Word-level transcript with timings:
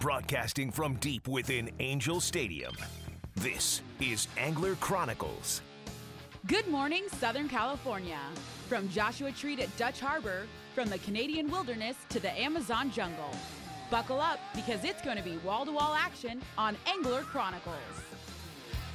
Broadcasting 0.00 0.70
from 0.70 0.94
deep 0.94 1.28
within 1.28 1.70
Angel 1.78 2.22
Stadium, 2.22 2.74
this 3.34 3.82
is 4.00 4.28
Angler 4.38 4.74
Chronicles. 4.76 5.60
Good 6.46 6.66
morning, 6.68 7.04
Southern 7.18 7.50
California. 7.50 8.16
From 8.66 8.88
Joshua 8.88 9.30
Tree 9.30 9.60
at 9.60 9.76
Dutch 9.76 10.00
Harbor, 10.00 10.46
from 10.74 10.88
the 10.88 10.96
Canadian 11.00 11.50
wilderness 11.50 11.98
to 12.08 12.18
the 12.18 12.32
Amazon 12.40 12.90
jungle. 12.90 13.30
Buckle 13.90 14.22
up 14.22 14.40
because 14.54 14.84
it's 14.84 15.02
going 15.02 15.18
to 15.18 15.22
be 15.22 15.36
wall 15.44 15.66
to 15.66 15.72
wall 15.72 15.94
action 15.94 16.40
on 16.56 16.78
Angler 16.86 17.20
Chronicles. 17.20 17.76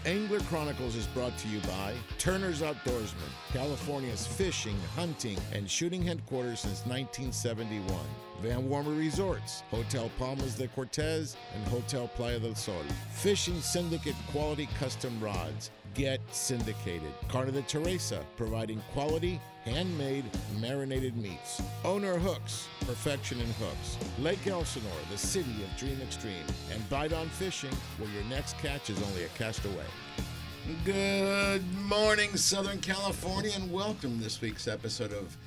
Angler 0.07 0.39
Chronicles 0.39 0.95
is 0.95 1.05
brought 1.05 1.37
to 1.37 1.47
you 1.47 1.59
by 1.67 1.93
Turner's 2.17 2.63
Outdoorsman, 2.63 3.29
California's 3.53 4.25
fishing, 4.25 4.77
hunting, 4.95 5.37
and 5.53 5.69
shooting 5.69 6.01
headquarters 6.01 6.61
since 6.61 6.79
1971. 6.87 7.95
Van 8.41 8.67
Wormer 8.69 8.97
Resorts, 8.97 9.63
Hotel 9.71 10.09
Palmas 10.17 10.55
de 10.55 10.67
Cortez, 10.67 11.35
and 11.53 11.67
Hotel 11.67 12.07
Playa 12.15 12.39
del 12.39 12.55
Sol. 12.55 12.83
Fishing 13.11 13.59
Syndicate 13.61 14.15
quality 14.31 14.67
custom 14.79 15.19
rods. 15.19 15.71
Get 15.93 16.19
syndicated. 16.31 17.13
Carne 17.29 17.53
de 17.53 17.61
Teresa, 17.61 18.25
providing 18.35 18.81
quality, 18.91 19.39
handmade, 19.63 20.25
marinated 20.59 21.15
meats. 21.15 21.61
Owner 21.85 22.17
Hooks, 22.17 22.67
perfection 22.81 23.39
in 23.39 23.47
hooks. 23.53 23.97
Lake 24.19 24.45
Elsinore, 24.45 24.91
the 25.09 25.17
city 25.17 25.63
of 25.63 25.77
Dream 25.77 25.97
Extreme. 26.01 26.45
And 26.73 26.87
Bite 26.89 27.13
on 27.13 27.29
Fishing, 27.29 27.73
where 27.97 28.09
your 28.09 28.25
next 28.25 28.57
catch 28.57 28.89
is 28.89 29.01
only 29.03 29.23
a 29.23 29.29
cast 29.29 29.63
away. 29.63 29.85
Good 30.83 31.63
morning, 31.83 32.35
Southern 32.35 32.79
California, 32.79 33.51
and 33.55 33.71
welcome 33.71 34.17
to 34.17 34.23
this 34.23 34.41
week's 34.41 34.67
episode 34.67 35.13
of 35.13 35.37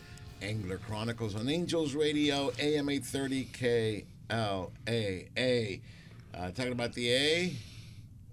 Angler 0.43 0.79
Chronicles 0.79 1.35
on 1.35 1.49
Angels 1.49 1.95
Radio, 1.95 2.53
AM 2.59 2.89
830 2.89 4.05
KLAA. 4.29 5.81
Uh, 6.35 6.51
talking 6.53 6.73
about 6.73 6.93
the 6.93 7.13
A, 7.13 7.57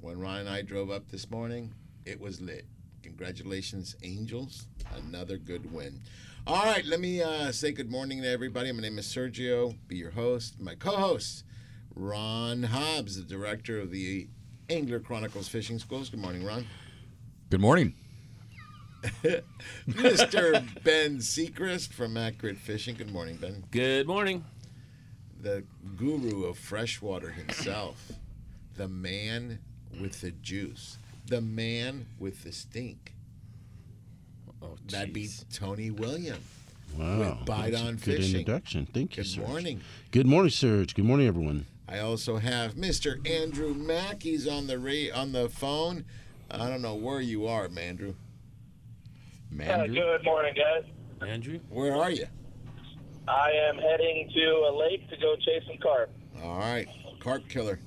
when 0.01 0.19
Ron 0.19 0.41
and 0.41 0.49
I 0.49 0.61
drove 0.61 0.91
up 0.91 1.09
this 1.09 1.31
morning, 1.31 1.73
it 2.05 2.19
was 2.19 2.39
lit. 2.41 2.65
Congratulations, 3.01 3.95
Angels. 4.03 4.67
Another 4.95 5.37
good 5.37 5.73
win. 5.73 6.01
All 6.45 6.63
right, 6.63 6.85
let 6.85 6.99
me 6.99 7.23
uh, 7.23 7.51
say 7.51 7.71
good 7.71 7.89
morning 7.89 8.21
to 8.21 8.27
everybody. 8.29 8.71
My 8.71 8.81
name 8.81 8.99
is 8.99 9.07
Sergio, 9.07 9.75
be 9.87 9.95
your 9.95 10.11
host. 10.11 10.59
My 10.59 10.75
co 10.75 10.91
host, 10.91 11.43
Ron 11.95 12.63
Hobbs, 12.63 13.17
the 13.17 13.23
director 13.23 13.79
of 13.79 13.89
the 13.89 14.27
Angler 14.69 14.99
Chronicles 14.99 15.47
Fishing 15.47 15.79
Schools. 15.79 16.09
Good 16.09 16.19
morning, 16.19 16.45
Ron. 16.45 16.67
Good 17.49 17.61
morning. 17.61 17.95
Mr. 19.87 20.83
Ben 20.83 21.17
Sechrist 21.17 21.93
from 21.93 22.17
Accurate 22.17 22.57
Fishing. 22.57 22.95
Good 22.95 23.11
morning, 23.11 23.37
Ben. 23.37 23.63
Good 23.71 24.07
morning. 24.07 24.43
The 25.41 25.63
guru 25.95 26.45
of 26.45 26.57
freshwater 26.57 27.29
himself, 27.31 28.11
the 28.75 28.87
man 28.87 29.59
with 30.01 30.21
the 30.21 30.31
juice, 30.31 30.97
the 31.27 31.41
man 31.41 32.07
with 32.19 32.43
the 32.43 32.51
stink. 32.51 33.13
Oh, 34.61 34.75
That'd 34.89 35.13
be. 35.13 35.29
Tony 35.53 35.91
William. 35.91 36.39
Wow. 36.97 37.19
with 37.37 37.45
Bite 37.45 37.71
that's 37.71 37.83
a 37.83 37.87
on 37.87 37.93
good 37.95 38.01
Fishing. 38.17 38.39
introduction. 38.39 38.85
Thank 38.87 39.17
you, 39.17 39.23
Good 39.23 39.29
Serge. 39.29 39.47
morning. 39.47 39.81
Good 40.11 40.25
morning, 40.25 40.49
Serge. 40.49 40.95
Good 40.95 41.05
morning, 41.05 41.27
everyone. 41.27 41.65
I 41.87 41.99
also 41.99 42.37
have 42.37 42.73
Mr. 42.73 43.27
Andrew 43.29 43.73
Mack. 43.75 44.23
He's 44.23 44.47
on 44.47 44.65
the 44.67 44.79
ra- 44.79 45.13
on 45.19 45.31
the 45.33 45.49
phone. 45.49 46.05
I 46.49 46.69
don't 46.69 46.81
know 46.81 46.95
where 46.95 47.21
you 47.21 47.45
are, 47.47 47.67
Mandrew. 47.67 48.15
Uh, 49.55 49.63
Mandrew, 49.63 50.17
good 50.17 50.25
morning, 50.25 50.53
guys. 50.53 50.83
Andrew? 51.25 51.59
where 51.69 51.95
are 51.95 52.11
you? 52.11 52.25
I 53.25 53.51
am 53.51 53.77
heading 53.77 54.29
to 54.33 54.45
a 54.69 54.71
lake 54.77 55.09
to 55.09 55.15
go 55.15 55.37
chase 55.37 55.63
some 55.65 55.77
carp. 55.81 56.11
All 56.43 56.59
right, 56.59 56.87
carp 57.21 57.47
killer. 57.47 57.79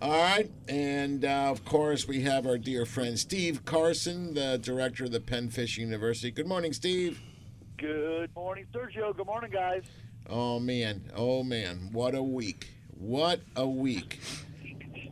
All 0.00 0.12
right, 0.12 0.48
and 0.68 1.24
uh, 1.24 1.50
of 1.50 1.64
course 1.64 2.06
we 2.06 2.20
have 2.20 2.46
our 2.46 2.58
dear 2.58 2.86
friend 2.86 3.18
Steve 3.18 3.64
Carson, 3.64 4.34
the 4.34 4.58
director 4.62 5.06
of 5.06 5.10
the 5.10 5.20
Penn 5.20 5.48
Fishing 5.50 5.86
University. 5.86 6.30
Good 6.30 6.46
morning, 6.46 6.72
Steve. 6.72 7.20
Good 7.76 8.32
morning, 8.36 8.66
Sergio. 8.72 9.14
Good 9.16 9.26
morning, 9.26 9.50
guys. 9.50 9.82
Oh 10.30 10.60
man, 10.60 11.10
oh 11.16 11.42
man, 11.42 11.88
what 11.90 12.14
a 12.14 12.22
week! 12.22 12.68
What 12.96 13.40
a 13.56 13.66
week! 13.66 14.20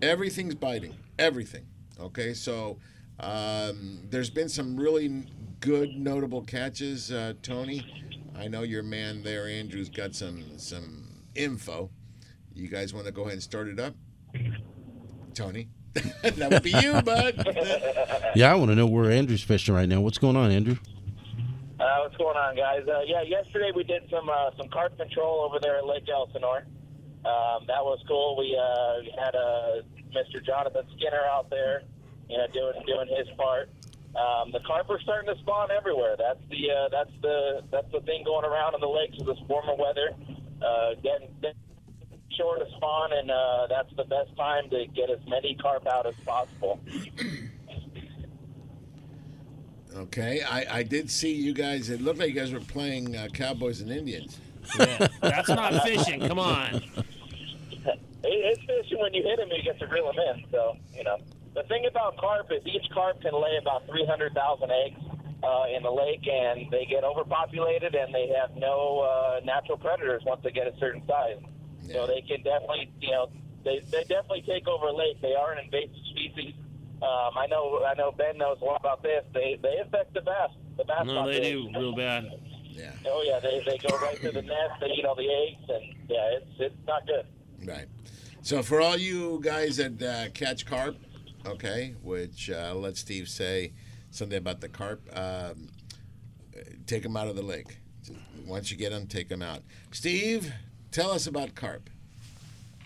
Everything's 0.01 0.55
biting, 0.55 0.95
everything. 1.19 1.67
Okay, 1.99 2.35
so 2.35 2.79
um, 3.19 4.01
there's 4.11 4.31
been 4.31 4.49
some 4.49 4.77
really 4.77 5.25
good, 5.65 5.97
notable 5.97 6.43
catches. 6.43 7.11
Uh, 7.11 7.33
Tony, 7.41 7.83
I 8.37 8.49
know 8.49 8.63
your 8.63 8.83
man 8.83 9.23
there, 9.23 9.49
Andrew's 9.49 9.89
got 9.89 10.15
some 10.15 10.59
some 10.59 11.09
info. 11.35 11.91
You 12.53 12.69
guys 12.69 12.93
want 12.93 13.07
to 13.07 13.13
go 13.13 13.23
ahead 13.23 13.35
and 13.35 13.43
start 13.43 13.69
it 13.69 13.81
up, 13.81 13.95
Tony? 15.33 15.71
that 16.23 16.51
would 16.51 16.63
be 16.63 16.71
you, 16.71 17.01
bud. 17.03 17.35
Yeah, 18.37 18.51
I 18.51 18.57
want 18.57 18.73
to 18.73 18.75
know 18.75 18.87
where 18.87 19.13
Andrew's 19.13 19.45
fishing 19.45 19.77
right 19.77 19.89
now. 19.89 20.01
What's 20.01 20.19
going 20.19 20.35
on, 20.35 20.51
Andrew? 20.51 20.77
Uh, 21.79 21.99
what's 22.01 22.17
going 22.17 22.37
on, 22.37 22.57
guys? 22.57 22.83
Uh, 22.89 23.03
yeah, 23.07 23.23
yesterday 23.23 23.71
we 23.75 23.85
did 23.85 24.03
some 24.11 24.29
uh, 24.29 24.51
some 24.59 24.69
carp 24.69 24.99
control 24.99 25.41
over 25.49 25.59
there 25.63 25.79
at 25.79 25.87
Lake 25.87 26.09
Elsinore. 26.13 26.67
Um, 27.25 27.65
that 27.69 27.83
was 27.83 28.03
cool. 28.09 28.37
We 28.37 28.59
uh, 28.59 29.23
had 29.25 29.37
uh, 29.37 29.83
Mr. 30.13 30.45
Jonathan 30.45 30.85
Skinner 30.97 31.23
out 31.31 31.49
there, 31.49 31.85
you 32.29 32.37
know, 32.37 32.47
doing 32.53 32.83
doing 32.87 33.09
his 33.17 33.29
part. 33.39 33.71
Um, 34.17 34.53
the 34.53 34.61
carp 34.67 34.89
are 34.91 35.01
starting 35.01 35.33
to 35.35 35.41
spawn 35.41 35.71
everywhere. 35.71 36.15
That's 36.19 36.39
the 36.49 36.71
uh, 36.71 36.89
that's 36.91 37.11
the 37.21 37.63
that's 37.73 37.91
the 37.93 38.01
thing 38.03 38.23
going 38.25 38.45
around 38.45 38.75
in 38.75 38.81
the 38.81 38.89
lakes 38.89 39.17
with 39.19 39.27
this 39.27 39.39
warmer 39.49 39.75
weather. 39.75 40.11
Uh, 40.63 40.95
getting, 41.03 41.29
getting 41.43 41.59
short 42.37 42.61
to 42.61 42.67
spawn, 42.77 43.13
and 43.13 43.31
uh, 43.31 43.67
that's 43.69 43.93
the 43.97 44.05
best 44.05 44.35
time 44.37 44.71
to 44.71 44.87
get 44.95 45.11
as 45.11 45.19
many 45.29 45.55
carp 45.57 45.87
out 45.87 46.07
as 46.07 46.15
possible. 46.25 46.81
Okay, 49.97 50.43
I, 50.43 50.79
I 50.79 50.83
did 50.83 51.09
see 51.11 51.33
you 51.33 51.53
guys. 51.53 51.89
It 51.91 52.01
looked 52.01 52.19
like 52.19 52.29
you 52.29 52.35
guys 52.35 52.53
were 52.53 52.61
playing 52.61 53.15
uh, 53.17 53.29
Cowboys 53.33 53.81
and 53.81 53.91
Indians. 53.93 54.39
Yeah, 54.79 55.07
that's 55.21 55.49
not 55.49 55.83
fishing. 55.85 56.21
Come 56.27 56.39
on. 56.39 56.83
It- 58.27 58.59
It's 58.59 58.61
fishing 58.65 58.99
when 59.01 59.13
you 59.13 59.23
hit 59.23 59.37
them, 59.37 59.51
you 59.55 59.63
get 59.63 59.79
to 59.81 59.87
reel 59.87 60.07
them 60.11 60.17
in. 60.19 60.45
So, 60.51 60.79
you 60.97 61.05
know, 61.05 61.19
the 61.55 61.63
thing 61.65 61.87
about 61.87 62.17
carp 62.17 62.51
is 62.51 62.63
each 62.67 62.89
carp 62.93 63.21
can 63.23 63.33
lay 63.35 63.57
about 63.61 63.87
300,000 63.87 64.71
eggs 64.71 65.01
uh, 65.43 65.65
in 65.75 65.83
the 65.83 65.91
lake, 65.91 66.27
and 66.27 66.71
they 66.71 66.85
get 66.87 67.05
overpopulated, 67.05 67.95
and 67.95 68.15
they 68.15 68.29
have 68.29 68.57
no 68.57 69.01
uh, 69.01 69.41
natural 69.45 69.79
predators 69.79 70.23
once 70.27 70.41
they 70.43 70.51
get 70.51 70.67
a 70.67 70.77
certain 70.79 71.03
size. 71.07 71.39
Yeah. 71.83 71.95
So 71.95 72.07
they 72.07 72.23
can 72.23 72.43
definitely, 72.43 72.91
you 73.01 73.11
know, 73.11 73.29
they, 73.65 73.81
they 73.91 74.05
definitely 74.05 74.43
take 74.47 74.67
over 74.67 74.87
a 74.87 74.93
lake. 74.93 75.21
They 75.21 75.35
are 75.35 75.53
an 75.53 75.65
invasive 75.65 75.95
species. 76.11 76.55
Um, 77.03 77.37
I 77.37 77.47
know, 77.51 77.85
I 77.85 77.95
know 77.95 78.13
Ben 78.13 78.39
knows 78.39 78.59
a 78.63 78.65
lot 78.65 78.81
about 78.81 79.03
this. 79.03 79.25
They 79.35 79.59
they 79.61 79.77
affect 79.79 80.15
the 80.15 80.23
bass. 80.23 80.51
The 80.79 80.85
bass. 80.85 81.05
No, 81.05 81.27
they 81.27 81.53
do 81.53 81.69
real 81.77 81.95
bad. 81.95 82.31
Yeah, 82.71 82.91
Oh 83.07 83.23
yeah, 83.27 83.39
they, 83.41 83.63
they 83.65 83.79
go 83.79 83.97
right 83.99 84.19
to 84.23 84.33
the 84.33 84.43
nest. 84.43 84.81
They 84.81 84.87
eat 84.89 85.05
all 85.05 85.15
the 85.15 85.29
eggs, 85.29 85.63
and 85.69 85.83
yeah, 86.09 86.37
it's 86.39 86.51
it's 86.59 86.87
not 86.87 87.07
good. 87.07 87.27
right. 87.67 87.87
So 88.43 88.63
for 88.63 88.81
all 88.81 88.97
you 88.97 89.41
guys 89.43 89.77
that 89.77 90.03
uh, 90.03 90.31
catch 90.33 90.65
carp, 90.67 90.97
okay, 91.47 91.94
which 92.03 92.50
uh, 92.50 92.75
let 92.75 92.97
Steve 92.97 93.28
say 93.28 93.72
something 94.10 94.38
about 94.38 94.60
the 94.60 94.69
carp, 94.69 95.03
um, 95.16 95.69
take 96.87 97.03
them 97.03 97.16
out 97.16 97.28
of 97.28 97.37
the 97.37 97.43
lake. 97.43 97.78
Once 98.47 98.71
you 98.71 98.77
get 98.77 98.91
them, 98.91 99.06
take 99.06 99.28
them 99.28 99.43
out. 99.43 99.62
Steve, 99.91 100.53
tell 100.91 101.10
us 101.10 101.27
about 101.27 101.55
carp. 101.55 101.88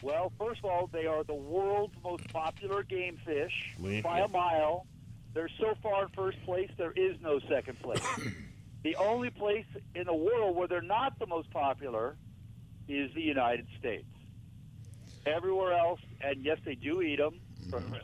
Well, 0.01 0.33
first 0.39 0.61
of 0.61 0.67
all, 0.67 0.89
they 0.93 1.07
are 1.07 1.25
the 1.25 1.35
world's 1.35 1.95
most 2.05 2.29
popular 2.33 2.83
game 2.85 3.19
fish 3.25 3.75
We- 3.79 4.01
by 4.01 4.21
a 4.21 4.29
mile. 4.29 4.87
They're 5.35 5.51
so 5.61 5.75
far 5.83 6.05
in 6.05 6.09
first 6.11 6.43
place, 6.45 6.71
there 6.79 6.93
is 6.93 7.21
no 7.21 7.39
second 7.49 7.79
place. 7.81 8.03
the 8.83 8.97
only 8.97 9.31
place 9.31 9.67
in 9.95 10.05
the 10.05 10.15
world 10.15 10.57
where 10.57 10.67
they're 10.67 10.81
not 10.81 11.19
the 11.19 11.27
most 11.27 11.51
popular 11.51 12.17
is 12.89 13.13
the 13.15 13.21
United 13.23 13.67
States. 13.79 14.07
Everywhere 15.27 15.75
else, 15.75 16.01
and 16.23 16.45
yes, 16.45 16.59
they 16.65 16.75
do 16.75 17.03
eat 17.03 17.17
them, 17.17 17.39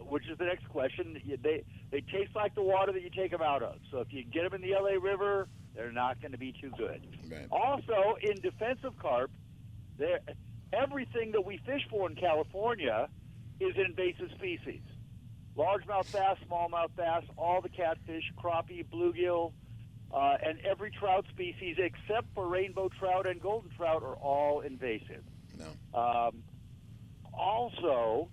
which 0.09 0.29
is 0.29 0.39
the 0.39 0.45
next 0.45 0.69
question. 0.69 1.19
They 1.43 1.65
they 1.91 2.01
taste 2.01 2.35
like 2.35 2.55
the 2.55 2.63
water 2.63 2.93
that 2.93 3.03
you 3.03 3.11
take 3.11 3.31
them 3.31 3.43
out 3.43 3.63
of. 3.63 3.77
So 3.91 3.99
if 3.99 4.13
you 4.13 4.25
get 4.25 4.43
them 4.43 4.55
in 4.55 4.69
the 4.69 4.77
LA 4.77 5.01
River, 5.01 5.49
they're 5.75 5.93
not 5.93 6.21
going 6.21 6.33
to 6.33 6.39
be 6.39 6.53
too 6.61 6.71
good. 6.77 7.07
Right. 7.31 7.47
Also, 7.51 8.17
in 8.23 8.41
defense 8.41 8.81
of 8.85 8.99
carp, 8.99 9.31
there 9.99 10.21
everything 10.73 11.33
that 11.33 11.45
we 11.45 11.59
fish 11.59 11.83
for 11.91 12.09
in 12.09 12.17
California 12.17 13.09
is 13.61 13.77
an 13.77 13.87
invasive 13.87 14.31
species. 14.37 14.83
Largemouth 15.57 16.13
bass, 16.13 16.37
smallmouth 16.51 16.95
bass, 16.97 17.23
all 17.37 17.61
the 17.61 17.69
catfish, 17.69 18.25
crappie, 18.37 18.85
bluegill, 18.85 19.53
uh, 20.13 20.37
and 20.45 20.59
every 20.65 20.91
trout 20.91 21.27
species 21.31 21.77
except 21.79 22.27
for 22.35 22.49
rainbow 22.49 22.89
trout 22.99 23.27
and 23.27 23.41
golden 23.41 23.71
trout 23.77 24.03
are 24.03 24.17
all 24.17 24.61
invasive. 24.61 25.23
No. 25.57 25.99
Um, 25.99 26.43
also, 27.33 28.29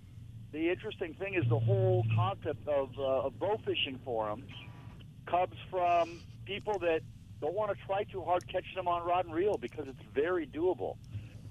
the 0.52 0.70
interesting 0.70 1.14
thing 1.14 1.34
is 1.34 1.48
the 1.48 1.58
whole 1.58 2.04
concept 2.14 2.68
of, 2.68 2.90
uh, 2.98 3.26
of 3.26 3.38
bow 3.38 3.58
fishing 3.64 3.98
forums 4.04 4.50
comes 5.26 5.54
from 5.70 6.20
people 6.44 6.78
that 6.80 7.00
don't 7.40 7.54
want 7.54 7.76
to 7.76 7.86
try 7.86 8.04
too 8.04 8.22
hard 8.22 8.46
catching 8.46 8.74
them 8.76 8.86
on 8.86 9.04
rod 9.04 9.24
and 9.24 9.34
reel 9.34 9.56
because 9.56 9.86
it's 9.88 10.02
very 10.14 10.46
doable. 10.46 10.96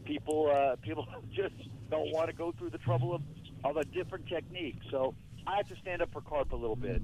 people 0.05 0.51
uh, 0.53 0.75
people 0.81 1.07
just 1.33 1.55
don't 1.89 2.11
want 2.11 2.27
to 2.27 2.33
go 2.33 2.53
through 2.57 2.69
the 2.69 2.77
trouble 2.77 3.13
of 3.13 3.21
of 3.63 3.77
a 3.77 3.85
different 3.85 4.27
technique. 4.27 4.79
So 4.89 5.13
I 5.45 5.57
have 5.57 5.67
to 5.67 5.75
stand 5.77 6.01
up 6.01 6.11
for 6.11 6.21
carp 6.21 6.51
a 6.51 6.55
little 6.55 6.75
bit. 6.75 7.01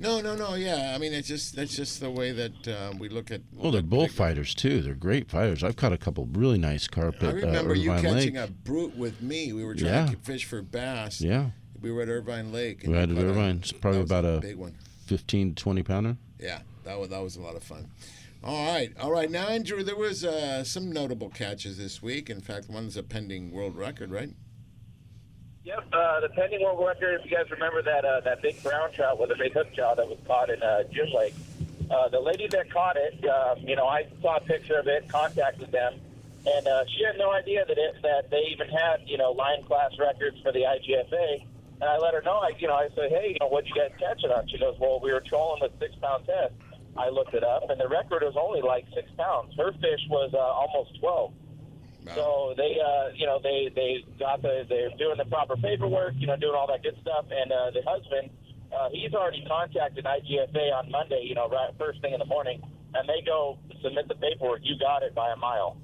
No, 0.00 0.20
no, 0.22 0.34
no. 0.34 0.54
Yeah, 0.54 0.92
I 0.94 0.98
mean, 0.98 1.12
it's 1.12 1.28
just 1.28 1.54
that's 1.54 1.76
just 1.76 2.00
the 2.00 2.10
way 2.10 2.32
that 2.32 2.66
uh, 2.66 2.92
we 2.98 3.08
look 3.10 3.30
at. 3.30 3.42
Well, 3.52 3.70
they're 3.70 3.82
bullfighters 3.82 4.54
too. 4.54 4.80
They're 4.80 4.94
great 4.94 5.30
fighters. 5.30 5.62
I've 5.62 5.76
caught 5.76 5.92
a 5.92 5.98
couple 5.98 6.26
really 6.32 6.56
nice 6.58 6.88
carp 6.88 7.16
I 7.22 7.26
uh, 7.26 7.32
remember 7.32 7.74
you 7.74 7.90
catching 7.90 8.34
Lake. 8.34 8.36
a 8.36 8.48
brute 8.48 8.96
with 8.96 9.20
me. 9.20 9.52
We 9.52 9.62
were 9.64 9.74
trying 9.74 9.92
Yeah. 9.92 10.06
to 10.06 10.16
fish 10.16 10.46
for 10.46 10.62
bass. 10.62 11.20
Yeah, 11.20 11.50
We 11.82 11.92
were 11.92 12.00
at 12.02 12.08
Irvine 12.08 12.50
Lake. 12.50 12.82
we 12.86 12.94
had 12.94 13.10
at 13.10 13.18
Irvine. 13.18 13.58
It's 13.58 13.72
probably 13.72 14.00
about 14.00 14.24
a 14.24 14.38
big 14.40 14.56
one. 14.56 14.74
15 15.06 15.54
to 15.54 15.62
20 15.62 15.82
pounder. 15.82 16.16
Yeah, 16.38 16.60
that 16.84 16.98
was 16.98 17.10
that 17.10 17.22
was 17.22 17.36
a 17.36 17.42
lot 17.42 17.54
of 17.56 17.62
fun. 17.62 17.90
All 18.42 18.72
right, 18.72 18.90
all 18.98 19.10
right. 19.12 19.30
Now, 19.30 19.48
Andrew, 19.48 19.82
there 19.82 19.96
was 19.96 20.24
uh, 20.24 20.64
some 20.64 20.90
notable 20.90 21.28
catches 21.28 21.76
this 21.76 22.00
week. 22.02 22.30
In 22.30 22.40
fact, 22.40 22.70
one's 22.70 22.96
a 22.96 23.02
pending 23.02 23.50
world 23.50 23.76
record, 23.76 24.10
right? 24.10 24.30
Yep, 25.64 25.84
uh, 25.92 26.20
the 26.20 26.30
pending 26.30 26.62
world 26.62 26.82
record. 26.86 27.20
If 27.20 27.30
you 27.30 27.36
guys 27.36 27.50
remember 27.50 27.82
that 27.82 28.02
uh, 28.02 28.20
that 28.20 28.40
big 28.40 28.62
brown 28.62 28.92
trout 28.92 29.20
with 29.20 29.30
a 29.30 29.36
big 29.36 29.52
hook 29.52 29.68
jaw 29.74 29.94
that 29.94 30.08
was 30.08 30.16
caught 30.26 30.48
in 30.48 30.62
uh, 30.62 30.84
Jim 30.90 31.08
Lake, 31.14 31.34
uh, 31.90 32.08
the 32.08 32.18
lady 32.18 32.48
that 32.48 32.72
caught 32.72 32.96
it, 32.96 33.22
um, 33.28 33.58
you 33.58 33.76
know, 33.76 33.86
I 33.86 34.06
saw 34.22 34.38
a 34.38 34.40
picture 34.40 34.78
of 34.78 34.86
it, 34.86 35.06
contacted 35.08 35.70
them, 35.70 36.00
and 36.46 36.66
uh, 36.66 36.84
she 36.88 37.04
had 37.04 37.18
no 37.18 37.30
idea 37.32 37.66
that 37.66 37.76
it 37.76 37.94
that 38.02 38.30
they 38.30 38.48
even 38.50 38.70
had 38.70 39.02
you 39.04 39.18
know 39.18 39.32
line 39.32 39.62
class 39.64 39.90
records 39.98 40.40
for 40.42 40.50
the 40.50 40.60
IGFA. 40.60 41.44
And 41.82 41.90
I 41.90 41.98
let 41.98 42.14
her 42.14 42.22
know. 42.22 42.38
I 42.38 42.52
you 42.58 42.66
know 42.66 42.76
I 42.76 42.88
said, 42.94 43.10
hey, 43.10 43.28
you 43.34 43.36
know, 43.40 43.48
what'd 43.48 43.68
you 43.68 43.74
guys 43.76 43.90
catch 43.98 44.24
it 44.24 44.32
on? 44.32 44.48
She 44.48 44.56
goes, 44.56 44.76
well, 44.80 44.98
we 45.02 45.12
were 45.12 45.20
trolling 45.20 45.60
with 45.60 45.72
six 45.78 45.94
pound 46.00 46.24
test. 46.24 46.54
I 46.96 47.10
looked 47.10 47.34
it 47.34 47.44
up, 47.44 47.68
and 47.68 47.78
the 47.78 47.88
record 47.88 48.22
was 48.22 48.34
only 48.34 48.62
like 48.62 48.86
six 48.94 49.10
pounds. 49.18 49.54
Her 49.58 49.72
fish 49.72 50.00
was 50.08 50.32
uh, 50.32 50.38
almost 50.38 50.98
twelve. 51.00 51.34
So 52.14 52.54
they, 52.56 52.78
uh, 52.80 53.10
you 53.14 53.26
know, 53.26 53.38
they 53.42 53.70
they 53.74 54.04
got 54.18 54.42
the 54.42 54.64
they're 54.68 54.90
doing 54.96 55.18
the 55.18 55.26
proper 55.26 55.56
paperwork, 55.56 56.14
you 56.16 56.26
know, 56.26 56.36
doing 56.36 56.54
all 56.54 56.66
that 56.68 56.82
good 56.82 56.96
stuff, 57.02 57.26
and 57.30 57.52
uh, 57.52 57.70
the 57.70 57.82
husband, 57.82 58.30
uh, 58.72 58.88
he's 58.92 59.12
already 59.14 59.44
contacted 59.46 60.04
IGFA 60.04 60.72
on 60.72 60.90
Monday, 60.90 61.22
you 61.24 61.34
know, 61.34 61.48
right 61.48 61.70
first 61.78 62.00
thing 62.00 62.12
in 62.12 62.18
the 62.18 62.24
morning, 62.26 62.62
and 62.94 63.08
they 63.08 63.22
go 63.24 63.58
submit 63.82 64.08
the 64.08 64.14
paperwork. 64.14 64.60
You 64.62 64.78
got 64.78 65.02
it 65.02 65.14
by 65.14 65.30
a 65.30 65.36
mile. 65.36 65.76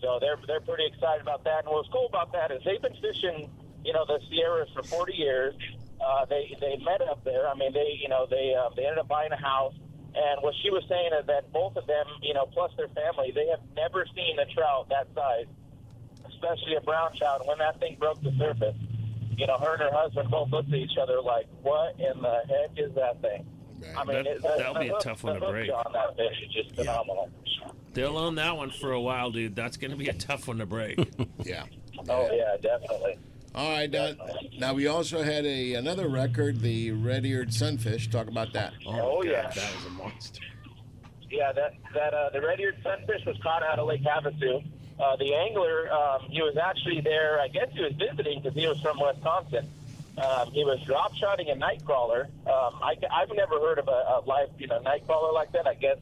So 0.00 0.18
they're 0.20 0.38
they're 0.46 0.60
pretty 0.60 0.86
excited 0.86 1.22
about 1.22 1.44
that. 1.44 1.64
And 1.64 1.74
what's 1.74 1.88
cool 1.88 2.06
about 2.06 2.32
that 2.32 2.50
is 2.50 2.62
they've 2.64 2.80
been 2.80 2.96
fishing, 3.02 3.50
you 3.84 3.92
know, 3.92 4.04
the 4.06 4.20
Sierras 4.30 4.68
for 4.74 4.82
40 4.82 5.14
years. 5.14 5.54
Uh, 6.00 6.24
they 6.26 6.56
they 6.60 6.76
met 6.76 7.02
up 7.02 7.24
there. 7.24 7.48
I 7.48 7.54
mean, 7.54 7.72
they 7.72 7.98
you 8.00 8.08
know 8.08 8.26
they 8.30 8.54
uh, 8.54 8.70
they 8.76 8.84
ended 8.84 8.98
up 8.98 9.08
buying 9.08 9.32
a 9.32 9.40
house. 9.40 9.74
And 10.18 10.42
what 10.42 10.52
she 10.62 10.70
was 10.70 10.82
saying 10.88 11.10
is 11.20 11.26
that 11.26 11.52
both 11.52 11.76
of 11.76 11.86
them, 11.86 12.06
you 12.22 12.34
know, 12.34 12.46
plus 12.46 12.72
their 12.76 12.88
family, 12.88 13.30
they 13.30 13.46
have 13.48 13.60
never 13.76 14.04
seen 14.16 14.36
a 14.40 14.46
trout 14.52 14.88
that 14.90 15.06
size, 15.14 15.46
especially 16.26 16.74
a 16.74 16.80
brown 16.80 17.14
trout. 17.16 17.40
And 17.40 17.48
when 17.48 17.58
that 17.58 17.78
thing 17.78 17.96
broke 18.00 18.20
the 18.22 18.32
surface, 18.38 18.74
you 19.36 19.46
know, 19.46 19.56
her 19.58 19.74
and 19.74 19.82
her 19.82 19.92
husband 19.92 20.28
both 20.30 20.50
looked 20.50 20.68
at 20.70 20.74
each 20.74 20.98
other 21.00 21.20
like, 21.22 21.46
"What 21.62 21.94
in 22.00 22.20
the 22.20 22.40
heck 22.48 22.70
is 22.76 22.92
that 22.94 23.20
thing?" 23.22 23.46
I 23.96 24.02
mean, 24.04 24.16
That- 24.16 24.26
it, 24.26 24.42
the- 24.42 24.48
that'll 24.58 24.74
be 24.80 24.88
a 24.88 24.92
hook- 24.92 25.02
tough 25.02 25.22
one 25.22 25.38
to 25.40 25.46
break. 25.46 25.70
On 25.72 25.92
that 25.92 26.16
fish 26.16 26.42
is 26.44 26.52
just 26.52 26.74
phenomenal. 26.74 27.30
They'll 27.94 28.18
own 28.18 28.34
that 28.36 28.56
one 28.56 28.70
for 28.70 28.90
a 28.92 29.00
while, 29.00 29.30
dude. 29.30 29.54
That's 29.54 29.76
going 29.76 29.92
to 29.92 29.96
be 29.96 30.08
a 30.08 30.12
tough 30.12 30.48
one 30.48 30.58
to 30.58 30.66
break. 30.66 30.98
Yeah. 31.44 31.64
Oh 32.08 32.28
yeah, 32.32 32.56
definitely. 32.60 33.18
All 33.58 33.72
right. 33.72 33.90
Now, 33.90 34.12
now 34.56 34.72
we 34.72 34.86
also 34.86 35.20
had 35.20 35.44
a 35.44 35.74
another 35.74 36.06
record, 36.06 36.60
the 36.60 36.92
red-eared 36.92 37.52
sunfish. 37.52 38.08
Talk 38.08 38.28
about 38.28 38.52
that. 38.52 38.72
Oh, 38.86 39.24
yeah. 39.24 39.48
That 39.48 39.74
was 39.74 39.84
a 39.84 39.90
monster. 39.90 40.44
Yeah, 41.28 41.50
that 41.50 41.74
that 41.92 42.14
uh, 42.14 42.30
the 42.30 42.40
red-eared 42.40 42.76
sunfish 42.84 43.26
was 43.26 43.36
caught 43.42 43.64
out 43.64 43.80
of 43.80 43.88
Lake 43.88 44.04
Havasu. 44.04 44.64
Uh, 45.00 45.16
the 45.16 45.34
angler, 45.34 45.90
um, 45.92 46.22
he 46.30 46.40
was 46.40 46.56
actually 46.56 47.00
there. 47.00 47.40
I 47.40 47.48
guess 47.48 47.66
he 47.72 47.82
was 47.82 47.94
visiting 47.94 48.40
because 48.40 48.54
he 48.54 48.68
was 48.68 48.80
from 48.80 49.00
Wisconsin. 49.00 49.68
Um, 50.18 50.52
he 50.52 50.64
was 50.64 50.80
drop 50.86 51.16
shotting 51.16 51.50
a 51.50 51.54
nightcrawler. 51.54 52.26
Um, 52.46 52.78
I, 52.80 52.94
I've 53.12 53.34
never 53.34 53.58
heard 53.58 53.80
of 53.80 53.88
a, 53.88 53.90
a 53.90 54.22
live, 54.24 54.50
you 54.58 54.68
know, 54.68 54.78
nightcrawler 54.82 55.34
like 55.34 55.50
that. 55.52 55.66
I 55.66 55.74
guess, 55.74 55.98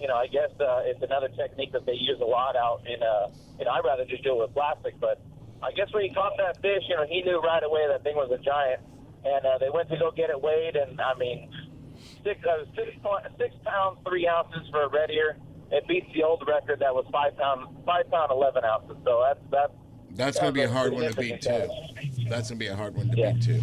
you 0.00 0.08
know, 0.08 0.16
I 0.16 0.26
guess 0.26 0.50
uh, 0.58 0.82
it's 0.84 1.02
another 1.02 1.28
technique 1.28 1.70
that 1.70 1.86
they 1.86 1.94
use 1.94 2.18
a 2.20 2.24
lot 2.24 2.56
out 2.56 2.82
in. 2.84 3.00
Uh, 3.00 3.28
you 3.60 3.64
know, 3.64 3.70
I'd 3.70 3.84
rather 3.84 4.04
just 4.04 4.24
do 4.24 4.32
it 4.32 4.38
with 4.38 4.54
plastic, 4.54 4.98
but 5.00 5.20
I 5.62 5.72
guess 5.72 5.92
when 5.92 6.04
he 6.04 6.10
caught 6.14 6.32
that 6.38 6.60
fish, 6.60 6.82
you 6.88 6.96
know, 6.96 7.06
he 7.08 7.22
knew 7.22 7.40
right 7.40 7.62
away 7.62 7.86
that 7.88 8.02
thing 8.02 8.16
was 8.16 8.30
a 8.30 8.42
giant. 8.42 8.80
And 9.24 9.44
uh, 9.44 9.58
they 9.58 9.70
went 9.70 9.88
to 9.90 9.96
go 9.96 10.10
get 10.12 10.30
it 10.30 10.40
weighed, 10.40 10.76
and 10.76 11.00
I 11.00 11.14
mean, 11.18 11.50
six 12.22 12.38
uh, 12.46 12.64
six 12.76 12.92
point 13.02 13.24
pounds 13.64 13.98
three 14.06 14.28
ounces 14.28 14.68
for 14.70 14.82
a 14.84 14.88
red 14.88 15.10
ear. 15.10 15.36
It 15.72 15.88
beats 15.88 16.06
the 16.14 16.22
old 16.22 16.44
record 16.46 16.78
that 16.78 16.94
was 16.94 17.06
five 17.10 17.36
pound 17.36 17.74
five 17.84 18.08
pound 18.08 18.30
eleven 18.30 18.64
ounces. 18.64 18.96
So 19.04 19.24
that's 19.26 19.40
that's 19.50 19.72
That's 20.12 20.38
going 20.38 20.52
to 20.52 20.54
be 20.54 20.62
a 20.62 20.68
hard 20.70 20.92
one 20.92 21.10
to 21.10 21.14
beat 21.16 21.42
too. 21.42 21.48
significant. 21.48 22.15
That's 22.28 22.50
going 22.50 22.58
to 22.58 22.64
be 22.64 22.66
a 22.66 22.76
hard 22.76 22.96
one 22.96 23.08
to 23.10 23.16
Yeah. 23.16 23.32
beat 23.32 23.42
too. 23.42 23.60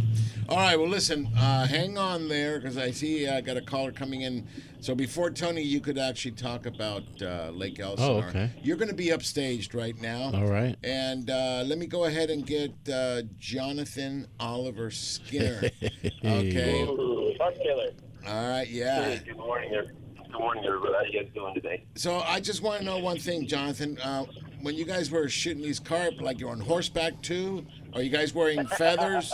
All 0.50 0.58
right. 0.58 0.78
Well, 0.78 0.88
listen. 0.90 1.28
Uh, 1.38 1.66
hang 1.68 1.98
on 1.98 2.28
there 2.28 2.60
because 2.60 2.78
I 2.78 2.92
see 2.92 3.28
I 3.28 3.42
got 3.42 3.58
a 3.58 3.62
caller 3.62 3.92
coming 3.92 4.22
in. 4.22 4.48
So 4.80 4.94
before 4.96 5.30
Tony, 5.32 5.62
you 5.62 5.80
could 5.80 5.98
actually 5.98 6.32
talk 6.32 6.66
about 6.66 7.04
uh, 7.22 7.50
Lake 7.54 7.80
Elsinore. 7.80 8.24
Oh, 8.26 8.28
okay. 8.28 8.52
You're 8.62 8.78
going 8.78 8.90
to 8.90 8.96
be 8.96 9.08
upstaged 9.08 9.74
right 9.74 10.00
now. 10.02 10.32
All 10.34 10.48
right. 10.48 10.76
And 10.84 11.30
uh, 11.30 11.64
let 11.66 11.78
me 11.78 11.86
go 11.86 12.06
ahead 12.06 12.30
and 12.30 12.46
get 12.46 12.72
uh, 12.92 13.22
Jonathan 13.40 14.28
Oliver 14.40 14.92
Skinner. 14.92 15.62
okay. 16.26 16.84
Ooh, 16.84 17.34
Fun 17.38 17.54
killer. 17.56 17.92
All 18.28 18.50
right. 18.50 18.68
Yeah. 18.70 19.18
Good 19.18 19.38
morning, 19.38 19.72
there. 19.72 19.86
Good 20.32 20.40
morning, 20.40 20.64
everybody. 20.66 20.94
How 20.94 21.02
you 21.04 21.22
guys 21.24 21.30
doing 21.34 21.54
today? 21.54 21.84
So 21.96 22.20
I 22.22 22.40
just 22.40 22.62
want 22.62 22.80
to 22.80 22.86
know 22.86 22.98
one 23.00 23.20
thing, 23.20 23.48
Jonathan. 23.48 23.98
Uh, 24.00 24.26
when 24.62 24.76
you 24.76 24.86
guys 24.86 25.12
were 25.12 25.28
shooting 25.30 25.62
these 25.62 25.80
carp, 25.80 26.20
like 26.22 26.40
you're 26.40 26.50
on 26.50 26.60
horseback 26.60 27.22
too? 27.22 27.66
Are 27.96 28.02
you 28.02 28.10
guys 28.10 28.34
wearing 28.34 28.66
feathers? 28.68 29.32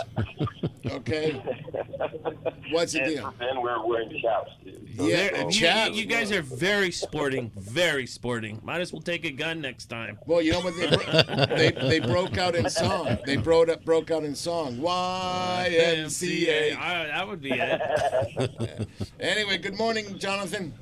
Okay. 0.85 1.31
What's 2.71 2.93
the 2.93 3.01
And 3.03 3.09
deal? 3.15 3.33
then 3.39 3.61
we're 3.61 3.85
wearing 3.85 4.19
chaps. 4.21 4.51
Too. 4.63 4.79
So 4.97 5.05
Yeah, 5.07 5.15
There- 5.29 5.33
a 5.41 5.45
you, 5.45 5.51
chap. 5.51 5.91
you 5.93 6.05
guys 6.05 6.31
are 6.31 6.41
very 6.41 6.91
sporting, 6.91 7.51
very 7.55 8.05
sporting. 8.07 8.59
Might 8.63 8.81
as 8.81 8.91
well 8.91 9.01
take 9.01 9.23
a 9.25 9.31
gun 9.31 9.61
next 9.61 9.85
time. 9.85 10.17
Well, 10.25 10.41
you 10.41 10.51
know 10.53 10.59
what? 10.61 10.75
They, 10.77 10.87
bro- 10.87 11.45
they, 11.55 11.71
they 11.71 11.99
broke 11.99 12.37
out 12.37 12.55
in 12.55 12.69
song. 12.69 13.17
They 13.25 13.37
broke 13.37 13.69
up, 13.69 13.85
broke 13.85 14.11
out 14.11 14.23
in 14.23 14.35
song. 14.35 14.77
YMCA. 14.77 16.75
I- 16.77 17.07
that 17.07 17.27
would 17.27 17.41
be 17.41 17.51
it. 17.53 18.87
Anyway, 19.19 19.57
good 19.57 19.77
morning, 19.77 20.17
Jonathan. 20.17 20.73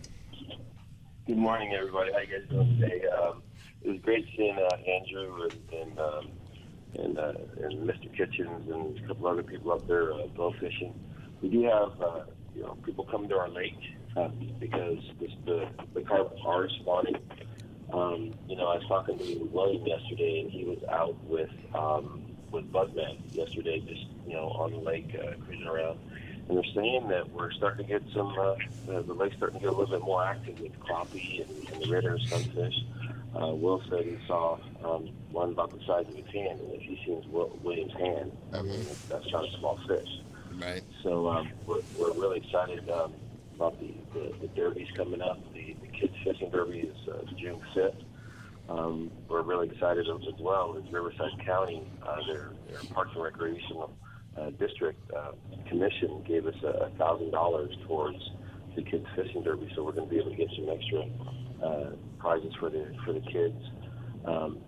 Good 1.26 1.38
morning, 1.38 1.74
everybody. 1.74 2.12
How 2.14 2.20
you 2.20 2.28
guys 2.28 2.48
doing 2.50 2.80
today? 2.80 3.02
Um, 3.08 3.42
it 3.82 3.90
was 3.90 4.00
great 4.02 4.26
seeing 4.36 4.58
uh, 4.58 4.70
Andrew 4.90 5.44
and 5.44 5.54
and, 5.82 6.00
um, 6.00 6.30
and 6.98 7.18
uh, 7.18 7.34
and 7.64 7.88
Mr. 7.88 8.16
Kitchens 8.16 8.70
and 8.72 8.98
a 9.00 9.08
couple 9.08 9.28
other 9.28 9.44
people 9.44 9.72
up 9.72 9.88
there 9.88 10.14
uh, 10.14 10.28
bow 10.36 10.54
fishing. 10.60 10.94
We 11.42 11.50
do 11.50 11.64
have 11.64 12.02
uh, 12.02 12.24
you 12.56 12.64
know 12.64 12.78
people 12.84 13.06
coming 13.06 13.30
to 13.30 13.38
our 13.38 13.50
lake 13.50 13.80
uh, 14.16 14.30
because 14.60 15.00
this, 15.20 15.32
the 15.46 15.68
the 15.94 16.02
carp 16.02 16.34
are 16.46 16.70
spawning. 16.70 17.18
Um, 17.94 18.34
you 18.50 18.58
know, 18.58 18.68
I 18.68 18.78
was 18.78 18.86
talking 18.88 19.18
to 19.18 19.50
William 19.52 19.86
yesterday, 19.86 20.42
and 20.42 20.52
he 20.52 20.66
was 20.66 20.84
out 20.90 21.16
with 21.24 21.52
um, 21.74 22.24
with 22.52 22.72
Bugman 22.72 23.18
yesterday, 23.32 23.80
just 23.80 24.06
you 24.26 24.34
know 24.34 24.50
on 24.50 24.72
the 24.72 24.80
lake 24.80 25.16
uh, 25.16 25.34
cruising 25.46 25.68
around. 25.68 26.00
And 26.50 26.58
they're 26.58 26.74
saying 26.74 27.10
that 27.10 27.30
we're 27.32 27.52
starting 27.52 27.86
to 27.86 27.92
get 27.92 28.04
some, 28.14 28.34
uh, 28.40 28.56
uh, 28.90 29.02
the 29.02 29.14
lake's 29.14 29.36
starting 29.36 29.60
to 29.60 29.66
get 29.66 29.74
a 29.74 29.78
little 29.78 29.98
bit 29.98 30.02
more 30.02 30.24
active 30.24 30.58
with 30.62 30.80
crappie 30.80 31.42
and, 31.42 31.74
and 31.74 31.84
the 31.84 31.92
red 31.92 32.06
sunfish. 32.30 32.74
Uh, 33.40 33.54
Will 33.54 33.82
said 33.90 34.06
he 34.06 34.18
saw 34.26 34.58
um, 34.84 35.10
one 35.32 35.52
about 35.52 35.72
the 35.72 35.80
size 35.86 36.06
of 36.08 36.16
his 36.16 36.26
hand, 36.34 36.60
and 36.60 36.72
if 36.74 36.82
he 36.82 37.00
sees 37.06 37.24
William's 37.30 37.94
hand, 37.94 38.32
I 38.52 38.62
mean, 38.64 38.84
that's 39.10 39.32
not 39.32 39.46
a 39.46 39.58
small 39.60 39.80
fish. 39.88 40.10
Right. 40.60 40.84
So 41.04 41.28
um, 41.30 41.52
we're, 41.68 41.82
we're 41.98 42.14
really 42.14 42.40
excited 42.40 42.90
um, 42.90 43.14
about 43.56 43.80
the, 43.80 43.94
the, 44.14 44.34
the 44.42 44.48
derbies 44.50 44.88
coming 44.96 45.22
up. 45.22 45.40
The, 45.54 45.76
the 45.82 45.88
kids 45.88 46.14
fishing 46.24 46.50
derby 46.50 46.80
is 46.80 47.08
uh, 47.08 47.22
June 47.38 47.62
5th. 47.76 48.04
Um, 48.70 49.12
we're 49.30 49.44
really 49.44 49.70
excited 49.70 50.08
as 50.10 50.28
as 50.28 50.40
well 50.42 50.76
as 50.78 50.92
Riverside 50.92 51.32
County, 51.46 51.88
uh, 52.06 52.18
their, 52.28 52.52
their 52.68 52.80
Parks 52.94 53.12
and 53.14 53.24
Recreational 53.24 53.96
uh, 54.36 54.50
District 54.52 55.00
uh, 55.12 55.32
Commission 55.70 56.24
gave 56.28 56.48
us 56.48 56.56
a 56.64 56.90
thousand 56.98 57.32
dollars 57.32 57.74
towards 57.88 58.18
the 58.76 58.82
kids 58.82 59.06
fishing 59.16 59.44
derby, 59.44 59.72
so 59.76 59.84
we're 59.84 59.94
going 59.94 60.08
to 60.08 60.14
be 60.14 60.20
able 60.20 60.32
to 60.32 60.36
get 60.36 60.50
some 60.56 60.70
extra 60.70 61.06
uh, 61.64 61.92
prizes 62.20 62.54
for 62.60 62.70
the 62.70 62.94
for 63.06 63.14
the 63.14 63.22
kids. 63.22 63.62
Um, 64.26 64.60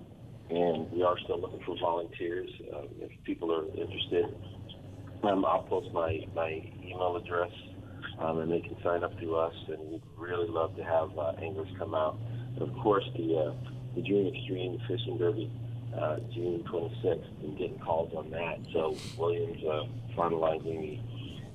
and 0.49 0.91
we 0.91 1.03
are 1.03 1.17
still 1.19 1.39
looking 1.39 1.61
for 1.65 1.77
volunteers. 1.79 2.49
Uh, 2.73 2.85
if 2.99 3.11
people 3.23 3.53
are 3.53 3.65
interested, 3.77 4.25
um, 5.23 5.45
I'll 5.45 5.63
post 5.63 5.93
my, 5.93 6.25
my 6.33 6.63
email 6.83 7.17
address, 7.17 7.51
um, 8.19 8.39
and 8.39 8.51
they 8.51 8.61
can 8.61 8.75
sign 8.83 9.03
up 9.03 9.17
through 9.19 9.35
us. 9.35 9.53
And 9.67 9.91
we'd 9.91 10.01
really 10.17 10.47
love 10.49 10.75
to 10.77 10.83
have 10.83 11.15
uh, 11.17 11.33
anglers 11.41 11.69
come 11.77 11.93
out. 11.93 12.17
And 12.55 12.63
of 12.63 12.73
course, 12.81 13.03
the 13.15 13.37
uh, 13.37 13.53
the 13.95 14.01
June 14.01 14.33
Extreme 14.33 14.79
Fishing 14.87 15.17
Derby, 15.17 15.51
uh, 15.99 16.17
June 16.33 16.63
26th, 16.71 17.43
and 17.43 17.57
getting 17.57 17.79
calls 17.79 18.13
on 18.15 18.29
that. 18.31 18.59
So 18.73 18.95
Williams 19.17 19.63
uh, 19.63 19.83
finalizing 20.15 20.99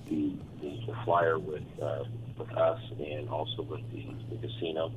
the, 0.09 0.11
the, 0.11 0.37
the, 0.61 0.87
the 0.87 0.95
flyer 1.05 1.39
with 1.39 1.63
uh, 1.83 2.05
with 2.37 2.51
us 2.53 2.81
and 2.99 3.29
also 3.29 3.63
with 3.63 3.81
the, 3.93 4.07
the 4.31 4.47
casino 4.47 4.93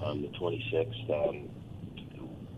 on 0.00 0.22
the 0.22 0.28
26th. 0.28 1.10
Um, 1.10 1.48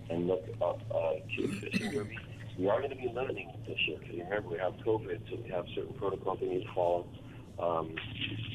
and 0.10 0.28
look 0.28 0.44
up 0.62 0.82
uh, 0.94 1.14
Kids 1.34 1.58
Fishing 1.60 1.92
Derby. 1.92 2.18
We 2.58 2.68
are 2.68 2.80
going 2.80 2.90
to 2.90 2.98
be 2.98 3.08
limiting 3.08 3.50
this 3.66 3.78
year 3.88 4.00
because 4.00 4.18
remember 4.18 4.50
we 4.50 4.58
have 4.58 4.74
COVID, 4.86 5.22
so 5.30 5.38
we 5.42 5.50
have 5.50 5.66
certain 5.74 5.94
protocols 5.94 6.42
we 6.42 6.50
need 6.50 6.66
to 6.66 6.74
follow. 6.74 7.08
Um, 7.58 7.96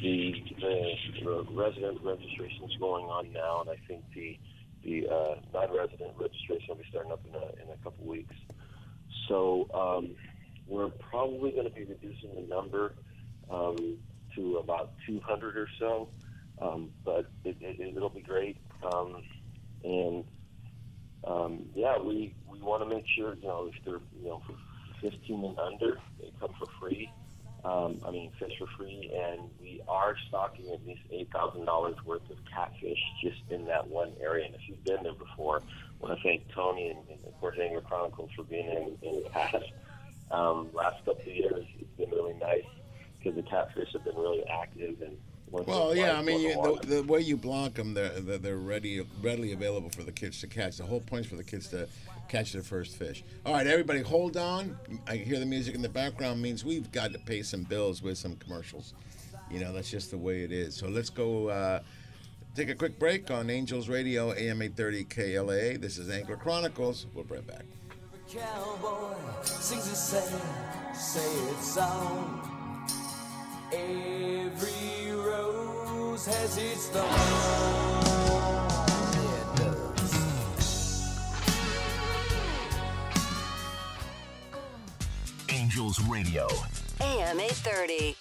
the, 0.03 0.45
the 0.61 0.95
the 1.23 1.47
resident 1.53 2.03
registration 2.03 2.65
is 2.65 2.77
going 2.79 3.07
on 3.07 3.33
now, 3.33 3.63
and 3.63 3.71
I 3.71 3.77
think 3.89 4.05
the 4.15 4.39
the 4.83 5.09
uh, 5.09 5.37
non-resident 5.55 6.19
registration 6.19 6.69
will 6.69 6.77
be 6.77 6.85
starting 6.91 7.13
up 7.13 7.25
in 7.27 7.35
a 7.35 7.47
in 7.63 7.71
a 7.73 7.77
couple 7.83 8.05
weeks. 8.05 8.37
So 9.29 9.71
um, 9.73 10.17
we're 10.67 10.91
probably 11.11 11.51
going 11.53 11.69
to 11.69 11.75
be 11.75 11.85
reducing 11.85 12.35
the 12.35 12.47
number 12.49 12.95
um, 13.51 13.97
to 14.35 14.57
about 14.57 14.93
200 15.07 15.57
or 15.57 15.69
so, 15.79 16.09
um, 16.61 16.91
but 17.05 17.31
it, 17.45 17.57
it, 17.61 17.95
it'll 17.97 18.09
be 18.09 18.23
great. 18.23 18.57
Um, 18.83 19.23
and 19.85 20.25
um, 21.27 21.67
yeah, 21.75 21.99
we, 21.99 22.35
we 22.51 22.61
want 22.61 22.83
to 22.83 22.95
make 22.95 23.05
sure 23.17 23.35
you 23.35 23.47
know 23.47 23.69
if 23.69 23.85
they're 23.85 24.01
you 24.21 24.29
know 24.29 24.43
for 24.47 24.55
15 25.01 25.45
and 25.45 25.59
under, 25.59 25.99
they 26.21 26.33
come 26.41 26.51
for 26.59 26.69
free. 26.81 27.11
Um, 27.65 28.01
I 28.07 28.11
mean, 28.11 28.31
fish 28.39 28.53
for 28.59 28.67
free, 28.77 29.11
and 29.11 29.49
we 29.59 29.81
are 29.89 30.15
stocking 30.29 30.67
at 30.75 30.87
least 30.87 31.01
eight 31.11 31.31
thousand 31.33 31.65
dollars 31.65 31.97
worth 32.05 32.29
of 32.31 32.37
catfish 32.55 32.99
just 33.23 33.41
in 33.51 33.65
that 33.67 33.89
one 33.89 34.13
area. 34.23 34.45
And 34.45 34.55
if 34.55 34.61
you've 34.67 34.85
been 34.85 35.03
there 35.03 35.15
before, 35.15 35.63
I 35.65 36.07
want 36.07 36.19
to 36.19 36.23
thank 36.23 36.43
Tony 36.55 36.89
and, 36.91 36.99
and 37.09 37.19
of 37.27 37.41
course 37.41 37.57
Angler 37.61 37.81
Chronicles 37.81 38.29
for 38.37 38.43
being 38.45 38.69
in, 38.69 39.09
in 39.09 39.23
the 39.25 39.31
past. 39.31 39.65
Um, 40.31 40.69
last 40.73 41.05
couple 41.05 41.21
of 41.21 41.27
years, 41.27 41.65
it's 41.79 41.97
been 41.97 42.11
really 42.11 42.35
nice 42.35 42.65
because 43.19 43.37
the 43.37 43.43
catfish 43.43 43.93
have 43.93 44.05
been 44.05 44.17
really 44.17 44.45
active 44.47 45.01
and. 45.03 45.17
Well, 45.51 45.95
yeah, 45.95 46.19
I 46.19 46.23
mean, 46.23 46.41
you, 46.41 46.81
the, 46.83 46.97
the 46.97 47.03
way 47.05 47.21
you 47.21 47.37
block 47.37 47.75
them, 47.75 47.95
they're, 47.95 48.09
they're 48.09 48.39
they're 48.39 48.57
ready, 48.57 49.07
readily 49.23 49.53
available 49.53 49.89
for 49.89 50.03
the 50.03 50.11
kids 50.11 50.41
to 50.41 50.49
catch. 50.49 50.79
The 50.79 50.85
whole 50.85 50.99
point 50.99 51.27
is 51.27 51.31
for 51.31 51.37
the 51.37 51.45
kids 51.45 51.69
to 51.69 51.87
catch 52.29 52.53
their 52.53 52.63
first 52.63 52.97
fish. 52.97 53.23
All 53.47 53.53
right, 53.53 53.67
everybody, 53.67 54.01
hold 54.01 54.37
on. 54.37 54.77
I 55.07 55.17
hear 55.17 55.39
the 55.39 55.47
music 55.47 55.77
in 55.77 55.83
the 55.83 55.89
background 55.89 56.43
means 56.43 56.65
we've 56.65 56.91
got 56.91 57.13
to 57.13 57.21
pay 57.21 57.43
some 57.43 57.63
bills 57.63 58.03
with 58.03 58.19
some 58.19 58.35
commercials. 58.37 58.95
You 59.51 59.61
know, 59.61 59.73
that's 59.73 59.91
just 59.91 60.11
the 60.11 60.19
way 60.19 60.43
it 60.43 60.51
is. 60.51 60.75
So 60.75 60.89
let's 60.89 61.11
go 61.11 61.49
uh, 61.49 61.81
take 62.55 62.71
a 62.71 62.75
quick 62.75 62.99
break 62.99 63.31
on 63.31 63.51
Angels 63.51 63.89
Radio, 63.89 64.33
AM 64.33 64.63
830 64.63 65.05
KLAA. 65.05 65.81
This 65.81 65.99
is 65.99 66.11
Angler 66.11 66.37
Chronicles. 66.37 67.07
We'll 67.15 67.25
be 67.25 67.35
right 67.35 67.47
back. 67.47 67.65
Cowboy 68.35 69.15
sings 69.45 69.87
a 69.93 69.95
sad, 69.95 70.41
sad 70.93 71.57
song. 71.63 72.41
Every 73.73 75.13
rose 75.13 76.27
has 76.27 76.59
its 76.59 76.89
thorn. 76.89 77.05
Yeah, 79.15 79.41
it 79.41 79.57
does. 79.57 80.15
Angels 85.49 86.01
Radio. 86.09 86.49
AM 87.01 87.39
830. 87.39 88.17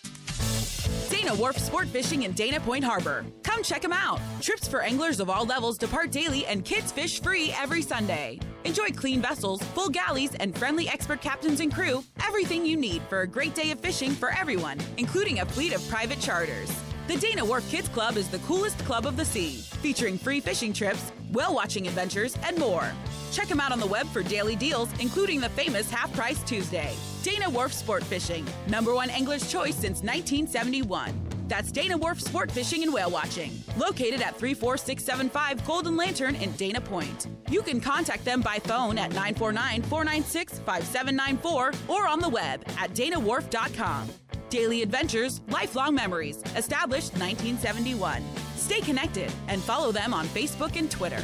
Dana 1.13 1.35
Wharf 1.35 1.59
Sport 1.59 1.87
Fishing 1.89 2.23
in 2.23 2.31
Dana 2.31 2.59
Point 2.59 2.83
Harbor. 2.83 3.23
Come 3.43 3.61
check 3.61 3.83
them 3.83 3.93
out. 3.93 4.19
Trips 4.41 4.67
for 4.67 4.81
anglers 4.81 5.19
of 5.19 5.29
all 5.29 5.45
levels 5.45 5.77
depart 5.77 6.09
daily 6.09 6.43
and 6.47 6.65
kids 6.65 6.91
fish 6.91 7.21
free 7.21 7.53
every 7.55 7.83
Sunday. 7.83 8.39
Enjoy 8.63 8.87
clean 8.87 9.21
vessels, 9.21 9.61
full 9.75 9.89
galleys, 9.89 10.33
and 10.33 10.57
friendly 10.57 10.89
expert 10.89 11.21
captains 11.21 11.59
and 11.59 11.71
crew. 11.71 12.03
Everything 12.25 12.65
you 12.65 12.75
need 12.75 13.03
for 13.09 13.21
a 13.21 13.27
great 13.27 13.53
day 13.53 13.69
of 13.69 13.79
fishing 13.79 14.09
for 14.09 14.31
everyone, 14.31 14.79
including 14.97 15.41
a 15.41 15.45
fleet 15.45 15.75
of 15.75 15.87
private 15.87 16.19
charters. 16.19 16.71
The 17.05 17.17
Dana 17.17 17.43
Wharf 17.43 17.69
Kids 17.69 17.89
Club 17.89 18.15
is 18.15 18.29
the 18.29 18.39
coolest 18.39 18.79
club 18.85 19.05
of 19.05 19.17
the 19.17 19.25
sea, 19.25 19.57
featuring 19.81 20.17
free 20.17 20.39
fishing 20.39 20.71
trips, 20.71 21.11
whale 21.33 21.53
watching 21.53 21.85
adventures, 21.85 22.37
and 22.43 22.57
more. 22.57 22.89
Check 23.33 23.49
them 23.49 23.59
out 23.59 23.73
on 23.73 23.81
the 23.81 23.85
web 23.85 24.07
for 24.07 24.23
daily 24.23 24.55
deals, 24.55 24.87
including 25.01 25.41
the 25.41 25.49
famous 25.49 25.91
Half 25.91 26.13
Price 26.13 26.41
Tuesday. 26.43 26.93
Dana 27.21 27.49
Wharf 27.49 27.73
Sport 27.73 28.05
Fishing, 28.05 28.45
number 28.69 28.95
one 28.95 29.09
angler's 29.09 29.51
choice 29.51 29.75
since 29.75 30.01
1971. 30.01 31.13
That's 31.49 31.73
Dana 31.73 31.97
Wharf 31.97 32.21
Sport 32.21 32.49
Fishing 32.49 32.83
and 32.83 32.93
Whale 32.93 33.11
Watching, 33.11 33.51
located 33.75 34.21
at 34.21 34.37
34675 34.37 35.67
Golden 35.67 35.97
Lantern 35.97 36.35
in 36.35 36.53
Dana 36.53 36.79
Point. 36.79 37.27
You 37.49 37.63
can 37.63 37.81
contact 37.81 38.23
them 38.23 38.39
by 38.39 38.59
phone 38.59 38.97
at 38.97 39.09
949 39.09 39.81
496 39.83 40.59
5794 40.59 41.71
or 41.89 42.07
on 42.07 42.21
the 42.21 42.29
web 42.29 42.63
at 42.77 42.91
danawharf.com. 42.93 44.07
Daily 44.53 44.83
adventures, 44.83 45.41
lifelong 45.49 45.95
memories, 45.95 46.37
established 46.55 47.13
1971. 47.13 48.21
Stay 48.55 48.81
connected 48.81 49.33
and 49.47 49.59
follow 49.59 49.91
them 49.91 50.13
on 50.13 50.27
Facebook 50.27 50.75
and 50.77 50.91
Twitter. 50.91 51.23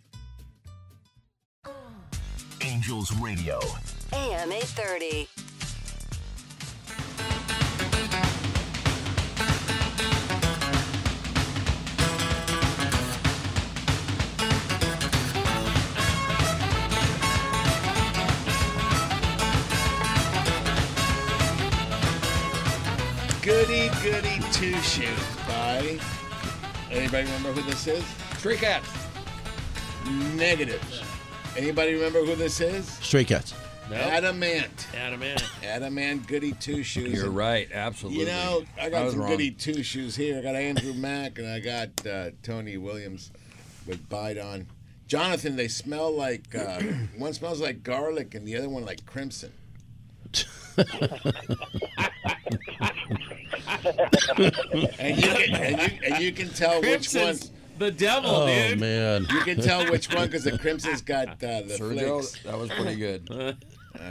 Angels 2.63 3.11
Radio. 3.17 3.59
AM 4.13 4.51
830. 4.51 5.27
Goody 23.41 23.89
Goody 24.03 24.39
Two 24.51 24.75
Shoes 24.81 25.07
by. 25.47 25.99
Anybody 26.91 27.23
remember 27.23 27.51
who 27.53 27.61
this 27.69 27.87
is? 27.87 28.03
Stray 28.37 28.57
Cats. 28.57 28.87
Negatives. 30.35 31.10
Anybody 31.57 31.93
remember 31.93 32.23
who 32.23 32.35
this 32.35 32.61
is? 32.61 32.87
Stray 32.87 33.25
Cats. 33.25 33.53
Adam 33.93 34.41
Ant. 34.41 34.87
Adamant. 34.95 35.43
Adam 35.65 35.97
Ant 35.97 36.25
Goody 36.27 36.53
Two 36.53 36.81
Shoes. 36.83 37.11
You're 37.13 37.29
right. 37.29 37.69
Absolutely. 37.73 38.21
You 38.21 38.27
know, 38.27 38.63
I 38.79 38.89
got 38.89 39.03
was 39.03 39.13
some 39.13 39.21
wrong. 39.21 39.31
Goody 39.31 39.51
Two 39.51 39.83
Shoes 39.83 40.15
here. 40.15 40.37
I 40.37 40.41
got 40.41 40.55
Andrew 40.55 40.93
Mack 40.93 41.39
and 41.39 41.47
I 41.47 41.59
got 41.59 41.89
uh, 42.07 42.31
Tony 42.43 42.77
Williams 42.77 43.31
with 43.85 44.07
Bite 44.07 44.37
On. 44.37 44.65
Jonathan, 45.07 45.57
they 45.57 45.67
smell 45.67 46.15
like 46.15 46.55
uh, 46.55 46.79
one 47.17 47.33
smells 47.33 47.59
like 47.59 47.83
garlic 47.83 48.33
and 48.33 48.47
the 48.47 48.55
other 48.55 48.69
one 48.69 48.85
like 48.85 49.05
crimson. 49.05 49.51
and 50.77 50.87
you 55.17 55.31
can 55.31 55.55
and 55.55 55.81
you, 55.81 55.99
and 56.05 56.23
you 56.23 56.31
can 56.31 56.47
tell 56.49 56.79
which 56.81 57.13
one. 57.13 57.37
Crimson's 57.81 57.99
the 57.99 58.05
devil, 58.05 58.29
Oh 58.29 58.47
dude. 58.47 58.79
man. 58.79 59.27
You 59.29 59.41
can 59.41 59.61
tell 59.61 59.89
which 59.91 60.13
one 60.13 60.27
because 60.27 60.43
the 60.43 60.57
crimson's 60.57 61.01
got 61.01 61.27
uh, 61.29 61.61
the 61.61 61.77
Sergio, 61.79 62.19
flakes. 62.21 62.43
that 62.43 62.57
was 62.57 62.69
pretty 62.69 62.95
good. 62.95 63.29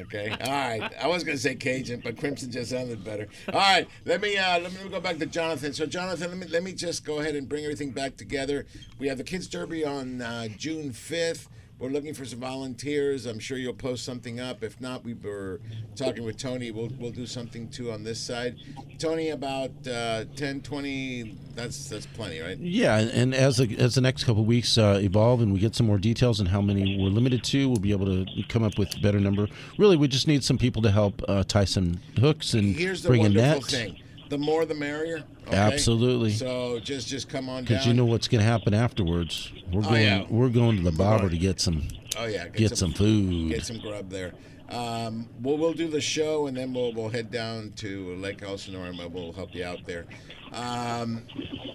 Okay. 0.03 0.29
All 0.31 0.51
right. 0.53 0.93
I 1.03 1.07
was 1.07 1.25
going 1.25 1.37
to 1.37 1.43
say 1.43 1.55
Cajun, 1.55 2.01
but 2.05 2.19
Crimson 2.19 2.51
just 2.53 2.71
sounded 2.71 3.03
better. 3.03 3.29
All 3.53 3.59
right. 3.59 3.89
Let 4.05 4.21
me 4.21 4.37
uh, 4.37 4.61
let 4.61 4.73
me 4.73 4.91
go 4.91 5.01
back 5.01 5.17
to 5.19 5.27
Jonathan. 5.27 5.73
So 5.73 5.87
Jonathan, 5.87 6.29
let 6.29 6.37
me 6.39 6.47
let 6.49 6.63
me 6.63 6.73
just 6.73 7.05
go 7.05 7.21
ahead 7.21 7.35
and 7.35 7.49
bring 7.49 7.65
everything 7.65 7.91
back 7.93 8.17
together. 8.17 8.67
We 8.99 9.09
have 9.09 9.17
the 9.19 9.25
Kids 9.25 9.49
Derby 9.49 9.85
on 9.85 10.21
uh, 10.21 10.49
June 10.57 10.93
fifth. 10.93 11.49
We're 11.81 11.89
looking 11.89 12.13
for 12.13 12.27
some 12.27 12.41
volunteers. 12.41 13.25
I'm 13.25 13.39
sure 13.39 13.57
you'll 13.57 13.73
post 13.73 14.05
something 14.05 14.39
up. 14.39 14.63
If 14.63 14.79
not, 14.83 15.03
we 15.03 15.15
were 15.15 15.61
talking 15.97 16.25
with 16.25 16.37
Tony. 16.37 16.71
We'll, 16.71 16.91
we'll 16.99 17.11
do 17.11 17.25
something 17.25 17.69
too 17.71 17.91
on 17.91 18.05
this 18.05 18.21
side. 18.21 18.57
Tony, 18.99 19.31
about 19.31 19.71
uh, 19.91 20.25
10, 20.37 20.61
20, 20.61 21.39
that's 21.55 21.89
that's 21.89 22.05
plenty, 22.05 22.41
right? 22.41 22.59
Yeah, 22.59 22.99
and- 22.99 23.35
as 23.35 23.57
the, 23.57 23.77
as 23.79 23.95
the 23.95 24.03
next 24.03 24.25
couple 24.25 24.43
of 24.43 24.47
weeks 24.47 24.77
uh, 24.77 25.01
evolve 25.03 25.41
and 25.41 25.55
we 25.55 25.59
get 25.59 25.75
some 25.75 25.87
more 25.87 25.97
details 25.97 26.39
on 26.39 26.47
how 26.47 26.61
many 26.61 26.99
we're 27.03 27.09
limited 27.09 27.43
to, 27.45 27.69
we'll 27.71 27.79
be 27.79 27.93
able 27.93 28.07
to 28.07 28.27
come 28.51 28.63
up 28.63 28.77
with 28.77 28.95
a 28.95 29.01
better 29.01 29.19
number. 29.19 29.47
Really, 29.79 29.97
we 29.97 30.07
just 30.07 30.29
need 30.29 30.45
some 30.45 30.59
people 30.59 30.83
to 30.83 30.91
help 30.91 31.23
uh, 31.29 31.45
tie 31.45 31.65
some 31.65 31.99
hooks 32.19 32.53
and 32.53 32.77
Here's 32.77 33.03
the 33.03 33.09
bring 33.09 33.21
a 33.23 33.25
wonderful 33.25 33.61
net. 33.61 33.65
thing. 33.65 34.00
The 34.31 34.39
more 34.39 34.65
the 34.65 34.75
merrier. 34.75 35.25
okay? 35.49 35.57
Absolutely. 35.57 36.31
So 36.33 36.79
just 36.81 37.09
just 37.09 37.29
come 37.29 37.49
on 37.49 37.57
down. 37.57 37.65
Because 37.65 37.87
you 37.87 37.93
know 37.95 38.05
what's 38.05 38.29
going 38.29 38.41
to 38.41 38.47
happen 38.47 38.73
afterwards. 38.73 39.53
We're 39.73 39.81
Oh, 39.81 39.83
going. 39.83 40.03
yeah. 40.03 40.25
We're 40.31 40.49
going 40.49 40.77
to 40.77 40.83
the 40.83 40.93
bobber 40.93 41.29
to 41.29 41.37
get 41.37 41.61
some. 41.61 41.83
Oh 42.17 42.27
yeah, 42.27 42.49
Get, 42.49 42.77
some, 42.79 42.93
food. 42.93 43.51
Get 43.51 43.65
some 43.67 43.79
grub 43.81 44.09
there. 44.09 44.33
Um, 44.69 45.29
we'll 45.43 45.59
we'll 45.59 45.73
do 45.73 45.89
the 45.89 46.01
show 46.01 46.47
and 46.47 46.57
then 46.57 46.73
we'll 46.73 46.93
we'll 46.95 47.09
head 47.09 47.31
down 47.33 47.73
to 47.77 48.15
Lake 48.17 48.43
Elsinore 48.43 48.87
and 48.87 49.13
we'll 49.13 49.33
help 49.33 49.53
you 49.55 49.65
out 49.65 49.85
there. 49.85 50.07
Um, 50.53 51.23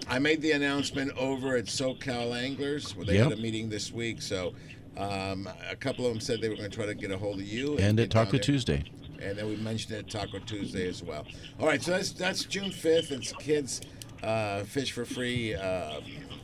I 0.08 0.18
made 0.18 0.40
the 0.40 0.52
announcement 0.52 1.12
over 1.18 1.56
at 1.56 1.66
SoCal 1.66 2.34
Anglers 2.34 2.96
where 2.96 3.04
they 3.04 3.14
Yep. 3.16 3.24
had 3.30 3.32
a 3.38 3.40
meeting 3.42 3.68
this 3.68 3.92
week. 3.92 4.22
So 4.22 4.54
um, 4.96 5.46
a 5.70 5.76
couple 5.76 6.06
of 6.06 6.12
them 6.12 6.20
said 6.20 6.40
they 6.40 6.48
were 6.48 6.56
going 6.56 6.70
to 6.70 6.74
try 6.74 6.86
to 6.86 6.94
get 6.94 7.10
a 7.10 7.18
hold 7.18 7.38
of 7.38 7.46
you 7.46 7.76
and 7.76 7.98
get 7.98 8.04
at 8.04 8.10
Taco. 8.10 8.38
Tuesday. 8.38 8.84
And 9.22 9.38
then 9.38 9.46
we 9.48 9.56
mentioned 9.56 9.94
it 9.94 9.98
at 9.98 10.08
Taco 10.10 10.38
Tuesday 10.40 10.88
as 10.88 11.02
well. 11.02 11.26
All 11.60 11.66
right, 11.66 11.82
so 11.82 11.92
that's 11.92 12.12
that's 12.12 12.44
June 12.44 12.70
fifth. 12.70 13.12
It's 13.12 13.32
kids 13.32 13.80
uh, 14.22 14.64
fish 14.64 14.92
for 14.92 15.04
free 15.04 15.54
um, 15.54 16.02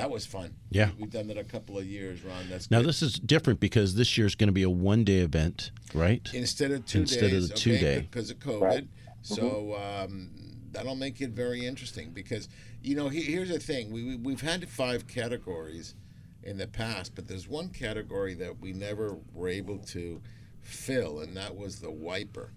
That 0.00 0.10
was 0.10 0.24
fun. 0.24 0.54
Yeah. 0.70 0.90
we, 0.96 1.02
have 1.02 1.10
done 1.10 1.26
that 1.28 1.36
a 1.36 1.44
couple 1.44 1.76
of 1.76 1.84
years, 1.84 2.22
Ron. 2.24 2.48
That's 2.48 2.70
Now 2.70 2.78
good. 2.78 2.88
this 2.88 3.02
is 3.02 3.14
different 3.18 3.60
because 3.60 3.96
this 3.96 4.16
year's 4.16 4.34
going 4.34 4.48
to 4.48 4.52
be 4.52 4.62
a 4.62 4.70
one-day 4.70 5.18
event, 5.18 5.72
right? 5.92 6.26
instead 6.32 6.70
of 6.70 6.86
two 6.86 7.00
Instead 7.00 7.30
days 7.32 7.44
of 7.44 7.50
the 7.50 7.54
two-day. 7.56 8.00
because 8.10 8.30
of 8.30 8.38
COVID. 8.38 8.62
Right. 8.62 8.88
So 9.20 9.76
um, 9.76 10.30
that'll 10.72 10.96
make 10.96 11.20
it 11.20 11.30
very 11.30 11.66
interesting 11.66 12.12
because 12.12 12.48
you 12.82 12.96
know 12.96 13.08
he, 13.10 13.20
here's 13.20 13.50
the 13.50 13.58
thing 13.58 13.90
we, 13.92 14.02
we 14.02 14.16
we've 14.16 14.40
had 14.40 14.66
five 14.70 15.06
categories 15.06 15.94
in 16.42 16.56
the 16.56 16.66
past, 16.66 17.14
but 17.14 17.28
there's 17.28 17.46
one 17.46 17.68
category 17.68 18.32
that 18.34 18.58
we 18.58 18.72
never 18.72 19.18
were 19.34 19.48
able 19.48 19.76
to 19.78 20.22
fill, 20.62 21.20
and 21.20 21.36
that 21.36 21.54
was 21.54 21.80
the 21.80 21.90
wiper. 21.90 22.54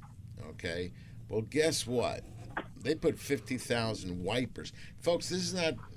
Okay, 0.52 0.94
well 1.28 1.42
guess 1.42 1.86
what? 1.86 2.22
They 2.82 2.96
put 2.96 3.20
fifty 3.20 3.58
thousand 3.58 4.24
wipers, 4.24 4.72
folks. 5.02 5.28
This 5.28 5.42
is 5.42 5.54
not 5.54 5.74
pound 5.74 5.93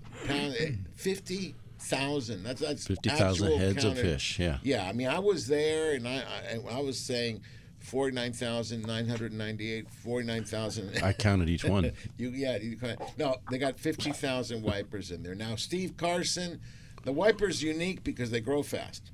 fifty 0.95 1.55
thousand. 1.79 2.43
That's 2.43 2.61
that's 2.61 2.87
50,000 2.87 3.47
actual 3.47 3.59
heads 3.59 3.85
of 3.85 3.99
fish, 3.99 4.39
yeah. 4.39 4.59
yeah, 4.63 4.89
I 4.89 4.93
mean, 4.93 5.09
I 5.09 5.19
was 5.19 5.47
there, 5.47 5.95
and 5.95 6.09
I 6.09 6.23
I, 6.53 6.61
I 6.77 6.81
was 6.81 6.99
saying. 6.99 7.43
49,998, 7.79 9.89
49,000. 9.89 11.03
I 11.05 11.13
counted 11.13 11.49
each 11.49 11.65
one. 11.65 11.93
you, 12.17 12.31
yeah, 12.31 12.57
you 12.57 12.77
kind 12.77 12.99
no, 13.17 13.37
they 13.49 13.59
got 13.59 13.79
50,000 13.79 14.61
wipers 14.61 15.13
in 15.13 15.23
there. 15.23 15.37
Now, 15.37 15.55
Steve 15.55 15.97
Carson, 15.97 16.59
the 17.05 17.13
wiper's 17.13 17.63
unique 17.63 18.03
because 18.03 18.33
they 18.33 18.41
grow 18.41 18.65
fast. 18.65 19.13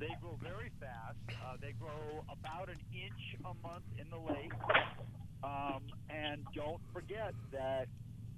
They 0.00 0.16
grow 0.22 0.38
very 0.42 0.70
fast. 0.80 1.18
Uh, 1.28 1.56
they 1.60 1.72
grow 1.72 2.24
about 2.30 2.70
an 2.70 2.78
inch 2.90 3.36
a 3.40 3.52
month 3.66 3.84
in 3.98 4.08
the 4.08 4.18
lake. 4.32 4.52
Um, 5.42 5.82
and 6.08 6.42
don't 6.54 6.80
forget 6.90 7.34
that 7.52 7.88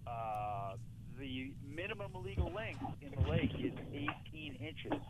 uh, 0.08 0.74
the 1.18 1.52
minimum 1.74 2.12
legal 2.24 2.52
length 2.52 2.82
in 3.00 3.10
the 3.10 3.30
lake 3.30 3.52
is 3.58 3.72
18 3.92 4.54
inches. 4.56 5.00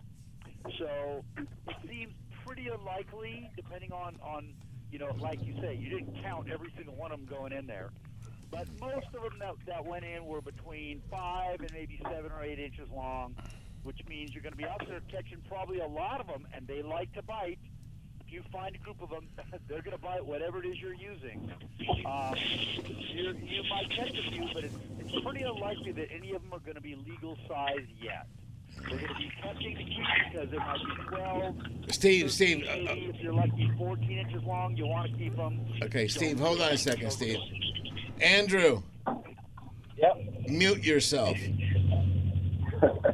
So 0.78 1.24
it 1.36 1.76
seems 1.88 2.12
pretty 2.44 2.68
unlikely, 2.68 3.50
depending 3.56 3.92
on, 3.92 4.16
on 4.22 4.54
you 4.90 4.98
know, 4.98 5.10
like 5.20 5.42
you 5.42 5.54
say, 5.60 5.74
you 5.74 5.90
didn't 5.90 6.22
count 6.22 6.48
every 6.52 6.72
single 6.76 6.94
one 6.94 7.12
of 7.12 7.18
them 7.18 7.28
going 7.28 7.52
in 7.52 7.66
there. 7.66 7.90
But 8.50 8.68
most 8.80 9.06
of 9.14 9.22
them 9.22 9.38
that, 9.40 9.54
that 9.66 9.84
went 9.84 10.04
in 10.04 10.24
were 10.24 10.40
between 10.40 11.02
five 11.10 11.60
and 11.60 11.70
maybe 11.72 12.00
seven 12.04 12.30
or 12.30 12.44
eight 12.44 12.58
inches 12.58 12.88
long, 12.94 13.34
which 13.82 13.98
means 14.08 14.32
you're 14.32 14.42
going 14.42 14.52
to 14.52 14.58
be 14.58 14.64
out 14.64 14.82
there 14.88 15.00
catching 15.10 15.42
probably 15.48 15.80
a 15.80 15.86
lot 15.86 16.20
of 16.20 16.26
them, 16.26 16.46
and 16.54 16.66
they 16.66 16.82
like 16.82 17.12
to 17.14 17.22
bite. 17.22 17.58
If 18.26 18.32
you 18.32 18.42
find 18.52 18.74
a 18.74 18.78
group 18.78 19.00
of 19.02 19.10
them, 19.10 19.28
they're 19.68 19.82
going 19.82 19.96
to 19.96 20.02
bite 20.02 20.24
whatever 20.24 20.62
it 20.62 20.66
is 20.66 20.80
you're 20.80 20.94
using. 20.94 21.50
Um, 22.04 22.34
you're, 23.14 23.34
you 23.34 23.62
might 23.70 23.88
catch 23.90 24.18
a 24.18 24.30
few, 24.30 24.48
but 24.52 24.64
it's, 24.64 24.74
it's 24.98 25.24
pretty 25.24 25.42
unlikely 25.42 25.92
that 25.92 26.08
any 26.10 26.32
of 26.32 26.42
them 26.42 26.52
are 26.52 26.58
going 26.58 26.74
to 26.74 26.80
be 26.80 26.96
legal 27.08 27.36
size 27.48 27.86
yet. 28.00 28.26
They're 28.88 28.98
going 28.98 29.08
to 29.08 29.14
be 29.14 29.30
tempting 29.42 29.76
to 29.76 29.84
keep 29.84 30.04
because 30.30 30.50
there 30.50 30.60
might 30.60 30.78
be 30.78 31.16
12. 31.16 31.54
Steve, 31.90 32.32
Steve, 32.32 32.66
13, 32.66 32.88
uh, 32.88 32.90
uh, 32.90 32.94
if 32.96 33.20
you're 33.20 33.32
lucky, 33.32 33.70
14 33.78 34.18
inches 34.18 34.42
long, 34.42 34.76
you 34.76 34.86
want 34.86 35.12
to 35.12 35.16
keep 35.16 35.36
them. 35.36 35.64
Okay, 35.82 36.08
Steve, 36.08 36.40
hold 36.40 36.60
on 36.60 36.72
a 36.72 36.78
second, 36.78 37.10
Steve. 37.10 37.38
Andrew. 38.20 38.82
Yep. 39.98 40.48
Mute 40.48 40.84
yourself. 40.84 41.38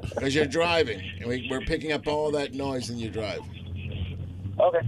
Because 0.03 0.35
you're 0.35 0.47
driving, 0.47 1.01
and 1.21 1.29
we, 1.29 1.47
we're 1.49 1.61
picking 1.61 1.93
up 1.93 2.09
all 2.09 2.33
that 2.33 2.53
noise 2.53 2.91
in 2.91 2.99
your 2.99 3.13
drive. 3.13 3.41
Okay. 4.63 4.81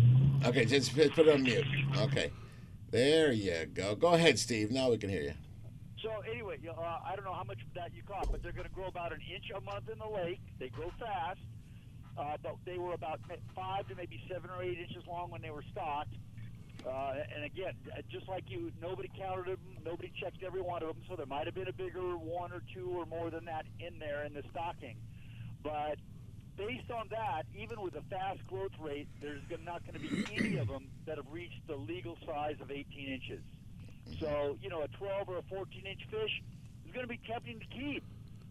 Okay, 0.47 0.65
just 0.65 0.95
put 0.95 1.19
it 1.19 1.29
on 1.29 1.43
mute. 1.43 1.65
Okay. 1.99 2.31
There 2.91 3.33
you 3.33 3.67
go. 3.67 3.97
Go 3.97 4.13
ahead, 4.15 4.39
Steve. 4.39 4.71
Now 4.71 4.91
we 4.91 4.99
can 4.99 5.11
hear 5.11 5.23
you. 5.23 5.35
So 6.01 6.11
anyway, 6.31 6.59
uh, 6.69 6.81
I 6.81 7.17
don't 7.17 7.25
know 7.25 7.33
how 7.33 7.45
much 7.45 7.59
of 7.61 7.75
that 7.75 7.93
you 7.95 8.03
caught, 8.03 8.31
but 8.31 8.43
they're 8.43 8.53
going 8.53 8.69
to 8.69 8.75
grow 8.75 8.87
about 8.87 9.13
an 9.13 9.21
inch 9.35 9.51
a 9.51 9.61
month 9.63 9.89
in 9.91 9.99
the 9.99 10.07
lake. 10.07 10.41
They 10.61 10.69
grow 10.69 10.93
fast, 11.01 11.41
uh, 12.17 12.37
but 12.43 12.57
they 12.65 12.79
were 12.79 12.93
about 12.93 13.21
five 13.57 13.89
to 13.89 13.97
maybe 13.97 14.23
seven 14.31 14.51
or 14.51 14.63
eight 14.63 14.79
inches 14.79 15.03
long 15.09 15.31
when 15.31 15.43
they 15.43 15.51
were 15.51 15.65
stocked. 15.73 16.15
Uh, 16.87 17.15
and 17.35 17.45
again, 17.45 17.73
uh, 17.97 18.03
just 18.13 18.29
like 18.29 18.45
you, 18.49 18.71
nobody 18.81 19.11
counted 19.19 19.47
them, 19.47 19.59
nobody 19.85 20.13
checked 20.21 20.43
every 20.45 20.61
one 20.61 20.83
of 20.83 20.89
them, 20.89 21.03
so 21.09 21.17
there 21.17 21.27
might 21.27 21.47
have 21.47 21.55
been 21.55 21.69
a 21.69 21.73
bigger 21.73 22.17
one 22.19 22.53
or 22.53 22.63
two 22.75 22.91
or 22.91 23.07
more 23.07 23.31
than 23.31 23.47
that 23.47 23.65
in 23.81 23.99
there 23.99 24.25
in 24.25 24.35
the 24.35 24.43
stocking. 24.51 24.97
But 25.63 25.97
based 26.57 26.91
on 26.91 27.09
that, 27.11 27.45
even 27.57 27.81
with 27.81 27.95
a 27.95 28.03
fast 28.03 28.47
growth 28.47 28.73
rate, 28.81 29.09
there's 29.21 29.43
not 29.65 29.83
going 29.87 29.95
to 29.95 30.01
be 30.01 30.25
any 30.39 30.59
of 30.59 30.69
them 30.69 30.89
that 31.07 31.17
have 31.17 31.27
reached 31.31 31.67
the 31.67 31.77
legal 31.77 32.17
size 32.27 32.57
of 32.61 32.71
18 32.71 32.87
inches. 33.09 33.41
So, 34.21 34.57
you 34.61 34.69
know, 34.69 34.83
a 34.83 34.89
12 34.89 35.29
or 35.29 35.39
a 35.39 35.43
14 35.43 35.87
inch 35.87 36.01
fish 36.11 36.43
is 36.87 36.93
going 36.93 37.05
to 37.05 37.09
be 37.09 37.21
tempting 37.27 37.59
to 37.61 37.67
keep, 37.67 38.05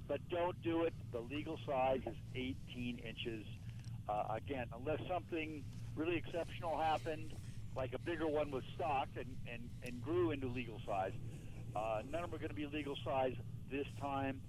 but 0.07 0.19
don't 0.29 0.59
do 0.63 0.83
it. 0.83 0.93
The 1.11 1.19
legal 1.19 1.57
size 1.65 2.01
is 2.05 2.15
18 2.35 2.99
inches. 2.99 3.45
Uh, 4.09 4.35
again, 4.35 4.65
unless 4.77 4.99
something 5.07 5.63
really 5.95 6.17
exceptional 6.17 6.77
happened, 6.77 7.33
like 7.75 7.93
a 7.93 7.99
bigger 7.99 8.27
one 8.27 8.51
was 8.51 8.63
stocked 8.75 9.17
and, 9.17 9.35
and, 9.51 9.69
and 9.83 10.03
grew 10.03 10.31
into 10.31 10.47
legal 10.47 10.79
size, 10.85 11.13
uh, 11.75 12.01
none 12.11 12.23
of 12.23 12.31
them 12.31 12.35
are 12.35 12.39
going 12.39 12.49
to 12.49 12.55
be 12.55 12.67
legal 12.67 12.95
size 13.05 13.33
this 13.71 13.87
time. 14.01 14.41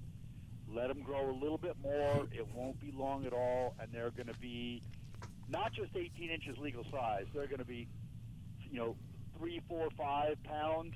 Let 0.75 0.89
them 0.89 1.03
grow 1.03 1.31
a 1.31 1.37
little 1.39 1.59
bit 1.59 1.77
more. 1.81 2.27
It 2.33 2.47
won't 2.55 2.81
be 2.81 2.93
long 2.97 3.25
at 3.27 3.33
all, 3.33 3.75
and 3.81 3.93
they're 3.93 4.11
going 4.11 4.27
to 4.27 4.39
be 4.41 4.83
not 5.49 5.73
just 5.73 5.95
18 5.95 6.31
inches 6.31 6.59
legal 6.59 6.85
size. 6.91 7.25
They're 7.33 7.47
going 7.47 7.59
to 7.59 7.65
be, 7.65 7.87
you 8.71 8.79
know, 8.79 8.97
three, 9.39 9.61
four, 9.69 9.89
five 9.97 10.43
pounds. 10.45 10.95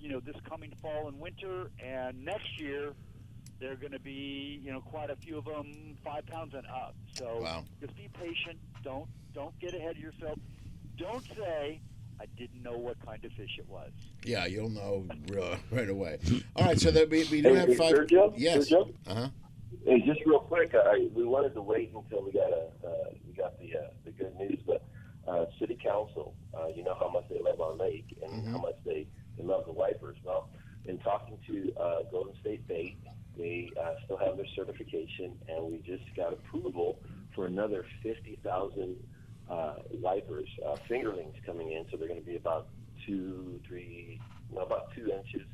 You 0.00 0.10
know, 0.10 0.20
this 0.20 0.36
coming 0.48 0.72
fall 0.82 1.08
and 1.08 1.18
winter, 1.18 1.70
and 1.84 2.24
next 2.24 2.60
year 2.60 2.92
they're 3.60 3.76
going 3.76 3.92
to 3.92 4.00
be, 4.00 4.60
you 4.62 4.70
know, 4.72 4.80
quite 4.80 5.08
a 5.10 5.16
few 5.16 5.38
of 5.38 5.44
them 5.46 5.96
five 6.04 6.26
pounds 6.26 6.52
and 6.54 6.66
up. 6.66 6.94
So 7.14 7.40
Wow. 7.40 7.64
just 7.80 7.94
be 7.96 8.08
patient. 8.12 8.58
Don't 8.82 9.06
don't 9.34 9.58
get 9.58 9.74
ahead 9.74 9.92
of 9.92 9.98
yourself. 9.98 10.38
Don't 10.96 11.24
say 11.36 11.80
I 12.20 12.26
didn't 12.38 12.62
know 12.62 12.76
what 12.78 12.96
kind 13.04 13.24
of 13.24 13.32
fish 13.32 13.56
it 13.58 13.68
was. 13.68 13.90
Yeah, 14.24 14.46
you'll 14.46 14.70
know 14.70 15.06
real, 15.28 15.56
right 15.70 15.88
away. 15.88 16.18
All 16.56 16.64
right, 16.66 16.78
so 16.80 16.90
that 16.90 17.10
we, 17.10 17.24
we 17.24 17.42
do 17.42 17.50
Hey, 17.50 17.54
have 17.56 17.68
hey, 17.68 17.74
five. 17.74 17.92
Sergio? 17.92 18.32
Yes. 18.36 18.70
Sergio? 18.70 18.94
Uh 19.06 19.14
huh. 19.14 19.28
Hey, 19.84 20.00
just 20.06 20.20
real 20.26 20.40
quick, 20.40 20.74
I, 20.74 21.08
we 21.14 21.24
wanted 21.24 21.54
to 21.54 21.62
wait 21.62 21.92
until 21.94 22.24
we 22.24 22.32
got 22.32 22.50
a 22.50 22.66
uh, 22.86 23.10
we 23.26 23.32
got 23.34 23.58
the 23.58 23.76
uh, 23.76 23.90
the 24.04 24.10
good 24.12 24.34
news, 24.38 24.58
but 24.66 24.82
uh, 25.28 25.44
City 25.58 25.78
Council, 25.80 26.34
uh, 26.56 26.68
you 26.74 26.82
know 26.82 26.96
how 26.98 27.08
much 27.08 27.24
they 27.28 27.38
love 27.40 27.60
our 27.60 27.74
lake 27.74 28.16
and 28.22 28.48
how 28.48 28.58
much 28.58 28.76
they, 28.84 29.06
they 29.36 29.44
love 29.44 29.64
the 29.66 29.72
wipers. 29.72 30.16
Well, 30.24 30.48
in 30.86 30.98
talking 30.98 31.36
to 31.48 31.72
uh, 31.80 31.96
Golden 32.10 32.34
State 32.40 32.66
Bait, 32.66 32.96
they 33.36 33.68
uh, 33.80 33.94
still 34.04 34.16
have 34.16 34.36
their 34.36 34.46
certification, 34.56 35.36
and 35.48 35.70
we 35.70 35.78
just 35.78 36.04
got 36.16 36.32
approval 36.32 36.98
for 37.34 37.46
another 37.46 37.84
fifty 38.02 38.38
thousand 38.42 38.96
uh, 39.50 39.74
wipers, 39.92 40.48
uh, 40.66 40.76
fingerlings 40.88 41.34
coming 41.44 41.72
in. 41.72 41.86
So 41.90 41.96
they're 41.96 42.08
going 42.08 42.20
to 42.20 42.26
be 42.26 42.36
about 42.36 42.68
two, 43.06 43.60
three, 43.66 44.20
no, 44.52 44.62
about 44.62 44.94
two 44.94 45.10
inches 45.10 45.46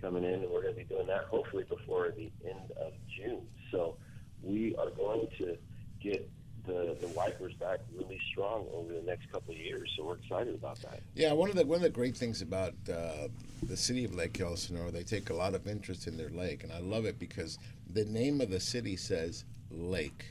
coming 0.00 0.24
in, 0.24 0.34
and 0.34 0.50
we're 0.50 0.62
going 0.62 0.74
to 0.74 0.80
be 0.80 0.84
doing 0.84 1.06
that 1.06 1.24
hopefully 1.24 1.64
before 1.68 2.12
the 2.16 2.30
end 2.48 2.70
of 2.80 2.92
June. 3.16 3.42
So 3.70 3.96
we 4.42 4.76
are 4.76 4.90
going 4.90 5.28
to 5.38 5.56
get 6.00 6.30
the, 6.66 6.96
the 7.00 7.08
wipers 7.08 7.54
back 7.54 7.80
really 7.96 8.20
strong 8.30 8.66
over 8.72 8.92
the 8.92 9.02
next 9.02 9.30
couple 9.32 9.54
of 9.54 9.60
years. 9.60 9.90
So 9.96 10.04
we're 10.04 10.16
excited 10.16 10.54
about 10.54 10.80
that. 10.82 11.00
Yeah, 11.14 11.32
one 11.32 11.50
of 11.50 11.56
the 11.56 11.64
one 11.64 11.76
of 11.76 11.82
the 11.82 11.90
great 11.90 12.16
things 12.16 12.42
about 12.42 12.74
uh, 12.92 13.28
the 13.62 13.76
city 13.76 14.04
of 14.04 14.14
Lake 14.14 14.38
Elsinore, 14.40 14.90
they 14.90 15.02
take 15.02 15.30
a 15.30 15.34
lot 15.34 15.54
of 15.54 15.66
interest 15.66 16.06
in 16.06 16.16
their 16.16 16.28
lake, 16.28 16.62
and 16.62 16.72
I 16.72 16.80
love 16.80 17.06
it 17.06 17.18
because 17.18 17.58
the 17.90 18.04
name 18.04 18.40
of 18.40 18.50
the 18.50 18.60
city 18.60 18.96
says 18.96 19.44
Lake 19.70 20.26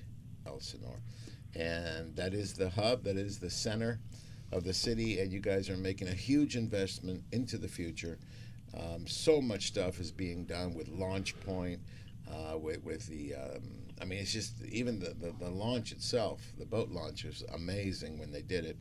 Elsinore, 0.45 1.01
and 1.57 2.15
that 2.15 2.33
is 2.33 2.53
the 2.53 2.69
hub, 2.69 3.03
that 3.03 3.17
is 3.17 3.39
the 3.39 3.49
center 3.49 3.99
of 4.51 4.63
the 4.63 4.73
city, 4.73 5.19
and 5.19 5.31
you 5.31 5.39
guys 5.39 5.69
are 5.69 5.77
making 5.77 6.07
a 6.07 6.13
huge 6.13 6.55
investment 6.55 7.23
into 7.31 7.57
the 7.57 7.67
future. 7.67 8.17
Um, 8.77 9.07
so 9.07 9.41
much 9.41 9.67
stuff 9.67 9.99
is 9.99 10.11
being 10.11 10.45
done 10.45 10.73
with 10.75 10.87
Launch 10.87 11.39
Point, 11.41 11.79
uh, 12.29 12.57
with 12.57 12.83
with 12.83 13.07
the. 13.07 13.33
Um, 13.35 13.61
I 13.99 14.05
mean, 14.05 14.19
it's 14.19 14.31
just 14.31 14.63
even 14.65 14.99
the, 14.99 15.15
the 15.19 15.33
the 15.39 15.49
launch 15.49 15.91
itself, 15.91 16.41
the 16.57 16.65
boat 16.65 16.89
launch 16.89 17.23
was 17.23 17.43
amazing 17.53 18.19
when 18.19 18.31
they 18.31 18.43
did 18.43 18.63
it, 18.63 18.77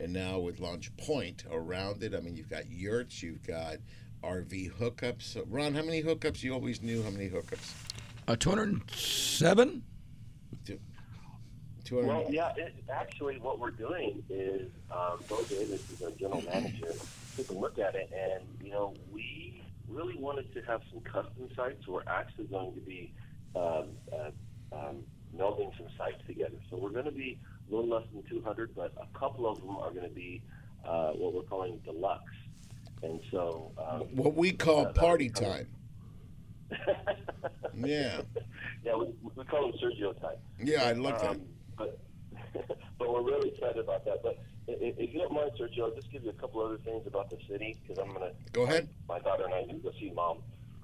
and 0.00 0.12
now 0.12 0.38
with 0.38 0.58
Launch 0.58 0.94
Point 0.96 1.44
around 1.50 2.02
it. 2.02 2.14
I 2.14 2.20
mean, 2.20 2.34
you've 2.34 2.50
got 2.50 2.68
yurts, 2.68 3.22
you've 3.22 3.46
got 3.46 3.76
RV 4.24 4.72
hookups. 4.72 5.40
Ron, 5.48 5.74
how 5.74 5.82
many 5.82 6.02
hookups? 6.02 6.42
You 6.42 6.54
always 6.54 6.82
knew 6.82 7.02
how 7.02 7.10
many 7.10 7.28
hookups. 7.28 7.72
Uh, 8.26 8.34
207? 8.34 9.84
Two 11.86 12.00
hundred. 12.00 12.08
Well, 12.08 12.26
yeah, 12.28 12.52
it, 12.56 12.74
actually, 12.90 13.38
what 13.38 13.60
we're 13.60 13.70
doing 13.70 14.24
is 14.28 14.68
um, 14.90 15.20
Bo 15.28 15.42
Davis 15.44 15.88
is 15.90 16.02
our 16.02 16.10
general 16.10 16.42
manager. 16.42 16.92
Took 17.36 17.50
a 17.50 17.52
look 17.52 17.78
at 17.78 17.94
it, 17.94 18.10
and 18.12 18.42
you 18.60 18.72
know, 18.72 18.92
we 19.12 19.62
really 19.88 20.16
wanted 20.16 20.52
to 20.54 20.62
have 20.62 20.82
some 20.90 21.00
custom 21.00 21.48
sites. 21.54 21.86
So 21.86 21.92
we're 21.92 22.02
actually 22.08 22.46
going 22.46 22.74
to 22.74 22.80
be 22.80 23.12
um, 23.54 23.90
uh, 24.12 24.30
um, 24.72 25.04
melding 25.36 25.76
some 25.78 25.86
sites 25.96 26.20
together. 26.26 26.56
So 26.70 26.76
we're 26.76 26.90
going 26.90 27.04
to 27.04 27.12
be 27.12 27.38
a 27.70 27.74
little 27.74 27.88
less 27.88 28.06
than 28.12 28.24
200, 28.28 28.74
but 28.74 28.92
a 29.00 29.18
couple 29.18 29.48
of 29.48 29.60
them 29.60 29.76
are 29.76 29.90
going 29.90 30.08
to 30.08 30.14
be 30.14 30.42
uh, 30.84 31.10
what 31.12 31.34
we're 31.34 31.42
calling 31.42 31.80
deluxe. 31.84 32.24
And 33.02 33.20
so, 33.30 33.70
um, 33.78 34.00
What 34.16 34.34
we 34.34 34.52
call 34.52 34.86
uh, 34.86 34.92
party 34.92 35.28
time. 35.30 35.68
Yeah. 37.78 38.22
yeah, 38.82 38.96
we, 38.96 39.08
we 39.34 39.44
call 39.44 39.70
them 39.70 39.78
Sergio 39.78 40.18
type. 40.18 40.40
Yeah, 40.58 40.84
I 40.84 40.94
that. 40.94 41.24
Um, 41.24 41.42
But 41.76 41.98
but 42.98 43.12
we're 43.12 43.22
really 43.22 43.50
excited 43.50 43.78
about 43.78 44.04
that. 44.04 44.22
But 44.22 44.38
if 44.68 45.12
you 45.12 45.20
don't 45.20 45.32
mind, 45.32 45.52
Sergio, 45.58 45.84
I'll 45.84 45.94
just 45.94 46.10
give 46.10 46.24
you 46.24 46.30
a 46.30 46.34
couple 46.34 46.64
other 46.64 46.78
things 46.78 47.06
about 47.06 47.30
the 47.30 47.38
city 47.48 47.78
because 47.82 48.02
I'm 48.02 48.12
gonna 48.12 48.32
Go 48.52 48.62
ahead. 48.62 48.88
My 49.08 49.18
daughter 49.20 49.44
and 49.44 49.54
I 49.54 49.62
need 49.62 49.82
to 49.82 49.90
go 49.90 49.92
see 49.98 50.10
mom 50.10 50.38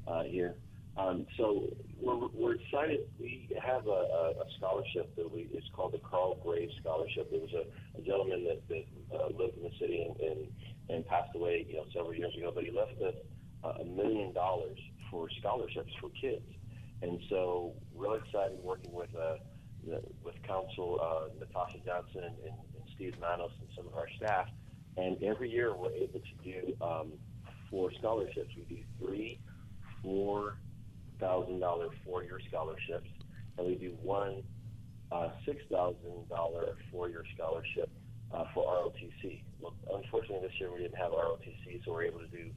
uh, 0.07 0.23
here. 0.23 0.55
Um, 0.97 1.27
so 1.39 1.73
we're, 2.01 2.29
we're 2.35 2.55
excited. 2.55 3.01
We 3.19 3.49
have 3.63 3.87
a, 3.87 3.91
a, 3.91 4.31
a 4.31 4.45
scholarship 4.59 5.15
that 5.17 5.31
we 5.31 5.49
it's 5.53 5.67
called 5.75 5.93
the 5.93 5.99
Carl 5.99 6.39
Graves 6.45 6.75
Scholarship. 6.81 7.31
There 7.31 7.41
was 7.41 7.55
a, 7.55 7.99
a 7.99 8.03
gentleman 8.03 8.45
that, 8.45 8.69
that 8.69 8.85
uh, 9.19 9.29
lived 9.29 9.57
in 9.57 9.63
the 9.65 9.73
city 9.81 10.03
and, 10.03 10.21
and 10.21 10.47
and 10.91 11.07
passed 11.07 11.35
away, 11.35 11.65
you 11.69 11.77
know, 11.77 11.85
several 11.95 12.15
years 12.15 12.35
ago. 12.37 12.53
But 12.55 12.65
he 12.65 12.71
left 12.71 13.01
us 13.01 13.15
uh, 13.65 13.81
a 13.81 13.85
million 13.85 14.33
dollars 14.33 14.79
for 15.11 15.29
scholarships 15.41 15.93
for 16.01 16.11
kids. 16.21 16.45
And 17.03 17.19
so, 17.29 17.73
really 17.97 18.19
excited 18.19 18.59
working 18.63 18.93
with 18.93 19.11
uh, 19.17 19.37
the, 19.37 19.39
with 20.25 20.35
Council 20.47 20.99
uh, 21.03 21.29
Natasha 21.39 21.79
Johnson 21.85 22.25
and, 22.25 22.37
and 22.45 22.55
Steve 22.95 23.15
Manos 23.21 23.51
and 23.61 23.69
some 23.77 23.87
of 23.87 23.95
our 23.95 24.09
staff. 24.17 24.49
And 24.97 25.23
every 25.23 25.51
year 25.51 25.75
we're 25.75 25.93
able 25.93 26.21
to 26.21 26.45
do 26.45 26.77
um, 26.85 27.13
four 27.71 27.91
scholarships. 27.99 28.51
We 28.57 28.77
do 28.77 28.83
three, 28.99 29.39
four 30.03 30.57
thousand 31.19 31.61
dollar 31.61 31.89
four 32.05 32.23
year 32.23 32.41
scholarships, 32.49 33.09
and 33.57 33.67
we 33.67 33.75
do 33.77 33.97
one 34.03 34.43
uh, 35.11 35.31
six 35.47 35.63
thousand 35.71 36.29
dollar 36.29 36.77
four 36.91 37.09
year 37.09 37.25
scholarship 37.35 37.89
uh, 38.35 38.45
for 38.53 38.65
ROTC. 38.65 39.43
Well, 39.61 39.75
unfortunately, 39.95 40.47
this 40.47 40.59
year 40.61 40.73
we 40.73 40.81
didn't 40.81 40.99
have 40.99 41.13
ROTC, 41.13 41.85
so 41.85 41.93
we're 41.93 42.05
able 42.05 42.21
to 42.21 42.27
do 42.27 42.51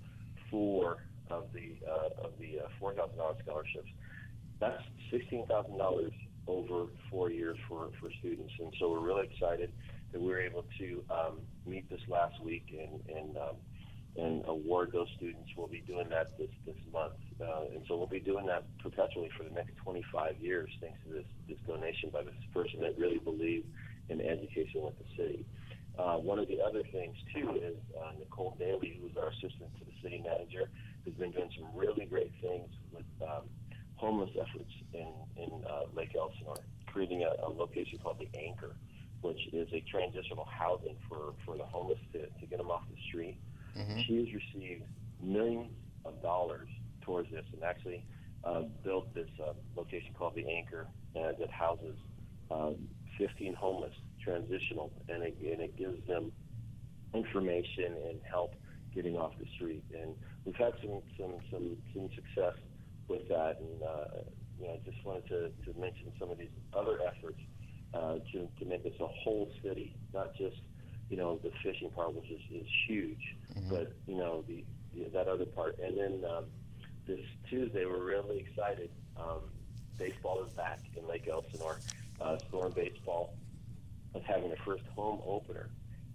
four 0.52 1.06
of 1.30 1.46
the 1.54 1.76
uh, 1.90 2.26
of 2.26 2.32
the 2.40 2.60
uh, 2.60 2.68
four 2.80 2.94
thousand 2.94 3.18
dollar 3.18 3.36
scholarships. 3.44 3.90
That's 4.60 4.82
sixteen 5.12 5.46
thousand 5.48 5.78
dollars 5.78 6.12
over 6.48 6.86
four 7.10 7.32
years 7.32 7.58
for, 7.68 7.90
for 8.00 8.10
students, 8.20 8.54
and 8.60 8.74
so 8.80 8.92
we're 8.92 9.00
really 9.00 9.28
excited 9.32 9.72
that 10.12 10.22
we 10.22 10.28
were 10.28 10.42
able 10.42 10.66
to 10.78 11.04
um, 11.10 11.40
meet 11.66 11.90
this 11.90 12.02
last 12.08 12.42
week 12.44 12.66
and 12.72 13.02
and 13.16 13.38
um, 13.38 13.56
and 14.18 14.44
award 14.48 14.92
those 14.94 15.10
students. 15.18 15.50
We'll 15.58 15.68
be 15.68 15.84
doing 15.86 16.08
that 16.10 16.38
this 16.38 16.50
this 16.66 16.78
month, 16.92 17.20
uh, 17.42 17.74
and 17.74 17.84
so 17.88 17.98
we'll 17.98 18.08
be 18.08 18.20
doing 18.20 18.46
that 18.46 18.66
perpetually 18.82 19.30
for 19.38 19.44
the 19.44 19.52
next 19.52 19.76
25 19.84 20.38
years, 20.40 20.70
thanks 20.80 21.00
to 21.06 21.14
this 21.14 21.28
this 21.50 21.58
donation 21.68 22.10
by 22.12 22.24
this 22.24 22.34
person 22.54 22.80
that 22.82 22.98
really 22.98 23.20
believed 23.20 23.68
in 24.10 24.22
education 24.22 24.84
with 24.84 24.98
the 25.00 25.06
city. 25.18 25.46
Uh, 25.98 26.18
one 26.18 26.40
of 26.40 26.48
the 26.48 26.60
other 26.60 26.84
things 26.92 27.16
too 27.34 27.56
is 27.56 27.78
uh, 28.00 28.12
Nicole 28.20 28.56
Daly, 28.60 29.00
who's 29.02 29.16
our 29.18 29.30
assistant 29.30 29.72
to 29.80 29.86
the 29.86 29.96
city 30.04 30.22
manager, 30.24 30.70
has 31.06 31.14
been 31.16 31.32
doing 31.32 31.50
some 31.58 31.68
really 31.74 32.06
great 32.06 32.32
things 32.42 32.68
with 32.92 33.08
um, 33.22 33.48
homeless 33.96 34.30
efforts 34.40 34.72
in 34.94 35.08
in 35.38 35.64
uh, 35.70 35.84
Lake 35.94 36.16
Elsinore, 36.16 36.58
creating 36.88 37.24
a, 37.24 37.46
a 37.46 37.50
location 37.50 38.00
called 38.00 38.20
the 38.20 38.30
Anchor, 38.40 38.76
which 39.22 39.40
is 39.54 39.68
a 39.74 39.82
transitional 39.90 40.46
housing 40.46 40.96
for 41.10 41.34
for 41.46 41.58
the 41.58 41.66
homeless 41.66 42.00
to, 42.14 42.20
to 42.28 42.46
get 42.48 42.58
them 42.58 42.70
off 42.72 42.84
the 42.90 43.02
street. 43.10 43.38
She 44.08 44.18
has 44.18 44.28
received 44.34 44.84
millions 45.22 45.72
of 46.06 46.22
dollars 46.22 46.70
towards 47.02 47.30
this, 47.32 47.46
and 47.54 47.64
actually 47.64 48.06
uh, 48.44 48.62
built 48.84 49.14
this 49.14 49.30
uh, 49.42 49.54
location 49.76 50.14
called 50.18 50.36
the 50.36 50.48
Anchor 50.50 50.88
uh, 51.16 51.32
that 51.40 51.50
houses 51.50 51.96
um, 52.52 52.76
15 53.18 53.54
homeless 53.54 53.94
transitional, 54.24 54.92
and 55.10 55.24
it, 55.24 55.38
and 55.42 55.62
it 55.62 55.76
gives 55.78 56.06
them 56.08 56.32
information 57.14 57.96
and 58.10 58.20
help 58.30 58.54
getting 58.94 59.18
off 59.18 59.34
the 59.40 59.46
street. 59.56 59.84
And 59.94 60.16
we've 60.46 60.56
had 60.56 60.74
some 60.82 61.02
some 61.18 61.34
some, 61.52 61.78
some 61.94 62.10
success 62.16 62.56
with 63.08 63.28
that, 63.30 63.60
and 63.60 63.84
uh, 63.84 64.06
you 64.60 64.68
know, 64.68 64.74
I 64.74 64.90
just 64.90 65.04
wanted 65.06 65.28
to, 65.28 65.50
to 65.66 65.80
mention 65.80 66.12
some 66.20 66.30
of 66.32 66.38
these 66.38 66.50
other 66.74 67.00
efforts 67.08 67.40
uh, 67.94 68.16
to 68.32 68.48
to 68.60 68.66
make 68.66 68.84
this 68.84 69.00
a 69.00 69.08
whole 69.08 69.52
city, 69.64 69.96
not 70.14 70.36
just 70.36 70.58
you 71.10 71.18
know 71.18 71.40
the 71.44 71.52
fishing 71.64 71.90
part, 71.92 72.14
which 72.14 72.30
is, 72.30 72.42
is 72.52 72.68
huge, 72.88 73.36
but 73.70 73.94
you 74.08 74.18
know 74.18 74.44
the, 74.48 74.64
the 74.94 75.10
that 75.10 75.28
other 75.28 75.46
part. 75.46 75.78
And 75.80 75.98
then 75.98 76.30
um, 76.30 76.46
this 77.08 77.20
Tuesday, 77.50 77.86
we're 77.86 78.04
really 78.04 78.40
excited. 78.40 78.90
Um, 79.18 79.42
baseball 79.98 80.44
is 80.44 80.52
back 80.54 80.80
in 80.98 81.08
Lake 81.08 81.28
Elsinore, 81.28 81.80
uh, 82.22 82.38
Storm 82.50 82.74
Baseball 82.74 83.34
is 84.16 84.24
having 84.26 84.50
their 84.50 84.58
first 84.66 84.84
home 84.96 85.22
opener 85.26 85.70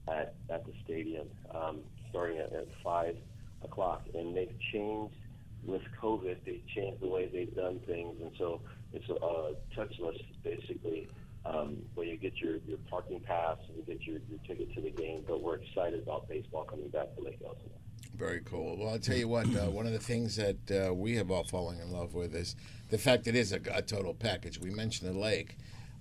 at, 0.08 0.34
at 0.48 0.64
the 0.64 0.72
stadium, 0.84 1.28
um, 1.54 1.80
starting 2.10 2.38
at, 2.38 2.52
at 2.52 2.66
5 2.82 3.16
o'clock. 3.62 4.06
And 4.14 4.36
they've 4.36 4.54
changed 4.72 5.14
with 5.64 5.82
COVID, 6.00 6.36
they've 6.44 6.66
changed 6.74 7.02
the 7.02 7.08
way 7.08 7.28
they've 7.32 7.54
done 7.54 7.80
things. 7.86 8.16
And 8.20 8.30
so 8.38 8.60
it's 8.92 9.08
uh, 9.10 9.52
touchless, 9.76 10.20
basically, 10.42 11.08
um, 11.44 11.76
where 11.94 12.06
you 12.06 12.16
get 12.16 12.36
your, 12.36 12.56
your 12.66 12.78
parking 12.88 13.20
pass 13.20 13.58
and 13.68 13.76
you 13.76 13.82
get 13.82 14.02
your, 14.06 14.18
your 14.28 14.38
ticket 14.46 14.74
to 14.74 14.80
the 14.80 14.90
game. 14.90 15.24
But 15.26 15.42
we're 15.42 15.56
excited 15.56 16.02
about 16.02 16.28
baseball 16.28 16.64
coming 16.64 16.88
back 16.88 17.14
to 17.16 17.22
Lake 17.22 17.38
Elsinore. 17.44 17.80
Very 18.16 18.40
cool. 18.40 18.76
Well, 18.76 18.90
I'll 18.90 18.98
tell 18.98 19.16
you 19.16 19.28
what, 19.28 19.46
uh, 19.46 19.70
one 19.70 19.86
of 19.86 19.92
the 19.92 19.98
things 19.98 20.36
that 20.36 20.88
uh, 20.88 20.94
we 20.94 21.16
have 21.16 21.30
all 21.30 21.44
fallen 21.44 21.80
in 21.80 21.90
love 21.90 22.14
with 22.14 22.34
is 22.34 22.56
the 22.90 22.98
fact 22.98 23.26
it 23.26 23.34
is 23.34 23.52
a, 23.52 23.60
a 23.72 23.82
total 23.82 24.14
package. 24.14 24.58
We 24.58 24.70
mentioned 24.70 25.14
the 25.14 25.18
lake, 25.18 25.56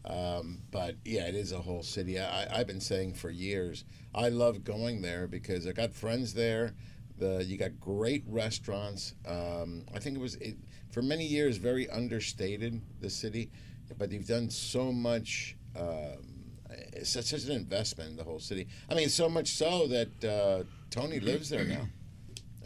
um, 0.05 0.59
but 0.71 0.95
yeah, 1.05 1.27
it 1.27 1.35
is 1.35 1.51
a 1.51 1.59
whole 1.59 1.83
city. 1.83 2.19
I, 2.19 2.59
I've 2.59 2.67
been 2.67 2.81
saying 2.81 3.13
for 3.13 3.29
years, 3.29 3.85
I 4.13 4.29
love 4.29 4.63
going 4.63 5.01
there 5.01 5.27
because 5.27 5.67
I 5.67 5.71
got 5.71 5.93
friends 5.93 6.33
there. 6.33 6.73
The 7.19 7.43
you 7.43 7.57
got 7.57 7.79
great 7.79 8.23
restaurants. 8.27 9.13
Um, 9.27 9.85
I 9.93 9.99
think 9.99 10.17
it 10.17 10.21
was 10.21 10.35
it, 10.35 10.57
for 10.91 11.01
many 11.01 11.25
years 11.25 11.57
very 11.57 11.89
understated 11.89 12.81
the 13.01 13.09
city, 13.09 13.51
but 13.97 14.11
you've 14.11 14.27
done 14.27 14.49
so 14.49 14.91
much. 14.91 15.55
Um, 15.75 16.35
it's 16.93 17.09
such, 17.09 17.25
such 17.25 17.45
an 17.45 17.51
investment 17.51 18.11
in 18.11 18.15
the 18.15 18.23
whole 18.23 18.39
city. 18.39 18.67
I 18.89 18.93
mean, 18.93 19.09
so 19.09 19.27
much 19.27 19.49
so 19.49 19.87
that 19.87 20.23
uh, 20.23 20.63
Tony 20.89 21.19
lives 21.19 21.49
there 21.49 21.65
now. 21.65 21.87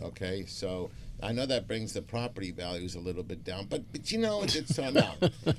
Okay, 0.02 0.46
so 0.46 0.92
I 1.21 1.32
know 1.32 1.45
that 1.45 1.67
brings 1.67 1.93
the 1.93 2.02
property 2.02 2.52
values 2.52 2.95
a 2.95 2.99
little 2.99 3.23
bit 3.23 3.43
down, 3.43 3.67
but 3.67 3.91
but 3.91 4.12
you 4.12 4.17
know 4.17 4.43
it's 4.43 4.78
uh, 4.78 4.91
no, 4.91 5.13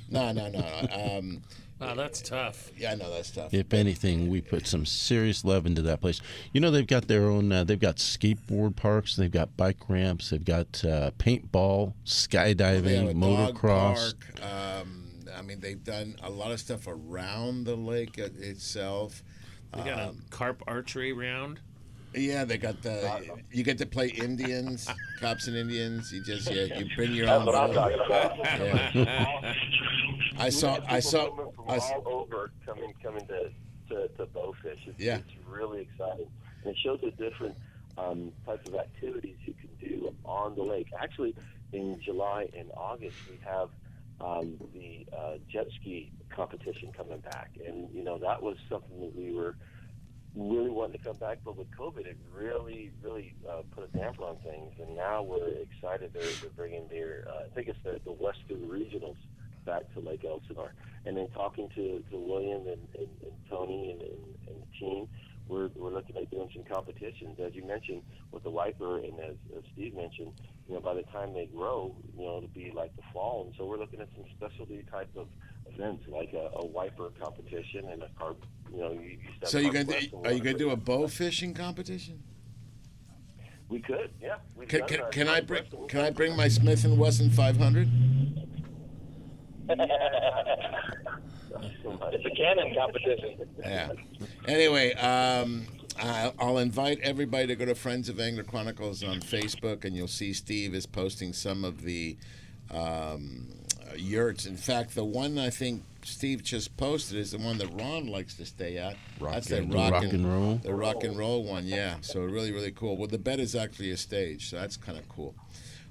no, 0.09 0.31
no, 0.31 0.49
no. 0.49 0.87
Um, 0.91 1.41
Wow, 1.77 1.93
that's 1.93 2.21
tough. 2.21 2.71
yeah, 2.77 2.93
I 2.93 2.95
know 2.95 3.11
that's 3.13 3.31
tough. 3.31 3.53
If 3.53 3.73
anything, 3.73 4.29
we 4.29 4.39
put 4.39 4.65
some 4.65 4.85
serious 4.85 5.43
love 5.43 5.65
into 5.65 5.81
that 5.81 5.99
place. 5.99 6.21
You 6.53 6.61
know, 6.61 6.71
they've 6.71 6.87
got 6.87 7.09
their 7.09 7.23
own. 7.23 7.51
Uh, 7.51 7.65
they've 7.65 7.77
got 7.77 7.97
skateboard 7.97 8.77
parks. 8.77 9.17
They've 9.17 9.29
got 9.29 9.57
bike 9.57 9.89
ramps. 9.89 10.29
They've 10.29 10.43
got 10.45 10.85
uh, 10.85 11.11
paintball, 11.19 11.93
skydiving, 12.05 13.09
a 13.09 13.13
dog 13.13 13.55
motocross. 13.55 14.13
park. 14.39 14.41
Um, 14.81 15.03
I 15.37 15.41
mean, 15.41 15.59
they've 15.59 15.83
done 15.83 16.15
a 16.23 16.29
lot 16.29 16.53
of 16.53 16.61
stuff 16.61 16.87
around 16.87 17.65
the 17.65 17.75
lake 17.75 18.17
it- 18.17 18.37
itself. 18.39 19.21
We 19.75 19.81
got 19.83 19.99
Um, 19.99 20.23
a 20.25 20.29
carp 20.29 20.63
archery 20.67 21.11
round. 21.11 21.59
Yeah, 22.15 22.45
they 22.45 22.57
got 22.57 22.81
the. 22.81 23.21
You 23.51 23.63
get 23.63 23.77
to 23.79 23.85
play 23.85 24.07
Indians, 24.09 24.87
cops 25.19 25.47
and 25.47 25.55
Indians. 25.55 26.11
You 26.11 26.23
just 26.23 26.49
yeah, 26.51 26.63
you 26.77 26.87
bring 26.95 27.13
your 27.13 27.25
That's 27.25 27.39
own. 27.39 27.45
what 27.45 27.55
I'm 27.55 27.73
boat. 27.73 27.75
talking 27.75 28.05
about. 28.05 28.95
Yeah. 28.95 29.53
I 30.37 30.49
saw. 30.49 30.79
I 30.87 30.99
saw. 30.99 31.29
Coming 31.29 31.51
I 31.67 31.77
saw, 31.79 31.93
all 31.95 32.21
over 32.23 32.51
coming 32.65 32.93
coming 33.03 33.25
to 33.27 33.49
to, 33.89 34.07
to 34.09 34.25
bowfish. 34.27 34.87
It's, 34.87 34.99
Yeah. 34.99 35.17
it's 35.17 35.33
really 35.47 35.81
exciting, 35.81 36.27
and 36.63 36.71
it 36.73 36.77
shows 36.83 36.99
the 37.01 37.11
different 37.11 37.55
um, 37.97 38.31
types 38.45 38.67
of 38.67 38.75
activities 38.75 39.35
you 39.45 39.53
can 39.53 39.69
do 39.89 40.13
on 40.25 40.55
the 40.55 40.63
lake. 40.63 40.87
Actually, 40.99 41.35
in 41.73 41.99
July 42.01 42.49
and 42.57 42.71
August, 42.75 43.15
we 43.29 43.37
have 43.45 43.69
um, 44.21 44.57
the 44.73 45.05
uh, 45.15 45.33
jet 45.51 45.67
ski 45.79 46.11
competition 46.29 46.91
coming 46.95 47.19
back, 47.19 47.51
and 47.65 47.89
you 47.93 48.03
know 48.03 48.17
that 48.17 48.41
was 48.41 48.57
something 48.69 48.99
that 49.01 49.15
we 49.15 49.31
were 49.33 49.55
really 50.35 50.69
wanting 50.69 50.99
to 50.99 51.03
come 51.05 51.15
back, 51.17 51.39
but 51.45 51.57
with 51.57 51.67
COVID, 51.71 52.05
it 52.05 52.17
really, 52.33 52.91
really 53.01 53.33
uh, 53.49 53.61
put 53.71 53.85
a 53.85 53.97
damper 53.97 54.23
on 54.23 54.37
things. 54.37 54.73
And 54.79 54.95
now 54.95 55.23
we're 55.23 55.47
excited 55.47 56.11
they're, 56.13 56.23
they're 56.41 56.49
bringing 56.55 56.87
their, 56.89 57.25
uh, 57.29 57.45
I 57.45 57.55
think 57.55 57.69
it's 57.69 57.79
the, 57.83 57.99
the 58.03 58.11
Western 58.11 58.67
Regionals 58.67 59.17
back 59.65 59.91
to 59.93 59.99
Lake 59.99 60.25
Elsinore. 60.25 60.73
And 61.05 61.15
then 61.15 61.27
talking 61.29 61.69
to, 61.75 62.03
to 62.11 62.17
William 62.17 62.67
and, 62.67 62.81
and, 62.97 63.07
and 63.23 63.31
Tony 63.49 63.91
and, 63.91 64.01
and, 64.01 64.35
and 64.47 64.61
the 64.61 64.79
team, 64.79 65.07
we're, 65.47 65.69
we're 65.75 65.91
looking 65.91 66.17
at 66.17 66.29
doing 66.31 66.49
some 66.53 66.63
competitions. 66.63 67.39
As 67.39 67.53
you 67.53 67.63
mentioned 67.63 68.01
with 68.31 68.43
the 68.43 68.49
Wiper, 68.49 68.97
and 68.97 69.19
as, 69.19 69.35
as 69.55 69.63
Steve 69.73 69.95
mentioned, 69.95 70.33
you 70.67 70.73
know, 70.73 70.81
by 70.81 70.95
the 70.95 71.03
time 71.03 71.33
they 71.33 71.45
grow, 71.45 71.95
you 72.17 72.25
know, 72.25 72.37
it'll 72.37 72.49
be 72.49 72.71
like 72.75 72.95
the 72.95 73.03
fall. 73.13 73.45
And 73.45 73.53
so 73.57 73.65
we're 73.65 73.77
looking 73.77 74.01
at 74.01 74.09
some 74.15 74.25
specialty 74.35 74.83
type 74.91 75.09
of 75.15 75.27
events 75.67 76.03
like 76.07 76.33
a, 76.33 76.49
a 76.55 76.65
Wiper 76.65 77.11
competition 77.21 77.89
and 77.89 78.03
a 78.03 78.09
carp, 78.17 78.43
you 78.71 78.79
know, 78.79 78.91
you, 78.91 78.99
you 79.01 79.17
step 79.37 79.49
So 79.49 79.57
you 79.57 79.71
carp 79.71 79.87
gonna 79.87 80.01
do, 80.01 80.17
are 80.23 80.31
you 80.31 80.39
gonna 80.41 80.57
do 80.57 80.71
a 80.71 80.75
bow 80.75 81.07
fishing 81.07 81.53
competition? 81.53 82.21
We 83.67 83.79
could, 83.79 84.11
yeah. 84.21 84.35
We've 84.55 84.67
Can, 84.67 84.85
can, 84.85 85.01
can 85.11 85.27
I 85.27 85.41
bring 85.41 85.63
festival. 85.63 85.87
Can 85.87 86.01
I 86.01 86.11
bring 86.11 86.35
my 86.35 86.47
Smith 86.47 86.85
and 86.85 86.97
Wesson 86.97 87.29
500? 87.29 87.89
It's 92.11 92.25
a 92.25 92.29
cannon 92.31 92.73
competition. 92.75 93.47
Yeah. 93.59 93.91
Anyway, 94.47 94.93
um, 94.93 95.65
I- 95.99 96.33
I'll 96.39 96.57
invite 96.57 96.99
everybody 97.01 97.47
to 97.47 97.55
go 97.55 97.65
to 97.65 97.75
Friends 97.75 98.09
of 98.09 98.19
Angler 98.19 98.43
Chronicles 98.43 99.03
on 99.03 99.21
Facebook, 99.21 99.85
and 99.85 99.95
you'll 99.95 100.07
see 100.07 100.33
Steve 100.33 100.73
is 100.75 100.85
posting 100.85 101.33
some 101.33 101.63
of 101.63 101.81
the 101.83 102.17
um, 102.71 103.54
yurts. 103.95 104.45
In 104.45 104.57
fact, 104.57 104.95
the 104.95 105.03
one 105.03 105.37
I 105.37 105.49
think 105.49 105.83
Steve 106.03 106.43
just 106.43 106.75
posted 106.77 107.17
is 107.17 107.31
the 107.31 107.37
one 107.39 107.57
that 107.57 107.67
Ron 107.73 108.07
likes 108.07 108.35
to 108.35 108.45
stay 108.45 108.77
at. 108.77 108.95
Rock 109.19 109.33
That's 109.35 109.47
the 109.47 109.57
and- 109.57 109.73
rock, 109.73 109.93
rock 109.93 110.03
and 110.03 110.31
roll. 110.31 110.55
The 110.63 110.73
rock 110.73 111.03
and 111.03 111.17
roll 111.17 111.43
one, 111.43 111.65
yeah. 111.65 111.95
So 112.01 112.21
really, 112.21 112.51
really 112.51 112.71
cool. 112.71 112.97
Well, 112.97 113.07
the 113.07 113.17
bed 113.17 113.39
is 113.39 113.55
actually 113.55 113.91
a 113.91 113.97
stage, 113.97 114.49
so 114.49 114.57
that's 114.57 114.77
kind 114.77 114.97
of 114.97 115.07
cool. 115.09 115.33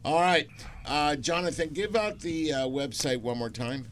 All 0.05 0.21
right, 0.21 0.47
uh, 0.85 1.17
Jonathan, 1.17 1.71
give 1.73 1.97
out 1.97 2.21
the 2.21 2.53
uh, 2.53 2.67
website 2.67 3.23
one 3.23 3.39
more 3.39 3.49
time. 3.49 3.87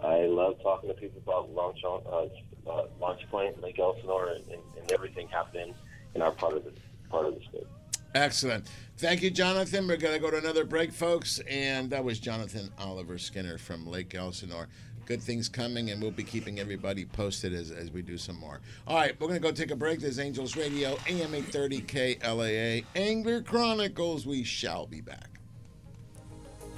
I 0.00 0.26
love 0.26 0.60
talking 0.62 0.88
to 0.88 0.94
people 0.94 1.20
about 1.24 1.50
Launch, 1.50 1.78
uh, 1.84 2.70
uh, 2.70 2.86
Launch 3.00 3.20
Point, 3.30 3.60
Lake 3.62 3.78
Elsinore, 3.78 4.28
and, 4.28 4.44
and, 4.48 4.62
and 4.78 4.92
everything 4.92 5.28
happening 5.28 5.74
in 6.14 6.22
our 6.22 6.32
part 6.32 6.54
of 6.54 6.64
the 6.64 6.72
part 7.10 7.26
of 7.26 7.34
the 7.34 7.40
state. 7.40 7.66
Excellent. 8.14 8.68
Thank 8.96 9.22
you, 9.22 9.30
Jonathan. 9.30 9.88
We're 9.88 9.96
going 9.96 10.14
to 10.14 10.20
go 10.20 10.30
to 10.30 10.38
another 10.38 10.64
break, 10.64 10.92
folks. 10.92 11.40
And 11.50 11.90
that 11.90 12.04
was 12.04 12.20
Jonathan 12.20 12.70
Oliver 12.78 13.18
Skinner 13.18 13.58
from 13.58 13.86
Lake 13.86 14.14
Elsinore. 14.14 14.68
Good 15.06 15.22
things 15.22 15.50
coming, 15.50 15.90
and 15.90 16.00
we'll 16.00 16.10
be 16.10 16.24
keeping 16.24 16.58
everybody 16.58 17.04
posted 17.04 17.52
as, 17.52 17.70
as 17.70 17.90
we 17.90 18.00
do 18.00 18.16
some 18.16 18.40
more. 18.40 18.60
All 18.86 18.96
right, 18.96 19.14
we're 19.20 19.28
going 19.28 19.38
to 19.38 19.42
go 19.46 19.52
take 19.52 19.70
a 19.70 19.76
break. 19.76 20.00
This 20.00 20.12
is 20.12 20.18
Angels 20.18 20.56
Radio, 20.56 20.92
AM 21.06 21.34
830 21.34 21.80
KLAA, 21.82 22.84
Angler 22.96 23.42
Chronicles. 23.42 24.26
We 24.26 24.44
shall 24.44 24.86
be 24.86 25.02
back. 25.02 25.28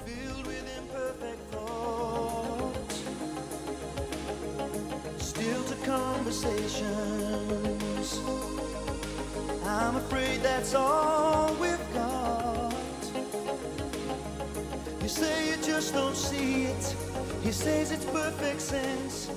Filled 0.05 0.45
with 0.45 0.77
imperfect 0.77 1.39
thoughts, 1.53 3.03
still 5.19 5.63
to 5.63 5.75
conversations. 5.85 6.83
I'm 9.63 9.95
afraid 9.95 10.41
that's 10.41 10.75
all 10.75 11.53
we've 11.55 11.93
got. 11.93 12.73
You 15.01 15.07
say 15.07 15.51
you 15.51 15.55
just 15.63 15.93
don't 15.93 16.15
see 16.15 16.63
it. 16.65 16.95
He 17.43 17.51
says 17.51 17.91
it's 17.91 18.05
perfect 18.05 18.61
sense. 18.61 19.31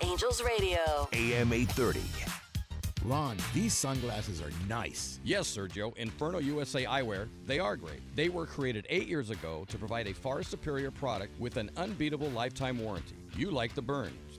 Angels 0.00 0.42
Radio. 0.42 1.08
AM 1.12 1.52
830. 1.52 2.00
Ron, 3.04 3.36
these 3.52 3.74
sunglasses 3.74 4.40
are 4.40 4.50
nice. 4.66 5.20
Yes, 5.24 5.54
Sergio, 5.54 5.94
Inferno 5.98 6.38
USA 6.38 6.84
Eyewear, 6.84 7.28
they 7.44 7.58
are 7.58 7.76
great. 7.76 8.00
They 8.16 8.30
were 8.30 8.46
created 8.46 8.86
eight 8.88 9.06
years 9.06 9.28
ago 9.28 9.66
to 9.68 9.76
provide 9.76 10.06
a 10.06 10.14
far 10.14 10.42
superior 10.42 10.90
product 10.90 11.38
with 11.38 11.58
an 11.58 11.70
unbeatable 11.76 12.30
lifetime 12.30 12.78
warranty. 12.78 13.16
You 13.36 13.50
like 13.50 13.74
the 13.74 13.82
burns. 13.82 14.38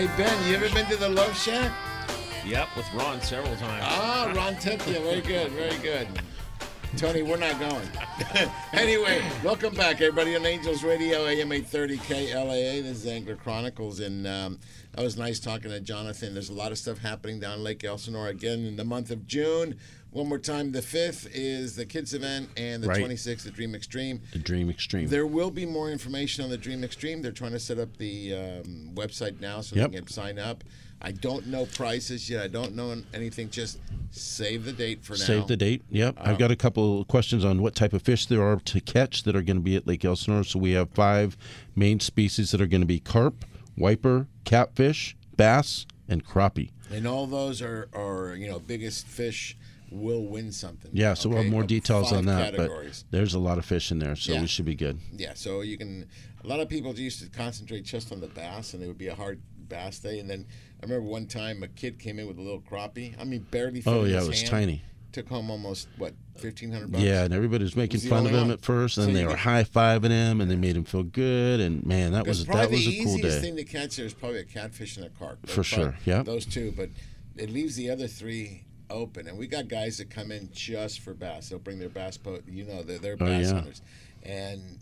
Hey, 0.00 0.06
Ben, 0.16 0.48
you 0.48 0.56
ever 0.56 0.74
been 0.74 0.86
to 0.86 0.96
the 0.96 1.10
Love 1.10 1.36
Shack? 1.36 1.70
Yep, 2.46 2.68
with 2.74 2.90
Ron 2.94 3.20
several 3.20 3.54
times. 3.56 3.84
Ah, 3.86 4.32
Ron 4.34 4.54
you. 4.54 4.98
Very 4.98 5.20
good, 5.20 5.52
very 5.52 5.76
good. 5.82 6.08
Tony, 6.96 7.20
we're 7.20 7.36
not 7.36 7.60
going. 7.60 7.86
anyway, 8.72 9.22
welcome 9.44 9.74
back, 9.74 10.00
everybody, 10.00 10.34
on 10.36 10.46
Angels 10.46 10.82
Radio, 10.82 11.26
AM 11.26 11.52
830 11.52 11.98
KLAA. 11.98 12.82
This 12.82 13.04
is 13.04 13.06
Angler 13.06 13.36
Chronicles, 13.36 14.00
and 14.00 14.26
um, 14.26 14.58
that 14.92 15.02
was 15.02 15.18
nice 15.18 15.38
talking 15.38 15.70
to 15.70 15.80
Jonathan. 15.80 16.32
There's 16.32 16.48
a 16.48 16.54
lot 16.54 16.72
of 16.72 16.78
stuff 16.78 16.96
happening 16.96 17.38
down 17.38 17.62
Lake 17.62 17.84
Elsinore 17.84 18.28
again 18.28 18.64
in 18.64 18.76
the 18.76 18.84
month 18.86 19.10
of 19.10 19.26
June. 19.26 19.78
One 20.12 20.28
more 20.28 20.38
time, 20.38 20.72
the 20.72 20.80
5th 20.82 21.28
is 21.32 21.76
the 21.76 21.86
kids 21.86 22.14
event, 22.14 22.48
and 22.56 22.82
the 22.82 22.88
Right. 22.88 23.00
26th, 23.00 23.44
the 23.44 23.50
Dream 23.52 23.76
Extreme. 23.76 24.20
The 24.32 24.40
Dream 24.40 24.68
Extreme. 24.68 25.08
There 25.08 25.26
will 25.26 25.52
be 25.52 25.64
more 25.66 25.88
information 25.90 26.42
on 26.42 26.50
the 26.50 26.56
Dream 26.58 26.82
Extreme. 26.82 27.22
They're 27.22 27.30
trying 27.30 27.52
to 27.52 27.60
set 27.60 27.78
up 27.78 27.96
the 27.96 28.34
um, 28.34 28.90
website 28.94 29.40
now 29.40 29.60
so 29.60 29.76
Yep. 29.76 29.92
they 29.92 29.98
can 29.98 30.06
sign 30.08 30.38
up. 30.38 30.64
I 31.00 31.12
don't 31.12 31.46
know 31.46 31.64
prices 31.64 32.28
yet. 32.28 32.42
I 32.42 32.48
don't 32.48 32.74
know 32.74 32.94
anything. 33.14 33.48
Just 33.50 33.78
save 34.10 34.64
the 34.64 34.72
date 34.72 35.02
for 35.04 35.12
now. 35.14 35.24
Save 35.24 35.46
the 35.46 35.56
date. 35.56 35.82
Yep. 35.90 36.16
Um, 36.18 36.28
I've 36.28 36.38
got 36.38 36.50
a 36.50 36.56
couple 36.56 37.00
of 37.00 37.08
questions 37.08 37.44
on 37.44 37.62
what 37.62 37.74
type 37.76 37.92
of 37.92 38.02
fish 38.02 38.26
there 38.26 38.42
are 38.42 38.56
to 38.56 38.80
catch 38.80 39.22
that 39.22 39.34
are 39.36 39.42
going 39.42 39.56
to 39.56 39.62
be 39.62 39.76
at 39.76 39.86
Lake 39.86 40.04
Elsinore. 40.04 40.44
So 40.44 40.58
we 40.58 40.72
have 40.72 40.90
five 40.90 41.36
main 41.76 42.00
species 42.00 42.50
that 42.50 42.60
are 42.60 42.66
going 42.66 42.82
to 42.82 42.86
be 42.86 42.98
carp, 43.00 43.44
wiper, 43.78 44.26
catfish, 44.44 45.16
bass, 45.36 45.86
and 46.08 46.22
crappie. 46.26 46.70
And 46.90 47.06
all 47.06 47.26
those 47.26 47.62
are, 47.62 47.88
are 47.94 48.34
you 48.34 48.48
know 48.50 48.58
biggest 48.58 49.06
fish 49.06 49.56
will 49.90 50.26
win 50.26 50.52
something. 50.52 50.90
Yeah, 50.94 51.14
so 51.14 51.28
we'll 51.28 51.42
have 51.42 51.50
more 51.50 51.62
details 51.64 52.12
on 52.12 52.26
that. 52.26 52.54
Categories. 52.54 53.04
But 53.10 53.16
there's 53.18 53.34
a 53.34 53.38
lot 53.38 53.58
of 53.58 53.64
fish 53.64 53.90
in 53.90 53.98
there, 53.98 54.16
so 54.16 54.32
Yeah. 54.32 54.40
we 54.40 54.46
should 54.46 54.64
be 54.64 54.74
good. 54.74 54.98
Yeah, 55.16 55.34
so 55.34 55.60
you 55.62 55.76
can. 55.78 56.06
A 56.42 56.46
lot 56.46 56.60
of 56.60 56.68
people 56.68 56.94
used 56.98 57.20
to 57.22 57.28
concentrate 57.28 57.84
just 57.84 58.12
on 58.12 58.20
the 58.20 58.28
bass, 58.28 58.72
and 58.74 58.82
it 58.82 58.86
would 58.86 58.98
be 58.98 59.08
a 59.08 59.14
hard 59.14 59.40
bass 59.68 59.98
day. 59.98 60.18
And 60.18 60.28
then 60.30 60.46
I 60.80 60.86
remember 60.86 61.06
one 61.08 61.26
time 61.26 61.62
a 61.62 61.68
kid 61.68 61.98
came 61.98 62.18
in 62.18 62.26
with 62.26 62.38
a 62.38 62.42
little 62.42 62.60
crappie. 62.62 63.14
I 63.20 63.24
mean, 63.24 63.46
barely. 63.50 63.82
Oh, 63.86 64.04
yeah, 64.04 64.22
it 64.22 64.28
was 64.28 64.40
hand. 64.40 64.50
tiny. 64.50 64.82
Took 65.12 65.28
home 65.28 65.50
almost 65.50 65.88
what 65.98 66.14
fifteen 66.38 66.70
hundred 66.70 66.92
bucks. 66.92 67.02
Yeah, 67.02 67.24
and 67.24 67.34
everybody 67.34 67.64
was 67.64 67.74
making 67.74 67.98
Was 68.00 68.08
fun 68.08 68.26
of 68.26 68.32
him 68.32 68.42
one. 68.42 68.50
at 68.52 68.60
first, 68.60 68.96
and 68.96 69.02
So 69.02 69.12
then 69.12 69.14
they 69.14 69.26
were 69.26 69.34
high 69.36 69.64
fiving 69.64 70.10
him, 70.10 70.40
and 70.40 70.48
they 70.48 70.54
made 70.54 70.76
him 70.76 70.84
feel 70.84 71.02
good. 71.02 71.58
And 71.58 71.84
man, 71.84 72.12
that 72.12 72.28
was 72.28 72.46
that 72.46 72.70
was 72.70 72.86
a 72.86 73.02
cool 73.02 73.16
day. 73.16 73.22
The 73.22 73.26
easiest 73.26 73.40
thing 73.40 73.56
to 73.56 73.64
catch 73.64 73.96
there 73.96 74.06
is 74.06 74.14
probably 74.14 74.38
a 74.38 74.44
catfish 74.44 74.96
in 74.96 75.02
a 75.02 75.08
carp. 75.10 75.48
For 75.48 75.64
sure, 75.64 75.96
yeah. 76.04 76.22
Those 76.22 76.46
two, 76.46 76.72
but 76.76 76.90
it 77.36 77.50
leaves 77.50 77.74
the 77.74 77.90
other 77.90 78.06
three 78.06 78.62
open. 78.90 79.26
And 79.28 79.38
we 79.38 79.46
got 79.46 79.68
guys 79.68 79.98
that 79.98 80.10
come 80.10 80.30
in 80.30 80.48
just 80.52 81.00
for 81.00 81.14
bass. 81.14 81.48
They'll 81.48 81.58
bring 81.58 81.78
their 81.78 81.88
bass 81.88 82.16
boat. 82.16 82.44
You 82.48 82.64
know, 82.64 82.82
they're, 82.82 82.98
they're 82.98 83.14
Oh, 83.20 83.24
bass 83.26 83.46
yeah. 83.48 83.54
hunters. 83.54 83.82
And 84.22 84.78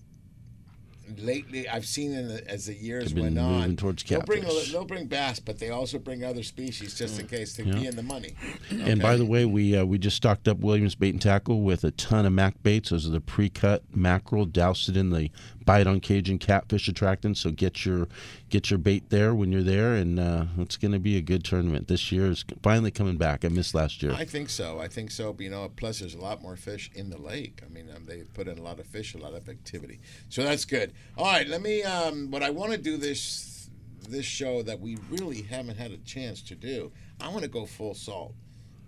lately, 1.17 1.69
I've 1.69 1.87
seen 1.87 2.13
in 2.13 2.29
the, 2.29 2.51
as 2.51 2.67
the 2.67 2.75
years 2.75 3.07
They've 3.07 3.15
been 3.15 3.35
went 3.37 3.39
on, 3.39 3.77
towards 3.77 4.03
they'll 4.05 4.21
bring 4.21 4.45
a 4.45 4.51
they'll 4.71 4.85
bring 4.85 5.07
bass, 5.07 5.41
but 5.41 5.59
they 5.59 5.71
also 5.71 5.99
bring 5.99 6.23
other 6.25 6.43
species 6.43 6.95
just 6.99 7.19
in 7.19 7.27
case 7.27 7.55
to 7.55 7.65
Yeah. 7.65 7.75
be 7.75 7.87
in 7.87 7.97
the 7.97 8.03
money. 8.03 8.35
And 8.71 9.01
by 9.01 9.17
the 9.17 9.25
way, 9.25 9.45
we 9.45 9.77
uh, 9.77 9.85
we 9.85 9.99
just 9.99 10.17
stocked 10.17 10.49
up 10.49 10.59
Williams 10.59 10.95
Bait 10.95 11.11
and 11.15 11.23
Tackle 11.23 11.63
with 11.63 11.85
a 11.85 11.91
ton 11.93 12.27
of 12.27 12.33
mac 12.33 12.63
baits. 12.63 12.91
Those 12.91 13.07
are 13.07 13.11
the 13.11 13.21
pre-cut 13.21 13.85
mackerel, 13.95 14.45
doused 14.45 14.89
it 14.89 14.97
in 14.97 15.11
the 15.11 15.31
bite 15.69 15.87
on 15.87 16.01
Cajun 16.01 16.39
catfish 16.39 16.89
attractant. 16.89 17.37
So 17.37 17.51
get 17.51 17.85
your 17.85 18.09
get 18.49 18.71
your 18.71 18.79
bait 18.79 19.11
there 19.11 19.35
when 19.35 19.53
you're 19.53 19.63
there, 19.63 19.93
and 19.93 20.19
uh, 20.19 20.47
it's 20.57 20.79
going 20.79 20.93
to 20.93 20.99
be 20.99 21.19
a 21.19 21.21
good 21.21 21.45
tournament. 21.45 21.89
This 21.89 22.11
year 22.11 22.31
is 22.31 22.43
finally 22.63 22.91
coming 22.91 23.19
back. 23.19 23.45
I 23.45 23.49
missed 23.49 23.75
last 23.75 24.03
year. 24.03 24.15
I 24.15 24.25
think 24.25 24.49
so. 24.49 24.81
I 24.81 24.89
think 24.89 25.11
so. 25.11 25.35
But, 25.35 25.45
you 25.45 25.51
know, 25.51 25.71
plus 25.77 26.01
there's 26.01 26.15
a 26.15 26.21
lot 26.21 26.41
more 26.41 26.57
fish 26.57 26.91
in 26.95 27.11
the 27.11 27.19
lake. 27.19 27.61
I 27.63 27.69
mean, 27.69 27.91
um, 27.95 28.07
they 28.07 28.23
put 28.33 28.49
in 28.49 28.57
a 28.57 28.63
lot 28.63 28.81
of 28.81 28.87
fish, 28.87 29.15
a 29.15 29.19
lot 29.19 29.35
of 29.35 29.47
activity. 29.47 30.01
So 30.31 30.43
that's 30.43 30.65
good. 30.65 30.95
All 31.19 31.27
right, 31.27 31.47
let 31.47 31.61
me. 31.61 31.83
Um, 31.83 32.31
what 32.31 32.43
I 32.43 32.49
want 32.49 32.73
to 32.73 32.79
do 32.79 32.97
this 32.97 33.69
this 34.09 34.25
show 34.25 34.63
that 34.63 34.81
we 34.81 34.97
really 35.11 35.43
haven't 35.43 35.77
had 35.77 35.91
a 35.91 35.99
chance 35.99 36.41
to 36.41 36.55
do. 36.55 36.93
I 37.21 37.29
want 37.29 37.43
to 37.43 37.49
go 37.51 37.67
full 37.67 37.93
salt. 37.93 38.33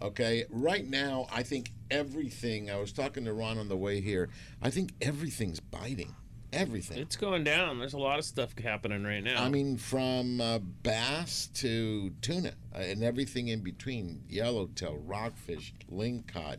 Okay, 0.01 0.47
right 0.49 0.89
now 0.89 1.27
I 1.31 1.43
think 1.43 1.73
everything. 1.91 2.71
I 2.71 2.77
was 2.81 2.91
talking 2.91 3.27
to 3.27 3.35
Ron 3.35 3.59
on 3.59 3.69
the 3.69 3.77
way 3.77 4.01
here. 4.01 4.31
I 4.63 4.71
think 4.71 4.95
everything's 5.03 5.61
biting. 5.61 6.15
Everything. 6.53 6.99
It's 6.99 7.17
going 7.17 7.45
down. 7.45 7.79
There's 7.79 7.93
a 7.93 7.99
lot 7.99 8.19
of 8.19 8.25
stuff 8.25 8.59
happening 8.59 9.05
right 9.05 9.23
now. 9.23 9.43
I 9.43 9.49
mean, 9.49 9.77
from 9.77 10.41
uh, 10.41 10.59
bass 10.59 11.49
to 11.55 12.11
tuna 12.23 12.53
uh, 12.75 12.79
and 12.79 13.05
everything 13.05 13.49
in 13.49 13.61
between 13.61 14.23
yellowtail, 14.29 14.99
rockfish, 15.07 15.73
lingcod, 15.93 16.57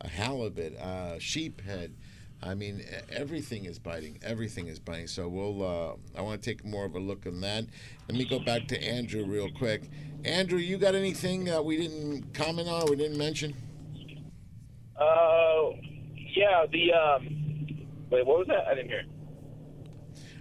uh, 0.00 0.08
halibut, 0.08 0.78
uh, 0.78 1.18
sheephead. 1.18 1.90
I 2.44 2.54
mean, 2.54 2.84
everything 3.10 3.66
is 3.66 3.78
biting. 3.78 4.18
Everything 4.22 4.66
is 4.66 4.78
biting. 4.78 5.06
So 5.06 5.28
we'll. 5.28 5.62
Uh, 5.62 6.18
I 6.18 6.22
want 6.22 6.42
to 6.42 6.50
take 6.50 6.64
more 6.64 6.84
of 6.84 6.94
a 6.94 6.98
look 7.00 7.26
on 7.26 7.40
that. 7.40 7.66
Let 8.08 8.18
me 8.18 8.24
go 8.24 8.38
back 8.40 8.66
to 8.68 8.82
Andrew 8.82 9.24
real 9.24 9.50
quick. 9.50 9.82
Andrew, 10.24 10.58
you 10.58 10.76
got 10.78 10.94
anything 10.94 11.50
uh, 11.50 11.62
we 11.62 11.76
didn't 11.76 12.32
comment 12.34 12.68
on? 12.68 12.82
or 12.82 12.90
We 12.90 12.96
didn't 12.96 13.18
mention? 13.18 13.54
Uh, 14.96 15.70
yeah, 16.34 16.64
the 16.70 16.92
um, 16.92 17.86
wait, 18.10 18.26
what 18.26 18.38
was 18.38 18.46
that? 18.48 18.66
I 18.68 18.74
didn't 18.74 18.88
hear. 18.90 19.04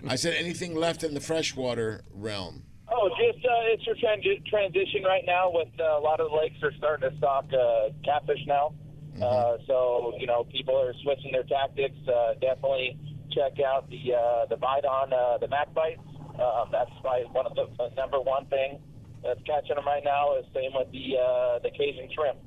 I 0.08 0.16
said 0.16 0.36
anything 0.36 0.76
left 0.76 1.04
in 1.04 1.14
the 1.14 1.20
freshwater 1.22 2.04
realm. 2.12 2.64
Oh, 2.92 3.10
just 3.10 3.46
uh, 3.46 3.72
it's 3.72 3.86
your 3.86 3.96
transi- 3.96 4.46
transition 4.46 5.04
right 5.04 5.24
now. 5.26 5.52
With 5.52 5.70
uh, 5.80 5.98
a 5.98 6.02
lot 6.02 6.20
of 6.20 6.30
the 6.30 6.36
lakes 6.36 6.62
are 6.64 6.74
starting 6.78 7.10
to 7.10 7.18
stock 7.18 7.46
uh, 7.54 7.90
catfish 8.04 8.42
now. 8.48 8.74
Uh, 9.22 9.58
so 9.68 10.14
you 10.18 10.28
know 10.28 10.44
people 10.46 10.76
are 10.80 10.94
switching 11.04 11.32
their 11.32 11.44
tactics. 11.44 11.96
Uh, 12.08 12.34
definitely 12.42 12.98
check 13.32 13.60
out 13.60 13.90
the 13.90 14.14
uh, 14.14 14.46
the 14.48 14.58
bite 14.58 14.86
on 14.86 15.14
uh, 15.14 15.38
the 15.38 15.48
Mac 15.48 15.74
bite. 15.74 16.00
Um, 16.40 16.70
that's 16.72 16.90
probably 17.02 17.26
one 17.32 17.46
of 17.46 17.56
the, 17.56 17.68
the 17.78 17.94
number 17.96 18.20
one 18.20 18.46
thing 18.48 18.80
that's 19.24 19.42
catching 19.44 19.76
them 19.76 19.86
right 19.86 20.04
now. 20.04 20.36
Is 20.38 20.46
same 20.54 20.72
with 20.74 20.92
the 20.92 21.18
uh, 21.18 21.60
the 21.60 21.70
Cajun 21.72 22.10
shrimp 22.14 22.40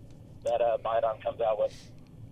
that 0.44 0.60
uh, 0.60 0.78
bite 0.78 1.04
on 1.04 1.20
comes 1.20 1.40
out 1.40 1.58
with. 1.58 1.72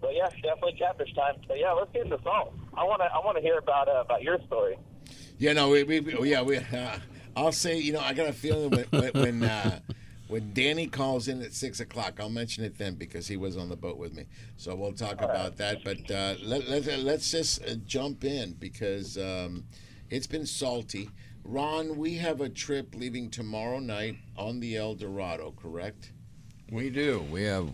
But 0.00 0.14
yeah, 0.14 0.28
definitely 0.42 0.74
catfish 0.78 1.14
time. 1.14 1.36
But 1.46 1.58
yeah, 1.58 1.72
let's 1.72 1.92
get 1.92 2.04
into 2.04 2.18
salt. 2.22 2.54
I 2.74 2.84
want 2.84 3.00
to 3.00 3.06
I 3.06 3.18
want 3.24 3.36
to 3.36 3.42
hear 3.42 3.58
about 3.58 3.88
uh, 3.88 4.02
about 4.04 4.22
your 4.22 4.38
story. 4.46 4.76
Yeah, 5.42 5.54
no, 5.54 5.70
we, 5.70 5.82
we, 5.82 5.98
we 5.98 6.30
yeah, 6.30 6.40
we. 6.42 6.58
Uh, 6.58 6.98
I'll 7.34 7.50
say, 7.50 7.76
you 7.76 7.92
know, 7.92 7.98
I 7.98 8.14
got 8.14 8.28
a 8.28 8.32
feeling 8.32 8.70
when 8.70 8.84
when 8.90 9.10
when, 9.12 9.42
uh, 9.42 9.80
when 10.28 10.52
Danny 10.54 10.86
calls 10.86 11.26
in 11.26 11.42
at 11.42 11.52
six 11.52 11.80
o'clock, 11.80 12.20
I'll 12.20 12.30
mention 12.30 12.62
it 12.62 12.78
then 12.78 12.94
because 12.94 13.26
he 13.26 13.36
was 13.36 13.56
on 13.56 13.68
the 13.68 13.74
boat 13.74 13.98
with 13.98 14.14
me. 14.14 14.26
So 14.56 14.76
we'll 14.76 14.92
talk 14.92 15.20
about 15.20 15.56
that. 15.56 15.82
But 15.82 16.08
uh, 16.08 16.36
let, 16.44 16.68
let, 16.68 17.00
let's 17.00 17.28
just 17.32 17.60
uh, 17.64 17.74
jump 17.84 18.22
in 18.22 18.52
because 18.52 19.18
um, 19.18 19.64
it's 20.10 20.28
been 20.28 20.46
salty. 20.46 21.10
Ron, 21.42 21.96
we 21.96 22.14
have 22.18 22.40
a 22.40 22.48
trip 22.48 22.94
leaving 22.94 23.28
tomorrow 23.28 23.80
night 23.80 24.18
on 24.36 24.60
the 24.60 24.76
El 24.76 24.94
Dorado, 24.94 25.54
correct? 25.60 26.12
We 26.70 26.88
do. 26.88 27.26
We 27.32 27.42
have. 27.42 27.68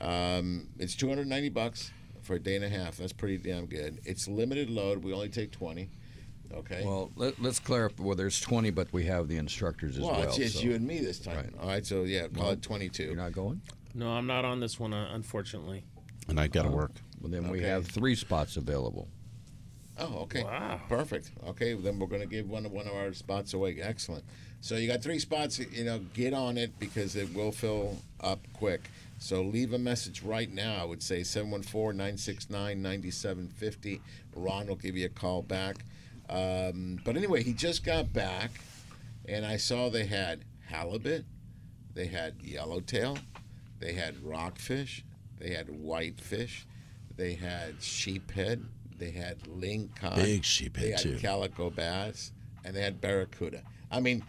Um, 0.00 0.68
it's 0.78 0.96
290 0.96 1.50
bucks 1.50 1.92
for 2.22 2.34
a 2.34 2.38
day 2.40 2.56
and 2.56 2.64
a 2.64 2.68
half. 2.68 2.96
That's 2.96 3.12
pretty 3.12 3.38
damn 3.38 3.66
good. 3.66 4.00
It's 4.04 4.26
limited 4.26 4.70
load. 4.70 5.04
We 5.04 5.12
only 5.12 5.28
take 5.28 5.52
20. 5.52 5.88
Okay. 6.56 6.82
Well, 6.84 7.10
let, 7.16 7.40
let's 7.40 7.60
clarify. 7.60 8.02
Well, 8.02 8.16
there's 8.16 8.40
20, 8.40 8.70
but 8.70 8.92
we 8.92 9.04
have 9.04 9.28
the 9.28 9.36
instructors 9.36 9.96
as 9.96 10.02
well, 10.02 10.12
well. 10.12 10.22
it's 10.24 10.36
just 10.36 10.56
so- 10.56 10.62
you 10.62 10.74
and 10.74 10.86
me 10.86 11.00
this 11.00 11.18
time. 11.18 11.36
Right. 11.36 11.50
All 11.60 11.68
right, 11.68 11.86
so 11.86 12.04
yeah, 12.04 12.28
call 12.28 12.44
Well, 12.44 12.52
it 12.52 12.62
22. 12.62 13.02
You're 13.04 13.16
not 13.16 13.32
going? 13.32 13.60
No, 13.94 14.08
I'm 14.10 14.26
not 14.26 14.44
on 14.44 14.60
this 14.60 14.78
one, 14.80 14.92
uh, 14.92 15.10
unfortunately. 15.12 15.84
And 16.28 16.40
I 16.40 16.48
got 16.48 16.62
to 16.62 16.68
Oh. 16.68 16.72
work. 16.72 16.92
Well, 17.20 17.30
then 17.30 17.48
we 17.48 17.62
have 17.62 17.86
three 17.86 18.14
spots 18.14 18.56
available. 18.56 19.08
Oh, 19.98 20.18
okay. 20.24 20.44
Wow. 20.44 20.80
Perfect. 20.88 21.30
Okay, 21.46 21.72
then 21.72 21.98
we're 21.98 22.06
going 22.06 22.20
to 22.20 22.26
give 22.26 22.50
one 22.50 22.66
of 22.66 22.72
one 22.72 22.86
of 22.86 22.92
our 22.92 23.14
spots 23.14 23.54
away. 23.54 23.78
Excellent. 23.80 24.24
So 24.60 24.76
you 24.76 24.86
got 24.88 25.02
three 25.02 25.18
spots. 25.18 25.58
You 25.58 25.84
know, 25.84 26.00
get 26.12 26.34
on 26.34 26.58
it 26.58 26.78
because 26.78 27.16
it 27.16 27.32
will 27.34 27.52
fill 27.52 27.96
up 28.20 28.40
quick. 28.52 28.90
So 29.18 29.40
leave 29.42 29.72
a 29.72 29.78
message 29.78 30.22
right 30.22 30.52
now. 30.52 30.82
I 30.82 30.84
would 30.84 31.02
say 31.02 31.20
714-969-9750. 31.22 34.00
Ron 34.34 34.66
will 34.66 34.76
give 34.76 34.94
you 34.96 35.06
a 35.06 35.10
call 35.10 35.40
back. 35.42 35.76
Um, 36.28 36.98
but 37.04 37.16
anyway, 37.16 37.42
he 37.42 37.52
just 37.52 37.84
got 37.84 38.12
back, 38.12 38.50
and 39.28 39.44
I 39.46 39.56
saw 39.56 39.88
they 39.90 40.06
had 40.06 40.44
halibut, 40.68 41.24
they 41.94 42.06
had 42.06 42.34
yellowtail, 42.42 43.18
they 43.78 43.92
had 43.92 44.22
rockfish, 44.24 45.04
they 45.38 45.50
had 45.50 45.68
whitefish, 45.68 46.66
they 47.16 47.34
had 47.34 47.78
sheephead, 47.80 48.64
they 48.98 49.10
had 49.10 49.38
lingcod, 49.44 50.16
Big 50.16 50.42
sheephead, 50.42 50.74
they 50.80 50.90
had 50.90 51.00
too. 51.00 51.18
calico 51.18 51.70
bass, 51.70 52.32
and 52.64 52.74
they 52.74 52.80
had 52.82 53.00
barracuda. 53.00 53.62
I 53.90 54.00
mean, 54.00 54.24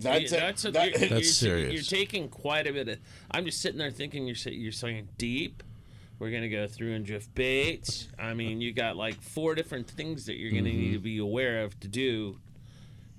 that's 0.00 0.32
a, 0.32 0.36
that's, 0.36 0.64
a, 0.64 0.70
that- 0.72 0.90
you're, 0.90 0.98
you're, 1.00 1.08
That's 1.08 1.42
you're- 1.42 1.60
serious. 1.62 1.72
You're 1.72 2.00
taking 2.00 2.28
quite 2.28 2.66
a 2.66 2.72
bit 2.72 2.88
of. 2.88 2.98
I'm 3.30 3.44
just 3.44 3.60
sitting 3.62 3.78
there 3.78 3.90
thinking 3.92 4.26
you're 4.26 4.36
you're 4.52 4.72
saying 4.72 5.08
deep. 5.18 5.62
We're 6.18 6.30
gonna 6.30 6.48
go 6.48 6.66
through 6.66 6.94
and 6.94 7.04
drift 7.06 7.34
baits. 7.34 8.08
I 8.18 8.34
mean, 8.34 8.60
you 8.60 8.72
got 8.72 8.96
like 8.96 9.20
four 9.20 9.54
different 9.54 9.88
things 9.88 10.26
that 10.26 10.36
you're 10.36 10.50
gonna 10.50 10.62
Mm-hmm. 10.70 10.78
need 10.80 10.92
to 10.94 10.98
be 10.98 11.18
aware 11.18 11.62
of 11.62 11.78
to 11.80 11.88
do 11.88 12.38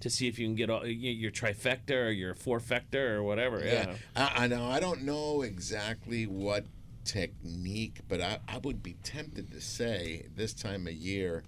to 0.02 0.10
see 0.10 0.28
if 0.28 0.40
you 0.40 0.48
can 0.48 0.56
get 0.56 0.70
all, 0.70 0.86
your 0.86 1.32
trifecta 1.32 2.08
or 2.08 2.10
your 2.10 2.34
fourfecta 2.34 2.96
or 2.96 3.24
whatever. 3.24 3.60
Yeah. 3.60 3.88
Yeah, 3.88 3.96
I, 4.16 4.44
I 4.44 4.48
know. 4.48 4.66
I 4.66 4.80
don't 4.80 5.04
know 5.04 5.42
exactly 5.42 6.26
what 6.26 6.66
technique, 7.06 8.00
but 8.08 8.22
I, 8.22 8.40
I 8.48 8.58
would 8.60 8.82
be 8.84 8.94
tempted 9.04 9.52
to 9.52 9.60
say 9.62 10.26
this 10.36 10.54
time 10.54 10.88
of 10.88 10.94
year, 10.94 11.44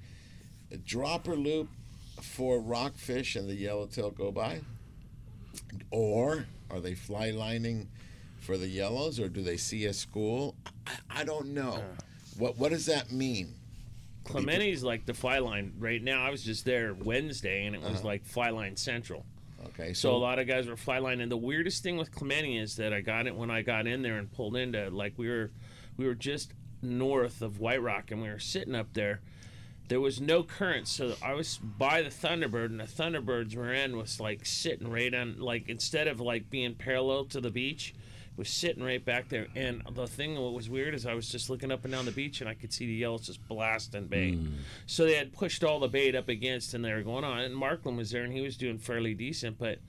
a 0.71 0.77
dropper 0.77 1.35
loop 1.35 1.69
for 2.21 2.59
rockfish 2.59 3.35
and 3.35 3.47
the 3.49 3.55
yellowtail 3.55 4.11
go 4.11 4.31
by, 4.31 4.61
or 5.89 6.45
are 6.69 6.79
they 6.79 6.93
fly 6.95 7.29
lining 7.31 7.89
for 8.41 8.57
the 8.57 8.67
yellows, 8.67 9.19
or 9.19 9.29
do 9.29 9.41
they 9.41 9.55
see 9.57 9.85
a 9.85 9.93
school? 9.93 10.55
I, 10.85 11.21
I 11.21 11.23
don't 11.23 11.53
know. 11.53 11.81
What 12.37 12.57
what 12.57 12.69
does 12.71 12.85
that 12.87 13.11
mean? 13.11 13.53
Clemente's 14.23 14.83
like 14.83 15.05
the 15.05 15.13
fly 15.13 15.39
line 15.39 15.73
right 15.79 16.01
now. 16.01 16.23
I 16.25 16.29
was 16.29 16.43
just 16.43 16.63
there 16.65 16.93
Wednesday 16.93 17.65
and 17.65 17.75
it 17.75 17.81
was 17.81 17.99
Uh-huh. 17.99 18.07
like 18.07 18.25
fly 18.25 18.49
line 18.49 18.75
central. 18.75 19.25
Okay, 19.67 19.93
So, 19.93 20.09
so, 20.09 20.15
a 20.15 20.17
lot 20.17 20.39
of 20.39 20.47
guys 20.47 20.67
were 20.67 20.75
fly 20.75 20.97
line, 20.97 21.21
and 21.21 21.31
the 21.31 21.37
weirdest 21.37 21.83
thing 21.83 21.95
with 21.97 22.11
Clementi 22.11 22.57
is 22.57 22.75
that 22.77 22.93
I 22.93 23.01
got 23.01 23.27
it 23.27 23.35
when 23.35 23.51
I 23.51 23.61
got 23.61 23.85
in 23.85 24.01
there 24.01 24.17
and 24.17 24.31
pulled 24.31 24.55
into 24.55 24.89
like 24.89 25.13
we 25.17 25.29
were, 25.29 25.51
we 25.97 26.05
were 26.07 26.15
just 26.15 26.51
north 26.81 27.43
of 27.43 27.59
White 27.59 27.81
Rock, 27.81 28.09
and 28.09 28.21
we 28.23 28.29
were 28.29 28.39
sitting 28.39 28.73
up 28.73 28.93
there. 28.93 29.21
There 29.87 29.99
was 30.01 30.19
no 30.19 30.41
current, 30.41 30.87
so 30.87 31.13
I 31.21 31.33
was 31.35 31.57
by 31.57 32.01
the 32.01 32.09
Thunderbird, 32.09 32.67
and 32.67 32.79
the 32.79 32.85
Thunderbirds 32.85 33.55
were 33.55 33.71
in 33.73 33.97
was 33.97 34.19
like 34.19 34.45
sitting 34.47 34.89
right 34.89 35.13
on 35.13 35.39
like 35.39 35.69
instead 35.69 36.07
of 36.07 36.19
like 36.19 36.49
being 36.49 36.73
parallel 36.73 37.25
to 37.25 37.39
the 37.41 37.51
beach, 37.51 37.93
was 38.37 38.49
sitting 38.49 38.83
right 38.83 39.03
back 39.03 39.29
there. 39.29 39.47
And 39.55 39.83
the 39.91 40.07
thing 40.07 40.35
that 40.35 40.41
was 40.41 40.69
weird 40.69 40.95
is 40.95 41.05
I 41.05 41.13
was 41.13 41.29
just 41.29 41.49
looking 41.49 41.71
up 41.71 41.83
and 41.83 41.93
down 41.93 42.05
the 42.05 42.11
beach, 42.11 42.41
and 42.41 42.49
I 42.49 42.53
could 42.53 42.73
see 42.73 42.85
the 42.85 42.93
yellows 42.93 43.27
just 43.27 43.45
blasting 43.47 44.07
bait. 44.07 44.35
Hmm. 44.35 44.53
So 44.85 45.05
they 45.05 45.15
had 45.15 45.33
pushed 45.33 45.63
all 45.63 45.79
the 45.79 45.87
bait 45.87 46.15
up 46.15 46.29
against, 46.29 46.73
and 46.73 46.83
they 46.83 46.93
were 46.93 47.03
going 47.03 47.23
on. 47.23 47.39
And 47.39 47.55
Markland 47.55 47.97
was 47.97 48.11
there, 48.11 48.23
and 48.23 48.33
he 48.33 48.41
was 48.41 48.57
doing 48.57 48.77
fairly 48.77 49.13
decent, 49.13 49.57
but. 49.57 49.79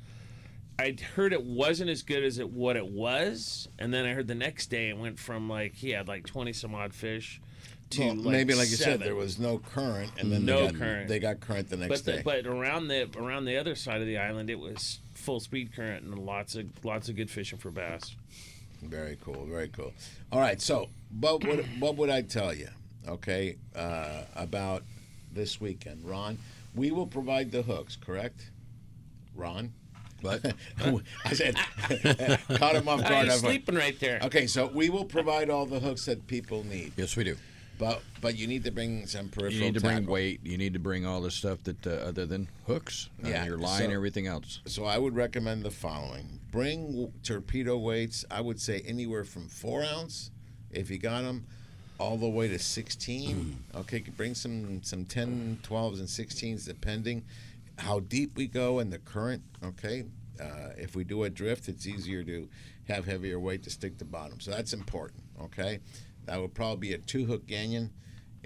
I 0.79 0.97
heard 1.15 1.35
it 1.35 1.45
wasn't 1.45 1.91
as 1.91 2.03
good 2.03 2.25
as 2.25 2.39
it 2.39 2.51
what 2.51 2.77
it 2.77 2.87
was, 2.87 3.69
and 3.79 3.93
then 3.93 4.07
I 4.07 4.15
heard 4.15 4.27
the 4.27 4.35
next 4.35 4.69
day 4.69 4.89
it 4.89 4.97
went 4.97 5.19
from 5.19 5.49
like 5.49 5.75
he 5.75 5.91
had 5.91 6.09
like 6.09 6.27
twenty 6.27 6.55
some 6.55 6.75
odd 6.75 6.95
fish 6.95 7.43
to 7.93 8.07
well, 8.07 8.15
like 8.17 8.33
maybe 8.33 8.55
like 8.55 8.71
you 8.71 8.77
said, 8.77 9.01
there 9.01 9.15
was 9.15 9.39
no 9.39 9.59
current, 9.59 10.13
and 10.19 10.33
then 10.33 10.45
No 10.45 10.67
they 10.67 10.73
got, 10.73 10.79
current. 10.79 11.09
They 11.09 11.19
got 11.19 11.41
current 11.41 11.71
the 11.71 11.77
next 11.77 11.89
but 11.89 12.05
the, 12.05 12.13
day. 12.13 12.23
but 12.25 12.47
around 12.47 12.89
the 12.89 13.09
around 13.17 13.45
the 13.45 13.57
other 13.59 13.75
side 13.75 14.01
of 14.01 14.07
the 14.07 14.19
island, 14.19 14.51
it 14.51 14.59
was 14.59 15.01
full 15.23 15.41
speed 15.41 15.75
current 15.75 16.05
and 16.05 16.19
lots 16.19 16.55
of 16.55 16.67
lots 16.85 17.09
of 17.09 17.17
good 17.17 17.31
fishing 17.31 17.59
for 17.59 17.71
bass. 17.71 18.15
Very 18.83 19.17
cool. 19.25 19.47
Very 19.47 19.69
cool. 19.69 19.93
All 20.33 20.41
right. 20.41 20.61
So, 20.61 20.89
what 21.21 21.47
would 21.47 21.65
what 21.81 21.97
would 21.97 22.11
I 22.11 22.23
tell 22.23 22.53
you? 22.53 22.69
Okay, 23.09 23.57
uh, 23.75 24.23
about 24.37 24.83
this 25.33 25.61
weekend, 25.61 26.05
Ron. 26.05 26.39
We 26.75 26.91
will 26.91 27.07
provide 27.07 27.53
the 27.53 27.63
hooks. 27.63 27.97
Correct, 27.97 28.51
Ron. 29.35 29.73
What? 30.21 30.55
I 31.25 31.33
said, 31.33 31.57
caught 32.55 32.77
him 32.77 32.89
off 32.89 33.01
guard. 33.01 33.25
he's 33.25 33.31
I 33.31 33.35
was 33.35 33.41
sleeping 33.41 33.75
right 33.75 33.99
there. 33.99 34.21
Okay, 34.23 34.47
so 34.47 34.67
we 34.69 34.89
will 34.89 35.05
provide 35.05 35.51
all 35.51 35.67
the 35.67 35.81
hooks 35.81 36.07
that 36.07 36.27
people 36.27 36.65
need. 36.65 36.93
Yes, 36.97 37.17
we 37.17 37.25
do. 37.25 37.37
But 37.83 38.01
but 38.21 38.39
you 38.39 38.47
need 38.47 38.63
to 38.63 38.71
bring 38.71 39.07
some 39.09 39.29
peripheral. 39.29 39.55
You 39.55 39.61
need 39.61 39.75
to 39.75 39.81
bring 39.81 40.07
weight. 40.07 40.39
You 40.45 40.57
need 40.57 40.73
to 40.75 40.79
bring 40.79 41.05
all 41.05 41.21
the 41.21 41.33
stuff 41.33 41.65
that 41.65 41.85
uh, 41.85 41.91
other 41.91 42.27
than 42.27 42.49
hooks. 42.69 43.11
uh, 43.25 43.29
Yeah, 43.29 43.45
your 43.45 43.59
line, 43.59 43.83
so- 43.89 43.91
everything 43.91 44.29
else. 44.29 44.61
So 44.67 44.85
I 44.85 44.99
would 44.99 45.17
recommend 45.17 45.65
the 45.65 45.73
following: 45.73 46.39
bring 46.53 46.87
w- 46.93 47.13
torpedo 47.25 47.77
weights. 47.77 48.25
I 48.31 48.41
would 48.41 48.61
say 48.61 48.83
anywhere 48.87 49.25
from 49.25 49.49
four 49.49 49.83
ounce, 49.83 50.31
if 50.71 50.91
you 50.91 50.99
got 50.99 51.23
them, 51.23 51.45
all 51.99 52.17
the 52.17 52.29
way 52.29 52.47
to 52.47 52.59
16. 52.61 53.65
okay, 53.75 54.05
bring 54.17 54.37
some 54.37 54.81
some 54.85 55.05
10, 55.05 55.59
12s, 55.65 55.99
and 55.99 56.07
16s, 56.09 56.65
depending 56.65 57.25
how 57.79 57.99
deep 57.99 58.37
we 58.37 58.47
go 58.47 58.79
in 58.79 58.91
the 58.91 58.99
current. 59.01 59.43
Okay, 59.65 60.05
uh, 60.41 60.69
if 60.79 60.95
we 60.95 61.03
do 61.03 61.25
a 61.25 61.31
drift, 61.31 61.69
it's 61.69 61.89
easier 61.89 62.23
to 62.23 62.49
have 62.87 63.07
heavier 63.07 63.41
weight 63.41 63.65
to 63.65 63.71
stick 63.71 63.99
to 63.99 64.05
bottom. 64.05 64.39
So 64.39 64.53
that's 64.53 64.73
important. 64.73 65.25
Okay, 65.41 65.81
that 66.27 66.41
would 66.41 66.55
probably 66.55 66.89
be 66.89 66.95
a 66.95 66.99
two 66.99 67.25
hook 67.27 67.47
ganion. 67.47 67.91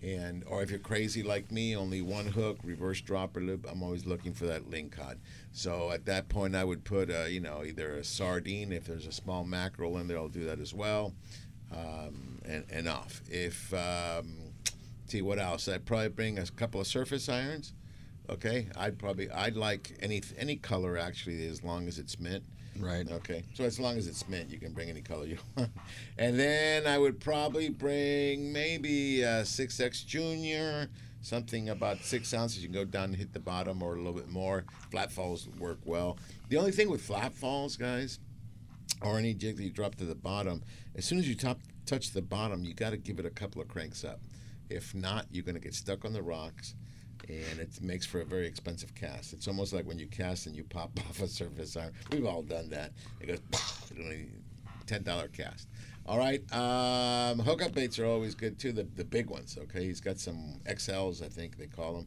And 0.02 0.44
or 0.46 0.62
if 0.62 0.70
you're 0.70 0.78
crazy 0.78 1.22
like 1.22 1.50
me, 1.50 1.74
only 1.74 2.02
one 2.02 2.26
hook, 2.26 2.58
reverse 2.62 3.00
dropper 3.00 3.40
loop. 3.40 3.66
I'm 3.70 3.82
always 3.82 4.04
looking 4.04 4.34
for 4.34 4.44
that 4.46 4.70
lingcod. 4.70 5.16
So 5.52 5.90
at 5.90 6.04
that 6.04 6.28
point, 6.28 6.54
I 6.54 6.64
would 6.64 6.84
put 6.84 7.10
uh, 7.10 7.24
you 7.24 7.40
know 7.40 7.64
either 7.64 7.94
a 7.94 8.04
sardine 8.04 8.72
if 8.72 8.86
there's 8.86 9.06
a 9.06 9.12
small 9.12 9.44
mackerel 9.44 9.96
in 9.98 10.06
there, 10.06 10.18
I'll 10.18 10.28
do 10.28 10.44
that 10.44 10.60
as 10.60 10.74
well, 10.74 11.14
um, 11.72 12.40
and 12.44 12.64
and 12.70 12.86
off. 12.88 13.22
If 13.30 13.72
um, 13.72 14.36
see 15.06 15.22
what 15.22 15.38
else, 15.38 15.66
I'd 15.66 15.86
probably 15.86 16.08
bring 16.08 16.38
a 16.38 16.46
couple 16.46 16.78
of 16.78 16.86
surface 16.86 17.26
irons, 17.30 17.72
Okay, 18.28 18.66
I'd 18.76 18.98
probably 18.98 19.30
I'd 19.30 19.56
like 19.56 19.96
any 20.00 20.22
any 20.36 20.56
color 20.56 20.98
actually 20.98 21.46
as 21.46 21.62
long 21.62 21.86
as 21.86 21.98
it's 21.98 22.18
mint. 22.18 22.44
Right. 22.80 23.10
Okay. 23.10 23.44
So 23.54 23.64
as 23.64 23.80
long 23.80 23.96
as 23.96 24.06
it's 24.06 24.28
mint, 24.28 24.50
you 24.50 24.58
can 24.58 24.72
bring 24.72 24.88
any 24.88 25.00
color 25.00 25.26
you 25.26 25.38
want. 25.56 25.70
And 26.18 26.38
then 26.38 26.86
I 26.86 26.98
would 26.98 27.20
probably 27.20 27.68
bring 27.68 28.52
maybe 28.52 29.24
uh, 29.24 29.40
a 29.40 29.42
6X 29.42 30.06
Junior, 30.06 30.88
something 31.22 31.68
about 31.68 32.04
six 32.04 32.32
ounces. 32.32 32.62
You 32.62 32.68
can 32.68 32.74
go 32.74 32.84
down 32.84 33.04
and 33.04 33.16
hit 33.16 33.32
the 33.32 33.40
bottom 33.40 33.82
or 33.82 33.94
a 33.94 33.96
little 33.96 34.12
bit 34.12 34.28
more. 34.28 34.64
Flat 34.90 35.12
falls 35.12 35.48
work 35.58 35.78
well. 35.84 36.18
The 36.48 36.56
only 36.56 36.72
thing 36.72 36.90
with 36.90 37.02
flat 37.02 37.32
falls, 37.32 37.76
guys, 37.76 38.18
or 39.02 39.18
any 39.18 39.34
jig 39.34 39.56
that 39.56 39.64
you 39.64 39.70
drop 39.70 39.96
to 39.96 40.04
the 40.04 40.14
bottom, 40.14 40.62
as 40.94 41.04
soon 41.04 41.18
as 41.18 41.28
you 41.28 41.34
top, 41.34 41.60
touch 41.84 42.12
the 42.12 42.22
bottom, 42.22 42.64
you 42.64 42.74
got 42.74 42.90
to 42.90 42.96
give 42.96 43.18
it 43.18 43.26
a 43.26 43.30
couple 43.30 43.60
of 43.60 43.68
cranks 43.68 44.04
up. 44.04 44.20
If 44.68 44.94
not, 44.94 45.26
you're 45.30 45.44
going 45.44 45.54
to 45.54 45.60
get 45.60 45.74
stuck 45.74 46.04
on 46.04 46.12
the 46.12 46.22
rocks 46.22 46.74
and 47.28 47.60
it 47.60 47.80
makes 47.80 48.06
for 48.06 48.20
a 48.20 48.24
very 48.24 48.46
expensive 48.46 48.94
cast. 48.94 49.32
It's 49.32 49.48
almost 49.48 49.72
like 49.72 49.86
when 49.86 49.98
you 49.98 50.06
cast 50.06 50.46
and 50.46 50.56
you 50.56 50.64
pop 50.64 50.98
off 51.08 51.20
a 51.20 51.28
surface 51.28 51.76
iron. 51.76 51.92
We've 52.10 52.26
all 52.26 52.42
done 52.42 52.70
that. 52.70 52.92
It 53.20 53.26
goes 53.26 53.40
ten 54.86 55.02
dollar 55.02 55.28
cast. 55.28 55.68
All 56.06 56.18
right, 56.18 56.40
um, 56.52 57.40
hookup 57.40 57.74
baits 57.74 57.98
are 57.98 58.06
always 58.06 58.34
good 58.34 58.58
too. 58.58 58.72
The 58.72 58.84
the 58.96 59.04
big 59.04 59.28
ones. 59.28 59.58
Okay, 59.60 59.84
he's 59.84 60.00
got 60.00 60.18
some 60.18 60.60
XLs, 60.66 61.24
I 61.24 61.28
think 61.28 61.56
they 61.56 61.66
call 61.66 61.94
them. 61.94 62.06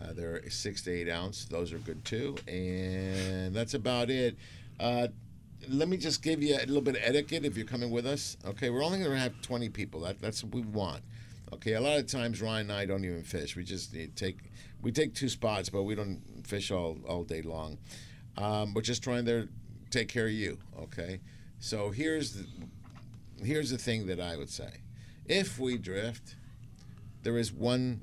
Uh, 0.00 0.12
they're 0.12 0.48
six 0.50 0.82
to 0.82 0.92
eight 0.92 1.08
ounce. 1.08 1.44
Those 1.46 1.72
are 1.72 1.78
good 1.78 2.04
too, 2.04 2.36
and 2.48 3.54
that's 3.54 3.74
about 3.74 4.10
it. 4.10 4.36
Uh, 4.78 5.08
let 5.68 5.88
me 5.88 5.96
just 5.96 6.22
give 6.22 6.42
you 6.42 6.54
a 6.56 6.66
little 6.66 6.82
bit 6.82 6.96
of 6.96 7.02
etiquette 7.02 7.44
if 7.44 7.56
you're 7.56 7.66
coming 7.66 7.90
with 7.90 8.06
us. 8.06 8.36
Okay, 8.44 8.70
we're 8.70 8.84
only 8.84 8.98
going 8.98 9.10
to 9.10 9.18
have 9.18 9.40
20 9.42 9.68
people. 9.70 10.00
That, 10.00 10.20
that's 10.20 10.44
what 10.44 10.54
we 10.54 10.60
want. 10.62 11.02
Okay, 11.52 11.74
a 11.74 11.80
lot 11.80 11.98
of 11.98 12.06
times 12.06 12.42
Ryan 12.42 12.70
and 12.70 12.72
I 12.72 12.86
don't 12.86 13.04
even 13.04 13.22
fish. 13.22 13.54
We 13.54 13.62
just 13.62 13.94
take 14.16 14.38
we 14.82 14.90
take 14.90 15.14
two 15.14 15.28
spots, 15.28 15.68
but 15.68 15.84
we 15.84 15.94
don't 15.94 16.20
fish 16.44 16.70
all 16.70 16.98
all 17.08 17.22
day 17.22 17.42
long. 17.42 17.78
Um, 18.36 18.74
we're 18.74 18.82
just 18.82 19.02
trying 19.02 19.24
to 19.26 19.48
take 19.90 20.08
care 20.08 20.26
of 20.26 20.32
you. 20.32 20.58
Okay, 20.78 21.20
so 21.60 21.90
here's 21.90 22.32
the 22.32 22.46
here's 23.44 23.70
the 23.70 23.78
thing 23.78 24.06
that 24.06 24.20
I 24.20 24.36
would 24.36 24.50
say: 24.50 24.70
if 25.24 25.58
we 25.58 25.78
drift, 25.78 26.34
there 27.22 27.38
is 27.38 27.52
one 27.52 28.00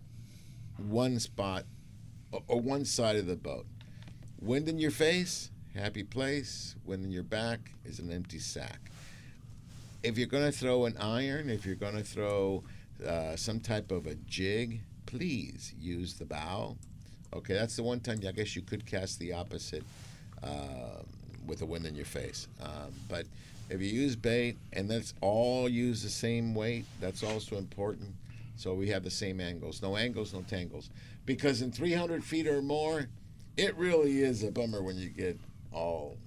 one 0.78 1.20
spot 1.20 1.66
or, 2.32 2.44
or 2.48 2.62
one 2.62 2.86
side 2.86 3.18
of 3.18 3.28
the 3.28 3.36
boat. 3.36 3.66
Wind 4.40 4.68
in 4.68 4.80
your 4.80 4.92
face, 4.92 5.52
happy 5.76 6.04
place. 6.04 6.76
Wind 6.86 7.04
in 7.06 7.12
your 7.12 7.24
back 7.24 7.72
is 7.86 8.00
an 8.00 8.12
empty 8.12 8.40
sack. 8.40 8.90
If 10.02 10.18
you're 10.18 10.28
going 10.28 10.52
to 10.52 10.58
throw 10.58 10.86
an 10.86 10.98
iron, 10.98 11.50
if 11.50 11.66
you're 11.66 11.76
going 11.76 11.96
to 11.96 12.04
throw 12.04 12.64
uh, 13.06 13.36
some 13.36 13.60
type 13.60 13.92
of 13.92 14.08
a 14.08 14.16
jig, 14.16 14.82
please 15.06 15.74
use 15.80 16.16
the 16.16 16.26
bow. 16.26 16.78
Okay, 17.34 17.54
that's 17.54 17.76
the 17.76 17.84
one 17.84 18.00
time 18.00 18.22
I 18.28 18.32
guess 18.32 18.56
you 18.56 18.62
could 18.62 18.86
cast 18.86 19.20
the 19.20 19.34
opposite 19.34 19.84
uh, 20.44 21.02
with 21.46 21.62
a 21.62 21.66
wind 21.66 21.86
in 21.86 21.96
your 21.96 22.06
face. 22.06 22.48
Um, 22.62 22.94
but 23.10 23.26
if 23.70 23.82
you 23.82 23.88
use 23.88 24.16
bait 24.16 24.58
and 24.74 24.90
that's 24.90 25.14
all 25.22 25.68
use 25.68 26.04
the 26.04 26.10
same 26.10 26.54
weight, 26.54 26.86
that's 27.00 27.24
also 27.24 27.58
important. 27.58 28.14
So 28.56 28.74
we 28.74 28.90
have 28.90 29.04
the 29.04 29.10
same 29.10 29.42
angles. 29.42 29.82
No 29.82 29.98
angles, 29.98 30.34
no 30.34 30.42
tangles. 30.42 30.90
Because 31.26 31.62
in 31.62 31.72
300 31.72 32.24
feet 32.24 32.48
or 32.48 32.62
more, 32.62 33.08
it 33.58 33.76
really 33.78 34.22
is 34.22 34.44
a 34.44 34.52
bummer 34.52 34.82
when 34.82 34.98
you 34.98 35.10
get 35.10 35.40
all 35.72 36.18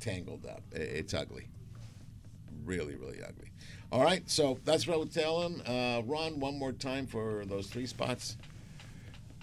tangled 0.00 0.46
up. 0.46 0.62
It's 0.72 1.14
ugly. 1.14 1.48
Really, 2.64 2.94
really 2.94 3.22
ugly. 3.22 3.50
All 3.92 4.02
right, 4.02 4.28
so 4.28 4.58
that's 4.64 4.86
what 4.86 4.94
I 4.94 4.96
would 4.98 5.12
tell 5.12 5.42
him. 5.42 5.62
Uh, 5.66 6.02
Ron, 6.04 6.40
one 6.40 6.58
more 6.58 6.72
time 6.72 7.06
for 7.06 7.44
those 7.46 7.68
three 7.68 7.86
spots. 7.86 8.36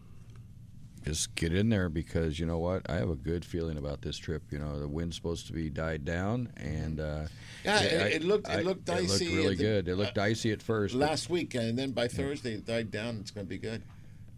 just 1.04 1.34
get 1.36 1.54
in 1.54 1.70
there 1.70 1.90
because 1.90 2.38
you 2.40 2.46
know 2.46 2.60
what 2.60 2.88
I 2.90 2.96
have 2.98 3.10
a 3.10 3.16
good 3.16 3.44
feeling 3.44 3.78
about 3.78 4.02
this 4.04 4.18
trip 4.18 4.44
you 4.52 4.60
know 4.60 4.78
the 4.80 4.88
wind's 4.88 5.16
supposed 5.16 5.48
to 5.48 5.54
be 5.54 5.70
died 5.70 6.06
down 6.06 6.52
and 6.58 7.00
uh, 7.00 7.24
Yeah, 7.66 7.80
it- 7.82 8.02
I- 8.02 8.08
it 8.18 8.24
looked- 8.24 8.48
it 8.50 8.52
I- 8.52 8.62
looked 8.62 8.88
it 8.90 9.02
looked 9.08 9.20
really 9.22 9.56
the- 9.56 9.64
good 9.64 9.88
it 9.88 9.96
looked 9.96 10.14
dicey 10.16 10.52
at 10.52 10.62
first 10.62 10.94
but- 10.94 11.00
Last 11.00 11.30
week, 11.30 11.56
and 11.56 11.80
then 11.80 11.92
by 11.92 12.08
Thursday, 12.08 12.54
it 12.54 12.66
died 12.66 12.92
down. 12.92 13.18
It's 13.22 13.32
going 13.32 13.48
to 13.48 13.50
be 13.50 13.58
good. 13.58 13.82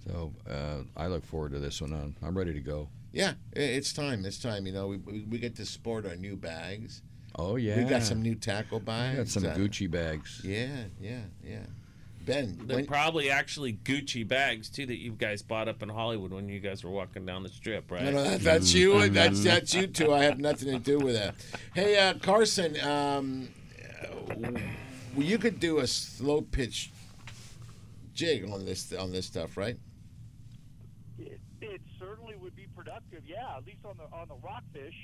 so 0.08 0.32
uh, 0.50 0.84
I 0.96 1.08
look 1.08 1.26
forward 1.26 1.52
to 1.54 1.60
this 1.60 1.82
one 1.82 1.92
I'm, 1.92 2.16
I'm 2.24 2.38
ready 2.38 2.54
to 2.54 2.62
go 2.62 2.88
Yeah, 3.12 3.34
it's 3.53 3.91
time. 3.93 4.26
It's 4.26 4.39
time. 4.39 4.66
You 4.66 4.74
know, 4.74 4.88
we, 4.88 4.97
we, 4.97 5.26
we 5.30 5.38
get 5.39 5.55
to 5.57 5.66
sport 5.66 6.05
our 6.05 6.16
new 6.16 6.36
bags. 6.38 7.01
oh 7.36 7.55
yeah 7.57 7.78
We 7.78 7.84
got 7.84 8.03
some 8.03 8.22
new 8.22 8.36
tackle 8.36 8.78
I 8.78 8.82
bags. 8.82 9.18
got 9.18 9.28
some 9.28 9.45
uh, 9.45 9.53
Gucci 9.55 9.89
bags 9.89 10.41
Yeah, 10.43 10.84
yeah, 10.99 11.22
yeah. 11.43 11.59
Ben, 12.24 12.57
They're 12.66 12.78
when, 12.78 12.86
probably 12.86 13.30
actually 13.32 13.74
Gucci 13.74 14.26
bags 14.28 14.70
too 14.70 14.86
that 14.86 14.99
you 14.99 15.12
guys 15.14 15.41
bought 15.41 15.68
up 15.68 15.82
in 15.82 15.89
Hollywood 15.89 16.32
when 16.32 16.47
you 16.49 16.59
guys 16.59 16.84
were 16.84 16.91
walking 16.91 17.26
down 17.26 17.41
the 17.43 17.49
strip, 17.49 17.89
right? 17.91 18.03
no, 18.03 18.12
no, 18.12 18.24
that, 18.24 18.41
that's 18.41 18.74
you. 18.74 18.97
and 18.99 19.14
That's 19.16 19.43
that's 19.43 19.74
you 19.74 19.88
two. 19.88 20.14
I 20.14 20.24
have 20.26 20.39
nothing 20.39 20.72
to 20.72 20.78
do 20.80 20.99
with 20.99 21.16
that. 21.16 21.34
Hey, 21.74 21.97
uh, 21.97 22.14
Carson, 22.20 22.80
um, 22.82 23.49
uh, 24.45 24.51
you 25.18 25.38
could 25.39 25.59
do 25.59 25.80
a 25.80 25.88
slow 25.88 26.41
pitch 26.41 26.91
jig 28.14 28.47
on 28.51 28.66
this 28.66 28.93
on 28.93 29.12
this 29.12 29.26
stuff, 29.26 29.57
right? 29.57 29.78
It, 31.18 31.39
it 31.59 31.82
certainly 31.99 32.36
would 32.36 32.55
be 32.55 32.68
productive. 32.92 33.24
Yeah, 33.28 33.58
at 33.58 33.66
least 33.66 33.80
on 33.86 33.98
the 33.98 34.16
on 34.16 34.28
the 34.28 34.36
rockfish. 34.36 34.96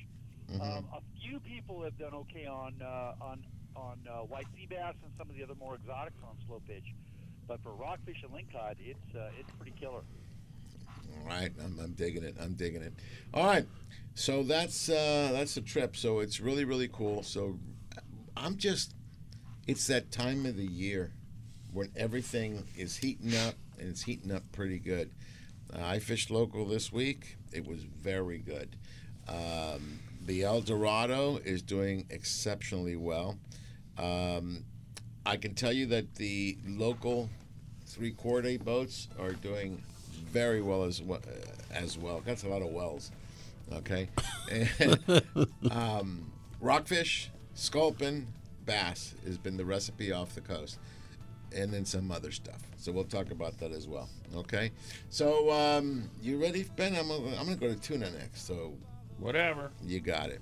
Mhm. 0.51 0.61
Um, 0.61 0.87
a 0.93 1.01
few 1.21 1.39
people 1.39 1.83
have 1.83 1.97
done 1.97 2.13
okay 2.13 2.45
on 2.45 2.73
uh, 2.81 3.13
on 3.21 3.43
on 3.75 3.99
uh, 4.09 4.23
white 4.25 4.47
sea 4.55 4.65
bass 4.69 4.95
and 5.03 5.11
some 5.17 5.29
of 5.29 5.35
the 5.35 5.43
other 5.43 5.55
more 5.55 5.75
exotics 5.75 6.17
on 6.23 6.35
slow 6.47 6.61
pitch, 6.67 6.85
but 7.47 7.61
for 7.61 7.73
rockfish 7.73 8.17
and 8.23 8.31
lingcod, 8.31 8.75
it's 8.79 9.15
uh, 9.15 9.29
it's 9.39 9.49
pretty 9.57 9.73
killer. 9.79 10.01
All 11.19 11.27
right, 11.27 11.51
I'm, 11.63 11.79
I'm 11.79 11.91
digging 11.93 12.23
it. 12.23 12.35
I'm 12.39 12.53
digging 12.53 12.81
it. 12.81 12.93
All 13.33 13.45
right, 13.45 13.65
so 14.15 14.43
that's 14.43 14.89
uh, 14.89 15.29
that's 15.33 15.55
the 15.55 15.61
trip. 15.61 15.95
So 15.95 16.19
it's 16.19 16.39
really 16.39 16.65
really 16.65 16.87
cool. 16.87 17.23
So 17.23 17.59
I'm 18.35 18.57
just, 18.57 18.93
it's 19.67 19.87
that 19.87 20.11
time 20.11 20.45
of 20.45 20.55
the 20.57 20.65
year 20.65 21.11
when 21.73 21.91
everything 21.95 22.63
is 22.77 22.97
heating 22.97 23.35
up 23.35 23.55
and 23.79 23.89
it's 23.89 24.03
heating 24.03 24.31
up 24.31 24.43
pretty 24.51 24.79
good. 24.79 25.11
Uh, 25.73 25.83
I 25.83 25.99
fished 25.99 26.29
local 26.31 26.65
this 26.65 26.91
week. 26.93 27.36
It 27.51 27.67
was 27.67 27.83
very 27.83 28.39
good. 28.39 28.75
Um, 29.27 29.99
the 30.25 30.43
El 30.43 30.61
Dorado 30.61 31.37
is 31.37 31.61
doing 31.61 32.05
exceptionally 32.09 32.95
well. 32.95 33.37
Um, 33.97 34.65
I 35.25 35.37
can 35.37 35.53
tell 35.55 35.73
you 35.73 35.85
that 35.87 36.15
the 36.15 36.57
local 36.65 37.29
three 37.85 38.11
quarter 38.11 38.57
boats 38.57 39.07
are 39.19 39.31
doing 39.31 39.81
very 40.31 40.61
well 40.61 40.83
as 40.83 41.01
well. 41.01 41.21
As 41.71 41.97
well, 41.97 42.21
that's 42.25 42.43
a 42.43 42.47
lot 42.47 42.61
of 42.61 42.69
wells. 42.69 43.11
Okay, 43.73 44.07
and, 44.49 45.23
um, 45.71 46.31
rockfish, 46.61 47.29
sculpin, 47.53 48.27
bass 48.65 49.13
has 49.25 49.37
been 49.37 49.57
the 49.57 49.65
recipe 49.65 50.11
off 50.11 50.35
the 50.35 50.41
coast, 50.41 50.79
and 51.55 51.71
then 51.73 51.85
some 51.85 52.11
other 52.11 52.31
stuff. 52.31 52.61
So 52.77 52.91
we'll 52.91 53.03
talk 53.05 53.31
about 53.31 53.57
that 53.59 53.71
as 53.71 53.87
well. 53.87 54.09
Okay, 54.35 54.71
so 55.09 55.51
um, 55.51 56.09
you 56.21 56.41
ready, 56.41 56.65
Ben? 56.75 56.95
I'm 56.95 57.07
gonna, 57.07 57.35
I'm 57.37 57.45
gonna 57.45 57.55
go 57.55 57.67
to 57.67 57.75
tuna 57.75 58.09
next. 58.11 58.45
So 58.47 58.73
whatever, 59.19 59.71
you 59.83 59.99
got 59.99 60.29
it. 60.29 60.41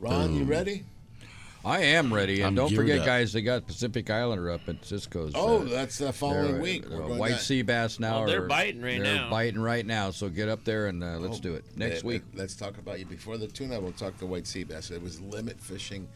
Ron, 0.00 0.34
you 0.34 0.44
ready? 0.44 0.84
I 1.66 1.78
am 1.78 2.12
ready, 2.12 2.40
and 2.42 2.48
I'm 2.48 2.54
don't 2.54 2.74
forget, 2.74 2.98
up. 2.98 3.06
guys, 3.06 3.32
they 3.32 3.40
got 3.40 3.66
Pacific 3.66 4.10
Islander 4.10 4.50
up 4.50 4.68
at 4.68 4.84
Cisco's. 4.84 5.32
Oh, 5.34 5.64
that's 5.64 5.96
the 5.96 6.12
following 6.12 6.60
week. 6.60 6.84
uh, 6.84 6.90
We're 6.98 7.16
white 7.16 7.30
down- 7.30 7.38
sea 7.38 7.62
bass 7.62 7.98
now. 7.98 8.22
Oh, 8.24 8.26
they're 8.26 8.44
are- 8.44 8.48
biting 8.48 8.82
right 8.82 9.00
they're 9.02 9.14
now. 9.14 9.30
biting 9.30 9.62
right 9.62 9.86
now. 9.86 10.10
So 10.10 10.28
get 10.28 10.50
up 10.50 10.62
there 10.64 10.88
and 10.88 11.02
uh, 11.02 11.16
let's 11.20 11.38
Oh, 11.38 11.40
do 11.40 11.54
it 11.54 11.64
next 11.74 11.96
let- 11.96 12.04
week. 12.04 12.22
Let's 12.34 12.54
talk 12.54 12.76
about 12.76 12.98
you 12.98 13.06
before 13.06 13.38
the 13.38 13.46
tuna. 13.46 13.80
We'll 13.80 13.92
talk 13.92 14.18
the 14.18 14.26
white 14.26 14.46
sea 14.46 14.64
bass. 14.64 14.90
It 14.90 15.00
was 15.00 15.22
limit 15.22 15.58
fishing 15.58 16.06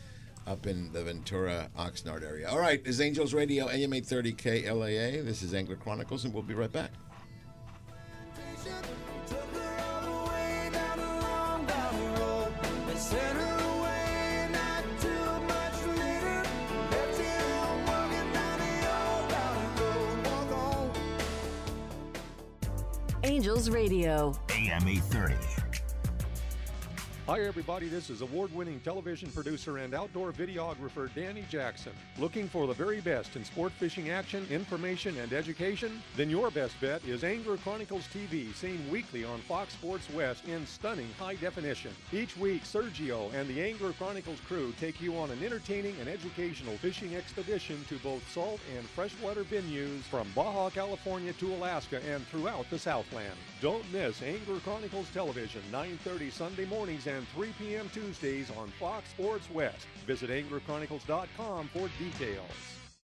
up 0.47 0.66
in 0.66 0.93
the 0.93 1.03
Ventura 1.03 1.68
Oxnard 1.78 2.22
area. 2.22 2.49
All 2.49 2.59
right, 2.59 2.82
this 2.82 2.97
is 2.97 3.01
Angels 3.01 3.34
Radio, 3.34 3.68
AM 3.68 3.93
830 3.93 4.32
KLAA. 4.32 5.24
This 5.24 5.43
is 5.43 5.55
Angler 5.55 5.76
Chronicles, 5.76 6.24
and 6.24 6.32
we'll 6.32 6.43
be 6.43 6.55
right 6.55 6.72
back. 6.72 6.91
Angels 23.24 23.68
Radio. 23.70 24.34
AM 24.51 24.89
830. 24.89 25.57
Hi, 27.29 27.43
everybody. 27.43 27.89
This 27.89 28.09
is 28.09 28.22
award 28.22 28.55
winning 28.55 28.81
television 28.81 29.31
producer 29.31 29.76
and 29.76 29.93
outdoor 29.93 30.33
videographer 30.33 31.14
Danny 31.14 31.45
Jackson. 31.51 31.93
Looking 32.18 32.49
for 32.49 32.66
the 32.66 32.72
very 32.72 33.03
best 33.03 33.37
in 33.37 33.45
sport 33.45 33.70
fishing 33.72 34.09
action, 34.09 34.47
information, 34.49 35.14
and 35.18 35.35
education? 35.35 36.03
Then 36.16 36.31
your 36.31 36.51
best 36.51 36.81
bet 36.81 37.05
is 37.05 37.24
Angler 37.24 37.59
Chronicles 37.59 38.09
TV, 38.14 38.55
seen 38.55 38.83
weekly 38.91 39.26
on 39.26 39.41
Fox 39.41 39.74
Sports 39.74 40.09
West 40.14 40.47
in 40.47 40.66
stunning 40.66 41.11
high 41.18 41.35
definition. 41.35 41.91
Each 42.14 42.35
week, 42.39 42.64
Sergio 42.64 43.31
and 43.35 43.47
the 43.47 43.62
Angler 43.62 43.93
Chronicles 43.93 44.41
crew 44.49 44.72
take 44.81 44.99
you 44.99 45.14
on 45.18 45.31
an 45.31 45.45
entertaining 45.45 45.97
and 46.01 46.09
educational 46.09 46.79
fishing 46.79 47.14
expedition 47.14 47.85
to 47.91 47.99
both 47.99 48.26
salt 48.33 48.61
and 48.74 48.87
freshwater 48.87 49.45
venues 49.45 50.01
from 50.05 50.29
Baja 50.35 50.70
California 50.70 51.35
to 51.35 51.53
Alaska 51.57 52.01
and 52.11 52.26
throughout 52.29 52.64
the 52.70 52.79
Southland. 52.79 53.37
Don't 53.61 53.85
miss 53.93 54.22
Angler 54.22 54.61
Chronicles 54.61 55.11
Television, 55.12 55.61
9:30 55.70 56.31
Sunday 56.31 56.64
mornings 56.64 57.07
and 57.07 57.17
3 57.34 57.52
p.m. 57.58 57.88
Tuesdays 57.92 58.50
on 58.56 58.68
Fox 58.78 59.08
Sports 59.10 59.50
West. 59.50 59.86
Visit 60.06 60.30
anglerchronicles.com 60.30 61.68
for 61.72 61.88
details. 61.98 62.78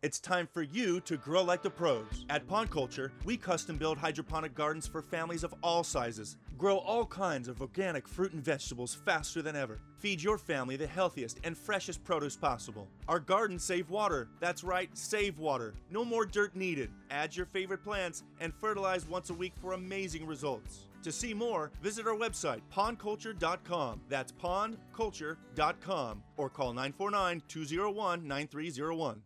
It's 0.00 0.20
time 0.20 0.46
for 0.46 0.62
you 0.62 1.00
to 1.00 1.16
grow 1.16 1.42
like 1.42 1.60
the 1.60 1.70
pros. 1.70 2.24
At 2.30 2.46
Pond 2.46 2.70
Culture, 2.70 3.10
we 3.24 3.36
custom 3.36 3.76
build 3.76 3.98
hydroponic 3.98 4.54
gardens 4.54 4.86
for 4.86 5.02
families 5.02 5.42
of 5.42 5.52
all 5.60 5.82
sizes. 5.82 6.36
Grow 6.56 6.76
all 6.76 7.04
kinds 7.04 7.48
of 7.48 7.60
organic 7.60 8.06
fruit 8.06 8.32
and 8.32 8.44
vegetables 8.44 8.94
faster 8.94 9.42
than 9.42 9.56
ever. 9.56 9.80
Feed 9.98 10.22
your 10.22 10.38
family 10.38 10.76
the 10.76 10.86
healthiest 10.86 11.40
and 11.42 11.58
freshest 11.58 12.04
produce 12.04 12.36
possible. 12.36 12.86
Our 13.08 13.18
gardens 13.18 13.64
save 13.64 13.90
water. 13.90 14.28
That's 14.38 14.62
right, 14.62 14.88
save 14.96 15.40
water. 15.40 15.74
No 15.90 16.04
more 16.04 16.24
dirt 16.24 16.54
needed. 16.54 16.90
Add 17.10 17.34
your 17.34 17.46
favorite 17.46 17.82
plants 17.82 18.22
and 18.38 18.54
fertilize 18.54 19.04
once 19.08 19.30
a 19.30 19.34
week 19.34 19.54
for 19.60 19.72
amazing 19.72 20.28
results. 20.28 20.86
To 21.02 21.10
see 21.10 21.34
more, 21.34 21.72
visit 21.82 22.06
our 22.06 22.14
website, 22.14 22.60
pondculture.com. 22.72 24.02
That's 24.08 24.30
pondculture.com 24.30 26.22
or 26.36 26.48
call 26.48 26.72
949 26.72 27.42
201 27.48 28.28
9301. 28.28 29.22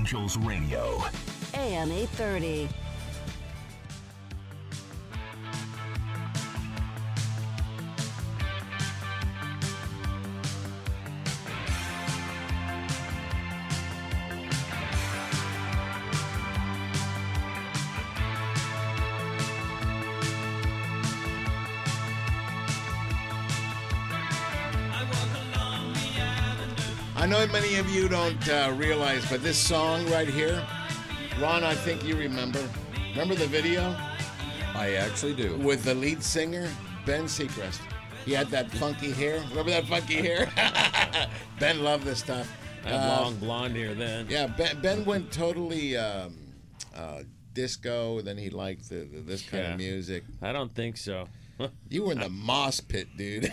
Angels 0.00 0.38
Radio. 0.38 1.04
AM 1.52 1.92
830. 1.92 2.89
I 27.20 27.26
know 27.26 27.46
many 27.48 27.76
of 27.76 27.88
you 27.90 28.08
don't 28.08 28.48
uh, 28.48 28.72
realize, 28.76 29.28
but 29.28 29.42
this 29.42 29.58
song 29.58 30.08
right 30.10 30.26
here, 30.28 30.62
Ron, 31.40 31.64
I 31.64 31.74
think 31.74 32.02
you 32.04 32.16
remember. 32.16 32.66
Remember 33.10 33.34
the 33.34 33.46
video? 33.46 33.94
I 34.74 34.94
actually 34.94 35.34
do. 35.34 35.56
With 35.58 35.84
the 35.84 35.94
lead 35.94 36.22
singer, 36.22 36.68
Ben 37.04 37.24
Seacrest. 37.24 37.80
He 38.24 38.32
had 38.32 38.48
that 38.48 38.70
funky 38.70 39.10
hair. 39.10 39.42
Remember 39.50 39.70
that 39.70 39.86
funky 39.86 40.14
hair? 40.26 40.48
ben 41.60 41.82
loved 41.82 42.04
this 42.04 42.20
stuff. 42.20 42.50
I 42.86 42.88
had 42.88 43.00
Uh, 43.00 43.22
long 43.22 43.36
blonde 43.36 43.76
hair 43.76 43.94
then. 43.94 44.26
Yeah, 44.30 44.46
Ben, 44.46 44.80
ben 44.80 45.04
went 45.04 45.30
totally 45.30 45.96
um, 45.98 46.34
uh, 46.96 47.22
disco. 47.52 48.22
Then 48.22 48.38
he 48.38 48.48
liked 48.48 48.88
the, 48.88 49.00
the, 49.04 49.20
this 49.20 49.42
kind 49.42 49.64
Yeah. 49.64 49.70
of 49.72 49.76
music. 49.78 50.24
I 50.40 50.52
don't 50.52 50.74
think 50.74 50.96
so. 50.96 51.28
you 51.90 52.04
were 52.04 52.12
in 52.12 52.18
the 52.20 52.30
moss 52.30 52.80
pit, 52.80 53.08
dude. 53.16 53.52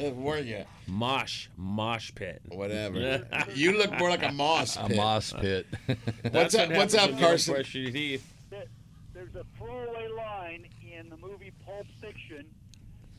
weren't 0.00 0.46
you? 0.46 0.64
Mosh, 0.92 1.48
mosh 1.56 2.14
pit. 2.14 2.42
Whatever. 2.48 3.26
you 3.54 3.78
look 3.78 3.98
more 3.98 4.10
like 4.10 4.22
a 4.22 4.30
moss 4.30 4.76
A 4.76 4.84
pit. 4.84 4.96
moss 4.98 5.32
pit. 5.32 5.66
what's 6.30 6.54
up? 6.54 6.70
What's 6.70 6.94
up, 6.94 7.18
Carson? 7.18 7.54
There's 7.54 9.34
a 9.34 9.44
throwaway 9.56 10.08
line 10.08 10.66
in 10.82 11.08
the 11.08 11.16
movie 11.16 11.50
Pulp 11.64 11.86
Fiction. 12.02 12.44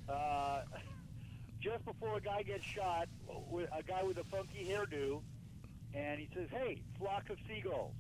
Uh, 0.07 0.61
just 1.61 1.83
before 1.83 2.17
a 2.17 2.21
guy 2.21 2.43
gets 2.43 2.63
shot, 2.63 3.07
with 3.49 3.69
a 3.75 3.81
guy 3.81 4.03
with 4.03 4.19
a 4.19 4.23
funky 4.25 4.65
hairdo, 4.65 5.21
and 5.95 6.19
he 6.19 6.29
says, 6.35 6.49
"Hey, 6.51 6.79
flock 6.99 7.27
of 7.31 7.37
seagulls." 7.47 7.95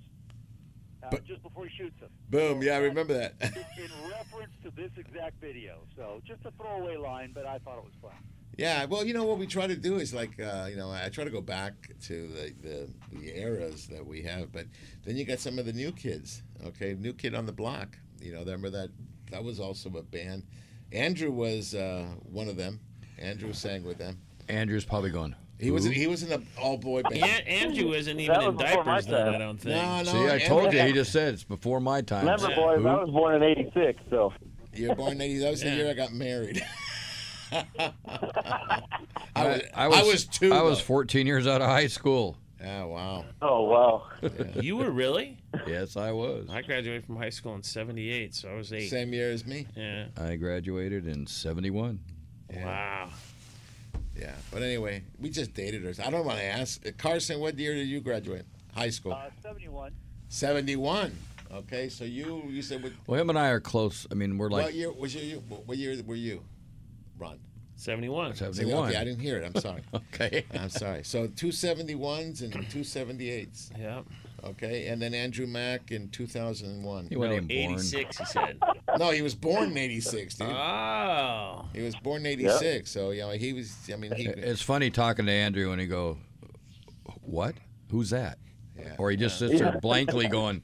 Uh, 1.01 1.17
just 1.25 1.41
before 1.41 1.65
he 1.65 1.75
shoots 1.75 1.99
him. 1.99 2.09
Boom. 2.29 2.61
Yeah, 2.61 2.75
I 2.75 2.77
remember 2.77 3.13
that. 3.15 3.33
in 3.41 4.09
reference 4.09 4.53
to 4.63 4.71
this 4.75 4.91
exact 4.97 5.41
video. 5.41 5.79
So 5.97 6.21
just 6.25 6.45
a 6.45 6.51
throwaway 6.51 6.95
line, 6.95 7.31
but 7.33 7.47
I 7.47 7.57
thought 7.57 7.79
it 7.79 7.83
was 7.83 7.93
fun. 8.01 8.13
Yeah, 8.57 8.85
well, 8.85 9.03
you 9.03 9.13
know 9.13 9.23
what 9.23 9.39
we 9.39 9.47
try 9.47 9.65
to 9.65 9.75
do 9.75 9.95
is 9.97 10.13
like, 10.13 10.39
uh, 10.39 10.67
you 10.69 10.75
know, 10.75 10.91
I 10.91 11.09
try 11.09 11.23
to 11.23 11.29
go 11.31 11.41
back 11.41 11.73
to 12.03 12.27
the, 12.27 12.53
the 12.61 12.89
the 13.19 13.39
eras 13.39 13.87
that 13.87 14.05
we 14.05 14.21
have, 14.23 14.51
but 14.51 14.65
then 15.05 15.17
you 15.17 15.25
got 15.25 15.39
some 15.39 15.57
of 15.57 15.65
the 15.65 15.73
new 15.73 15.91
kids. 15.91 16.43
Okay, 16.65 16.95
new 16.99 17.13
kid 17.13 17.33
on 17.33 17.45
the 17.45 17.51
block. 17.51 17.97
You 18.21 18.33
know, 18.33 18.39
remember 18.39 18.69
that? 18.69 18.89
That 19.31 19.43
was 19.43 19.59
also 19.59 19.89
a 19.97 20.03
band. 20.03 20.43
Andrew 20.91 21.31
was 21.31 21.73
uh, 21.73 22.05
one 22.31 22.47
of 22.47 22.55
them. 22.55 22.79
Andrew 23.17 23.53
sang 23.53 23.83
with 23.83 23.97
them. 23.97 24.19
Andrew's 24.47 24.85
probably 24.85 25.09
going. 25.09 25.35
He 25.59 25.71
was 25.71 25.85
"Who?" 25.85 25.91
he 25.91 26.05
was 26.07 26.21
in 26.21 26.29
the 26.29 26.43
all 26.61 26.77
boy 26.77 27.01
band. 27.03 27.17
Yeah, 27.17 27.25
Andrew 27.25 27.93
isn't 27.93 28.19
even 28.19 28.41
in 28.41 28.57
diapers 28.57 29.07
then, 29.07 29.33
I 29.33 29.37
don't 29.39 29.57
think. 29.57 29.75
No, 29.75 29.97
no. 29.97 30.03
See, 30.03 30.17
I 30.17 30.33
Andrew- 30.33 30.47
told 30.47 30.73
you. 30.73 30.81
He 30.83 30.93
just 30.93 31.11
said 31.11 31.33
it's 31.33 31.43
before 31.43 31.79
my 31.79 32.01
time. 32.01 32.25
Remember, 32.25 32.53
boys, 32.53 32.85
I 32.85 33.03
was 33.03 33.09
born 33.09 33.35
in 33.35 33.43
'86, 33.43 33.99
so. 34.11 34.33
You 34.75 34.89
were 34.89 34.95
born 34.95 35.13
in 35.13 35.17
'80s. 35.19 35.41
That 35.41 35.51
was 35.51 35.61
the 35.61 35.69
year 35.71 35.89
I 35.89 35.93
got 35.93 36.13
married. 36.13 36.63
I 39.35 39.45
was, 39.45 39.61
I 39.75 39.87
was, 39.87 39.97
I 39.99 40.03
was 40.03 40.25
two. 40.25 40.53
I 40.53 40.61
was 40.61 40.79
14 40.79 41.27
years 41.27 41.47
out 41.47 41.61
of 41.61 41.67
high 41.67 41.87
school. 41.87 42.37
Oh 42.65 42.87
wow. 42.87 43.25
Oh 43.41 43.63
wow. 43.63 44.03
You 44.55 44.77
were 44.77 44.89
really? 44.89 45.37
Yes, 45.67 45.97
I 45.97 46.11
was. 46.11 46.47
I 46.49 46.61
graduated 46.61 47.05
from 47.05 47.17
high 47.17 47.29
school 47.29 47.55
in 47.55 47.63
'78, 47.63 48.33
so 48.33 48.49
I 48.49 48.53
was 48.53 48.71
eight. 48.71 48.87
Same 48.89 49.13
year 49.13 49.31
as 49.31 49.45
me. 49.45 49.67
Yeah. 49.75 50.05
I 50.17 50.35
graduated 50.37 51.07
in 51.07 51.27
71. 51.27 51.99
Wow. 52.55 53.09
Yeah, 54.15 54.35
but 54.51 54.61
anyway, 54.61 55.03
we 55.19 55.29
just 55.29 55.53
dated 55.53 55.83
her. 55.83 56.03
I 56.03 56.09
don't 56.09 56.25
want 56.25 56.37
to 56.37 56.45
ask. 56.45 56.81
Carson, 56.97 57.39
what 57.39 57.57
year 57.57 57.73
did 57.73 57.87
you 57.87 57.99
graduate? 57.99 58.45
High 58.73 58.91
school. 58.91 59.13
Uh, 59.13 59.29
71. 59.41 59.91
71. 60.29 61.15
Okay, 61.51 61.89
so 61.89 62.03
you 62.03 62.43
you 62.47 62.61
said 62.61 62.81
what, 62.81 62.93
Well, 63.05 63.19
him 63.19 63.29
and 63.29 63.37
I 63.37 63.49
are 63.49 63.59
close. 63.59 64.07
I 64.09 64.15
mean, 64.15 64.37
we're 64.37 64.49
like 64.49 64.65
what 64.65 64.73
year 64.73 64.91
was 64.91 65.13
you? 65.15 65.43
What 65.65 65.77
year 65.77 65.95
were 66.05 66.15
you? 66.15 66.43
Ron. 67.17 67.39
71. 67.75 68.35
71. 68.35 68.89
Okay, 68.89 68.97
I 68.97 69.03
didn't 69.03 69.19
hear 69.19 69.37
it. 69.39 69.45
I'm 69.45 69.59
sorry. 69.59 69.81
Okay. 69.93 70.45
I'm 70.53 70.69
sorry. 70.69 71.03
So 71.03 71.27
two 71.27 71.47
71s 71.47 72.41
and 72.41 72.53
two 72.69 72.79
78s. 72.81 73.71
Yeah. 73.77 74.01
Okay, 74.43 74.87
and 74.87 75.01
then 75.01 75.13
Andrew 75.13 75.47
Mack 75.47 75.91
in 75.91 76.09
2001. 76.09 77.07
He 77.09 77.15
wasn't 77.15 77.47
No, 77.47 77.53
even 77.53 77.65
born. 77.69 77.73
86, 77.79 78.17
he 78.17 78.25
said. 78.25 78.59
No, 78.99 79.09
he 79.09 79.21
was 79.23 79.33
born 79.33 79.71
in 79.71 79.77
86, 79.77 80.35
dude. 80.35 80.47
Oh. 80.49 81.65
He 81.73 81.81
was 81.81 81.95
born 81.95 82.21
in 82.21 82.27
86, 82.27 82.91
so 82.91 83.09
you 83.09 83.21
know 83.21 83.31
he 83.31 83.51
was. 83.53 83.75
I 83.91 83.95
mean, 83.95 84.13
he. 84.13 84.25
It's 84.27 84.61
funny 84.61 84.91
talking 84.91 85.25
to 85.25 85.31
Andrew 85.31 85.71
and 85.71 85.81
he 85.81 85.87
go, 85.87 86.17
"What? 87.21 87.55
Who's 87.89 88.11
that?" 88.11 88.37
Yeah. 88.77 88.95
Or 88.99 89.09
he 89.09 89.17
just 89.17 89.39
sits 89.39 89.59
there 89.59 89.79
blankly 89.81 90.27
going, 90.27 90.61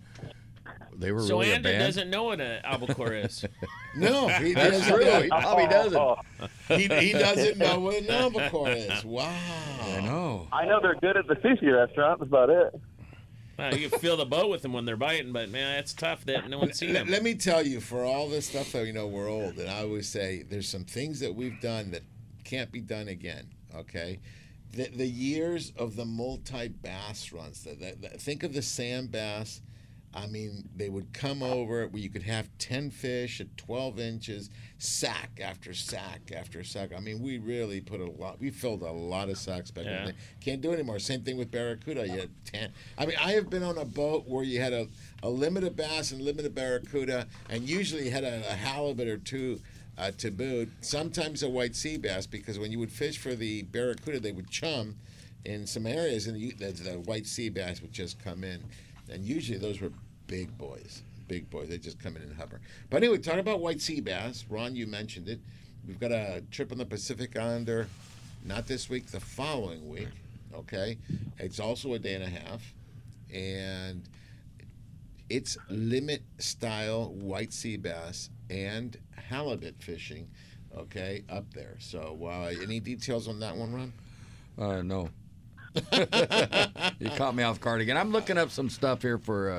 they 1.00 1.12
were 1.12 1.22
So 1.22 1.40
really 1.40 1.54
a 1.54 1.60
band. 1.60 1.80
doesn't 1.80 2.10
know 2.10 2.26
what 2.26 2.40
an 2.42 2.62
albacore 2.64 3.14
is. 3.14 3.46
No, 3.96 4.28
he 4.28 4.54
That's 4.54 4.78
doesn't. 4.88 4.94
true. 4.94 5.22
He 5.24 5.30
probably 5.30 5.66
doesn't. 5.68 5.98
Oh. 5.98 6.18
He, 6.68 6.88
he 6.88 7.12
doesn't 7.12 7.58
know 7.58 7.80
what 7.80 8.04
an 8.04 8.10
albacore 8.12 8.70
is. 8.70 9.04
Wow. 9.04 9.34
I 9.82 10.00
know. 10.02 10.48
I 10.52 10.66
know 10.66 10.80
they're 10.80 10.94
good 10.96 11.18
at 11.18 11.26
the 11.28 11.36
sushi 11.38 11.76
restaurant. 11.76 12.20
That's 12.20 12.30
about 12.30 12.52
it. 12.52 12.80
Well, 13.58 13.76
you 13.76 13.90
can 13.90 14.00
fill 14.00 14.16
the 14.16 14.26
boat 14.28 14.50
with 14.52 14.62
them 14.62 14.72
when 14.74 14.86
they're 14.86 14.96
biting, 14.96 15.34
but 15.34 15.50
man, 15.50 15.80
it's 15.80 15.94
tough 15.94 16.24
that 16.26 16.48
no 16.50 16.60
one's 16.60 16.78
seen 16.78 16.94
Let, 16.94 17.00
them. 17.06 17.12
let 17.12 17.24
me 17.24 17.34
tell 17.34 17.66
you, 17.66 17.80
for 17.82 18.06
all 18.06 18.30
this 18.30 18.46
stuff 18.48 18.72
that 18.74 18.84
we 18.84 18.92
know 18.92 19.08
we're 19.08 19.28
old, 19.28 19.58
and 19.58 19.68
I 19.70 19.82
always 19.82 20.08
say 20.08 20.44
there's 20.44 20.70
some 20.70 20.86
things 20.86 21.20
that 21.22 21.34
we've 21.36 21.60
done 21.60 21.90
that 21.92 22.04
can't 22.46 22.72
be 22.72 22.80
done 22.80 23.08
again. 23.08 23.48
Okay, 23.76 24.20
the 24.72 24.88
the 24.90 25.08
years 25.08 25.74
of 25.78 25.96
the 25.96 26.06
multi 26.06 26.68
bass 26.70 27.34
runs. 27.34 27.64
The, 27.64 27.72
the, 27.74 27.96
the- 28.00 28.18
think 28.20 28.44
of 28.44 28.54
the 28.54 28.62
sand 28.62 29.12
bass. 29.12 29.62
I 30.14 30.26
mean, 30.26 30.68
they 30.76 30.90
would 30.90 31.14
come 31.14 31.44
over 31.44 31.88
where 31.88 32.02
you 32.02 32.10
could 32.10 32.24
have 32.24 32.50
ten 32.58 32.90
fish 32.90 33.40
at 33.40 33.56
twelve 33.58 34.00
inches, 34.00 34.50
sack 34.80 35.40
after 35.42 35.72
sack 35.74 36.32
after 36.36 36.64
sack. 36.64 36.90
I 36.98 37.00
mean, 37.00 37.22
we 37.22 37.38
really 37.38 37.80
put 37.80 38.00
a 38.02 38.10
lot. 38.10 38.40
We 38.40 38.50
filled 38.50 38.82
a 38.82 38.92
lot 38.92 39.30
of 39.30 39.38
sacks 39.38 39.70
back 39.70 39.86
Yeah. 39.86 40.06
then. 40.06 40.16
Can't 40.42 40.62
do 40.62 40.72
it 40.72 40.76
anymore. 40.76 40.98
Same 40.98 41.22
thing 41.22 41.38
with 41.38 41.52
barracuda. 41.52 42.08
You 42.08 42.22
had 42.22 42.30
ten. 42.44 42.72
I 42.98 43.06
mean, 43.06 43.18
I 43.22 43.34
have 43.34 43.50
been 43.52 43.62
on 43.64 43.78
a 43.78 43.86
boat 43.86 44.28
where 44.28 44.44
you 44.44 44.60
had 44.60 44.74
a, 44.74 44.88
a 45.22 45.30
limited 45.30 45.76
bass 45.76 46.12
and 46.12 46.22
limited 46.22 46.56
barracuda, 46.56 47.28
and 47.50 47.70
usually 47.70 48.10
had 48.10 48.24
a, 48.24 48.40
a 48.50 48.56
halibut 48.56 49.08
or 49.08 49.18
two 49.20 49.62
uh, 49.98 50.10
to 50.18 50.32
boot. 50.32 50.72
Sometimes 50.82 51.44
a 51.44 51.50
white 51.50 51.76
sea 51.76 51.98
bass, 51.98 52.26
because 52.26 52.58
when 52.58 52.72
you 52.72 52.80
would 52.80 52.92
fish 52.92 53.20
for 53.20 53.36
the 53.36 53.62
barracuda, 53.64 54.20
they 54.20 54.32
would 54.32 54.50
chum 54.50 54.96
in 55.46 55.68
some 55.68 55.86
areas, 55.86 56.28
and 56.28 56.38
you, 56.38 56.52
the, 56.54 56.72
the 56.72 57.00
white 57.00 57.26
sea 57.26 57.50
bass 57.50 57.82
would 57.82 57.94
just 57.94 58.18
come 58.24 58.44
in, 58.44 58.62
and 59.12 59.24
usually 59.24 59.58
those 59.58 59.82
were 59.82 59.92
big 60.28 60.58
boys. 60.58 61.02
Big 61.28 61.50
boys. 61.50 61.70
They 61.70 61.78
just 61.78 62.00
come 62.00 62.16
in 62.16 62.24
and 62.24 62.34
hover. 62.34 62.60
But 62.90 63.04
anyway, 63.04 63.20
talking 63.20 63.40
about 63.40 63.60
white 63.60 63.82
sea 63.82 64.02
bass, 64.02 64.46
Ron, 64.50 64.76
you 64.76 64.88
mentioned 64.88 65.28
it. 65.28 65.40
We've 65.88 66.00
got 66.00 66.12
a 66.12 66.44
trip 66.52 66.72
on 66.72 66.78
the 66.78 66.86
Pacific 66.86 67.38
Islander, 67.38 67.88
not 68.46 68.68
this 68.68 68.90
week, 68.90 69.08
the 69.08 69.20
following 69.20 69.90
week. 69.90 70.10
Okay, 70.54 70.98
it's 71.38 71.60
also 71.60 71.94
a 71.94 72.00
day 72.00 72.16
and 72.16 72.24
a 72.24 72.30
half, 72.30 72.74
and 73.32 74.02
it's 75.30 75.58
limit 75.70 76.24
style 76.40 77.14
white 77.14 77.54
sea 77.54 77.78
bass 77.78 78.30
and 78.50 78.98
halibut 79.16 79.82
fishing. 79.82 80.28
Okay, 80.76 81.24
up 81.30 81.52
there. 81.54 81.76
So, 81.80 82.18
uh, 82.24 82.52
any 82.62 82.80
details 82.80 83.28
on 83.28 83.40
that 83.40 83.56
one, 83.56 83.74
Ron? 83.74 83.94
Uh, 84.58 84.82
no. 84.82 85.10
you 87.00 87.10
caught 87.12 87.36
me 87.36 87.44
off 87.44 87.60
guard 87.60 87.82
again. 87.82 87.98
I'm 87.98 88.12
looking 88.12 88.38
up 88.38 88.52
some 88.52 88.70
stuff 88.70 89.02
here 89.02 89.18
for 89.18 89.52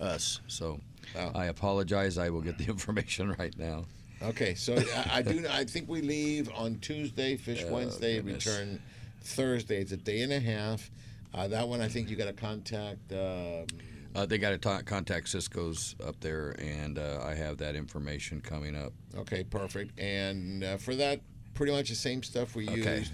uh, 0.00 0.02
us, 0.04 0.40
so 0.46 0.80
Oh. 1.16 1.32
I 1.34 1.46
apologize. 1.46 2.18
I 2.18 2.30
will 2.30 2.40
get 2.40 2.56
the 2.56 2.64
information 2.68 3.34
right 3.38 3.56
now. 3.58 3.84
Okay, 4.22 4.54
so 4.54 4.76
I, 4.76 5.10
I 5.18 5.22
do. 5.22 5.44
I 5.50 5.64
think 5.64 5.88
we 5.88 6.02
leave 6.02 6.48
on 6.54 6.76
Tuesday, 6.76 7.36
fish 7.36 7.64
Oh, 7.66 7.72
Wednesday, 7.72 8.16
goodness. 8.16 8.46
return 8.46 8.80
Thursday. 9.22 9.80
It's 9.80 9.90
a 9.92 9.96
day 9.96 10.20
and 10.22 10.32
a 10.32 10.38
half. 10.38 10.88
Uh, 11.34 11.48
that 11.48 11.66
one, 11.66 11.80
I 11.80 11.88
think 11.88 12.10
you 12.10 12.16
got 12.16 12.26
to 12.26 12.32
contact. 12.32 13.12
Um, 13.12 13.66
Uh, 14.14 14.26
they 14.26 14.38
got 14.38 14.50
to 14.50 14.58
ta 14.58 14.82
contact 14.82 15.28
Cisco's 15.28 15.96
up 16.04 16.20
there, 16.20 16.54
and 16.60 16.98
uh, 16.98 17.22
I 17.24 17.34
have 17.34 17.56
that 17.58 17.74
information 17.74 18.40
coming 18.40 18.76
up. 18.76 18.92
okay, 19.16 19.42
perfect. 19.42 19.98
And 19.98 20.62
uh, 20.62 20.76
for 20.76 20.94
that, 20.96 21.20
pretty 21.54 21.72
much 21.72 21.88
the 21.88 21.94
same 21.96 22.22
stuff 22.22 22.54
we 22.54 22.68
Okay. 22.68 22.98
used. 22.98 23.12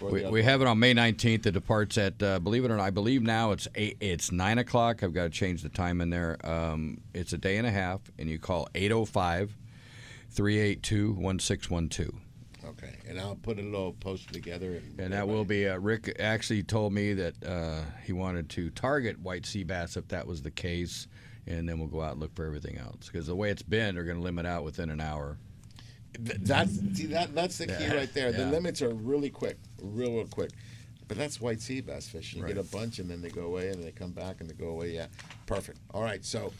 We, 0.00 0.24
we 0.26 0.42
have 0.42 0.60
it 0.60 0.66
on 0.66 0.78
May 0.78 0.94
19th. 0.94 1.46
It 1.46 1.52
departs 1.52 1.96
at, 1.98 2.22
uh, 2.22 2.38
believe 2.38 2.64
it 2.64 2.70
or 2.70 2.76
not, 2.76 2.82
I 2.84 2.90
believe 2.90 3.22
now 3.22 3.52
it's 3.52 3.68
eight, 3.74 3.96
it's 4.00 4.30
nine 4.32 4.58
o'clock. 4.58 5.02
I've 5.02 5.14
got 5.14 5.24
to 5.24 5.30
change 5.30 5.62
the 5.62 5.68
time 5.68 6.00
in 6.00 6.10
there. 6.10 6.36
Um, 6.44 7.00
it's 7.14 7.32
a 7.32 7.38
day 7.38 7.56
and 7.56 7.66
a 7.66 7.70
half, 7.70 8.00
and 8.18 8.28
you 8.28 8.38
call 8.38 8.68
805 8.74 9.56
382 10.30 11.12
1612. 11.12 12.24
Okay, 12.66 12.96
and 13.06 13.20
I'll 13.20 13.36
put 13.36 13.58
a 13.58 13.62
little 13.62 13.92
poster 13.92 14.32
together. 14.32 14.72
And, 14.76 14.98
And 14.98 15.12
that 15.12 15.28
will 15.28 15.44
be 15.44 15.68
uh, 15.68 15.78
Rick 15.78 16.16
actually 16.18 16.62
told 16.62 16.92
me 16.92 17.12
that 17.14 17.44
uh, 17.44 17.82
he 18.04 18.12
wanted 18.12 18.48
to 18.50 18.70
target 18.70 19.20
white 19.20 19.44
sea 19.44 19.64
bass 19.64 19.96
if 19.96 20.08
that 20.08 20.26
was 20.26 20.42
the 20.42 20.50
case, 20.50 21.06
and 21.46 21.68
then 21.68 21.78
we'll 21.78 21.88
go 21.88 22.00
out 22.00 22.12
and 22.12 22.20
look 22.20 22.34
for 22.34 22.46
everything 22.46 22.78
else. 22.78 23.06
Because 23.06 23.26
the 23.26 23.36
way 23.36 23.50
it's 23.50 23.62
been, 23.62 23.94
they're 23.94 24.04
going 24.04 24.16
to 24.16 24.22
limit 24.22 24.46
out 24.46 24.64
within 24.64 24.88
an 24.90 25.00
hour. 25.00 25.38
Th- 26.14 26.38
That's 26.40 26.72
see 26.96 27.06
that 27.06 27.34
that's 27.34 27.58
the 27.58 27.66
key 27.66 27.72
Yeah. 27.80 27.94
right 27.94 28.12
there. 28.14 28.32
The 28.32 28.46
limits 28.46 28.82
are 28.82 28.94
really 28.94 29.30
quick, 29.30 29.58
real 29.82 30.12
real 30.14 30.26
quick. 30.26 30.50
But 31.08 31.18
that's 31.18 31.40
white 31.40 31.60
sea 31.60 31.80
bass 31.80 32.06
fishing. 32.08 32.40
You 32.40 32.46
get 32.46 32.56
a 32.58 32.62
bunch 32.62 32.98
and 32.98 33.10
then 33.10 33.20
they 33.20 33.28
go 33.28 33.42
away 33.42 33.68
and 33.68 33.82
they 33.82 33.90
come 33.92 34.12
back 34.12 34.40
and 34.40 34.48
they 34.48 34.54
go 34.54 34.68
away. 34.68 34.94
Yeah, 34.94 35.06
perfect. 35.46 35.78
All 35.92 36.02
right, 36.02 36.24
so 36.24 36.52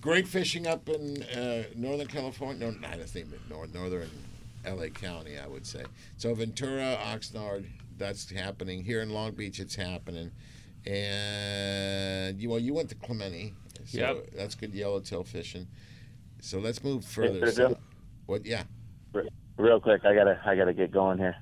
great 0.00 0.26
fishing 0.26 0.66
up 0.66 0.88
in 0.88 1.22
uh, 1.24 1.64
Northern 1.76 2.06
California. 2.08 2.66
No, 2.66 2.72
not 2.78 2.94
I 2.98 3.04
think 3.04 3.28
north, 3.48 3.72
northern 3.74 4.10
L.A. 4.64 4.90
County, 4.90 5.38
I 5.38 5.46
would 5.46 5.64
say. 5.66 5.84
So 6.16 6.34
Ventura, 6.34 6.98
Oxnard, 7.04 7.66
that's 7.96 8.28
happening 8.30 8.82
here 8.82 9.02
in 9.02 9.10
Long 9.10 9.32
Beach. 9.32 9.60
It's 9.60 9.76
happening, 9.76 10.32
and 10.86 12.40
you 12.40 12.48
well, 12.50 12.58
you 12.58 12.74
went 12.74 12.88
to 12.88 12.94
Clemente. 12.96 13.54
So 13.84 13.98
Yep. 13.98 14.30
That's 14.34 14.54
good 14.56 14.74
yellowtail 14.74 15.22
fishing. 15.22 15.68
So 16.40 16.58
let's 16.58 16.82
move 16.82 17.04
further. 17.04 17.40
Mr. 17.40 17.52
So- 17.54 17.78
what? 18.26 18.44
Yeah. 18.44 18.64
Real 19.58 19.80
quick, 19.80 20.04
I 20.04 20.14
gotta 20.14 20.40
I 20.44 20.54
gotta 20.54 20.74
get 20.74 20.90
going 20.90 21.18
here. 21.18 21.36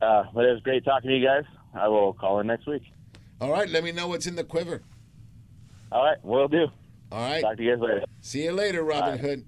Uh, 0.00 0.24
but 0.34 0.44
it 0.44 0.52
was 0.52 0.62
great 0.62 0.84
talking 0.84 1.10
to 1.10 1.16
you 1.16 1.26
guys. 1.26 1.44
I 1.74 1.88
will 1.88 2.12
call 2.12 2.40
in 2.40 2.46
next 2.46 2.66
week. 2.66 2.82
All 3.40 3.50
right, 3.50 3.68
let 3.68 3.84
me 3.84 3.92
know 3.92 4.08
what's 4.08 4.26
in 4.26 4.36
the 4.36 4.44
quiver. 4.44 4.82
All 5.92 6.04
right, 6.04 6.18
we'll 6.22 6.48
do. 6.48 6.66
All 7.12 7.20
right. 7.20 7.42
Talk 7.42 7.56
to 7.56 7.62
you 7.62 7.76
guys 7.76 7.80
later. 7.80 8.04
See 8.20 8.44
you 8.44 8.52
later, 8.52 8.82
Robin 8.82 9.16
Bye. 9.16 9.22
Hood. 9.22 9.44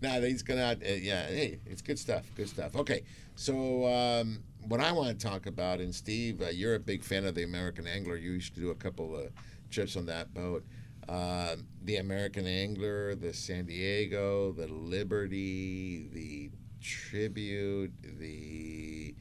Now 0.00 0.14
nah, 0.18 0.20
he's 0.20 0.42
gonna. 0.42 0.76
Uh, 0.82 0.88
yeah, 0.88 1.26
hey, 1.26 1.60
it's 1.66 1.82
good 1.82 1.98
stuff. 1.98 2.24
Good 2.34 2.48
stuff. 2.48 2.74
Okay, 2.74 3.04
so 3.36 3.86
um, 3.86 4.42
what 4.66 4.80
I 4.80 4.92
want 4.92 5.18
to 5.18 5.26
talk 5.26 5.46
about, 5.46 5.80
and 5.80 5.94
Steve, 5.94 6.42
uh, 6.42 6.48
you're 6.48 6.74
a 6.74 6.80
big 6.80 7.04
fan 7.04 7.24
of 7.24 7.34
the 7.34 7.44
American 7.44 7.86
Angler. 7.86 8.16
You 8.16 8.32
used 8.32 8.54
to 8.54 8.60
do 8.60 8.70
a 8.70 8.74
couple 8.74 9.16
of 9.16 9.30
trips 9.70 9.96
on 9.96 10.06
that 10.06 10.34
boat. 10.34 10.64
Um 11.08 11.66
the 11.82 11.96
American 11.96 12.46
Angler, 12.46 13.14
the 13.14 13.32
San 13.32 13.66
Diego, 13.66 14.52
the 14.52 14.66
Liberty, 14.66 16.08
the 16.12 16.50
Tribute, 16.80 17.92
the 18.02 19.14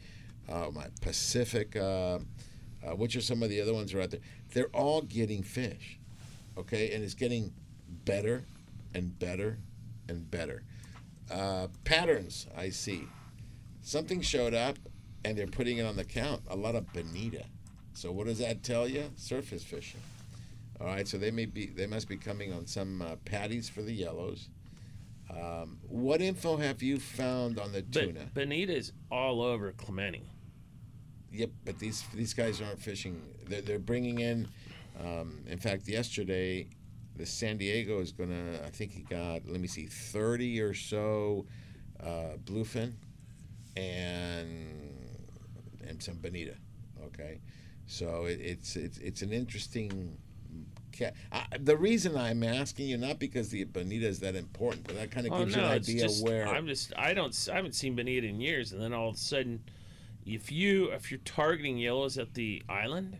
oh 0.49 0.71
my 0.71 0.87
Pacific. 1.01 1.75
Uh, 1.75 2.19
uh, 2.85 2.95
which 2.95 3.15
are 3.15 3.21
some 3.21 3.41
of 3.41 3.49
the 3.49 3.59
other 3.59 3.73
ones 3.73 3.91
that 3.91 3.97
are 3.97 4.01
out 4.01 4.11
there? 4.11 4.19
They're 4.53 4.67
all 4.67 5.01
getting 5.01 5.41
fish, 5.43 5.99
okay, 6.57 6.93
and 6.93 7.03
it's 7.03 7.15
getting 7.15 7.51
better 8.05 8.45
and 8.93 9.17
better 9.17 9.59
and 10.07 10.29
better. 10.29 10.63
Uh, 11.31 11.67
patterns 11.83 12.47
I 12.55 12.69
see. 12.69 13.07
Something 13.81 14.21
showed 14.21 14.53
up, 14.53 14.77
and 15.23 15.37
they're 15.37 15.47
putting 15.47 15.77
it 15.77 15.85
on 15.85 15.95
the 15.95 16.03
count. 16.03 16.41
A 16.47 16.55
lot 16.55 16.75
of 16.75 16.91
bonita. 16.93 17.45
So 17.93 18.11
what 18.11 18.27
does 18.27 18.39
that 18.39 18.63
tell 18.63 18.87
you? 18.87 19.11
Surface 19.15 19.63
fishing. 19.63 20.01
All 20.79 20.87
right, 20.87 21.07
so 21.07 21.17
they 21.17 21.31
may 21.31 21.45
be 21.45 21.67
they 21.67 21.87
must 21.87 22.09
be 22.09 22.17
coming 22.17 22.51
on 22.51 22.67
some 22.67 23.01
uh, 23.01 23.15
patties 23.23 23.69
for 23.69 23.81
the 23.81 23.93
yellows. 23.93 24.49
Um, 25.29 25.79
what 25.87 26.21
info 26.21 26.57
have 26.57 26.83
you 26.83 26.99
found 26.99 27.59
on 27.59 27.71
the 27.71 27.81
tuna? 27.81 28.29
But 28.33 28.33
Bonita's 28.33 28.91
all 29.11 29.41
over 29.41 29.71
Clemente. 29.71 30.23
Yep, 31.31 31.49
but 31.65 31.79
these 31.79 32.03
these 32.13 32.33
guys 32.33 32.61
aren't 32.61 32.79
fishing. 32.79 33.21
They're, 33.47 33.61
they're 33.61 33.79
bringing 33.79 34.19
in. 34.19 34.47
Um, 34.99 35.43
in 35.47 35.59
fact, 35.59 35.87
yesterday, 35.87 36.67
the 37.15 37.25
San 37.25 37.57
Diego 37.57 37.99
is 37.99 38.11
gonna. 38.11 38.59
I 38.65 38.69
think 38.69 38.91
he 38.91 39.01
got. 39.03 39.47
Let 39.47 39.59
me 39.59 39.67
see, 39.67 39.85
thirty 39.85 40.59
or 40.61 40.73
so 40.73 41.45
uh, 42.01 42.37
bluefin, 42.43 42.93
and 43.75 44.97
and 45.87 46.01
some 46.01 46.15
bonita. 46.15 46.55
Okay, 47.05 47.39
so 47.87 48.25
it, 48.25 48.39
it's 48.41 48.75
it's 48.75 48.97
it's 48.99 49.21
an 49.21 49.31
interesting. 49.31 50.17
I, 51.31 51.45
the 51.59 51.77
reason 51.77 52.17
I'm 52.17 52.43
asking 52.43 52.87
you 52.87 52.97
not 52.97 53.19
because 53.19 53.49
the 53.49 53.63
bonita 53.65 54.07
is 54.07 54.19
that 54.21 54.35
important, 54.35 54.85
but 54.85 54.95
that 54.95 55.11
kind 55.11 55.27
of 55.27 55.33
Oh, 55.33 55.39
gives 55.39 55.55
you 55.55 55.61
no, 55.61 55.67
an 55.67 55.77
it's 55.77 55.89
idea 55.89 56.01
just, 56.03 56.23
where. 56.23 56.47
I'm 56.47 56.67
just 56.67 56.93
I 56.97 57.13
don't 57.13 57.49
I 57.51 57.55
haven't 57.55 57.75
seen 57.75 57.95
bonita 57.95 58.27
in 58.27 58.39
years, 58.39 58.71
and 58.71 58.81
then 58.81 58.93
all 58.93 59.09
of 59.09 59.15
a 59.15 59.17
sudden, 59.17 59.63
if 60.25 60.51
you 60.51 60.91
if 60.91 61.11
you're 61.11 61.19
targeting 61.25 61.77
yellows 61.77 62.17
at 62.17 62.33
the 62.33 62.63
island, 62.69 63.19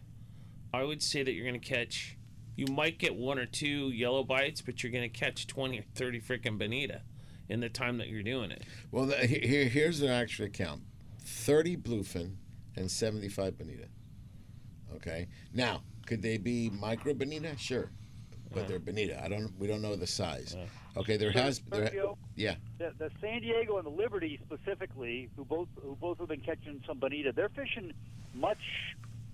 I 0.74 0.84
would 0.84 1.02
say 1.02 1.24
that 1.24 1.32
you're 1.32 1.46
going 1.46 1.60
to 1.60 1.68
catch. 1.68 2.18
You 2.58 2.68
might 2.68 3.00
get 3.00 3.16
one 3.16 3.38
or 3.38 3.46
two 3.46 3.90
yellow 3.90 4.24
bites, 4.24 4.62
but 4.62 4.82
you're 4.82 4.92
going 4.92 5.10
to 5.10 5.20
catch 5.20 5.46
twenty 5.46 5.80
or 5.80 5.86
thirty 5.94 6.22
freaking 6.22 6.58
bonita 6.58 7.02
in 7.50 7.60
the 7.60 7.70
time 7.70 7.98
that 7.98 8.08
you're 8.08 8.24
doing 8.24 8.50
it. 8.50 8.64
Well, 8.92 9.06
the, 9.06 9.16
here, 9.18 9.66
here's 9.66 10.00
the 10.00 10.10
actual 10.10 10.48
count: 10.48 10.82
thirty 11.24 11.76
bluefin 11.76 12.36
and 12.78 12.90
seventy-five 12.90 13.58
bonita. 13.58 13.88
Okay. 14.96 15.28
Now, 15.54 15.84
could 16.06 16.22
they 16.22 16.38
be 16.38 16.70
micro 16.70 17.14
bonita? 17.14 17.58
Sure, 17.58 17.90
but 18.54 18.68
they're 18.68 18.80
bonita. 18.80 19.24
I 19.24 19.28
don't. 19.28 19.52
We 19.60 19.68
don't 19.68 19.82
know 19.82 19.96
the 19.96 20.08
size. 20.08 20.56
Okay. 20.98 21.18
There 21.18 21.32
has. 21.32 21.60
There, 21.70 21.88
Sergio, 21.88 22.18
yeah. 22.36 22.56
the, 22.78 22.94
the 22.98 23.12
San 23.22 23.42
Diego 23.42 23.78
and 23.78 23.86
the 23.86 23.90
Liberty 23.90 24.40
specifically, 24.46 25.30
who 25.36 25.44
both 25.46 25.68
who 25.82 25.96
both 25.96 26.20
have 26.20 26.28
been 26.28 26.42
catching 26.42 26.82
some 26.88 27.00
bonita, 27.00 27.32
they're 27.32 27.50
fishing 27.50 27.92
much 28.34 28.58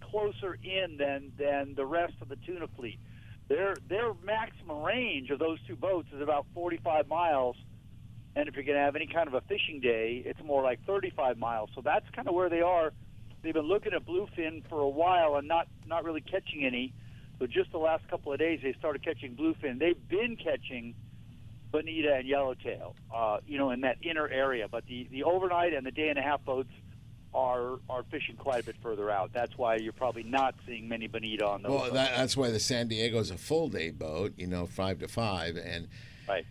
closer 0.09 0.57
in 0.63 0.97
than 0.97 1.32
than 1.38 1.74
the 1.76 1.86
rest 1.86 2.13
of 2.22 2.30
the 2.30 2.36
tuna 2.38 2.67
fleet. 2.76 2.99
their 3.47 3.76
their 3.89 4.13
maximum 4.24 4.82
range 4.84 5.30
of 5.30 5.39
those 5.39 5.59
two 5.67 5.76
boats 5.76 6.07
is 6.13 6.22
about 6.22 6.45
45 6.53 7.07
miles, 7.07 7.55
and 8.36 8.47
if 8.47 8.55
you're 8.55 8.63
going 8.63 8.78
to 8.78 8.84
have 8.84 8.95
any 8.95 9.07
kind 9.07 9.28
of 9.28 9.34
a 9.34 9.41
fishing 9.41 9.80
day, 9.82 10.22
it's 10.26 10.41
more 10.43 10.63
like 10.63 10.80
35 10.86 11.38
miles. 11.38 11.69
So 11.76 11.82
that's 11.82 12.05
kind 12.15 12.28
of 12.28 12.34
where 12.34 12.49
they 12.49 12.61
are. 12.61 12.93
They've 13.42 13.54
been 13.54 13.68
looking 13.68 13.94
at 13.94 14.06
bluefin 14.06 14.68
for 14.70 14.80
a 14.80 14.89
while 14.89 15.36
and 15.36 15.48
not 15.48 15.68
not 15.88 16.04
really 16.04 16.22
catching 16.22 16.66
any. 16.66 16.94
So 17.39 17.48
just 17.48 17.72
the 17.72 17.80
last 17.80 18.08
couple 18.08 18.32
of 18.32 18.39
days, 18.39 18.60
they 18.62 18.74
started 18.74 19.04
catching 19.04 19.36
bluefin. 19.36 19.80
They've 19.80 20.08
been 20.08 20.38
catching 20.38 20.94
bonita 21.72 22.16
and 22.16 22.28
yellowtail, 22.28 22.96
uh, 23.14 23.38
you 23.48 23.58
know, 23.58 23.72
in 23.72 23.82
that 23.82 23.98
inner 24.04 24.28
area. 24.28 24.68
But 24.70 24.86
the 24.86 25.08
the 25.12 25.24
overnight 25.24 25.74
and 25.74 25.86
the 25.86 25.92
day 25.92 26.10
and 26.10 26.20
a 26.20 26.22
half 26.22 26.44
boats 26.46 26.72
are 27.34 27.80
are 27.89 28.04
fishing 28.12 28.36
quite 28.36 28.62
a 28.62 28.66
bit 28.66 28.76
further 28.84 29.10
out. 29.10 29.32
That's 29.34 29.58
why 29.58 29.78
you're 29.78 29.94
probably 29.94 30.24
not 30.24 30.56
seeing 30.68 30.88
many 30.88 31.08
bonita 31.08 31.48
on 31.48 31.64
those. 31.64 31.72
Well, 31.72 31.80
boats. 31.82 31.94
that, 31.94 32.16
that's 32.16 32.38
why 32.38 32.52
the 32.52 32.60
San 32.60 32.88
Diego 32.88 33.20
is 33.20 33.32
a 33.32 33.38
full 33.38 33.70
day 33.70 33.89
boat, 33.89 34.34
you 34.38 34.48
know, 34.48 34.66
five 34.66 35.00
to 35.00 35.08
five, 35.08 35.56
and 35.58 35.88
right. 36.28 36.46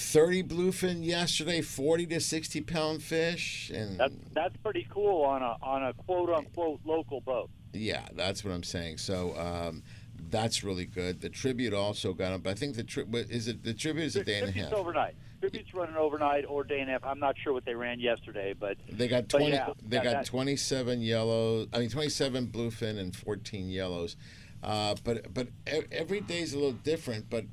30 0.00 0.42
bluefin 0.42 1.02
yesterday, 1.02 1.62
40 1.62 2.06
to 2.08 2.20
60 2.20 2.60
pound 2.60 3.02
fish, 3.02 3.70
and 3.74 3.98
That's 3.98 4.14
that's 4.34 4.56
pretty 4.58 4.86
cool 4.90 5.22
on 5.22 5.40
a 5.42 5.56
on 5.62 5.84
a 5.84 5.94
quote 5.94 6.28
unquote 6.28 6.80
local 6.84 7.22
boat. 7.22 7.48
yeah, 7.72 8.06
that's 8.12 8.44
what 8.44 8.52
I'm 8.52 8.62
saying. 8.62 8.98
So 8.98 9.34
um, 9.38 9.82
that's 10.28 10.62
really 10.62 10.84
good. 10.84 11.22
The 11.22 11.30
tribute 11.30 11.72
also 11.72 12.12
got 12.12 12.32
up. 12.32 12.46
I 12.46 12.52
think 12.52 12.76
the 12.76 12.84
tri- 12.84 13.04
is 13.30 13.48
it 13.48 13.62
the 13.64 13.72
tribute 13.72 14.04
is 14.04 14.16
a 14.16 14.24
day 14.24 14.40
and 14.40 14.48
a 14.50 14.52
half. 14.52 14.74
overnight. 14.74 15.14
Tribute's 15.40 15.72
running 15.72 15.96
overnight 15.96 16.44
or 16.46 16.62
day 16.62 16.80
and 16.80 16.90
a 16.90 16.92
half. 16.92 17.04
I'm 17.04 17.18
not 17.18 17.34
sure 17.42 17.54
what 17.54 17.64
they 17.64 17.74
ran 17.74 17.98
yesterday, 17.98 18.52
but 18.58 18.76
They 18.92 19.08
got 19.08 19.30
twenty. 19.30 19.52
yeah, 19.52 19.70
they 19.82 19.96
that- 19.96 20.04
got 20.04 20.26
twenty-seven 20.26 21.00
yellows. 21.00 21.68
I 21.72 21.78
mean, 21.78 21.88
twenty-seven 21.88 22.48
bluefin 22.48 22.98
and 22.98 23.16
fourteen 23.16 23.70
yellows. 23.70 24.16
Uh, 24.62 24.94
but 25.04 25.32
but 25.32 25.48
every 25.90 26.20
day's 26.20 26.52
a 26.52 26.56
little 26.58 26.72
different. 26.72 27.30
But 27.30 27.46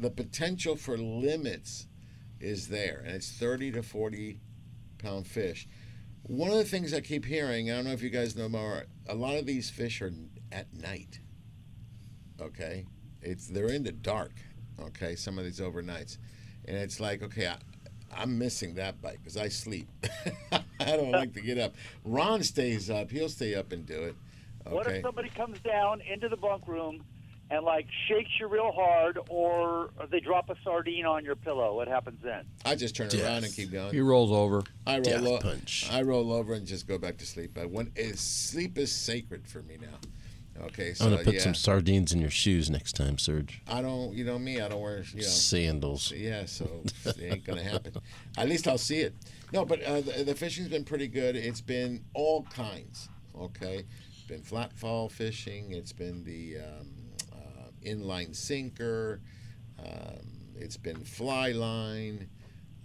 the 0.00 0.10
potential 0.10 0.76
for 0.76 0.96
limits 0.96 1.87
is 2.40 2.68
there, 2.68 3.02
and 3.04 3.14
it's 3.14 3.30
thirty 3.30 3.70
to 3.72 3.82
forty 3.82 4.40
pound 4.98 5.26
fish. 5.26 5.68
One 6.22 6.50
of 6.50 6.56
the 6.56 6.64
things 6.64 6.92
I 6.92 7.00
keep 7.00 7.24
hearing, 7.24 7.70
I 7.70 7.76
don't 7.76 7.86
know 7.86 7.92
if 7.92 8.02
you 8.02 8.10
guys 8.10 8.36
know 8.36 8.48
more. 8.48 8.84
A 9.08 9.14
lot 9.14 9.36
of 9.36 9.46
these 9.46 9.70
fish 9.70 10.02
are 10.02 10.12
at 10.52 10.72
night. 10.74 11.20
Okay, 12.40 12.86
it's 13.22 13.48
they're 13.48 13.72
in 13.72 13.82
the 13.82 13.92
dark. 13.92 14.32
Okay, 14.80 15.16
some 15.16 15.38
of 15.38 15.44
these 15.44 15.60
overnights, 15.60 16.18
and 16.66 16.76
it's 16.76 17.00
like 17.00 17.22
okay, 17.22 17.48
I, 17.48 17.56
I'm 18.16 18.38
missing 18.38 18.74
that 18.74 19.00
bite 19.00 19.18
because 19.22 19.36
I 19.36 19.48
sleep. 19.48 19.88
I 20.52 20.96
don't 20.96 21.10
like 21.10 21.34
to 21.34 21.40
get 21.40 21.58
up. 21.58 21.74
Ron 22.04 22.42
stays 22.42 22.90
up. 22.90 23.10
He'll 23.10 23.28
stay 23.28 23.54
up 23.54 23.72
and 23.72 23.84
do 23.84 24.02
it. 24.02 24.14
What 24.68 24.86
if 24.86 25.02
somebody 25.02 25.30
comes 25.30 25.58
down 25.60 26.00
into 26.02 26.28
the 26.28 26.36
bunk 26.36 26.68
room 26.68 27.04
and 27.50 27.64
like 27.64 27.86
shakes 28.06 28.30
you 28.38 28.46
real 28.46 28.72
hard, 28.72 29.18
or 29.28 29.90
they 30.10 30.20
drop 30.20 30.50
a 30.50 30.56
sardine 30.62 31.06
on 31.06 31.24
your 31.24 31.36
pillow? 31.36 31.74
What 31.74 31.88
happens 31.88 32.20
then? 32.22 32.44
I 32.64 32.74
just 32.74 32.94
turn 32.96 33.08
around 33.14 33.44
and 33.44 33.54
keep 33.54 33.70
going. 33.70 33.92
He 33.92 34.00
rolls 34.00 34.32
over. 34.32 34.62
I 34.86 34.94
roll 34.94 35.02
Death 35.02 35.26
o- 35.26 35.38
punch. 35.38 35.88
I 35.90 36.02
roll 36.02 36.32
over 36.32 36.54
and 36.54 36.66
just 36.66 36.86
go 36.86 36.98
back 36.98 37.16
to 37.18 37.26
sleep. 37.26 37.52
But 37.54 37.70
when 37.70 37.90
is 37.96 38.20
sleep 38.20 38.78
is 38.78 38.92
sacred 38.92 39.46
for 39.46 39.62
me 39.62 39.78
now. 39.80 39.98
Okay, 40.60 40.92
so 40.92 41.04
I'm 41.04 41.12
gonna 41.12 41.22
put 41.22 41.34
yeah. 41.34 41.40
some 41.40 41.54
sardines 41.54 42.12
in 42.12 42.20
your 42.20 42.30
shoes 42.30 42.68
next 42.68 42.96
time, 42.96 43.16
Serge. 43.16 43.62
I 43.68 43.80
don't, 43.80 44.12
you 44.12 44.24
know 44.24 44.38
me. 44.38 44.60
I 44.60 44.68
don't 44.68 44.80
wear, 44.80 45.04
you 45.12 45.22
know, 45.22 45.28
Sandals. 45.28 46.10
Yeah, 46.10 46.46
so 46.46 46.68
it 47.04 47.16
ain't 47.22 47.44
gonna 47.44 47.62
happen. 47.62 47.92
At 48.36 48.48
least 48.48 48.66
I'll 48.66 48.76
see 48.76 48.98
it. 48.98 49.14
No, 49.52 49.64
but 49.64 49.80
uh, 49.84 50.00
the, 50.00 50.24
the 50.24 50.34
fishing's 50.34 50.68
been 50.68 50.82
pretty 50.84 51.06
good. 51.06 51.36
It's 51.36 51.60
been 51.60 52.04
all 52.12 52.42
kinds. 52.52 53.08
Okay, 53.38 53.84
it's 54.10 54.22
been 54.26 54.42
flat 54.42 54.76
fall 54.76 55.08
fishing. 55.08 55.70
It's 55.70 55.92
been 55.92 56.24
the 56.24 56.56
um, 56.58 56.88
inline 57.84 58.34
sinker. 58.34 59.20
Um, 59.78 60.26
it's 60.56 60.76
been 60.76 61.04
fly 61.04 61.52
line. 61.52 62.28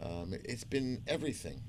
Um, 0.02 0.34
it's 0.44 0.64
been 0.64 1.02
everything. 1.08 1.62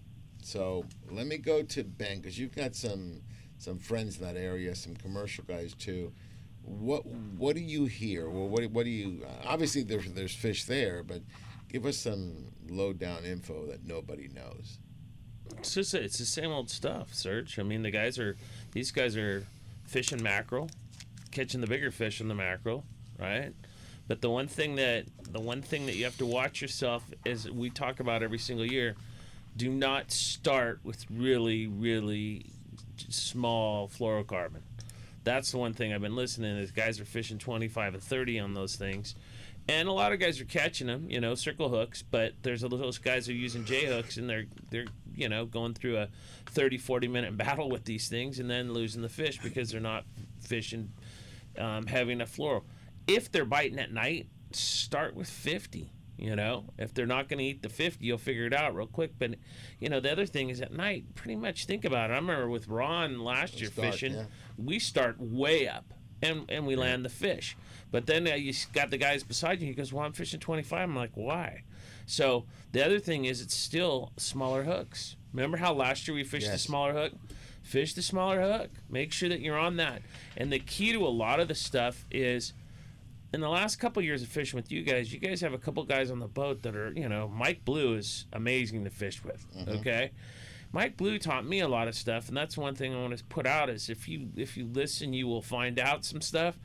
So 0.42 0.84
let 1.10 1.26
me 1.26 1.38
go 1.38 1.62
to 1.62 1.84
Ben 1.84 2.18
because 2.18 2.38
you've 2.38 2.54
got 2.54 2.74
some 2.74 3.22
some 3.58 3.78
friends 3.78 4.18
in 4.18 4.24
that 4.24 4.36
area, 4.36 4.74
some 4.74 4.94
commercial 4.94 5.44
guys 5.44 5.74
too. 5.74 6.12
What 6.62 7.06
what 7.06 7.56
do 7.56 7.62
you 7.62 7.86
hear? 7.86 8.28
Well, 8.28 8.48
what 8.48 8.64
what 8.70 8.84
do 8.84 8.90
you? 8.90 9.24
Obviously, 9.46 9.82
there's 9.82 10.12
there's 10.12 10.34
fish 10.34 10.64
there, 10.64 11.02
but 11.02 11.22
give 11.70 11.86
us 11.86 11.96
some 11.96 12.52
low 12.68 12.92
down 12.92 13.24
info 13.24 13.66
that 13.66 13.86
nobody 13.86 14.28
knows. 14.28 14.78
It's 15.58 15.74
just 15.74 15.94
it's 15.94 16.18
the 16.18 16.26
same 16.26 16.50
old 16.50 16.70
stuff, 16.70 17.14
Serge. 17.14 17.58
I 17.58 17.62
mean, 17.62 17.82
the 17.82 17.90
guys 17.90 18.18
are 18.18 18.36
these 18.72 18.90
guys 18.90 19.16
are 19.16 19.46
fishing 19.84 20.22
mackerel, 20.22 20.70
catching 21.30 21.60
the 21.60 21.66
bigger 21.66 21.90
fish 21.90 22.20
in 22.20 22.28
the 22.28 22.34
mackerel, 22.34 22.84
right? 23.18 23.52
But 24.06 24.20
the 24.20 24.30
one 24.30 24.48
thing 24.48 24.76
that 24.76 25.06
the 25.30 25.40
one 25.40 25.62
thing 25.62 25.86
that 25.86 25.96
you 25.96 26.04
have 26.04 26.18
to 26.18 26.26
watch 26.26 26.60
yourself 26.60 27.04
is 27.24 27.50
we 27.50 27.70
talk 27.70 28.00
about 28.00 28.22
every 28.22 28.38
single 28.38 28.66
year. 28.66 28.96
Do 29.56 29.70
not 29.70 30.10
start 30.10 30.80
with 30.82 31.06
really 31.10 31.66
really 31.66 32.46
small 33.08 33.88
fluorocarbon. 33.88 34.60
That's 35.22 35.50
the 35.50 35.58
one 35.58 35.72
thing 35.72 35.92
I've 35.92 36.02
been 36.02 36.16
listening 36.16 36.58
is 36.58 36.70
guys 36.70 37.00
are 37.00 37.06
fishing 37.06 37.38
25 37.38 37.94
and 37.94 38.02
30 38.02 38.40
on 38.40 38.54
those 38.54 38.76
things. 38.76 39.14
And 39.66 39.88
a 39.88 39.92
lot 39.92 40.12
of 40.12 40.20
guys 40.20 40.38
are 40.38 40.44
catching 40.44 40.88
them, 40.88 41.06
you 41.08 41.20
know, 41.20 41.34
circle 41.34 41.70
hooks, 41.70 42.02
but 42.02 42.34
there's 42.42 42.62
a 42.62 42.68
those 42.68 42.98
guys 42.98 43.26
who 43.26 43.32
are 43.32 43.36
using 43.36 43.64
J 43.64 43.86
hooks 43.86 44.18
and 44.18 44.28
they're 44.28 44.44
they're, 44.70 44.84
you 45.16 45.30
know, 45.30 45.46
going 45.46 45.72
through 45.72 45.96
a 45.96 46.08
30 46.46 46.76
40 46.76 47.08
minute 47.08 47.36
battle 47.38 47.70
with 47.70 47.84
these 47.84 48.08
things 48.08 48.38
and 48.38 48.50
then 48.50 48.74
losing 48.74 49.00
the 49.00 49.08
fish 49.08 49.40
because 49.42 49.70
they're 49.70 49.80
not 49.80 50.04
fishing 50.40 50.92
um, 51.58 51.86
having 51.86 52.20
a 52.20 52.26
fluoro. 52.26 52.62
If 53.06 53.30
they're 53.30 53.44
biting 53.44 53.78
at 53.78 53.92
night, 53.92 54.28
start 54.52 55.14
with 55.14 55.28
50. 55.28 55.90
You 56.16 56.36
know, 56.36 56.66
if 56.78 56.94
they're 56.94 57.06
not 57.06 57.28
going 57.28 57.38
to 57.38 57.44
eat 57.44 57.62
the 57.62 57.68
50, 57.68 58.04
you'll 58.04 58.18
figure 58.18 58.46
it 58.46 58.54
out 58.54 58.74
real 58.74 58.86
quick. 58.86 59.14
But, 59.18 59.34
you 59.80 59.88
know, 59.88 59.98
the 59.98 60.12
other 60.12 60.26
thing 60.26 60.48
is 60.48 60.60
at 60.60 60.72
night, 60.72 61.14
pretty 61.16 61.34
much 61.34 61.66
think 61.66 61.84
about 61.84 62.10
it. 62.10 62.12
I 62.12 62.16
remember 62.16 62.48
with 62.48 62.68
Ron 62.68 63.18
last 63.18 63.60
year 63.60 63.70
dark, 63.74 63.92
fishing, 63.92 64.14
yeah. 64.14 64.24
we 64.56 64.78
start 64.78 65.16
way 65.18 65.66
up 65.66 65.92
and, 66.22 66.44
and 66.48 66.66
we 66.66 66.76
land 66.76 67.04
the 67.04 67.08
fish. 67.08 67.56
But 67.90 68.06
then 68.06 68.28
uh, 68.28 68.34
you 68.34 68.52
got 68.72 68.90
the 68.90 68.96
guys 68.96 69.24
beside 69.24 69.60
you. 69.60 69.66
He 69.66 69.74
goes, 69.74 69.92
Well, 69.92 70.04
I'm 70.04 70.12
fishing 70.12 70.40
25. 70.40 70.80
I'm 70.80 70.96
like, 70.96 71.10
Why? 71.14 71.64
So 72.06 72.44
the 72.72 72.84
other 72.84 73.00
thing 73.00 73.24
is 73.24 73.40
it's 73.40 73.54
still 73.54 74.12
smaller 74.16 74.62
hooks. 74.62 75.16
Remember 75.32 75.56
how 75.56 75.74
last 75.74 76.06
year 76.06 76.14
we 76.14 76.22
fished 76.22 76.50
the 76.50 76.58
smaller 76.58 76.92
hook? 76.92 77.12
Fish 77.62 77.94
the 77.94 78.02
smaller 78.02 78.40
hook. 78.40 78.70
Make 78.88 79.12
sure 79.12 79.28
that 79.28 79.40
you're 79.40 79.58
on 79.58 79.76
that. 79.76 80.02
And 80.36 80.52
the 80.52 80.58
key 80.58 80.92
to 80.92 81.04
a 81.04 81.08
lot 81.08 81.40
of 81.40 81.48
the 81.48 81.54
stuff 81.54 82.04
is 82.10 82.52
in 83.34 83.40
the 83.40 83.48
last 83.48 83.76
couple 83.76 84.02
years 84.02 84.22
of 84.22 84.28
fishing 84.28 84.56
with 84.56 84.70
you 84.70 84.82
guys, 84.82 85.12
you 85.12 85.18
guys 85.18 85.40
have 85.40 85.52
a 85.52 85.58
couple 85.58 85.82
guys 85.84 86.10
on 86.10 86.20
the 86.20 86.26
boat 86.28 86.62
that 86.62 86.74
are, 86.76 86.92
you 86.92 87.08
know, 87.08 87.28
Mike 87.28 87.64
Blue 87.64 87.96
is 87.96 88.26
amazing 88.32 88.84
to 88.84 88.90
fish 88.90 89.22
with. 89.24 89.44
Mhm. 89.54 89.80
Okay. 89.80 90.10
Mike 90.72 90.96
Blue 90.96 91.18
taught 91.18 91.44
me 91.46 91.60
a 91.60 91.68
lot 91.68 91.86
of 91.88 91.94
stuff, 91.94 92.28
and 92.28 92.36
that's 92.36 92.56
one 92.56 92.74
thing 92.74 92.94
I 92.94 93.00
want 93.00 93.16
to 93.16 93.24
put 93.24 93.46
out 93.46 93.68
is 93.70 93.88
if 93.90 94.08
you 94.08 94.28
if 94.36 94.56
you 94.56 94.66
listen, 94.72 95.12
you 95.12 95.26
will 95.26 95.42
find 95.42 95.78
out 95.78 96.04
some 96.04 96.20
stuff. 96.20 96.58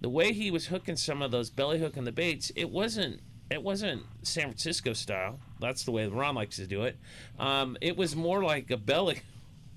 The 0.00 0.08
way 0.08 0.32
he 0.32 0.50
was 0.50 0.66
hooking 0.66 0.96
some 0.96 1.22
of 1.22 1.30
those 1.30 1.48
belly 1.50 1.78
hooking 1.80 2.04
the 2.04 2.12
baits, 2.12 2.50
it 2.56 2.70
wasn't 2.70 3.20
it 3.50 3.62
wasn't 3.62 4.02
San 4.22 4.44
Francisco 4.44 4.92
style. 4.94 5.38
That's 5.60 5.84
the 5.84 5.90
way 5.92 6.06
Ron 6.06 6.34
likes 6.34 6.56
to 6.56 6.66
do 6.66 6.82
it. 6.84 6.96
Um, 7.38 7.76
it 7.80 7.96
was 7.96 8.14
more 8.16 8.42
like 8.42 8.70
a 8.70 8.76
belly 8.76 9.20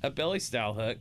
a 0.04 0.10
belly 0.12 0.40
style 0.40 0.74
hook. 0.74 0.98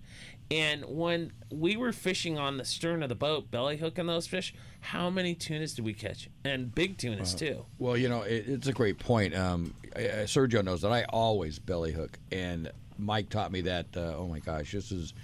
And 0.50 0.84
when 0.84 1.32
we 1.50 1.76
were 1.76 1.92
fishing 1.92 2.38
on 2.38 2.56
the 2.56 2.64
stern 2.64 3.02
of 3.02 3.08
the 3.08 3.14
boat, 3.16 3.50
belly 3.50 3.78
hooking 3.78 4.06
those 4.06 4.26
fish, 4.28 4.54
how 4.80 5.10
many 5.10 5.34
tunas 5.34 5.74
did 5.74 5.84
we 5.84 5.92
catch? 5.92 6.28
And 6.44 6.72
big 6.72 6.98
tunas 6.98 7.34
Uh, 7.34 7.38
too. 7.38 7.66
Well, 7.78 7.96
you 7.96 8.08
know, 8.08 8.22
it, 8.22 8.44
it's 8.48 8.68
a 8.68 8.72
great 8.72 8.98
point. 9.00 9.34
Um, 9.34 9.74
Sergio 9.96 10.62
knows 10.64 10.82
that 10.82 10.92
I 10.92 11.02
always 11.04 11.58
belly 11.58 11.90
hook, 11.92 12.18
and 12.30 12.70
Mike 12.98 13.28
taught 13.28 13.50
me 13.50 13.62
that. 13.62 13.86
Uh, 13.96 14.14
oh 14.16 14.28
my 14.28 14.38
gosh, 14.38 14.70
this 14.70 14.92
is 14.92 15.14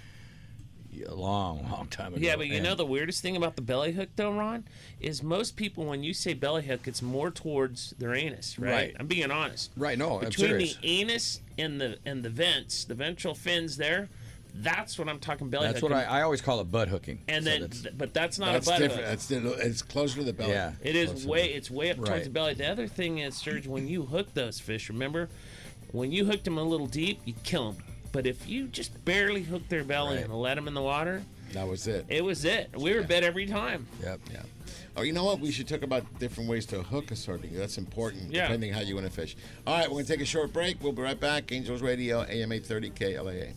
a 1.07 1.13
long, 1.15 1.67
long 1.71 1.87
time 1.87 2.13
ago. 2.13 2.21
Yeah, 2.25 2.35
but 2.35 2.47
you 2.47 2.55
And- 2.55 2.63
know 2.65 2.75
the 2.75 2.85
weirdest 2.85 3.21
thing 3.21 3.37
about 3.37 3.55
the 3.55 3.61
belly 3.61 3.93
hook, 3.93 4.09
though, 4.17 4.31
Ron, 4.31 4.65
is 4.99 5.23
most 5.23 5.55
people 5.55 5.85
when 5.85 6.03
you 6.03 6.13
say 6.13 6.33
belly 6.33 6.63
hook, 6.63 6.81
it's 6.85 7.01
more 7.01 7.31
towards 7.31 7.91
their 7.97 8.13
anus, 8.13 8.59
right? 8.59 8.71
Right. 8.71 8.95
I'm 8.99 9.07
being 9.07 9.31
honest. 9.31 9.71
Right, 9.77 9.97
no, 9.97 10.19
I'm 10.19 10.25
between 10.25 10.57
the 10.57 10.75
anus 10.83 11.39
and 11.57 11.79
the 11.79 11.97
and 12.05 12.23
the 12.25 12.29
vents, 12.29 12.83
the 12.83 12.95
ventral 12.95 13.33
fins 13.35 13.77
there, 13.77 14.09
that's 14.55 14.97
what 14.99 15.09
I'm 15.09 15.19
talking 15.19 15.49
belly 15.49 15.67
That's 15.67 15.79
hook. 15.79 15.89
what 15.89 15.97
I, 15.99 16.19
I 16.19 16.21
always 16.21 16.41
call 16.41 16.59
it 16.61 16.65
butt 16.71 16.87
hooking. 16.87 17.19
And 17.27 17.43
So 17.43 17.49
then, 17.49 17.61
that's- 17.61 17.87
but 17.97 18.13
that's 18.13 18.37
not 18.39 18.53
That's 18.53 18.67
a 18.67 18.69
butt 18.71 18.79
different. 18.79 19.01
hook. 19.01 19.09
That's 19.09 19.27
di- 19.27 19.67
it's 19.67 19.81
closer 19.81 20.17
to 20.19 20.23
the 20.23 20.33
belly. 20.33 20.51
Yeah. 20.51 20.73
It 20.83 20.95
is 20.95 21.25
way 21.25 21.53
it's 21.53 21.71
way 21.71 21.89
up 21.91 21.97
Right. 21.97 22.07
towards 22.07 22.23
the 22.25 22.29
belly. 22.29 22.53
The 22.53 22.67
other 22.69 22.87
thing 22.87 23.17
is, 23.19 23.35
Serge, 23.35 23.67
when 23.67 23.87
you 23.87 24.03
hook 24.03 24.33
those 24.33 24.59
fish, 24.59 24.89
remember, 24.89 25.29
when 25.91 26.11
you 26.11 26.25
hooked 26.25 26.45
them 26.45 26.57
a 26.57 26.63
little 26.63 26.87
deep, 26.87 27.19
you 27.25 27.33
kill 27.43 27.71
them. 27.71 27.83
But 28.11 28.27
if 28.27 28.47
you 28.47 28.67
just 28.67 29.03
barely 29.05 29.41
hook 29.41 29.67
their 29.69 29.83
belly 29.83 30.17
Right. 30.17 30.25
and 30.25 30.33
let 30.33 30.55
them 30.55 30.67
in 30.67 30.75
the 30.75 30.81
water, 30.83 31.23
That 31.53 31.67
was 31.67 31.87
it. 31.87 32.05
it 32.09 32.23
was 32.23 32.45
it. 32.45 32.69
We 32.77 32.93
were 32.93 33.01
bet 33.03 33.23
every 33.23 33.47
time. 33.47 33.87
Yep. 34.03 34.19
Yeah. 34.31 34.41
Oh, 34.95 35.01
you 35.01 35.13
know 35.13 35.23
what? 35.23 35.39
We 35.39 35.51
should 35.51 35.67
talk 35.67 35.81
about 35.81 36.19
different 36.19 36.47
ways 36.47 36.67
to 36.67 36.83
hook 36.83 37.09
a 37.09 37.15
sardine. 37.15 37.55
That's 37.57 37.79
important, 37.79 38.31
Yeah. 38.31 38.43
depending 38.43 38.71
how 38.73 38.81
you 38.81 38.93
want 38.93 39.07
to 39.07 39.11
fish. 39.11 39.35
All 39.65 39.75
right, 39.75 39.87
we're 39.87 39.93
going 39.95 40.05
to 40.05 40.11
take 40.13 40.21
a 40.21 40.25
short 40.25 40.53
break. 40.53 40.81
We'll 40.83 40.91
be 40.91 41.01
right 41.01 41.19
back. 41.19 41.51
Angels 41.51 41.81
Radio, 41.81 42.21
AM 42.21 42.51
830 42.51 42.91
KLAA. 42.91 43.53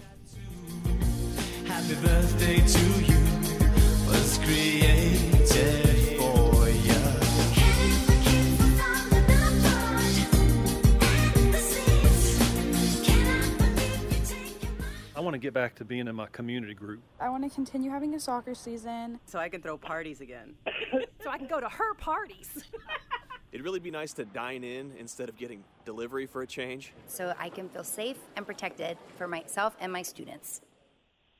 I 15.14 15.20
want 15.20 15.34
to 15.34 15.38
get 15.38 15.52
back 15.52 15.74
to 15.74 15.84
being 15.84 16.08
in 16.08 16.16
my 16.16 16.28
community 16.28 16.72
group. 16.72 17.02
I 17.20 17.28
want 17.28 17.44
to 17.44 17.50
continue 17.50 17.90
having 17.90 18.14
a 18.14 18.20
soccer 18.20 18.54
season. 18.54 19.20
So 19.26 19.38
I 19.38 19.50
can 19.50 19.60
throw 19.60 19.76
parties 19.76 20.22
again. 20.22 20.54
so 21.22 21.28
I 21.28 21.36
can 21.36 21.46
go 21.46 21.60
to 21.60 21.68
her 21.68 21.92
parties. 21.94 22.64
It'd 23.52 23.62
really 23.62 23.80
be 23.80 23.90
nice 23.90 24.14
to 24.14 24.24
dine 24.24 24.64
in 24.64 24.92
instead 24.98 25.28
of 25.28 25.36
getting 25.36 25.62
delivery 25.84 26.24
for 26.24 26.40
a 26.40 26.46
change. 26.46 26.94
So 27.06 27.34
I 27.38 27.50
can 27.50 27.68
feel 27.68 27.84
safe 27.84 28.16
and 28.34 28.46
protected 28.46 28.96
for 29.18 29.28
myself 29.28 29.76
and 29.78 29.92
my 29.92 30.00
students. 30.00 30.62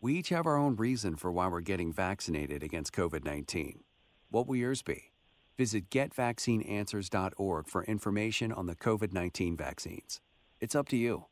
We 0.06 0.14
each 0.14 0.28
have 0.28 0.46
our 0.46 0.56
own 0.56 0.76
reason 0.76 1.16
for 1.16 1.32
why 1.32 1.48
we're 1.48 1.60
getting 1.60 1.92
vaccinated 1.92 2.62
against 2.62 2.92
COVID 2.92 3.24
19. 3.24 3.80
What 4.30 4.46
will 4.46 4.54
yours 4.54 4.80
be? 4.80 5.10
Visit 5.58 5.90
getvaccineanswers.org 5.90 7.66
for 7.66 7.82
information 7.82 8.52
on 8.52 8.66
the 8.66 8.76
COVID 8.76 9.12
19 9.12 9.56
vaccines. 9.56 10.20
It's 10.60 10.76
up 10.76 10.88
to 10.90 10.96
you. 10.96 11.24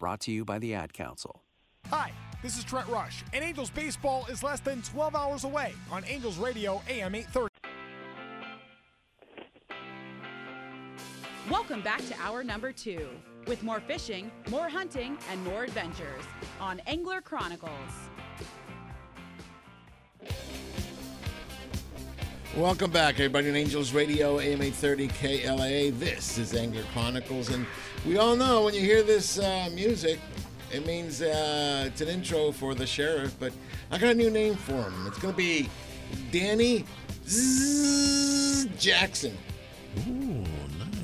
Brought 0.00 0.18
to 0.22 0.32
you 0.32 0.44
by 0.44 0.58
the 0.58 0.74
Ad 0.74 0.92
Council. 0.92 1.44
Hi, 1.90 2.10
this 2.42 2.58
is 2.58 2.64
Trent 2.64 2.88
Rush, 2.88 3.22
and 3.32 3.44
Angels 3.44 3.70
Baseball 3.70 4.26
is 4.28 4.42
less 4.42 4.58
than 4.58 4.82
12 4.82 5.14
hours 5.14 5.44
away 5.44 5.72
on 5.92 6.04
Angels 6.08 6.36
Radio 6.36 6.82
AM 6.88 7.14
830. 7.14 7.48
Welcome 11.48 11.80
back 11.80 12.04
to 12.08 12.20
hour 12.20 12.42
number 12.42 12.72
two 12.72 13.08
with 13.46 13.62
more 13.62 13.80
fishing, 13.80 14.30
more 14.50 14.68
hunting, 14.68 15.16
and 15.30 15.42
more 15.44 15.64
adventures 15.64 16.24
on 16.60 16.80
Angler 16.86 17.20
Chronicles. 17.20 17.70
Welcome 22.56 22.90
back, 22.90 23.14
everybody, 23.16 23.50
on 23.50 23.56
Angels 23.56 23.92
Radio, 23.92 24.40
AM 24.40 24.62
830 24.62 25.08
KLAA. 25.08 25.98
This 25.98 26.38
is 26.38 26.54
Angler 26.54 26.84
Chronicles, 26.92 27.50
and 27.50 27.66
we 28.04 28.16
all 28.16 28.34
know 28.34 28.64
when 28.64 28.74
you 28.74 28.80
hear 28.80 29.02
this 29.02 29.38
uh, 29.38 29.68
music, 29.74 30.18
it 30.72 30.84
means 30.86 31.22
uh, 31.22 31.84
it's 31.86 32.00
an 32.00 32.08
intro 32.08 32.50
for 32.50 32.74
the 32.74 32.86
sheriff, 32.86 33.36
but 33.38 33.52
I 33.90 33.98
got 33.98 34.10
a 34.10 34.14
new 34.14 34.30
name 34.30 34.56
for 34.56 34.72
him. 34.72 35.06
It's 35.06 35.18
going 35.18 35.34
to 35.34 35.38
be 35.38 35.68
Danny 36.32 36.84
Zzz 37.28 38.66
Jackson. 38.78 39.36
Ooh, 40.08 40.42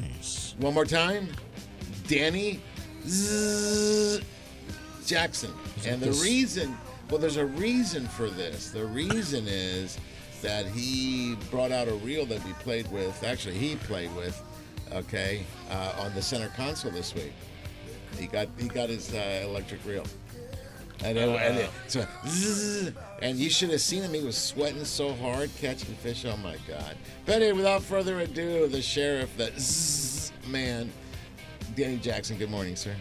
nice. 0.01 0.55
One 0.59 0.75
more 0.75 0.85
time 0.85 1.29
Danny 2.07 2.61
Jackson. 5.07 5.53
And 5.87 6.01
the 6.01 6.13
reason, 6.23 6.77
well, 7.11 7.19
there's 7.19 7.37
a 7.37 7.47
reason 7.47 8.07
for 8.07 8.31
this. 8.31 8.71
The 8.71 8.85
reason 8.85 9.47
is 9.47 9.99
that 10.43 10.67
he 10.67 11.37
brought 11.51 11.73
out 11.73 11.89
a 11.89 11.95
reel 11.95 12.27
that 12.27 12.45
we 12.45 12.53
played 12.55 12.91
with, 12.91 13.23
actually, 13.25 13.55
he 13.55 13.77
played 13.77 14.15
with, 14.17 14.41
okay, 14.93 15.45
uh, 15.71 15.95
on 16.01 16.15
the 16.15 16.23
center 16.23 16.49
console 16.57 16.91
this 16.91 17.15
week. 17.15 17.33
He 18.19 18.27
got 18.27 18.49
he 18.59 18.69
got 18.69 18.89
his 18.89 19.15
uh, 19.15 19.43
electric 19.45 19.85
reel. 19.87 20.05
And, 21.05 21.19
it, 21.19 21.29
and, 21.29 21.59
it, 21.59 21.71
so, 21.89 22.07
zzz, 22.29 22.93
and 23.23 23.37
you 23.37 23.51
should 23.51 23.71
have 23.71 23.81
seen 23.81 24.03
him. 24.03 24.15
He 24.15 24.23
was 24.23 24.37
sweating 24.37 24.85
so 24.85 25.15
hard 25.15 25.51
catching 25.61 25.95
fish. 25.97 26.25
Oh 26.25 26.37
my 26.37 26.57
God! 26.69 26.97
But 27.27 27.37
anyway, 27.37 27.53
without 27.53 27.83
further 27.83 28.21
ado, 28.21 28.69
the 28.69 28.83
sheriff, 28.83 29.37
the 29.37 29.51
zzz 29.59 30.33
man, 30.47 30.93
Danny 31.75 31.97
Jackson. 31.97 32.39
Good 32.39 32.51
morning, 32.51 32.77
sir. 32.77 32.95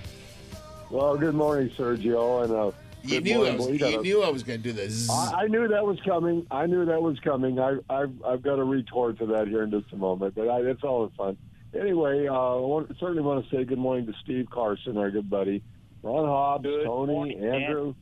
Well, 0.89 1.17
good 1.17 1.36
morning, 1.36 1.69
Sergio, 1.78 2.43
and 2.43 2.51
uh, 2.51 2.72
You 3.03 3.22
good 3.22 3.24
knew 3.24 3.45
I 3.45 3.55
was. 3.55 3.67
Boyd. 3.67 3.80
You 3.82 4.01
knew 4.01 4.24
I 4.24 4.30
was 4.30 4.43
going 4.43 4.59
to 4.61 4.63
do 4.63 4.74
this. 4.74 5.09
I, 5.09 5.43
I 5.43 5.47
knew 5.47 5.67
that 5.67 5.86
was 5.86 5.99
coming. 6.01 6.45
I 6.51 6.65
knew 6.65 6.86
that 6.86 7.01
was 7.01 7.19
coming. 7.19 7.59
I, 7.59 7.78
I've 7.89 8.13
I've 8.26 8.41
got 8.41 8.59
a 8.59 8.63
retort 8.63 9.17
to 9.19 9.26
that 9.28 9.47
here 9.47 9.63
in 9.63 9.72
just 9.72 9.91
a 9.93 9.97
moment, 9.97 10.36
but 10.36 10.49
I, 10.49 10.61
it's 10.61 10.84
all 10.84 11.11
fun. 11.17 11.38
Anyway, 11.74 12.28
uh, 12.28 12.34
I 12.34 12.55
want, 12.59 12.89
certainly 12.99 13.22
want 13.22 13.47
to 13.49 13.55
say 13.55 13.63
good 13.63 13.78
morning 13.78 14.05
to 14.07 14.13
Steve 14.22 14.47
Carson, 14.51 14.97
our 14.97 15.09
good 15.09 15.30
buddy, 15.30 15.63
Ron 16.03 16.26
Hobbs, 16.26 16.65
Tony, 16.65 17.13
morning, 17.13 17.41
Dan. 17.41 17.53
Andrew, 17.53 17.95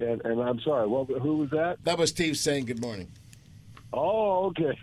and 0.00 0.20
and 0.26 0.40
I'm 0.42 0.60
sorry, 0.60 0.86
what, 0.86 1.08
who 1.08 1.38
was 1.38 1.50
that? 1.50 1.82
That 1.84 1.96
was 1.96 2.10
Steve 2.10 2.36
saying 2.36 2.66
good 2.66 2.80
morning. 2.82 3.10
Oh, 3.96 4.46
okay. 4.46 4.76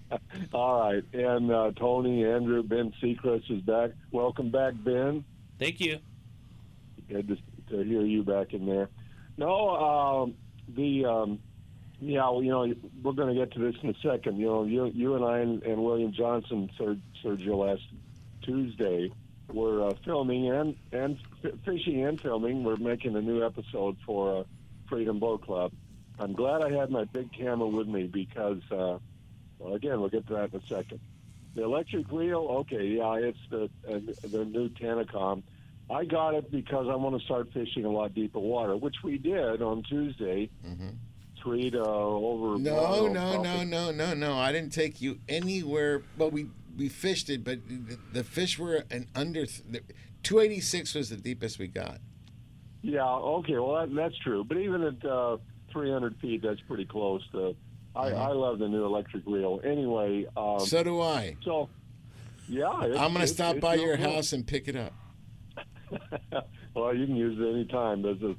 all 0.54 0.80
right, 0.80 1.04
and 1.12 1.52
uh, 1.52 1.72
Tony, 1.76 2.24
Andrew, 2.24 2.62
Ben 2.62 2.94
Seacrest 3.02 3.50
is 3.50 3.60
back. 3.60 3.90
Welcome 4.10 4.50
back, 4.50 4.72
Ben. 4.82 5.22
Thank 5.58 5.80
you. 5.80 5.98
Good 7.06 7.28
to, 7.28 7.36
to 7.76 7.84
hear 7.84 8.00
you 8.00 8.22
back 8.22 8.54
in 8.54 8.64
there. 8.64 8.88
No, 9.36 9.68
um, 9.68 10.34
the 10.74 11.04
um, 11.04 11.40
yeah, 12.00 12.22
well, 12.30 12.42
you 12.42 12.50
know, 12.50 12.72
we're 13.02 13.12
going 13.12 13.34
to 13.34 13.38
get 13.38 13.52
to 13.52 13.58
this 13.58 13.74
in 13.82 13.90
a 13.90 13.94
second. 14.02 14.38
You 14.38 14.46
know, 14.46 14.64
you 14.64 14.86
you 14.86 15.14
and 15.14 15.24
I 15.24 15.40
and, 15.40 15.62
and 15.62 15.84
William 15.84 16.12
Johnson, 16.12 16.70
Ser, 16.78 16.96
Sergio, 17.22 17.68
last 17.68 17.82
Tuesday, 18.42 19.12
were 19.52 19.88
uh, 19.88 19.94
filming 20.06 20.50
and 20.50 20.74
and 20.90 21.18
f- 21.44 21.52
fishing 21.66 22.02
and 22.02 22.18
filming. 22.18 22.64
We're 22.64 22.76
making 22.76 23.14
a 23.14 23.20
new 23.20 23.44
episode 23.44 23.98
for 24.06 24.40
uh, 24.40 24.44
Freedom 24.88 25.18
Boat 25.18 25.42
Club. 25.42 25.72
I'm 26.18 26.32
glad 26.32 26.62
I 26.62 26.70
had 26.70 26.90
my 26.90 27.04
big 27.04 27.32
camera 27.32 27.66
with 27.66 27.88
me 27.88 28.06
because, 28.06 28.60
uh, 28.70 28.98
well, 29.58 29.74
again, 29.74 30.00
we'll 30.00 30.10
get 30.10 30.26
to 30.28 30.34
that 30.34 30.52
in 30.52 30.60
a 30.60 30.66
second. 30.66 31.00
The 31.54 31.62
electric 31.64 32.10
reel, 32.10 32.46
okay, 32.60 32.84
yeah, 32.84 33.14
it's 33.14 33.38
the 33.50 33.70
uh, 33.88 34.00
the 34.28 34.44
new 34.44 34.68
Tanacom. 34.70 35.42
I 35.90 36.04
got 36.04 36.34
it 36.34 36.50
because 36.50 36.88
I 36.88 36.96
want 36.96 37.18
to 37.18 37.24
start 37.24 37.52
fishing 37.52 37.84
a 37.84 37.90
lot 37.90 38.14
deeper 38.14 38.38
water, 38.40 38.76
which 38.76 38.96
we 39.02 39.18
did 39.18 39.62
on 39.62 39.82
Tuesday. 39.82 40.50
Three 41.42 41.70
to 41.70 41.84
over. 41.84 42.58
No, 42.58 43.06
no, 43.08 43.42
no, 43.42 43.62
no, 43.64 43.90
no, 43.90 44.14
no. 44.14 44.34
I 44.34 44.50
didn't 44.50 44.72
take 44.72 45.02
you 45.02 45.20
anywhere. 45.28 46.02
Well, 46.16 46.30
we 46.30 46.46
we 46.76 46.88
fished 46.88 47.28
it, 47.28 47.44
but 47.44 47.68
the, 47.68 47.98
the 48.12 48.24
fish 48.24 48.58
were 48.58 48.84
an 48.90 49.08
under. 49.14 49.44
Two 50.22 50.40
eighty 50.40 50.60
six 50.60 50.94
was 50.94 51.10
the 51.10 51.16
deepest 51.16 51.58
we 51.58 51.68
got. 51.68 51.98
Yeah, 52.82 53.06
okay, 53.06 53.58
well 53.58 53.74
that, 53.74 53.94
that's 53.94 54.16
true. 54.18 54.42
But 54.42 54.56
even 54.56 54.82
at 54.82 55.04
uh, 55.04 55.36
300 55.74 56.16
feet, 56.20 56.40
that's 56.42 56.60
pretty 56.62 56.86
close. 56.86 57.20
To, 57.32 57.54
I, 57.94 58.08
I 58.08 58.28
love 58.28 58.58
the 58.58 58.68
new 58.68 58.86
electric 58.86 59.24
reel. 59.26 59.60
Anyway, 59.62 60.24
um, 60.36 60.44
Mm-hmm. 60.44 60.64
So 60.64 60.82
do 60.82 61.00
I. 61.02 61.36
So, 61.44 61.68
yeah, 62.48 62.68
I'm 62.70 63.12
gonna 63.12 63.26
stop 63.26 63.56
it's 63.56 63.62
by 63.62 63.74
your 63.74 63.96
cool. 63.98 64.14
house 64.14 64.32
and 64.32 64.46
pick 64.46 64.68
it 64.68 64.76
up. 64.76 64.92
well, 66.74 66.94
you 66.94 67.06
can 67.06 67.16
use 67.16 67.38
it 67.38 67.54
anytime. 67.54 68.02
There's 68.02 68.22
a, 68.22 68.34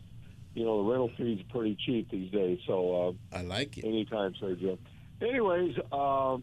you 0.54 0.66
know, 0.66 0.84
the 0.84 0.90
rental 0.90 1.12
fee's 1.18 1.44
pretty 1.52 1.78
cheap 1.86 2.10
these 2.10 2.32
days, 2.32 2.60
so 2.66 3.16
uh, 3.34 3.38
I 3.38 3.42
like 3.42 3.78
it. 3.78 3.86
Anytime, 3.86 4.34
Sergio. 4.42 4.78
Anyways, 5.22 5.76
uh, 5.92 6.38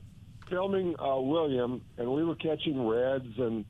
filming 0.49 0.95
uh, 0.99 1.21
William, 1.21 1.83
and 1.99 2.13
we 2.13 2.25
were 2.25 2.35
catching 2.37 2.87
reds 2.87 3.39
and 3.39 3.65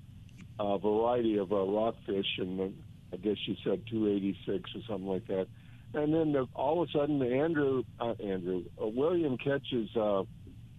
a 0.58 0.78
variety 0.78 1.38
of 1.38 1.52
uh, 1.52 1.62
rockfish, 1.64 2.38
and 2.38 2.60
uh, 2.60 2.64
I 3.12 3.16
guess 3.16 3.36
you 3.46 3.56
said 3.64 3.82
286 3.90 4.70
or 4.74 4.80
something 4.88 5.08
like 5.08 5.26
that. 5.26 5.48
And 5.94 6.14
then 6.14 6.32
the, 6.32 6.46
all 6.54 6.82
of 6.82 6.88
a 6.88 6.92
sudden, 6.92 7.22
Andrew, 7.22 7.82
uh, 8.00 8.14
Andrew, 8.22 8.64
uh, 8.80 8.86
William 8.86 9.36
catches, 9.36 9.94
uh, 9.96 10.22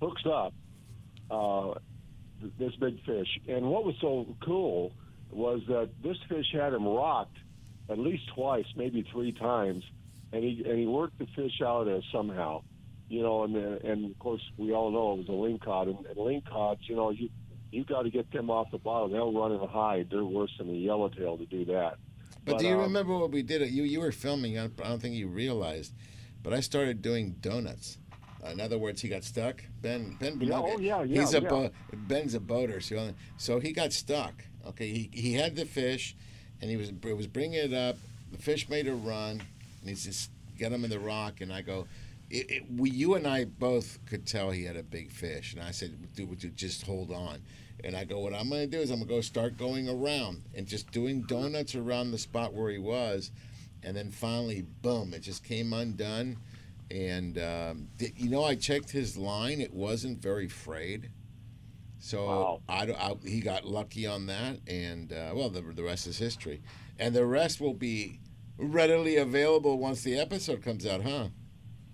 hooks 0.01 0.24
up 0.26 0.53
uh, 1.30 1.74
th- 2.41 2.53
this 2.57 2.76
big 2.80 3.03
fish. 3.05 3.28
And 3.47 3.66
what 3.70 3.86
was 3.86 3.95
so 4.01 4.36
cool 4.43 4.93
was 5.32 5.61
that 5.68 5.89
this 6.03 6.18
fish 6.28 6.47
had 6.53 6.74
him 6.74 6.88
rocked 6.88 7.38
at 7.89 7.99
least 7.99 8.24
twice, 8.34 8.66
maybe 8.76 9.05
three 9.11 9.34
times, 9.34 9.84
and 10.32 10.43
he 10.43 10.64
and 10.66 10.80
he 10.80 10.88
worked 10.88 11.20
the 11.20 11.28
fish 11.36 11.61
out 11.64 11.88
uh, 11.88 11.99
somehow, 12.11 12.64
you 13.09 13.22
know. 13.22 13.43
And 13.43 13.55
uh, 13.55 13.88
and 13.88 14.11
of 14.11 14.20
course, 14.20 14.41
we 14.57 14.74
all 14.74 14.91
know 14.91 15.14
it 15.14 15.28
was 15.28 15.30
a 15.30 15.68
lingcod, 15.68 15.89
and, 15.89 16.05
and 16.05 16.18
lingcods, 16.18 16.80
you 16.84 16.95
know, 16.95 17.09
you 17.09 17.30
you 17.72 17.84
got 17.84 18.03
to 18.03 18.09
get 18.09 18.32
them 18.32 18.49
off 18.49 18.72
the 18.72 18.78
bottom. 18.78 19.11
They'll 19.11 19.34
run 19.34 19.51
and 19.51 19.70
hide. 19.70 20.07
They're 20.09 20.24
worse 20.24 20.51
than 20.57 20.70
a 20.70 20.74
yellowtail 20.74 21.38
to 21.38 21.45
do 21.45 21.66
that. 21.66 21.97
But, 22.46 22.60
do 22.60 22.68
you 22.68 22.76
um, 22.76 22.82
remember 22.82 23.18
what 23.18 23.32
we 23.32 23.41
did? 23.41 23.70
You 23.70 23.84
you 23.84 24.02
were 24.02 24.12
filming. 24.12 24.60
I 24.60 24.68
don't 24.68 25.02
think 25.02 25.16
you 25.16 25.28
realized, 25.28 25.94
but 26.41 26.54
I 26.54 26.60
started 26.60 27.02
doing 27.02 27.36
donuts. 27.39 27.98
In 28.52 28.60
other 28.60 28.78
words, 28.78 29.02
he 29.02 29.08
got 29.08 29.24
stuck. 29.24 29.64
Ben 29.82 30.18
Ben 30.20 30.39
Yeah, 30.41 30.60
oh, 30.60 30.78
yeah, 30.78 31.04
yeah, 31.04 31.22
he's 31.22 31.34
a 31.34 31.41
yeah. 31.41 31.50
bo- 31.50 31.72
Ben's 31.94 32.34
a 32.34 32.41
boater, 32.41 32.82
so 32.82 33.14
so 33.38 33.60
he 33.60 33.72
got 33.72 33.94
stuck. 33.94 34.34
Okay, 34.68 34.88
he 34.88 35.10
he 35.14 35.34
had 35.34 35.56
the 35.56 35.66
fish, 35.66 36.16
and 36.62 36.70
he 36.70 36.76
was 36.76 36.89
it 36.89 37.18
was 37.18 37.28
bringing 37.28 37.54
it 37.60 37.74
up. 37.74 37.98
The 38.32 38.38
fish 38.38 38.68
made 38.68 38.88
a 38.88 38.96
run, 38.96 39.41
and 39.80 39.89
he 39.89 39.96
just 39.96 40.30
got 40.60 40.72
him 40.72 40.84
in 40.84 40.89
the 40.89 41.00
rock, 41.00 41.41
and 41.41 41.54
I 41.54 41.62
go. 41.62 41.88
It, 42.30 42.50
it, 42.50 42.64
we, 42.78 42.89
you 42.89 43.14
and 43.14 43.28
I 43.28 43.46
both 43.46 44.00
could 44.08 44.26
tell 44.26 44.50
he 44.50 44.64
had 44.64 44.76
a 44.76 44.82
big 44.82 45.12
fish, 45.12 45.54
and 45.54 45.62
I 45.62 45.72
said, 45.72 46.16
"Dude, 46.16 46.30
would 46.30 46.44
you 46.44 46.50
just 46.50 46.84
hold 46.84 47.12
on?" 47.12 47.41
And 47.84 47.95
I 47.97 48.05
go, 48.05 48.19
"What 48.19 48.34
I'm 48.34 48.49
going 48.49 48.61
to 48.69 48.77
do 48.77 48.81
is 48.81 48.89
I'm 48.91 48.97
going 48.99 49.07
to 49.09 49.13
go 49.15 49.21
start 49.21 49.57
going 49.57 49.89
around 49.89 50.43
and 50.55 50.65
just 50.65 50.91
doing 50.91 51.21
donuts 51.23 51.75
around 51.75 52.11
the 52.11 52.17
spot 52.17 52.53
where 52.53 52.71
he 52.71 52.77
was, 52.77 53.31
and 53.84 53.95
then 53.95 54.09
finally, 54.11 54.61
boom! 54.81 55.13
It 55.13 55.19
just 55.21 55.43
came 55.43 55.73
undone, 55.73 56.38
and 56.89 57.38
um, 57.38 57.88
th- 57.99 58.13
you 58.15 58.29
know, 58.29 58.43
I 58.45 58.55
checked 58.55 58.89
his 58.91 59.17
line; 59.17 59.59
it 59.59 59.73
wasn't 59.73 60.21
very 60.21 60.47
frayed. 60.47 61.09
So 61.99 62.61
I, 62.69 62.84
I- 62.91 63.15
he 63.27 63.39
got 63.41 63.65
lucky 63.65 64.05
on 64.07 64.25
that, 64.27 64.59
and 64.67 65.11
uh, 65.11 65.31
well, 65.36 65.49
the, 65.49 65.61
the 65.61 65.84
rest 65.84 66.07
is 66.07 66.17
history. 66.17 66.61
And 66.99 67.13
the 67.15 67.25
rest 67.25 67.59
will 67.59 67.73
be 67.73 68.19
readily 68.57 69.17
available 69.17 69.77
once 69.79 70.03
the 70.03 70.17
episode 70.19 70.61
comes 70.61 70.86
out, 70.86 71.01
huh? 71.01 71.27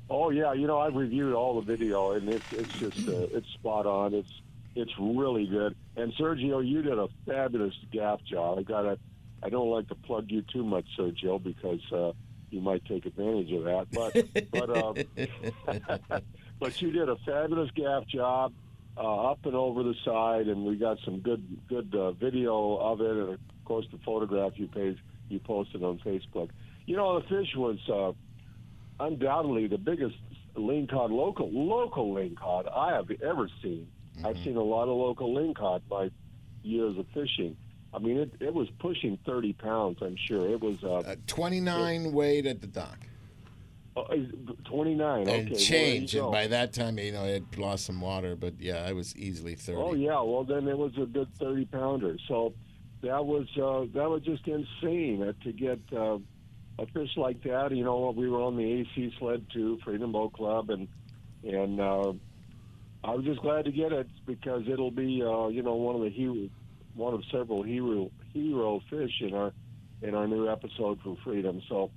Oh 0.10 0.30
yeah, 0.32 0.54
you 0.54 0.68
know 0.68 0.80
I've 0.80 0.96
reviewed 0.96 1.34
all 1.34 1.56
the 1.62 1.66
video 1.66 2.12
and 2.12 2.28
it's 2.30 2.52
it's 2.54 2.74
just 2.80 3.08
uh, 3.08 3.28
it's 3.32 3.48
spot 3.54 3.86
on. 3.86 4.14
It's 4.16 4.42
it's 4.76 4.92
really 5.00 5.46
good. 5.48 5.76
And 5.96 6.14
Sergio, 6.14 6.66
you 6.66 6.82
did 6.82 6.98
a 6.98 7.08
fabulous 7.26 7.74
gaff 7.92 8.24
job. 8.24 8.60
I 8.60 8.64
got 8.64 8.82
to 8.84 9.00
I 9.42 9.50
don't 9.50 9.70
like 9.70 9.88
to 9.88 9.96
plug 9.96 10.26
you 10.30 10.42
too 10.42 10.64
much, 10.64 10.86
Sergio, 10.98 11.42
because 11.42 11.80
uh, 11.92 12.12
you 12.50 12.62
might 12.62 12.84
take 12.86 13.06
advantage 13.06 13.52
of 13.52 13.64
that. 13.64 13.88
But 13.92 14.52
but 14.52 14.70
uh, 14.70 16.20
but 16.60 16.82
you 16.82 16.92
did 16.92 17.10
a 17.10 17.16
fabulous 17.26 17.72
gaff 17.72 18.06
job 18.08 18.54
uh, 18.98 19.32
up 19.32 19.46
and 19.46 19.56
over 19.56 19.84
the 19.84 19.96
side, 20.04 20.48
and 20.48 20.66
we 20.66 20.76
got 20.76 20.98
some 21.06 21.20
good 21.20 21.44
good 21.68 21.94
uh, 21.96 22.12
video 22.12 22.76
of 22.78 23.02
it, 23.02 23.12
and 23.12 23.30
of 23.34 23.40
course 23.66 23.86
the 23.92 24.00
photograph 24.00 24.54
you 24.56 24.68
paid, 24.68 24.98
you 25.30 25.40
posted 25.40 25.84
on 25.84 26.00
Facebook. 26.00 26.50
You 26.86 26.98
know, 26.98 27.20
the 27.20 27.28
fish 27.28 27.56
was 27.56 27.78
uh, 27.88 28.12
undoubtedly 29.04 29.68
the 29.68 29.78
biggest 29.78 30.16
lingcod 30.56 31.12
local 31.12 31.50
local 31.52 32.14
lingcod 32.14 32.70
I 32.76 32.96
have 32.96 33.10
ever 33.24 33.48
seen. 33.62 33.88
I've 34.26 34.38
seen 34.44 34.58
a 34.58 34.64
lot 34.64 34.84
of 34.84 34.98
local 34.98 35.36
lingcod 35.36 35.82
by 35.90 36.10
years 36.64 36.98
of 36.98 37.06
fishing. 37.14 37.56
I 37.94 38.00
mean, 38.00 38.18
it, 38.18 38.34
it 38.40 38.54
was 38.54 38.70
pushing 38.80 39.18
30 39.26 39.54
pounds, 39.54 39.98
I'm 40.02 40.16
sure. 40.16 40.48
It 40.48 40.62
was 40.62 40.84
uh, 40.84 41.16
29 41.28 42.12
weighed 42.12 42.46
at 42.46 42.62
the 42.62 42.68
dock. 42.68 43.00
uh, 43.96 44.04
29. 44.66 45.28
and 45.28 45.50
well, 45.50 45.60
change. 45.60 46.14
and 46.16 46.32
by 46.32 46.48
that 46.48 46.74
time, 46.74 47.00
you 47.00 47.12
know, 47.12 47.26
it 47.26 47.44
had 47.52 47.58
lost 47.58 47.86
some 47.86 48.00
water. 48.00 48.36
But 48.36 48.60
yeah, 48.60 48.86
I 48.86 48.94
was 48.94 49.16
easily 49.16 49.56
30. 49.56 49.78
Oh 49.78 49.94
yeah, 49.94 50.22
well 50.22 50.44
then 50.44 50.68
it 50.68 50.78
was 50.78 50.92
a 51.02 51.06
good 51.06 51.28
thirty 51.40 51.66
pounder. 51.66 52.18
So 52.28 52.54
that 53.02 53.26
was 53.26 53.48
uh, 53.58 53.86
that 53.94 54.10
was 54.10 54.22
just 54.24 54.48
insane 54.48 55.24
uh, 55.24 55.34
to 55.44 55.52
get 55.52 55.80
uh, 55.92 56.20
a 56.78 56.86
fish 56.94 57.18
like 57.18 57.42
that. 57.44 57.76
You 57.76 57.84
know, 57.84 58.14
we 58.16 58.30
were 58.30 58.42
on 58.42 58.58
the 58.58 58.64
AC 58.64 59.14
sled 59.18 59.46
too, 59.52 59.80
Freedom 59.84 60.12
Boat 60.12 60.34
Club, 60.34 60.70
and 60.70 60.88
and 61.44 61.80
uh, 61.80 62.14
I 63.04 63.12
was 63.12 63.26
just 63.26 63.42
glad 63.42 63.66
to 63.66 63.72
get 63.72 63.92
it 63.92 64.08
because 64.26 64.64
it'll 64.68 64.92
be 64.92 65.24
uh, 65.24 65.48
you 65.48 65.62
know 65.64 65.76
one 65.76 65.96
of 65.96 66.02
the 66.02 66.10
hero, 66.10 66.50
one 66.96 67.14
of 67.14 67.22
several 67.32 67.64
hero 67.64 68.12
hero 68.34 68.82
fish 68.90 69.22
in 69.22 69.34
our 69.34 69.54
in 70.02 70.16
our 70.16 70.28
new 70.28 70.50
episode 70.50 71.00
for 71.04 71.16
Freedom. 71.24 71.62
So 71.70 71.92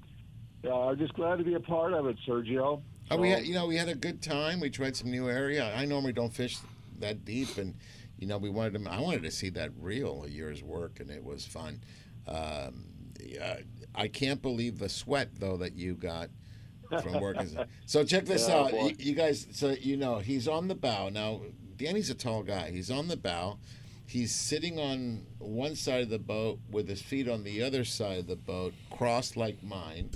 uh, 0.65 0.89
I'm 0.89 0.99
just 0.99 1.15
glad 1.15 1.39
to 1.39 1.45
be 1.45 1.55
a 1.55 1.61
part 1.61 1.93
of 1.93 2.07
it, 2.07 2.17
Sergio. 2.27 2.83
Oh, 3.11 3.17
we 3.17 3.31
had, 3.31 3.45
you 3.45 3.55
know, 3.55 3.67
we 3.67 3.77
had 3.77 3.89
a 3.89 3.95
good 3.95 4.23
time. 4.23 4.61
We 4.61 4.71
tried 4.71 4.97
some 4.97 5.11
new 5.11 5.29
area. 5.29 5.75
I 5.75 5.85
normally 5.85 6.13
don't 6.13 6.33
fish 6.33 6.57
that 7.01 7.25
deep, 7.25 7.59
and 7.59 7.75
you 8.19 8.27
know, 8.27 8.39
we 8.39 8.49
wanted 8.49 8.85
to. 8.85 8.91
I 8.91 9.01
wanted 9.01 9.25
to 9.25 9.31
see 9.31 9.51
that 9.51 9.71
reel 9.79 10.25
a 10.25 10.29
year's 10.29 10.63
work, 10.63 11.01
and 11.01 11.11
it 11.11 11.25
was 11.25 11.45
fun. 11.45 11.83
Um, 12.27 12.85
yeah, 13.21 13.59
I 13.95 14.09
can't 14.09 14.41
believe 14.41 14.79
the 14.79 14.89
sweat 14.89 15.31
though 15.39 15.57
that 15.59 15.75
you 15.75 15.95
got 15.95 16.31
from 17.01 17.21
working. 17.21 17.57
so 17.87 18.05
check 18.05 18.25
this 18.25 18.49
Yeah, 18.49 18.57
out, 18.57 18.73
you, 18.73 18.95
you 18.99 19.15
guys. 19.15 19.47
So 19.53 19.71
you 19.71 19.97
know, 19.97 20.19
he's 20.19 20.49
on 20.49 20.69
the 20.69 20.75
bow 20.75 21.09
now. 21.09 21.43
Danny's 21.77 22.11
a 22.11 22.15
tall 22.15 22.43
guy. 22.43 22.71
He's 22.71 22.91
on 22.91 23.09
the 23.09 23.17
bow. 23.17 23.59
He's 24.07 24.35
sitting 24.35 24.79
on 24.79 25.27
one 25.39 25.75
side 25.75 26.03
of 26.03 26.11
the 26.11 26.19
boat 26.19 26.59
with 26.71 26.89
his 26.89 27.01
feet 27.01 27.29
on 27.29 27.45
the 27.45 27.63
other 27.63 27.85
side 27.85 28.19
of 28.19 28.27
the 28.27 28.37
boat, 28.37 28.75
crossed 28.91 29.37
like 29.37 29.63
mine. 29.63 30.11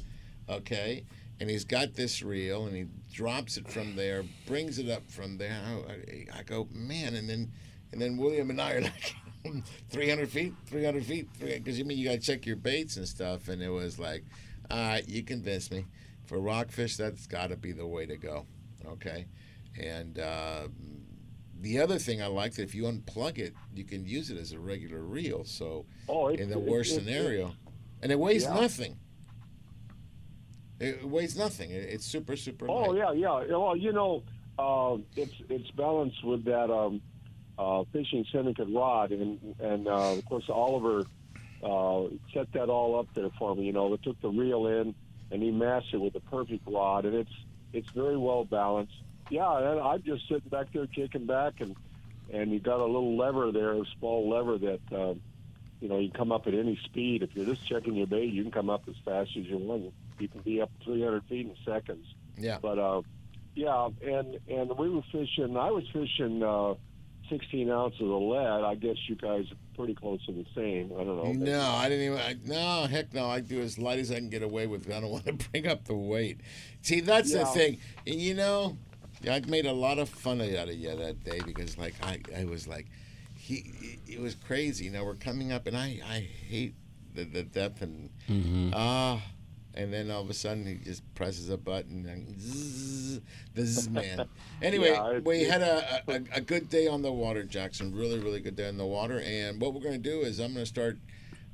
Okay, 0.48 1.04
and 1.40 1.48
he's 1.48 1.64
got 1.64 1.94
this 1.94 2.22
reel, 2.22 2.66
and 2.66 2.76
he 2.76 2.86
drops 3.12 3.56
it 3.56 3.68
from 3.68 3.96
there, 3.96 4.24
brings 4.46 4.78
it 4.78 4.90
up 4.90 5.10
from 5.10 5.38
there. 5.38 5.58
I, 5.88 6.38
I 6.38 6.42
go, 6.42 6.68
man, 6.72 7.14
and 7.14 7.28
then, 7.28 7.50
and 7.92 8.00
then 8.00 8.16
William 8.16 8.50
and 8.50 8.60
I 8.60 8.72
are 8.74 8.80
like. 8.82 9.14
300 9.90 10.28
feet, 10.28 10.54
300 10.66 11.04
feet, 11.04 11.28
because 11.38 11.78
you 11.78 11.84
mean 11.84 11.98
you 11.98 12.06
got 12.08 12.14
to 12.14 12.18
check 12.18 12.46
your 12.46 12.56
baits 12.56 12.96
and 12.96 13.06
stuff. 13.06 13.46
And 13.48 13.62
it 13.62 13.68
was 13.68 13.96
like, 13.96 14.24
all 14.70 14.76
right, 14.76 15.08
you 15.08 15.22
convinced 15.22 15.70
me. 15.70 15.84
For 16.26 16.38
rockfish, 16.40 16.96
that's 16.96 17.26
got 17.26 17.48
to 17.50 17.56
be 17.56 17.72
the 17.72 17.86
way 17.86 18.04
to 18.06 18.16
go. 18.16 18.46
Okay. 18.84 19.26
And 19.80 20.18
uh, 20.18 20.68
the 21.60 21.80
other 21.80 21.98
thing 21.98 22.20
I 22.22 22.26
like 22.26 22.54
that 22.54 22.62
if 22.62 22.74
you 22.74 22.84
unplug 22.84 23.38
it, 23.38 23.54
you 23.74 23.84
can 23.84 24.04
use 24.04 24.30
it 24.30 24.36
as 24.38 24.52
a 24.52 24.58
regular 24.58 25.00
reel. 25.02 25.44
So 25.44 25.86
Oh, 26.08 26.28
it- 26.28 26.40
in 26.40 26.50
the 26.50 26.58
it- 26.58 26.64
worst 26.68 26.92
it- 26.92 27.00
scenario, 27.04 27.52
and 28.02 28.10
it 28.12 28.18
weighs 28.18 28.42
Yeah. 28.44 28.54
nothing. 28.54 28.96
It 30.78 31.08
weighs 31.08 31.38
nothing. 31.38 31.70
It's 31.70 32.04
super, 32.04 32.36
super 32.36 32.68
Oh 32.68 32.90
light. 32.90 32.98
yeah, 32.98 33.12
yeah. 33.12 33.56
Well, 33.56 33.76
you 33.76 33.92
know, 33.92 34.22
uh, 34.58 34.98
it's 35.16 35.32
it's 35.48 35.70
balanced 35.70 36.22
with 36.22 36.44
that 36.44 36.70
um, 36.70 37.00
uh, 37.58 37.84
fishing 37.92 38.26
syndicate 38.30 38.68
rod, 38.70 39.10
and 39.10 39.38
and 39.58 39.88
uh, 39.88 40.12
of 40.12 40.24
course 40.26 40.44
Oliver 40.50 41.04
uh, 41.62 42.08
set 42.34 42.52
that 42.52 42.68
all 42.68 42.98
up 42.98 43.06
there 43.14 43.30
for 43.38 43.56
me. 43.56 43.64
You 43.64 43.72
know, 43.72 43.88
they 43.96 44.02
took 44.02 44.20
the 44.20 44.28
reel 44.28 44.66
in, 44.66 44.94
and 45.30 45.42
he 45.42 45.50
matched 45.50 45.92
it 45.92 45.98
with 45.98 46.12
the 46.12 46.20
perfect 46.20 46.66
rod, 46.66 47.04
and 47.04 47.14
it's 47.14 47.32
it's 47.72 47.88
very 47.90 48.16
well 48.16 48.44
balanced. 48.44 48.94
Yeah, 49.30 49.58
and 49.58 49.80
I'm 49.80 50.02
just 50.02 50.28
sitting 50.28 50.48
back 50.48 50.72
there 50.72 50.86
kicking 50.86 51.26
back, 51.26 51.60
and 51.60 51.76
and 52.32 52.50
you 52.52 52.60
got 52.60 52.80
a 52.80 52.84
little 52.84 53.16
lever 53.16 53.52
there, 53.52 53.72
a 53.72 53.84
small 53.98 54.28
lever 54.28 54.58
that. 54.58 54.80
Uh, 54.92 55.14
you 55.78 55.88
know, 55.88 55.98
you 55.98 56.08
can 56.08 56.16
come 56.16 56.32
up 56.32 56.46
at 56.46 56.54
any 56.54 56.80
speed. 56.84 57.22
If 57.22 57.36
you're 57.36 57.44
just 57.44 57.66
checking 57.66 57.94
your 57.94 58.06
bait, 58.06 58.32
you 58.32 58.42
can 58.42 58.50
come 58.50 58.70
up 58.70 58.88
as 58.88 58.94
fast 59.04 59.36
as 59.36 59.44
you 59.44 59.58
want. 59.58 59.92
You 60.18 60.26
can 60.26 60.40
be 60.40 60.62
up 60.62 60.70
300 60.84 61.24
feet 61.24 61.46
in 61.46 61.54
seconds. 61.66 62.06
Yeah. 62.38 62.58
But 62.62 62.78
uh, 62.78 63.02
yeah, 63.54 63.88
and 64.02 64.38
and 64.48 64.70
we 64.78 64.88
were 64.88 65.02
fishing. 65.12 65.56
I 65.56 65.70
was 65.70 65.84
fishing 65.92 66.42
uh, 66.42 66.74
16 67.28 67.70
ounces 67.70 68.00
of 68.00 68.22
lead. 68.22 68.64
I 68.64 68.74
guess 68.74 68.96
you 69.08 69.16
guys 69.16 69.46
pretty 69.76 69.94
close 69.94 70.24
to 70.26 70.32
the 70.32 70.46
same. 70.54 70.92
I 70.92 71.04
don't 71.04 71.16
know. 71.16 71.32
No, 71.32 71.60
I 71.60 71.88
didn't 71.88 72.04
even. 72.06 72.18
I, 72.18 72.36
no, 72.44 72.86
heck 72.86 73.12
no. 73.14 73.28
I 73.28 73.40
do 73.40 73.60
as 73.60 73.78
light 73.78 73.98
as 73.98 74.10
I 74.10 74.16
can 74.16 74.30
get 74.30 74.42
away 74.42 74.66
with. 74.66 74.90
I 74.90 75.00
don't 75.00 75.10
want 75.10 75.26
to 75.26 75.32
bring 75.34 75.66
up 75.66 75.84
the 75.84 75.94
weight. 75.94 76.40
See, 76.82 77.00
that's 77.00 77.32
the 77.32 77.44
thing. 77.46 77.78
And, 78.06 78.16
You 78.16 78.34
know, 78.34 78.76
I 79.30 79.40
made 79.46 79.66
a 79.66 79.72
lot 79.72 79.98
of 79.98 80.08
fun 80.08 80.40
out 80.40 80.68
of 80.68 80.74
you 80.74 80.94
that 80.96 81.22
day 81.24 81.40
because, 81.44 81.78
like, 81.78 81.94
I, 82.02 82.20
I 82.36 82.44
was 82.44 82.66
like, 82.66 82.86
he, 83.34 83.98
it 84.06 84.20
was 84.20 84.34
crazy. 84.34 84.86
You 84.86 84.90
know, 84.90 85.04
we're 85.04 85.14
coming 85.14 85.52
up, 85.52 85.66
and 85.66 85.76
I, 85.76 86.00
I 86.08 86.20
hate 86.48 86.74
the, 87.14 87.24
the 87.24 87.42
depth 87.42 87.82
and 87.82 88.10
ah. 88.74 89.22
And 89.76 89.92
then 89.92 90.10
all 90.10 90.22
of 90.22 90.30
a 90.30 90.34
sudden 90.34 90.66
he 90.66 90.74
just 90.76 91.02
presses 91.14 91.50
a 91.50 91.56
button 91.56 92.06
and 92.06 92.40
zzz, 92.40 93.20
the 93.54 93.64
zzz 93.64 93.88
man. 93.88 94.28
Anyway, 94.62 94.88
Yeah, 94.90 95.18
we 95.18 95.44
had 95.44 95.60
a, 95.62 96.02
a, 96.08 96.14
a 96.36 96.40
good 96.40 96.70
day 96.70 96.86
on 96.86 97.02
the 97.02 97.12
water, 97.12 97.42
Jackson. 97.44 97.94
Really, 97.94 98.18
really 98.18 98.40
good 98.40 98.56
day 98.56 98.68
on 98.68 98.78
the 98.78 98.86
water. 98.86 99.20
And 99.24 99.60
what 99.60 99.74
we're 99.74 99.82
going 99.82 100.00
to 100.02 100.10
do 100.10 100.20
is 100.22 100.38
I'm 100.40 100.54
going 100.54 100.64
to 100.64 100.66
start 100.66 100.96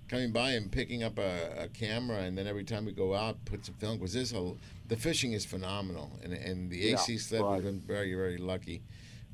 coming 0.08 0.30
by 0.30 0.52
and 0.52 0.70
picking 0.70 1.02
up 1.02 1.18
a, 1.18 1.64
a 1.64 1.68
camera, 1.68 2.18
and 2.18 2.36
then 2.38 2.46
every 2.46 2.64
time 2.64 2.84
we 2.84 2.92
go 2.92 3.14
out, 3.14 3.44
put 3.44 3.64
some 3.66 3.74
film. 3.74 3.98
Because 3.98 4.12
this 4.12 4.30
whole 4.30 4.56
the 4.88 4.96
fishing 4.96 5.32
is 5.32 5.44
phenomenal, 5.44 6.12
and 6.22 6.32
and 6.32 6.70
the 6.70 6.76
Yeah, 6.76 6.94
AC 6.94 7.18
sled 7.18 7.42
right. 7.42 7.54
we've 7.54 7.64
been 7.64 7.80
very 7.80 8.14
very 8.14 8.36
lucky. 8.38 8.82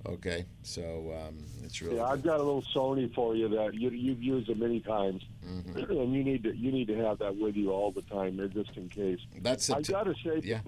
Okay, 0.07 0.47
so 0.63 1.13
um, 1.27 1.37
it's 1.65 1.83
really 1.83 1.97
Yeah, 1.97 2.05
I've 2.05 2.23
got 2.23 2.37
a 2.41 2.43
little 2.43 2.63
Sony 2.75 3.13
for 3.15 3.35
you 3.35 3.49
that 3.49 3.75
you, 3.75 3.91
you've 3.91 4.23
used 4.23 4.49
it 4.49 4.59
many 4.59 4.81
times, 4.81 5.23
Mm-hmm. 5.47 5.91
and 5.93 6.13
you 6.13 6.23
need 6.23 6.43
to 6.45 6.55
you 6.55 6.71
need 6.71 6.89
to 6.89 6.97
have 6.97 7.19
that 7.21 7.35
with 7.35 7.57
you 7.57 7.73
all 7.73 7.91
the 7.91 8.03
time, 8.03 8.37
there, 8.37 8.49
just 8.49 8.77
in 8.77 8.89
case. 8.91 9.19
That's 9.41 9.71
I 9.71 9.81
t- 9.81 9.93
got 9.95 10.05
to 10.05 10.15
say, 10.23 10.41
yeah. 10.45 10.61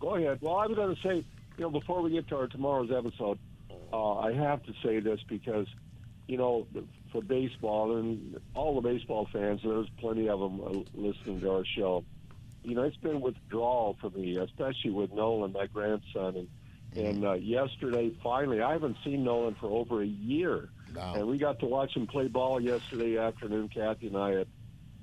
go 0.00 0.14
ahead. 0.16 0.38
Well, 0.40 0.56
I 0.56 0.66
was 0.66 0.76
going 0.76 0.96
to 0.96 1.02
say, 1.02 1.16
you 1.58 1.62
know, 1.64 1.68
before 1.70 2.00
we 2.00 2.10
get 2.10 2.26
to 2.28 2.36
our 2.38 2.46
tomorrow's 2.46 2.90
episode, 2.90 3.38
uh, 3.92 4.14
I 4.18 4.32
have 4.32 4.62
to 4.64 4.72
say 4.82 5.00
this 5.00 5.20
because, 5.28 5.66
you 6.26 6.38
know, 6.38 6.66
for 7.12 7.20
baseball 7.22 7.96
and 7.98 8.40
all 8.54 8.80
the 8.80 8.88
baseball 8.88 9.28
fans, 9.30 9.60
there's 9.62 9.88
plenty 9.98 10.26
of 10.28 10.40
them 10.40 10.60
uh, 10.62 10.70
listening 10.94 11.40
to 11.42 11.50
our 11.52 11.64
show. 11.76 12.02
You 12.64 12.74
know, 12.76 12.84
it's 12.84 12.96
been 12.96 13.20
withdrawal 13.20 13.96
for 14.00 14.08
me, 14.10 14.36
especially 14.38 14.90
with 14.90 15.12
Nolan, 15.12 15.52
my 15.52 15.66
grandson, 15.66 16.34
and 16.36 16.48
and 16.98 17.24
uh, 17.24 17.34
yesterday, 17.34 18.10
finally, 18.22 18.60
I 18.60 18.72
haven't 18.72 18.96
seen 19.04 19.24
Nolan 19.24 19.54
for 19.54 19.66
over 19.66 20.02
a 20.02 20.06
year, 20.06 20.68
and 21.14 21.26
we 21.26 21.38
got 21.38 21.60
to 21.60 21.66
watch 21.66 21.94
him 21.94 22.06
play 22.06 22.28
ball 22.28 22.60
yesterday 22.60 23.18
afternoon. 23.18 23.68
Kathy 23.68 24.08
and 24.08 24.16
I 24.16 24.40
at 24.40 24.46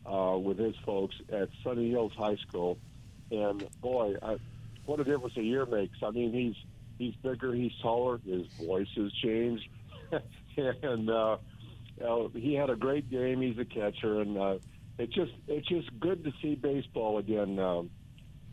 uh, 0.05 0.37
with 0.37 0.57
his 0.57 0.75
folks 0.85 1.15
at 1.31 1.49
Sunny 1.63 1.89
Hills 1.89 2.13
High 2.17 2.35
School, 2.47 2.77
and 3.31 3.67
boy, 3.81 4.15
I, 4.21 4.37
what 4.85 4.99
a 4.99 5.03
difference 5.03 5.37
a 5.37 5.41
year 5.41 5.65
makes. 5.65 5.97
I 6.03 6.11
mean, 6.11 6.33
he's 6.33 6.55
he's 6.97 7.15
bigger, 7.15 7.53
he's 7.53 7.73
taller, 7.81 8.19
his 8.25 8.47
voice 8.59 8.89
has 8.95 9.11
changed, 9.13 9.67
and 10.57 11.09
uh, 11.09 11.37
uh, 12.05 12.27
he 12.33 12.53
had 12.53 12.69
a 12.69 12.75
great 12.75 13.09
game. 13.09 13.41
He's 13.41 13.57
a 13.57 13.65
catcher, 13.65 14.21
and 14.21 14.37
uh, 14.37 14.57
it's 14.99 15.13
just 15.13 15.31
it's 15.47 15.67
just 15.67 15.99
good 15.99 16.23
to 16.23 16.33
see 16.41 16.55
baseball 16.55 17.17
again. 17.17 17.57
Um, 17.59 17.89
uh, 17.89 18.04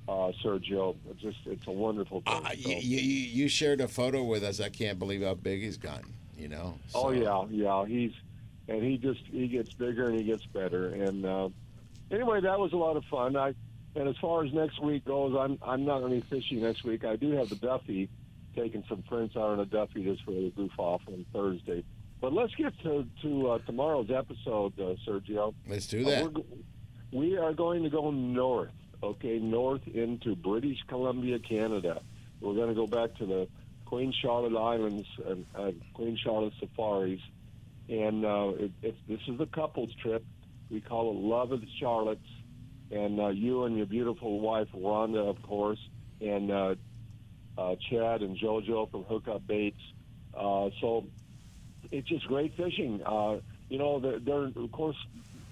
Sergio, 0.08 0.96
it's 1.10 1.20
just 1.20 1.38
it's 1.46 1.66
a 1.66 1.70
wonderful 1.70 2.20
thing. 2.22 2.34
Uh, 2.44 2.48
So- 2.50 2.54
you, 2.70 2.76
you, 2.76 2.98
you 3.00 3.48
shared 3.48 3.80
a 3.80 3.88
photo 3.88 4.24
with 4.24 4.42
us. 4.42 4.60
I 4.60 4.68
can't 4.68 4.98
believe 4.98 5.22
how 5.22 5.34
big 5.34 5.62
he's 5.62 5.76
gotten. 5.76 6.12
You 6.36 6.48
know. 6.48 6.78
Oh 6.94 7.10
yeah, 7.10 7.44
yeah. 7.50 7.84
He's 7.86 8.12
and 8.68 8.82
he 8.82 8.96
just 8.98 9.20
he 9.30 9.46
gets 9.48 9.72
bigger 9.74 10.08
and 10.08 10.18
he 10.18 10.24
gets 10.24 10.44
better. 10.46 10.88
And 10.88 11.24
uh, 11.24 11.48
anyway, 12.10 12.40
that 12.40 12.58
was 12.58 12.72
a 12.72 12.76
lot 12.76 12.96
of 12.96 13.04
fun. 13.04 13.36
I 13.36 13.54
and 13.94 14.08
as 14.08 14.16
far 14.16 14.44
as 14.44 14.52
next 14.52 14.80
week 14.82 15.04
goes, 15.04 15.36
I'm 15.38 15.58
I'm 15.62 15.84
not 15.84 16.00
going 16.00 16.20
to 16.20 16.26
be 16.26 16.40
fishing 16.40 16.62
next 16.62 16.82
week. 16.84 17.04
I 17.04 17.14
do 17.16 17.30
have 17.32 17.48
the 17.48 17.56
Duffy, 17.56 18.08
taking 18.56 18.82
some 18.88 19.02
friends 19.08 19.36
out 19.36 19.50
on 19.50 19.60
a 19.60 19.66
Duffy 19.66 20.02
just 20.02 20.24
for 20.24 20.32
the 20.32 20.50
goof 20.56 20.72
off 20.78 21.02
on 21.06 21.24
Thursday. 21.32 21.84
But 22.20 22.32
let's 22.32 22.54
get 22.56 22.72
to 22.82 23.06
to 23.22 23.50
uh, 23.50 23.58
tomorrow's 23.66 24.10
episode, 24.10 24.72
uh, 24.80 24.94
Sergio. 25.06 25.54
Let's 25.68 25.86
do 25.86 26.04
Uh, 26.06 26.10
that. 26.10 26.32
we're 26.32 26.42
we 27.12 27.36
are 27.36 27.52
going 27.52 27.82
to 27.84 27.90
go 27.90 28.10
north, 28.10 28.70
okay, 29.02 29.38
north 29.38 29.86
into 29.88 30.36
British 30.36 30.78
Columbia, 30.86 31.38
Canada. 31.38 32.00
We're 32.40 32.54
going 32.54 32.68
to 32.68 32.74
go 32.74 32.86
back 32.86 33.14
to 33.16 33.26
the 33.26 33.48
Queen 33.84 34.12
Charlotte 34.12 34.56
Islands 34.56 35.06
and 35.26 35.44
uh, 35.54 35.72
Queen 35.94 36.16
Charlotte 36.16 36.54
Safaris, 36.60 37.20
and 37.88 38.24
uh, 38.24 38.52
it, 38.58 38.72
it's 38.82 38.98
this 39.08 39.20
is 39.28 39.40
a 39.40 39.46
couples 39.46 39.90
trip. 40.00 40.24
We 40.70 40.80
call 40.80 41.10
it 41.10 41.16
Love 41.16 41.52
of 41.52 41.60
the 41.60 41.68
Charlottes, 41.80 42.18
and 42.90 43.20
uh, 43.20 43.28
you 43.28 43.64
and 43.64 43.76
your 43.76 43.86
beautiful 43.86 44.40
wife 44.40 44.68
Rhonda, 44.74 45.28
of 45.28 45.42
course, 45.42 45.78
and 46.20 46.50
uh, 46.50 46.74
uh, 47.58 47.76
Chad 47.90 48.22
and 48.22 48.36
JoJo 48.36 48.90
from 48.90 49.02
Hookup 49.04 49.46
Baits. 49.46 49.80
Uh, 50.34 50.70
so 50.80 51.04
it's 51.90 52.08
just 52.08 52.26
great 52.26 52.56
fishing. 52.56 53.02
Uh, 53.04 53.38
you 53.68 53.78
know, 53.78 54.00
they're, 54.00 54.18
they're 54.18 54.44
of 54.44 54.72
course 54.72 54.96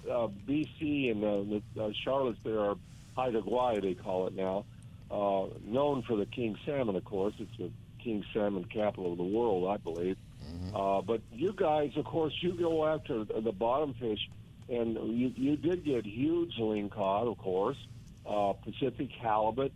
uh, 0.09 0.27
BC 0.47 1.11
and 1.11 1.23
uh, 1.23 1.61
the 1.75 1.83
uh, 1.83 1.89
Charlottes. 2.03 2.37
There 2.43 2.59
are 2.59 2.75
Haida 3.15 3.41
Gwaii, 3.41 3.81
they 3.81 3.93
call 3.93 4.27
it 4.27 4.35
now, 4.35 4.65
uh, 5.09 5.47
known 5.63 6.03
for 6.03 6.15
the 6.15 6.25
king 6.25 6.55
salmon. 6.65 6.95
Of 6.95 7.03
course, 7.05 7.33
it's 7.39 7.55
the 7.57 7.71
king 7.99 8.23
salmon 8.33 8.65
capital 8.65 9.11
of 9.11 9.17
the 9.17 9.23
world, 9.23 9.69
I 9.69 9.77
believe. 9.77 10.17
Uh, 10.73 11.01
but 11.01 11.21
you 11.31 11.53
guys, 11.53 11.91
of 11.97 12.05
course, 12.05 12.33
you 12.41 12.53
go 12.53 12.85
after 12.87 13.23
the 13.25 13.41
the 13.41 13.51
bottom 13.51 13.93
fish, 13.93 14.19
and 14.69 14.95
you, 15.17 15.31
you 15.35 15.57
did 15.57 15.83
get 15.83 16.05
huge 16.05 16.55
lingcod, 16.57 17.29
of 17.29 17.37
course, 17.37 17.77
uh, 18.25 18.53
Pacific 18.53 19.09
halibut, 19.21 19.73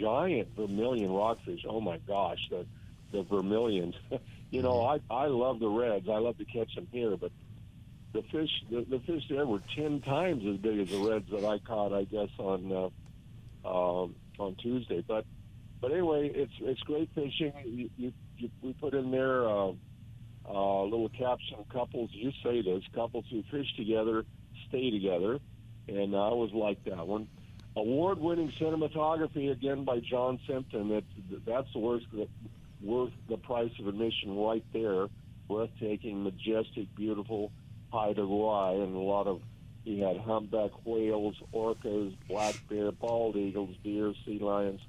giant 0.00 0.48
vermilion 0.56 1.10
rockfish. 1.12 1.64
Oh 1.68 1.80
my 1.80 1.98
gosh, 1.98 2.38
the 2.50 2.66
the 3.12 3.22
vermilions. 3.24 3.94
you 4.50 4.62
know, 4.62 4.84
I 4.84 5.00
I 5.10 5.26
love 5.26 5.58
the 5.58 5.68
reds. 5.68 6.08
I 6.08 6.18
love 6.18 6.38
to 6.38 6.44
catch 6.44 6.74
them 6.74 6.86
here, 6.92 7.16
but 7.16 7.32
the 8.12 8.22
fish 8.22 8.50
the, 8.70 8.86
the 8.88 9.00
fish 9.00 9.22
there 9.28 9.46
were 9.46 9.60
ten 9.74 10.00
times 10.00 10.44
as 10.46 10.56
big 10.58 10.80
as 10.80 10.88
the 10.88 10.98
reds 10.98 11.30
that 11.30 11.44
I 11.44 11.58
caught. 11.58 11.92
I 11.92 12.04
guess 12.04 12.30
on 12.38 12.72
uh, 13.64 13.68
um 13.68 14.14
on 14.38 14.56
Tuesday, 14.62 15.04
but 15.06 15.24
but 15.80 15.92
anyway, 15.92 16.30
it's 16.34 16.52
it's 16.60 16.80
great 16.82 17.10
fishing. 17.14 17.52
You, 17.64 17.90
you, 17.96 18.12
you 18.38 18.50
we 18.62 18.72
put 18.74 18.94
in 18.94 19.10
there. 19.10 19.48
Uh, 19.48 19.72
uh, 20.48 20.84
little 20.84 21.08
caption 21.08 21.58
couples 21.72 22.08
you 22.12 22.30
say 22.44 22.62
this 22.62 22.82
couples 22.94 23.24
who 23.30 23.42
fish 23.50 23.66
together 23.76 24.24
stay 24.68 24.90
together 24.90 25.40
and 25.88 26.14
i 26.14 26.18
always 26.18 26.52
like 26.52 26.82
that 26.84 27.04
one 27.04 27.26
award-winning 27.76 28.52
cinematography 28.60 29.50
again 29.50 29.84
by 29.84 29.98
john 29.98 30.38
simpson 30.46 30.88
that's 30.88 31.42
that's 31.44 31.72
the 31.72 32.28
worth 32.80 33.12
the 33.28 33.36
price 33.38 33.72
of 33.80 33.88
admission 33.88 34.36
right 34.36 34.64
there 34.72 35.06
breathtaking 35.48 36.22
majestic 36.22 36.94
beautiful 36.94 37.50
Haida 37.92 38.22
Gwaii 38.22 38.82
and 38.82 38.94
a 38.94 38.98
lot 38.98 39.26
of 39.26 39.40
he 39.84 40.00
had 40.00 40.16
humpback 40.16 40.72
whales 40.84 41.36
orcas 41.54 42.14
black 42.28 42.56
bear 42.68 42.90
bald 42.90 43.36
eagles 43.36 43.74
deer 43.84 44.12
sea 44.24 44.38
lions 44.40 44.80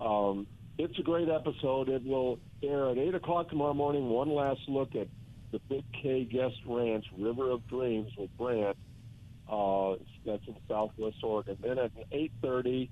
um, 0.00 0.46
it's 0.78 0.98
a 0.98 1.02
great 1.02 1.28
episode. 1.28 1.88
It 1.88 2.04
will 2.04 2.38
air 2.62 2.88
at 2.88 2.96
8 2.96 3.14
o'clock 3.16 3.50
tomorrow 3.50 3.74
morning. 3.74 4.08
One 4.08 4.30
last 4.30 4.60
look 4.66 4.94
at 4.94 5.08
the 5.52 5.58
Big 5.68 5.84
K 5.92 6.24
Guest 6.24 6.56
Ranch, 6.66 7.04
River 7.18 7.50
of 7.50 7.66
Dreams 7.68 8.10
with 8.16 8.34
Brant. 8.38 8.76
Uh, 9.50 9.96
that's 10.24 10.46
in 10.46 10.56
Southwest 10.68 11.16
Oregon. 11.22 11.58
Then 11.60 11.78
at 11.78 11.92
8.30, 12.10 12.88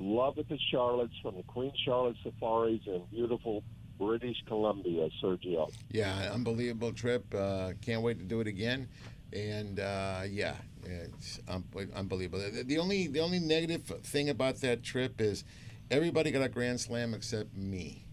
Love 0.00 0.38
at 0.38 0.48
the 0.48 0.58
Charlottes 0.72 1.14
from 1.22 1.36
the 1.36 1.44
Queen 1.44 1.72
Charlotte 1.84 2.16
Safaris 2.22 2.80
in 2.86 3.02
beautiful 3.12 3.62
British 3.98 4.36
Columbia, 4.46 5.08
Sergio. 5.22 5.70
Yeah, 5.90 6.30
unbelievable 6.32 6.92
trip. 6.92 7.24
Uh, 7.34 7.72
can't 7.80 8.02
wait 8.02 8.18
to 8.18 8.24
do 8.24 8.40
it 8.40 8.46
again. 8.46 8.88
And 9.32 9.80
uh, 9.80 10.22
yeah, 10.28 10.54
it's 10.84 11.40
un- 11.48 11.64
unbelievable. 11.94 12.44
The, 12.64 12.78
only 12.78 13.08
the 13.08 13.20
only 13.20 13.38
negative 13.40 13.82
thing 14.04 14.30
about 14.30 14.56
that 14.60 14.82
trip 14.82 15.20
is 15.20 15.44
everybody 15.90 16.30
got 16.30 16.42
a 16.42 16.48
grand 16.48 16.80
slam 16.80 17.14
except 17.14 17.56
me. 17.56 18.04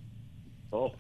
Oh. 0.74 0.92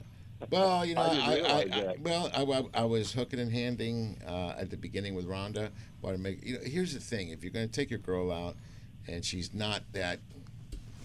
Well, 0.50 0.86
you 0.86 0.96
know, 0.96 1.02
I 1.02 1.06
I, 1.06 1.12
I, 1.12 1.36
realize 1.36 1.70
I, 1.72 1.82
that. 1.82 2.00
well, 2.02 2.30
I, 2.74 2.82
I- 2.82 2.86
was 2.86 3.12
hooking 3.14 3.40
and 3.40 3.52
handing 3.52 4.22
uh, 4.28 4.56
at 4.58 4.70
the 4.70 4.78
beginning 4.78 5.16
with 5.16 5.28
Rhonda. 5.28 5.70
Want 6.02 6.16
to 6.16 6.22
make 6.22 6.46
you 6.46 6.56
know? 6.56 6.62
Here's 6.64 6.94
the 6.94 7.00
thing: 7.00 7.30
if 7.30 7.44
you're 7.44 7.54
going 7.54 7.68
to 7.68 7.72
take 7.72 7.90
your 7.90 8.00
girl 8.00 8.32
out, 8.32 8.56
and 9.08 9.24
she's 9.24 9.54
not 9.54 9.84
that, 9.94 10.20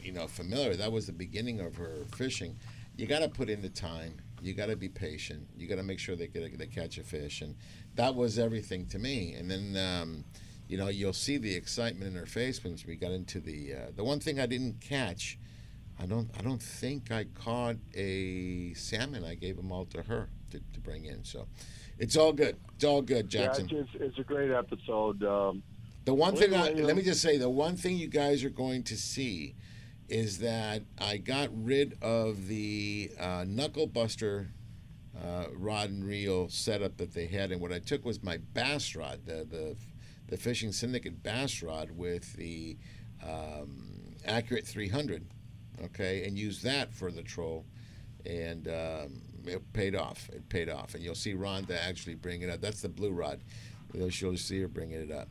you 0.03 0.13
know, 0.13 0.27
familiar, 0.27 0.75
that 0.77 0.91
was 0.93 1.07
the 1.07 1.13
beginning 1.13 1.61
of 1.61 1.77
her 1.77 1.97
fishing. 2.17 2.57
You 2.97 3.07
got 3.07 3.21
to 3.21 3.29
put 3.29 3.51
in 3.51 3.63
the 3.63 3.69
time. 3.69 4.21
You 4.43 4.55
got 4.55 4.67
to 4.67 4.77
be 4.77 4.89
patient. 4.89 5.49
You 5.57 5.67
got 5.67 5.77
to 5.77 5.83
make 5.83 5.99
sure 5.99 6.17
they 6.17 6.29
get 6.29 6.43
a, 6.43 6.57
they 6.57 6.67
catch 6.67 6.99
a 6.99 7.03
fish, 7.03 7.41
and 7.41 7.57
that 7.95 8.15
was 8.15 8.39
everything 8.39 8.87
to 8.87 8.99
me. 8.99 9.35
And 9.35 9.51
then, 9.51 9.77
um, 9.77 10.25
you 10.69 10.77
know, 10.79 10.89
you'll 10.89 11.13
see 11.13 11.39
the 11.39 11.55
excitement 11.55 12.11
in 12.13 12.19
her 12.19 12.27
face 12.27 12.63
when 12.63 12.77
we 12.87 12.97
got 12.97 13.13
into 13.13 13.41
the 13.41 13.75
uh, 13.75 13.91
the 13.95 14.05
one 14.05 14.21
thing 14.21 14.39
I 14.41 14.47
didn't 14.47 14.81
catch. 14.81 15.39
I 15.99 16.07
don't. 16.07 16.31
I 16.39 16.43
don't 16.43 16.63
think 16.63 17.11
I 17.11 17.25
caught 17.35 17.77
a 17.95 18.75
salmon. 18.75 19.25
I 19.25 19.35
gave 19.35 19.57
them 19.57 19.73
all 19.73 19.87
to 19.87 20.03
her 20.03 20.29
to, 20.51 20.61
to 20.75 20.81
bring 20.81 21.07
in. 21.07 21.25
So, 21.25 21.49
it's 21.99 22.17
all 22.17 22.33
good. 22.33 22.57
It's 22.75 22.85
all 22.85 23.03
good, 23.03 23.29
Jackson. 23.31 23.69
Yeah, 23.69 23.81
it's, 23.81 23.91
it's 23.95 24.19
a 24.19 24.23
great 24.23 24.51
episode. 24.51 25.23
Um, 25.25 25.63
The 26.05 26.15
one 26.15 26.37
thing, 26.37 26.55
I, 26.55 26.71
let 26.71 26.95
me 26.95 27.03
just 27.03 27.21
say, 27.21 27.37
the 27.37 27.51
one 27.51 27.77
thing 27.77 27.97
you 27.97 28.07
guys 28.07 28.45
are 28.45 28.51
going 28.51 28.85
to 28.85 28.97
see 28.97 29.57
is 30.09 30.39
that 30.39 30.83
I 30.99 31.17
got 31.17 31.49
rid 31.53 31.99
of 32.03 32.49
the 32.49 33.11
uh, 33.19 33.45
knuckle 33.47 33.87
buster 33.87 34.49
uh, 35.21 35.47
rod 35.55 35.91
and 35.91 36.05
reel 36.05 36.49
setup 36.49 36.97
that 36.99 37.15
they 37.15 37.27
had, 37.27 37.51
and 37.53 37.61
what 37.61 37.73
I 37.73 37.79
took 37.79 38.05
was 38.05 38.23
my 38.23 38.39
bass 38.55 38.95
rod, 38.95 39.21
the 39.27 39.47
the, 39.49 39.77
the 40.29 40.37
fishing 40.37 40.73
syndicate 40.73 41.23
bass 41.23 41.63
rod 41.63 41.91
with 41.91 42.35
the 42.35 42.77
um, 43.25 44.15
accurate 44.27 44.67
300, 44.67 45.27
okay, 45.85 46.27
and 46.27 46.39
used 46.39 46.63
that 46.65 46.93
for 46.95 47.11
the 47.11 47.23
troll, 47.23 47.65
and 48.25 48.69
um, 48.69 49.23
it 49.47 49.73
paid 49.73 49.97
off. 49.97 50.29
It 50.33 50.49
paid 50.49 50.69
off, 50.69 50.95
and 50.95 51.03
you'll 51.03 51.15
see 51.15 51.35
Rhonda 51.35 51.79
actually 51.81 52.17
bring 52.17 52.43
it 52.43 52.51
up. 52.51 52.61
That's 52.61 52.83
the 52.83 52.89
blue 52.89 53.13
rod. 53.13 53.41
You'll 53.95 54.37
see 54.37 54.61
her 54.61 54.69
bringing 54.69 55.01
it 55.01 55.11
up. 55.11 55.29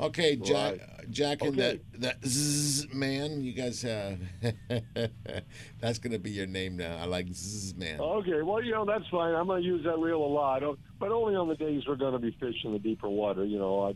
Okay, 0.00 0.36
Jack, 0.36 0.78
Jack, 1.10 1.42
and 1.42 1.58
Okay. 1.58 1.80
that 1.92 2.00
that 2.22 2.24
zzz 2.24 2.92
man, 2.94 3.40
you 3.40 3.52
guys 3.52 3.82
have. 3.82 4.20
that's 5.80 5.98
gonna 5.98 6.18
be 6.18 6.30
your 6.30 6.46
name 6.46 6.76
now. 6.76 6.96
I 6.98 7.04
like 7.06 7.26
zzz 7.32 7.74
man. 7.74 7.98
Okay, 8.00 8.42
well, 8.42 8.62
you 8.62 8.72
know, 8.72 8.84
that's 8.84 9.06
fine. 9.08 9.34
I'm 9.34 9.46
going 9.48 9.62
to 9.62 9.66
use 9.66 9.84
that 9.84 9.98
reel 9.98 10.22
a 10.24 10.26
lot, 10.26 10.62
uh, 10.62 10.74
but 11.00 11.10
only 11.10 11.34
on 11.34 11.48
the 11.48 11.56
days 11.56 11.82
we're 11.86 11.96
going 11.96 12.12
to 12.12 12.18
be 12.20 12.30
fishing 12.38 12.72
the 12.72 12.78
deeper 12.78 13.08
water, 13.08 13.44
you 13.44 13.58
know. 13.58 13.88
I, 13.88 13.94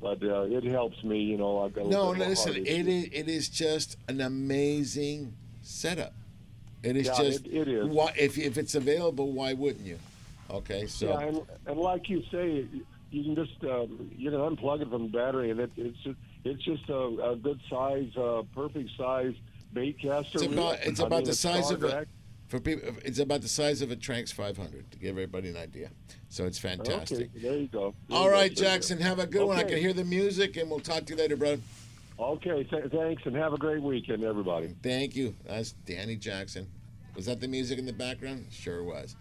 but 0.00 0.22
uh, 0.22 0.42
it 0.42 0.64
helps 0.64 1.02
me, 1.04 1.20
you 1.20 1.36
know. 1.36 1.62
I've 1.64 1.74
got 1.74 1.86
a 1.86 1.88
No, 1.88 2.10
listen. 2.10 2.56
it 2.56 2.66
is 2.88 3.08
it 3.12 3.28
is 3.28 3.48
just 3.50 3.96
an 4.08 4.20
amazing 4.22 5.34
setup. 5.62 6.14
It 6.82 6.96
is 6.96 7.06
Yeah, 7.06 7.14
just 7.22 7.46
it- 7.46 7.52
it 7.54 7.68
is. 7.68 7.86
Why, 7.86 8.12
if 8.18 8.38
if 8.38 8.56
it's 8.56 8.74
available, 8.74 9.32
why 9.32 9.52
wouldn't 9.52 9.84
you? 9.86 9.98
Okay, 10.50 10.86
so 10.86 11.08
Yeah, 11.08 11.20
and, 11.20 11.42
and 11.66 11.78
like 11.78 12.08
you 12.10 12.22
say, 12.30 12.66
you 13.14 13.22
can 13.22 13.46
just 13.46 13.62
um, 13.64 14.10
you 14.16 14.30
can 14.30 14.40
unplug 14.40 14.82
it 14.82 14.90
from 14.90 15.04
the 15.04 15.16
battery, 15.16 15.50
and 15.50 15.60
it, 15.60 15.70
it's 15.76 15.98
just, 15.98 16.18
it's 16.44 16.62
just 16.62 16.88
a, 16.88 17.30
a 17.30 17.36
good 17.36 17.60
size, 17.70 18.10
uh, 18.16 18.42
perfect 18.54 18.90
size 18.98 19.34
bait 19.72 20.00
caster. 20.00 20.38
it's 20.38 20.52
about 20.52 20.78
it's 20.82 21.00
about 21.00 21.18
mean, 21.18 21.24
the 21.24 21.34
size 21.34 21.70
of 21.70 21.84
a 21.84 22.06
for 22.48 22.58
people. 22.58 22.94
It's 23.04 23.20
about 23.20 23.42
the 23.42 23.48
size 23.48 23.82
of 23.82 23.92
a 23.92 23.96
Tranx 23.96 24.32
500 24.32 24.90
to 24.90 24.98
give 24.98 25.10
everybody 25.10 25.48
an 25.48 25.56
idea. 25.56 25.90
So 26.28 26.44
it's 26.44 26.58
fantastic. 26.58 27.30
Okay, 27.30 27.40
there 27.40 27.58
you 27.58 27.68
go. 27.68 27.94
There 28.08 28.18
All 28.18 28.24
you 28.24 28.32
right, 28.32 28.52
Sergio. 28.52 28.56
Jackson, 28.56 29.00
have 29.00 29.20
a 29.20 29.26
good 29.26 29.46
one. 29.46 29.56
I 29.56 29.62
can 29.62 29.78
hear 29.78 29.92
the 29.92 30.04
music, 30.04 30.56
and 30.56 30.68
we'll 30.68 30.80
talk 30.80 31.06
to 31.06 31.12
you 31.12 31.18
later, 31.18 31.36
bro. 31.36 31.58
Okay, 32.18 32.64
th- 32.64 32.90
thanks, 32.90 33.22
and 33.26 33.34
have 33.36 33.52
a 33.52 33.58
great 33.58 33.82
weekend, 33.82 34.24
everybody. 34.24 34.74
Thank 34.82 35.16
you. 35.16 35.34
That's 35.46 35.72
Danny 35.84 36.16
Jackson. 36.16 36.68
Was 37.16 37.26
that 37.26 37.40
the 37.40 37.48
music 37.48 37.78
in 37.78 37.86
the 37.86 37.92
background? 37.92 38.46
Sure 38.50 38.82
was. 38.82 39.16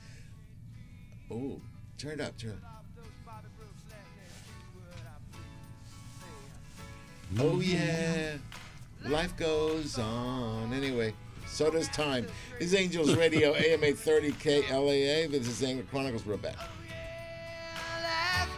Oh, 1.31 1.61
turn 1.97 2.13
it 2.13 2.21
up, 2.21 2.37
turn 2.37 2.51
it 2.51 2.57
up. 2.63 2.72
Oh 7.39 7.59
yeah, 7.61 8.37
life 9.05 9.35
goes 9.37 9.97
on. 9.97 10.71
Anyway, 10.71 11.15
so 11.47 11.71
does 11.71 11.87
time. 11.87 12.27
This 12.59 12.73
is 12.73 12.75
Angels 12.75 13.15
Radio, 13.15 13.49
AM 13.55 13.83
830 13.83 14.31
KLAA. 14.33 15.31
This 15.31 15.47
is 15.47 15.63
Angler 15.63 15.83
Chronicles. 15.89 16.25
We're 16.27 16.37
back. 16.37 16.55
Oh, 16.59 16.69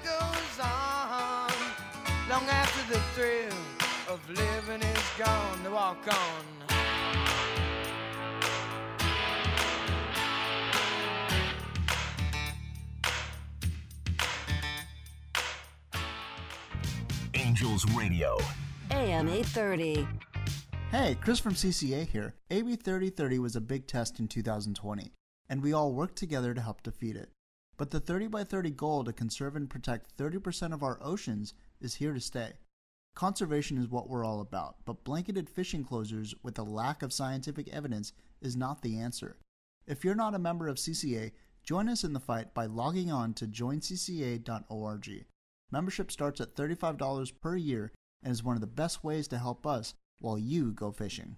goes 0.03 0.59
on 0.59 1.51
long 2.29 2.43
after 2.49 2.93
the 2.93 2.99
thrill 3.13 3.53
of 4.09 4.19
living 4.29 4.81
is 4.81 5.03
gone 5.17 5.63
to 5.63 5.71
walk 5.71 6.05
on 6.09 6.45
Angels 17.33 17.85
Radio. 17.93 18.37
AM 18.95 19.27
830. 19.27 20.07
Hey, 20.89 21.17
Chris 21.19 21.37
from 21.37 21.53
CCA 21.53 22.07
here. 22.07 22.33
AB 22.49 22.77
3030 22.77 23.39
was 23.39 23.57
a 23.57 23.61
big 23.61 23.87
test 23.87 24.21
in 24.21 24.29
2020, 24.29 25.11
and 25.49 25.61
we 25.61 25.73
all 25.73 25.91
worked 25.91 26.15
together 26.15 26.53
to 26.53 26.61
help 26.61 26.81
defeat 26.81 27.17
it. 27.17 27.29
But 27.75 27.91
the 27.91 27.99
30 27.99 28.27
by 28.27 28.45
30 28.45 28.69
goal 28.71 29.03
to 29.03 29.11
conserve 29.11 29.57
and 29.57 29.69
protect 29.69 30.15
30% 30.15 30.73
of 30.73 30.81
our 30.81 30.97
oceans 31.01 31.53
is 31.81 31.95
here 31.95 32.13
to 32.13 32.21
stay. 32.21 32.53
Conservation 33.15 33.77
is 33.77 33.89
what 33.89 34.09
we're 34.09 34.23
all 34.23 34.39
about, 34.39 34.77
but 34.85 35.03
blanketed 35.03 35.49
fishing 35.49 35.83
closures 35.83 36.33
with 36.41 36.57
a 36.57 36.63
lack 36.63 37.03
of 37.03 37.11
scientific 37.11 37.67
evidence 37.73 38.13
is 38.41 38.55
not 38.55 38.81
the 38.81 38.97
answer. 38.97 39.35
If 39.85 40.05
you're 40.05 40.15
not 40.15 40.35
a 40.35 40.39
member 40.39 40.69
of 40.69 40.77
CCA, 40.77 41.31
join 41.65 41.89
us 41.89 42.05
in 42.05 42.13
the 42.13 42.21
fight 42.21 42.53
by 42.53 42.65
logging 42.65 43.11
on 43.11 43.33
to 43.33 43.45
joincca.org. 43.45 45.25
Membership 45.69 46.11
starts 46.11 46.39
at 46.39 46.55
$35 46.55 47.33
per 47.41 47.57
year 47.57 47.91
and 48.25 48.31
is 48.31 48.43
one 48.43 48.55
of 48.55 48.61
the 48.61 48.67
best 48.67 49.03
ways 49.03 49.27
to 49.29 49.37
help 49.37 49.65
us 49.65 49.93
while 50.19 50.37
you 50.37 50.71
go 50.71 50.91
fishing. 50.91 51.37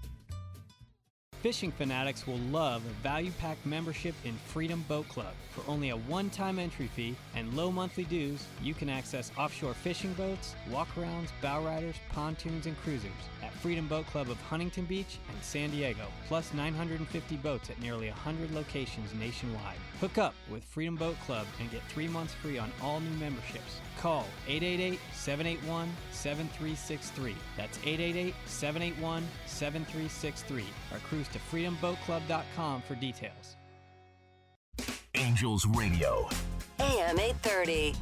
Fishing 1.41 1.71
fanatics 1.71 2.27
will 2.27 2.37
love 2.51 2.83
a 2.85 2.93
value 3.01 3.31
packed 3.39 3.65
membership 3.65 4.13
in 4.25 4.35
Freedom 4.45 4.85
Boat 4.87 5.09
Club. 5.09 5.33
For 5.49 5.63
only 5.67 5.89
a 5.89 5.97
one 5.97 6.29
time 6.29 6.59
entry 6.59 6.85
fee 6.85 7.15
and 7.35 7.51
low 7.55 7.71
monthly 7.71 8.03
dues, 8.03 8.45
you 8.61 8.75
can 8.75 8.89
access 8.89 9.31
offshore 9.35 9.73
fishing 9.73 10.13
boats, 10.13 10.53
walkarounds, 10.69 11.29
bow 11.41 11.65
riders, 11.65 11.95
pontoons, 12.09 12.67
and 12.67 12.79
cruisers 12.81 13.11
at 13.41 13.51
Freedom 13.53 13.87
Boat 13.87 14.05
Club 14.05 14.29
of 14.29 14.39
Huntington 14.41 14.85
Beach 14.85 15.17
and 15.33 15.43
San 15.43 15.71
Diego, 15.71 16.05
plus 16.27 16.53
950 16.53 17.37
boats 17.37 17.71
at 17.71 17.81
nearly 17.81 18.09
100 18.09 18.51
locations 18.51 19.11
nationwide. 19.15 19.77
Hook 19.99 20.19
up 20.19 20.35
with 20.47 20.63
Freedom 20.63 20.95
Boat 20.95 21.19
Club 21.25 21.47
and 21.59 21.71
get 21.71 21.81
three 21.89 22.07
months 22.07 22.35
free 22.35 22.59
on 22.59 22.71
all 22.83 22.99
new 22.99 23.17
memberships. 23.17 23.81
Call 23.97 24.27
888 24.47 24.99
781 25.13 25.89
7363. 26.11 27.35
That's 27.57 27.77
888 27.79 28.35
781 28.45 29.23
7363 29.47 30.65
or 30.91 30.99
cruise 30.99 31.27
to 31.31 31.39
freedomboatclub.com 31.39 32.81
for 32.81 32.95
details. 32.95 33.55
Angels 35.15 35.65
Radio. 35.67 36.29
AM 36.79 37.19
830. 37.19 37.93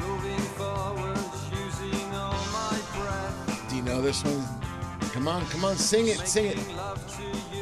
Moving 0.00 0.38
forward, 0.56 1.16
using 1.52 2.14
all 2.14 2.32
my 2.52 2.78
breath. 2.96 3.66
Do 3.70 3.76
you 3.76 3.82
know 3.82 4.02
this 4.02 4.22
one? 4.24 4.44
Come 5.12 5.26
on, 5.28 5.46
come 5.46 5.64
on, 5.64 5.76
sing 5.76 6.08
it, 6.08 6.18
sing 6.18 6.46
it. 6.46 6.58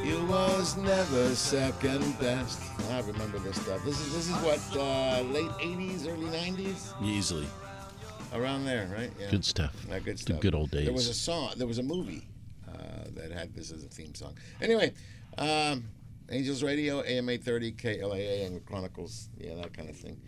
You 0.06 0.24
was 0.26 0.76
never 0.76 1.34
second 1.34 2.16
best. 2.20 2.60
I 2.92 3.00
remember 3.00 3.40
this 3.40 3.60
stuff. 3.60 3.84
This 3.84 4.00
is 4.00 4.14
this 4.14 4.28
is 4.28 4.36
what 4.36 4.60
uh, 4.80 5.22
late 5.22 5.50
'80s, 5.58 6.06
early 6.06 6.26
'90s, 6.26 6.92
Easily. 7.02 7.48
around 8.32 8.64
there, 8.66 8.88
right? 8.96 9.10
Yeah. 9.18 9.32
Good 9.32 9.44
stuff. 9.44 9.74
Yeah, 9.88 9.98
good 9.98 10.20
stuff. 10.20 10.36
The 10.36 10.42
good 10.42 10.54
old 10.54 10.70
days. 10.70 10.84
There 10.84 10.94
was 10.94 11.08
a 11.08 11.14
song. 11.14 11.54
There 11.56 11.66
was 11.66 11.78
a 11.78 11.82
movie 11.82 12.28
uh, 12.68 13.08
that 13.16 13.32
had 13.32 13.52
this 13.52 13.72
as 13.72 13.82
a 13.82 13.88
theme 13.88 14.14
song. 14.14 14.38
Anyway, 14.62 14.94
um, 15.38 15.82
Angels 16.30 16.62
Radio, 16.62 17.02
AM 17.02 17.28
830, 17.28 17.72
KLAA, 17.72 18.46
and 18.46 18.64
Chronicles, 18.64 19.28
yeah, 19.38 19.56
that 19.56 19.76
kind 19.76 19.90
of 19.90 19.96
thing. 19.96 20.20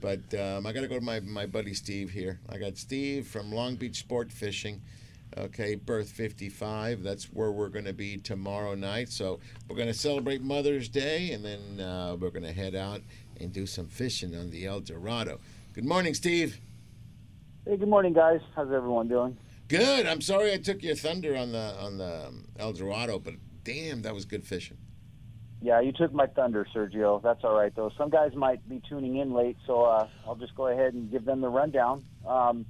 But 0.00 0.32
um, 0.40 0.66
I 0.66 0.72
got 0.72 0.80
to 0.80 0.88
go 0.88 0.94
to 0.98 1.04
my, 1.04 1.20
my 1.20 1.44
buddy 1.44 1.74
Steve 1.74 2.10
here. 2.10 2.40
I 2.48 2.56
got 2.56 2.78
Steve 2.78 3.26
from 3.26 3.52
Long 3.52 3.76
Beach 3.76 3.98
Sport 3.98 4.32
Fishing. 4.32 4.80
Okay, 5.38 5.74
Berth 5.74 6.10
55. 6.10 7.02
That's 7.02 7.26
where 7.26 7.52
we're 7.52 7.68
going 7.68 7.84
to 7.84 7.92
be 7.92 8.16
tomorrow 8.16 8.74
night. 8.74 9.10
So 9.10 9.38
we're 9.68 9.76
going 9.76 9.88
to 9.88 9.94
celebrate 9.94 10.40
Mother's 10.40 10.88
Day, 10.88 11.32
and 11.32 11.44
then 11.44 11.80
uh, 11.80 12.16
we're 12.18 12.30
going 12.30 12.42
to 12.42 12.52
head 12.52 12.74
out 12.74 13.02
and 13.38 13.52
do 13.52 13.66
some 13.66 13.86
fishing 13.86 14.34
on 14.34 14.50
the 14.50 14.66
El 14.66 14.80
Dorado. 14.80 15.38
Good 15.74 15.84
morning, 15.84 16.14
Steve. 16.14 16.58
Hey, 17.66 17.76
good 17.76 17.88
morning, 17.88 18.14
guys. 18.14 18.40
How's 18.54 18.72
everyone 18.72 19.08
doing? 19.08 19.36
Good. 19.68 20.06
I'm 20.06 20.22
sorry 20.22 20.54
I 20.54 20.56
took 20.56 20.82
your 20.82 20.94
thunder 20.94 21.36
on 21.36 21.52
the 21.52 21.74
on 21.80 21.98
the 21.98 22.28
um, 22.28 22.44
El 22.58 22.72
Dorado, 22.72 23.18
but 23.18 23.34
damn, 23.64 24.02
that 24.02 24.14
was 24.14 24.24
good 24.24 24.46
fishing. 24.46 24.78
Yeah, 25.60 25.80
you 25.80 25.92
took 25.92 26.12
my 26.12 26.26
thunder, 26.26 26.66
Sergio. 26.74 27.20
That's 27.22 27.42
all 27.42 27.54
right, 27.54 27.74
though. 27.74 27.90
Some 27.98 28.08
guys 28.08 28.34
might 28.34 28.66
be 28.68 28.80
tuning 28.88 29.16
in 29.16 29.32
late, 29.34 29.56
so 29.66 29.82
uh, 29.82 30.06
I'll 30.26 30.36
just 30.36 30.54
go 30.54 30.68
ahead 30.68 30.94
and 30.94 31.10
give 31.10 31.24
them 31.24 31.40
the 31.40 31.48
rundown. 31.48 32.04
Um, 32.26 32.66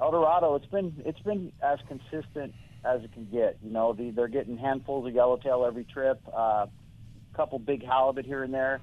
El 0.00 0.10
Dorado, 0.10 0.54
it's 0.56 0.66
been 0.66 1.02
it's 1.04 1.20
been 1.20 1.52
as 1.62 1.78
consistent 1.86 2.54
as 2.84 3.02
it 3.02 3.12
can 3.12 3.26
get. 3.26 3.58
You 3.62 3.70
know, 3.70 3.92
the, 3.92 4.10
they're 4.10 4.28
getting 4.28 4.56
handfuls 4.56 5.06
of 5.06 5.14
yellowtail 5.14 5.64
every 5.64 5.84
trip, 5.84 6.20
a 6.32 6.36
uh, 6.36 6.66
couple 7.34 7.58
big 7.58 7.84
halibut 7.84 8.26
here 8.26 8.42
and 8.42 8.52
there, 8.52 8.80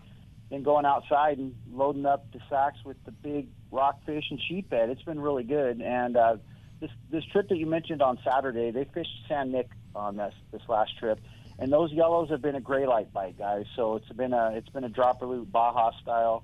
then 0.50 0.64
going 0.64 0.86
outside 0.86 1.38
and 1.38 1.56
loading 1.72 2.06
up 2.06 2.32
the 2.32 2.40
sacks 2.50 2.80
with 2.86 2.98
the 3.06 3.12
big 3.12 3.50
rockfish 3.72 4.26
and 4.30 4.40
sheephead. 4.50 4.90
It's 4.90 5.04
been 5.04 5.20
really 5.20 5.44
good. 5.44 5.82
And 5.82 6.16
uh, 6.16 6.38
this 6.80 6.92
this 7.12 7.24
trip 7.26 7.50
that 7.50 7.58
you 7.58 7.66
mentioned 7.66 8.02
on 8.02 8.18
Saturday, 8.24 8.72
they 8.72 8.86
fished 8.94 9.26
San 9.28 9.52
Nick 9.52 9.70
on 9.94 10.18
this 10.18 10.34
this 10.52 10.62
last 10.70 10.98
trip, 10.98 11.20
and 11.60 11.72
those 11.72 11.92
yellows 11.92 12.30
have 12.30 12.42
been 12.42 12.56
a 12.56 12.62
gray 12.62 12.88
light 12.88 13.12
bite, 13.12 13.38
guys. 13.38 13.66
So 13.76 13.98
it's 13.98 14.10
been 14.10 14.34
a 14.34 14.52
it's 14.56 14.70
been 14.70 14.86
a 14.86 14.90
dropper 14.90 15.26
loop 15.26 15.52
Baja 15.52 15.92
style 16.02 16.44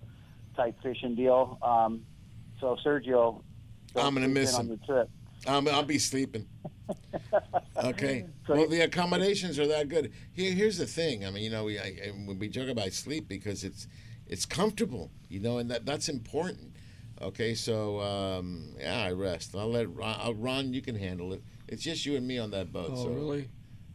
type 0.56 0.76
fishing 0.84 1.16
deal. 1.16 1.58
Um, 1.62 2.06
so 2.60 2.76
Sergio, 2.84 3.44
I'm 3.96 4.14
gonna 4.14 4.28
miss 4.28 4.54
in 4.54 4.60
on 4.60 4.66
him. 4.66 4.80
your 4.86 4.98
trip. 4.98 5.10
Um, 5.48 5.68
I'll 5.68 5.84
be 5.84 6.00
sleeping. 6.00 6.48
Okay. 7.84 8.26
Well, 8.48 8.68
the 8.68 8.82
accommodations 8.82 9.60
are 9.60 9.68
that 9.68 9.88
good. 9.88 10.12
Here, 10.34 10.52
here's 10.52 10.78
the 10.78 10.88
thing. 10.88 11.26
I 11.26 11.30
mean, 11.30 11.44
you 11.44 11.50
know, 11.50 11.66
we 11.66 11.78
I, 11.78 11.96
I- 12.08 12.34
we 12.34 12.48
joke 12.50 12.70
about 12.70 12.92
sleep 12.94 13.28
because 13.28 13.64
it's 13.64 13.88
it's 14.26 14.46
comfortable, 14.46 15.12
you 15.30 15.40
know, 15.40 15.60
and 15.60 15.70
that 15.70 15.86
that's 15.86 16.10
important. 16.10 16.74
Okay, 17.22 17.54
so 17.54 18.00
um, 18.02 18.74
yeah, 18.80 19.04
I 19.04 19.12
rest. 19.12 19.56
I'll 19.56 19.70
let 19.70 19.94
Ron, 19.96 20.16
I'll, 20.20 20.34
Ron. 20.34 20.74
You 20.74 20.82
can 20.82 20.96
handle 20.96 21.34
it. 21.34 21.44
It's 21.68 21.84
just 21.84 22.06
you 22.06 22.16
and 22.16 22.28
me 22.28 22.38
on 22.38 22.52
that 22.52 22.72
boat. 22.72 22.90
Oh, 22.92 23.04
so. 23.04 23.10
really? 23.10 23.50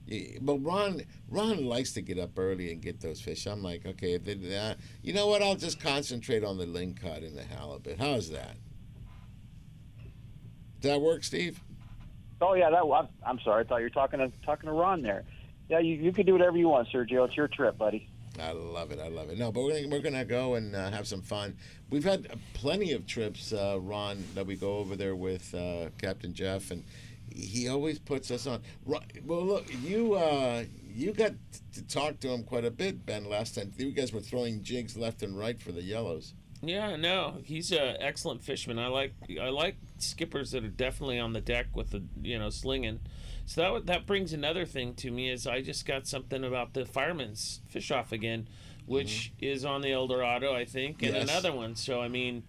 Yeah, 0.06 0.38
but 0.40 0.58
Ron, 0.58 1.02
Ron 1.28 1.64
likes 1.64 1.92
to 1.92 2.02
get 2.02 2.18
up 2.18 2.38
early 2.38 2.72
and 2.72 2.80
get 2.82 3.00
those 3.00 3.20
fish. 3.20 3.46
I'm 3.46 3.62
like, 3.62 3.86
okay, 3.86 4.12
if 4.14 4.26
it, 4.26 4.52
uh, 4.52 4.74
you 5.02 5.12
know 5.12 5.28
what? 5.28 5.42
I'll 5.42 5.54
just 5.54 5.80
concentrate 5.80 6.42
on 6.44 6.58
the 6.58 6.66
lingcod 6.66 7.24
and 7.26 7.36
the 7.36 7.44
halibut. 7.44 7.98
How's 7.98 8.30
that? 8.30 8.56
Does 10.82 10.90
that 10.90 11.00
work, 11.00 11.22
Steve? 11.22 11.60
Oh 12.40 12.54
yeah, 12.54 12.68
that 12.68 12.82
I'm, 12.82 13.06
I'm 13.24 13.38
sorry. 13.44 13.64
I 13.64 13.68
thought 13.68 13.76
you 13.76 13.84
were 13.84 13.90
talking 13.90 14.18
to 14.18 14.32
talking 14.44 14.66
to 14.66 14.72
Ron 14.72 15.00
there. 15.00 15.22
Yeah, 15.68 15.78
you 15.78 15.94
you 15.94 16.10
can 16.10 16.26
do 16.26 16.32
whatever 16.32 16.56
you 16.56 16.68
want, 16.68 16.88
Sergio. 16.88 17.24
It's 17.24 17.36
your 17.36 17.46
trip, 17.46 17.78
buddy. 17.78 18.08
I 18.40 18.50
love 18.50 18.90
it. 18.90 18.98
I 18.98 19.06
love 19.06 19.30
it. 19.30 19.38
No, 19.38 19.52
but 19.52 19.62
we're 19.62 19.74
gonna, 19.74 19.88
we're 19.88 20.02
gonna 20.02 20.24
go 20.24 20.54
and 20.54 20.74
uh, 20.74 20.90
have 20.90 21.06
some 21.06 21.22
fun. 21.22 21.56
We've 21.90 22.02
had 22.02 22.26
plenty 22.52 22.92
of 22.92 23.06
trips, 23.06 23.52
uh, 23.52 23.78
Ron, 23.80 24.24
that 24.34 24.44
we 24.44 24.56
go 24.56 24.78
over 24.78 24.96
there 24.96 25.14
with 25.14 25.54
uh, 25.54 25.90
Captain 25.98 26.34
Jeff, 26.34 26.72
and 26.72 26.82
he 27.32 27.68
always 27.68 28.00
puts 28.00 28.32
us 28.32 28.48
on. 28.48 28.60
Ron, 28.84 29.04
well, 29.24 29.44
look, 29.44 29.66
you 29.84 30.14
uh, 30.14 30.64
you 30.92 31.12
got 31.12 31.32
to 31.74 31.86
talk 31.86 32.18
to 32.20 32.28
him 32.30 32.42
quite 32.42 32.64
a 32.64 32.72
bit, 32.72 33.06
Ben. 33.06 33.24
Last 33.28 33.54
time 33.54 33.72
you 33.76 33.92
guys 33.92 34.12
were 34.12 34.20
throwing 34.20 34.64
jigs 34.64 34.96
left 34.96 35.22
and 35.22 35.38
right 35.38 35.62
for 35.62 35.70
the 35.70 35.82
yellows. 35.82 36.34
Yeah, 36.62 36.94
no, 36.96 37.38
he's 37.44 37.72
an 37.72 37.96
excellent 37.98 38.42
fisherman. 38.42 38.78
I 38.78 38.86
like 38.86 39.14
I 39.40 39.48
like 39.48 39.76
skippers 39.98 40.52
that 40.52 40.64
are 40.64 40.68
definitely 40.68 41.18
on 41.18 41.32
the 41.32 41.40
deck 41.40 41.66
with 41.74 41.90
the 41.90 42.04
you 42.22 42.38
know 42.38 42.50
slinging. 42.50 43.00
So 43.44 43.60
that 43.60 43.72
would- 43.72 43.86
that 43.88 44.06
brings 44.06 44.32
another 44.32 44.64
thing 44.64 44.94
to 44.94 45.10
me 45.10 45.28
is 45.28 45.46
I 45.48 45.62
just 45.62 45.84
got 45.84 46.06
something 46.06 46.44
about 46.44 46.74
the 46.74 46.86
fireman's 46.86 47.60
fish 47.68 47.90
off 47.90 48.12
again, 48.12 48.48
which 48.86 49.32
mm-hmm. 49.36 49.44
is 49.44 49.64
on 49.64 49.80
the 49.80 49.90
El 49.90 50.06
Dorado, 50.06 50.54
I 50.54 50.64
think, 50.64 51.02
and 51.02 51.14
Yes. 51.14 51.28
another 51.28 51.52
one. 51.52 51.74
So 51.74 52.00
I 52.00 52.06
mean, 52.06 52.44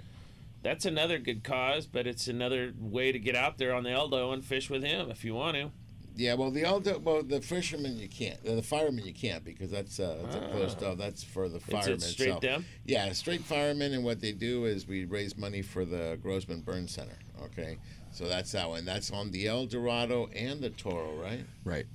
that's 0.62 0.86
another 0.86 1.18
good 1.18 1.44
cause, 1.44 1.88
but 1.88 2.06
it's 2.08 2.28
another 2.28 2.74
way 2.80 3.12
to 3.12 3.20
get 3.20 3.36
out 3.36 3.58
there 3.58 3.74
on 3.74 3.84
the 3.84 3.90
Eldo 3.90 4.34
and 4.34 4.46
fish 4.46 4.70
with 4.70 4.84
him 4.84 5.10
if 5.12 5.26
you 5.26 5.34
want 5.34 5.58
to. 5.58 5.72
Yeah, 6.16 6.36
well, 6.36 6.52
the 6.52 6.64
elder, 6.64 7.00
well, 7.00 7.24
the 7.24 7.42
fishermen 7.42 7.98
you 7.98 8.08
can't. 8.08 8.44
The 8.44 8.62
firemen 8.62 9.04
you 9.06 9.14
can't 9.14 9.44
because 9.44 9.72
that's 9.72 10.00
uh, 10.00 10.20
that's 10.24 10.36
a 10.36 10.50
closed 10.50 10.84
off. 10.84 10.98
That's 10.98 11.24
for 11.24 11.50
the 11.50 11.56
It's- 11.58 11.72
firemen. 11.72 11.94
it's 11.96 12.06
straight 12.08 12.34
so- 12.34 12.40
them? 12.40 12.66
Yeah, 12.86 13.12
straight 13.14 13.42
firemen, 13.42 13.94
and 13.94 14.04
what 14.04 14.22
they 14.22 14.32
do 14.32 14.66
is 14.66 14.88
we 14.88 15.06
raise 15.06 15.38
money 15.38 15.62
for 15.64 15.86
the 15.86 16.20
Grossman 16.22 16.62
Burn 16.62 16.88
Center. 16.88 17.18
Okay, 17.42 17.78
so 18.12 18.28
that's 18.28 18.52
that 18.52 18.70
one. 18.70 18.86
That's 18.86 19.10
on 19.12 19.32
the 19.32 19.48
El 19.48 19.66
Dorado 19.66 20.28
and 20.36 20.62
the 20.62 20.70
Toro, 20.70 21.14
right? 21.20 21.44
Right. 21.64 21.88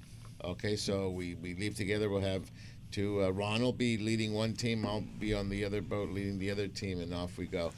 Okay, 0.44 0.74
so 0.76 1.10
we 1.10 1.34
we 1.36 1.54
leave 1.54 1.76
together. 1.76 2.10
We'll 2.10 2.20
have 2.20 2.50
two. 2.90 3.22
Uh, 3.22 3.30
Ron 3.30 3.62
will 3.62 3.72
be 3.72 3.98
leading 3.98 4.34
one 4.34 4.52
team. 4.54 4.84
I'll 4.84 5.04
be 5.20 5.32
on 5.32 5.48
the 5.48 5.64
other 5.64 5.80
boat 5.80 6.10
leading 6.10 6.38
the 6.40 6.50
other 6.50 6.66
team, 6.66 7.00
and 7.00 7.14
off 7.14 7.38
we 7.38 7.46
go. 7.46 7.72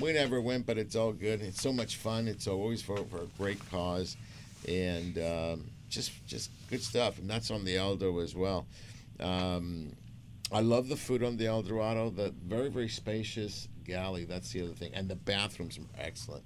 We 0.00 0.12
never 0.14 0.40
went, 0.40 0.64
but 0.66 0.78
it's 0.78 0.96
all 0.96 1.12
good. 1.12 1.40
It's 1.42 1.60
so 1.62 1.72
much 1.72 1.96
fun. 1.96 2.26
It's 2.26 2.46
always 2.48 2.80
for, 2.82 2.96
for 3.04 3.18
a 3.18 3.26
great 3.38 3.60
cause, 3.70 4.16
and 4.66 5.16
um, 5.18 5.70
just 5.94 6.26
just 6.26 6.50
good 6.70 6.82
stuff. 6.82 7.18
And 7.18 7.28
that's 7.28 7.50
on 7.50 7.64
the 7.64 7.76
Eldo 7.76 8.22
as 8.22 8.34
well. 8.34 8.66
Um, 9.20 9.92
I 10.52 10.60
love 10.60 10.88
the 10.88 10.96
food 10.96 11.22
on 11.22 11.36
the 11.36 11.46
El 11.46 11.62
Dorado. 11.62 12.10
The 12.10 12.32
very 12.46 12.68
very 12.68 12.88
spacious 12.88 13.68
galley. 13.84 14.24
That's 14.24 14.50
the 14.52 14.62
other 14.62 14.72
thing, 14.72 14.92
and 14.94 15.08
the 15.08 15.16
bathrooms 15.16 15.78
are 15.78 15.82
excellent. 15.98 16.44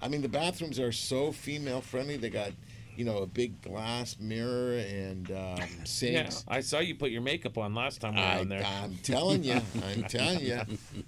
I 0.00 0.08
mean, 0.08 0.22
the 0.22 0.28
bathrooms 0.28 0.78
are 0.78 0.92
so 0.92 1.32
female 1.32 1.80
friendly. 1.80 2.16
They 2.16 2.30
got 2.30 2.52
you 2.98 3.04
know, 3.04 3.18
a 3.18 3.26
big 3.26 3.62
glass 3.62 4.16
mirror 4.18 4.76
and 4.76 5.30
um, 5.30 5.36
Yeah, 5.36 5.84
sinks. 5.84 6.44
I 6.48 6.60
saw 6.60 6.80
you 6.80 6.96
put 6.96 7.12
your 7.12 7.22
makeup 7.22 7.56
on 7.56 7.72
last 7.72 8.00
time 8.00 8.16
we 8.16 8.20
were 8.20 8.26
I, 8.26 8.40
on 8.40 8.48
there. 8.48 8.64
I'm 8.64 8.96
telling 9.04 9.44
you, 9.44 9.60
I'm 9.86 10.02
telling 10.02 10.40
you. 10.40 10.60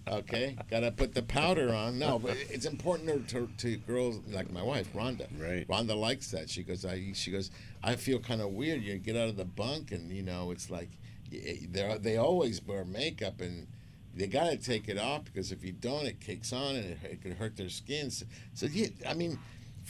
Okay, 0.07 0.57
gotta 0.71 0.93
put 0.93 1.15
the 1.15 1.23
powder 1.23 1.75
on. 1.75 1.99
No, 1.99 2.21
but 2.21 2.37
it's 2.49 2.65
important 2.65 3.29
to, 3.29 3.47
to, 3.47 3.49
to 3.59 3.77
girls 3.79 4.21
like 4.29 4.53
my 4.53 4.63
wife, 4.63 4.93
Rhonda. 4.95 5.27
Right. 5.37 5.67
Rhonda 5.67 5.97
likes 5.97 6.31
that. 6.31 6.49
She 6.49 6.63
goes, 6.63 6.85
I. 6.85 7.11
She 7.13 7.33
goes, 7.33 7.51
I 7.83 7.97
feel 7.97 8.21
kind 8.21 8.41
of 8.41 8.51
weird. 8.51 8.83
You 8.83 8.97
get 8.99 9.17
out 9.17 9.29
of 9.29 9.37
the 9.37 9.45
bunk, 9.45 9.91
and 9.91 10.13
you 10.13 10.23
know, 10.23 10.53
it's 10.53 10.71
like 10.71 10.91
they 11.33 11.99
they 12.01 12.17
always 12.19 12.65
wear 12.65 12.85
makeup, 12.85 13.41
and 13.41 13.67
they 14.15 14.29
gotta 14.29 14.57
take 14.57 14.89
it 14.89 14.97
off 14.97 15.25
because 15.25 15.51
if 15.51 15.65
you 15.65 15.73
don't, 15.73 16.07
it 16.07 16.21
kicks 16.21 16.53
on, 16.53 16.77
and 16.77 16.85
it, 16.85 16.99
it 17.03 17.23
could 17.23 17.33
hurt 17.33 17.57
their 17.57 17.69
skin. 17.69 18.13
So, 18.13 18.27
so 18.55 18.67
yeah, 18.67 18.89
I 19.09 19.15
mean. 19.15 19.41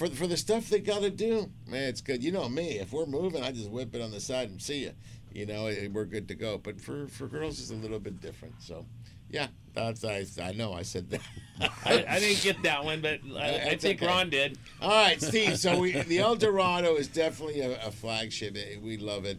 For, 0.01 0.09
for 0.09 0.27
the 0.27 0.39
stuff 0.39 0.70
they 0.70 0.81
got 0.81 1.02
to 1.02 1.10
do, 1.10 1.51
man, 1.68 1.82
it's 1.82 2.01
good. 2.01 2.24
You 2.24 2.32
know 2.32 2.48
me. 2.48 2.78
If 2.78 2.90
we're 2.90 3.05
moving, 3.05 3.43
I 3.43 3.52
just 3.52 3.68
whip 3.68 3.94
it 3.94 4.01
on 4.01 4.10
the 4.10 4.18
side 4.18 4.48
and 4.48 4.60
see 4.60 4.85
you. 4.85 4.93
You 5.31 5.44
know, 5.44 5.64
we're 5.93 6.06
good 6.06 6.27
to 6.28 6.35
go. 6.35 6.56
But 6.56 6.81
for, 6.81 7.06
for 7.09 7.27
girls, 7.27 7.60
it's 7.60 7.70
a 7.70 7.74
little 7.74 7.98
bit 7.98 8.18
different. 8.18 8.55
So, 8.62 8.86
yeah, 9.28 9.48
that's 9.74 10.02
I, 10.02 10.24
I 10.43 10.52
know 10.52 10.72
I 10.72 10.85
said 10.85 11.10
that. 11.10 11.20
I, 11.85 12.02
I 12.09 12.18
didn't 12.18 12.43
get 12.43 12.62
that 12.62 12.82
one, 12.82 13.02
but 13.02 13.20
I, 13.36 13.72
I 13.72 13.77
think 13.77 14.02
okay. 14.02 14.06
Ron 14.06 14.31
did. 14.31 14.56
All 14.81 14.89
right, 14.89 15.20
Steve. 15.20 15.59
So 15.59 15.78
we, 15.78 15.93
the 15.93 16.20
El 16.20 16.36
Dorado 16.36 16.97
is 16.97 17.06
definitely 17.06 17.60
a, 17.60 17.86
a 17.86 17.90
flagship. 17.90 18.56
We 18.81 18.97
love 18.97 19.27
it, 19.27 19.36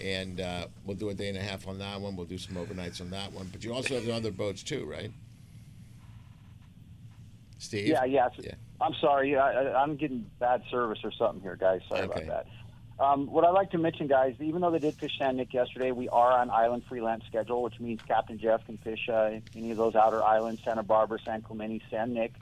and 0.00 0.40
uh, 0.40 0.68
we'll 0.84 0.96
do 0.96 1.08
a 1.08 1.14
day 1.14 1.28
and 1.28 1.36
a 1.36 1.42
half 1.42 1.66
on 1.66 1.80
that 1.80 2.00
one. 2.00 2.14
We'll 2.14 2.26
do 2.26 2.38
some 2.38 2.54
overnights 2.54 3.00
on 3.00 3.10
that 3.10 3.32
one. 3.32 3.48
But 3.50 3.64
you 3.64 3.74
also 3.74 3.94
have 3.96 4.04
the 4.04 4.14
other 4.14 4.30
boats 4.30 4.62
too, 4.62 4.84
right? 4.84 5.10
Steve. 7.58 7.88
Yeah, 7.88 8.04
yes. 8.04 8.30
Yeah. 8.38 8.52
I'm 8.84 8.94
sorry. 9.00 9.36
I, 9.36 9.72
I'm 9.82 9.96
getting 9.96 10.26
bad 10.38 10.62
service 10.70 10.98
or 11.04 11.12
something 11.12 11.40
here, 11.40 11.56
guys. 11.56 11.80
Sorry 11.88 12.02
Okay. 12.02 12.24
about 12.24 12.46
that. 12.98 13.04
Um, 13.04 13.26
what 13.26 13.44
I'd 13.44 13.50
like 13.50 13.70
to 13.72 13.78
mention, 13.78 14.06
guys, 14.06 14.34
even 14.40 14.60
though 14.60 14.70
they 14.70 14.78
did 14.78 14.96
fish 15.00 15.10
San 15.18 15.36
Nick 15.36 15.52
yesterday, 15.52 15.90
we 15.90 16.08
are 16.10 16.30
on 16.30 16.48
island 16.50 16.84
freelance 16.88 17.24
schedule, 17.26 17.62
which 17.64 17.80
means 17.80 18.00
Captain 18.06 18.38
Jeff 18.38 18.64
can 18.66 18.76
fish 18.78 19.08
uh, 19.12 19.30
any 19.56 19.72
of 19.72 19.76
those 19.78 19.96
outer 19.96 20.22
islands, 20.22 20.60
Santa 20.64 20.84
Barbara, 20.84 21.18
San 21.24 21.42
Clemente, 21.42 21.82
San 21.90 22.12
Nick. 22.14 22.32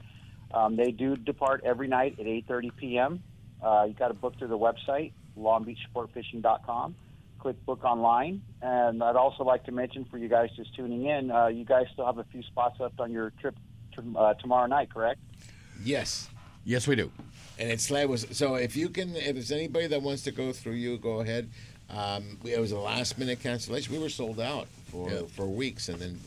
Um, 0.53 0.77
they 0.77 0.91
do 0.91 1.17
depart 1.17 1.63
every 1.65 1.89
night 1.89 2.17
at 2.19 2.27
8:30 2.27 2.77
p.m. 2.77 3.23
Uh, 3.63 3.85
you 3.89 3.95
got 3.95 4.09
to 4.09 4.15
book 4.15 4.37
through 4.39 4.49
the 4.49 4.59
website, 4.59 5.13
longbeachsportfishing.com. 5.39 6.97
Click 7.39 7.65
book 7.65 7.83
online, 7.85 8.43
and 8.61 9.03
I'd 9.03 9.17
also 9.17 9.45
like 9.45 9.65
to 9.65 9.73
mention 9.73 10.05
for 10.05 10.19
you 10.19 10.29
guys 10.29 10.51
just 10.55 10.75
tuning 10.77 11.07
in, 11.07 11.31
uh, 11.31 11.47
you 11.47 11.65
guys 11.65 11.87
still 11.93 12.07
have 12.07 12.19
a 12.19 12.25
few 12.25 12.43
spots 12.43 12.79
left 12.79 13.01
on 13.01 13.11
your 13.11 13.33
trip 13.41 13.57
to, 13.95 14.19
uh, 14.19 14.35
tomorrow 14.35 14.67
night, 14.67 14.93
correct? 14.93 15.19
Yes. 15.83 16.29
Yes, 16.65 16.87
we 16.87 16.97
do. 16.97 17.11
And 17.59 17.71
it's 17.71 17.85
sled 17.85 18.09
was 18.09 18.27
so. 18.31 18.55
If 18.55 18.77
you 18.77 18.89
can, 18.89 19.15
if 19.17 19.35
there's 19.35 19.53
anybody 19.53 19.87
that 19.89 20.03
wants 20.03 20.23
to 20.23 20.33
go 20.33 20.53
through 20.53 20.75
you, 20.75 20.97
go 20.99 21.21
ahead. 21.21 21.51
Um, 21.91 22.39
we- 22.43 22.55
it 22.55 22.61
was 22.61 22.73
a 22.73 22.79
last 22.79 23.19
minute 23.19 23.41
cancellation. 23.43 23.93
We 23.93 23.99
were 24.01 24.09
sold 24.09 24.41
out 24.41 24.67
for 24.91 25.11
Yeah. 25.11 25.23
for 25.27 25.47
weeks, 25.47 25.89
and 25.89 25.99
then 25.99 26.19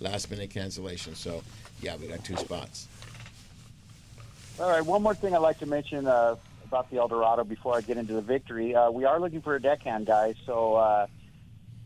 last 0.00 0.30
minute 0.30 0.50
cancellation. 0.50 1.14
So 1.14 1.42
yeah, 1.80 1.96
we 1.96 2.06
got 2.08 2.24
two 2.24 2.36
spots. 2.36 2.88
All 4.60 4.68
right, 4.68 4.84
one 4.84 5.02
more 5.02 5.14
thing 5.14 5.34
I'd 5.34 5.38
like 5.38 5.58
to 5.60 5.66
mention 5.66 6.06
uh, 6.06 6.36
about 6.66 6.90
the 6.90 6.98
El 6.98 7.08
Dorado 7.08 7.42
before 7.44 7.76
I 7.76 7.80
get 7.80 7.96
into 7.96 8.12
the 8.12 8.20
victory. 8.22 8.74
Uh, 8.74 8.90
we 8.90 9.04
are 9.04 9.18
looking 9.18 9.40
for 9.42 9.54
a 9.56 9.60
deckhand, 9.60 10.06
guys. 10.06 10.36
So 10.46 10.74
uh, 10.74 11.06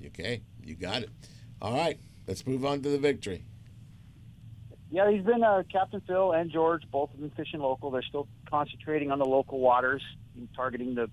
Okay, 0.07 0.41
you 0.63 0.75
got 0.75 1.03
it. 1.03 1.09
All 1.61 1.73
right, 1.73 1.99
let's 2.27 2.45
move 2.45 2.65
on 2.65 2.81
to 2.81 2.89
the 2.89 2.97
victory. 2.97 3.45
Yeah, 4.89 5.09
he's 5.09 5.23
been 5.23 5.43
uh, 5.43 5.63
Captain 5.71 6.01
Phil 6.05 6.33
and 6.33 6.51
George, 6.51 6.83
both 6.91 7.13
of 7.13 7.19
them 7.21 7.31
fishing 7.37 7.61
local. 7.61 7.91
They're 7.91 8.01
still 8.01 8.27
concentrating 8.49 9.11
on 9.11 9.19
the 9.19 9.25
local 9.25 9.59
waters, 9.59 10.01
targeting 10.53 10.95
the 10.95 11.09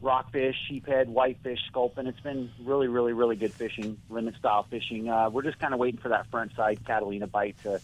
rockfish, 0.00 0.54
sheephead, 0.70 1.06
whitefish, 1.06 1.58
sculpin. 1.66 2.06
It's 2.06 2.20
been 2.20 2.50
really, 2.62 2.86
really, 2.86 3.12
really 3.12 3.34
good 3.34 3.52
fishing, 3.52 3.98
limit 4.08 4.36
style 4.36 4.64
fishing. 4.70 5.08
Uh, 5.08 5.30
we're 5.30 5.42
just 5.42 5.58
kind 5.58 5.74
of 5.74 5.80
waiting 5.80 5.98
for 6.00 6.10
that 6.10 6.30
front 6.30 6.54
side 6.54 6.84
Catalina 6.86 7.26
bite 7.26 7.56
to 7.64 7.80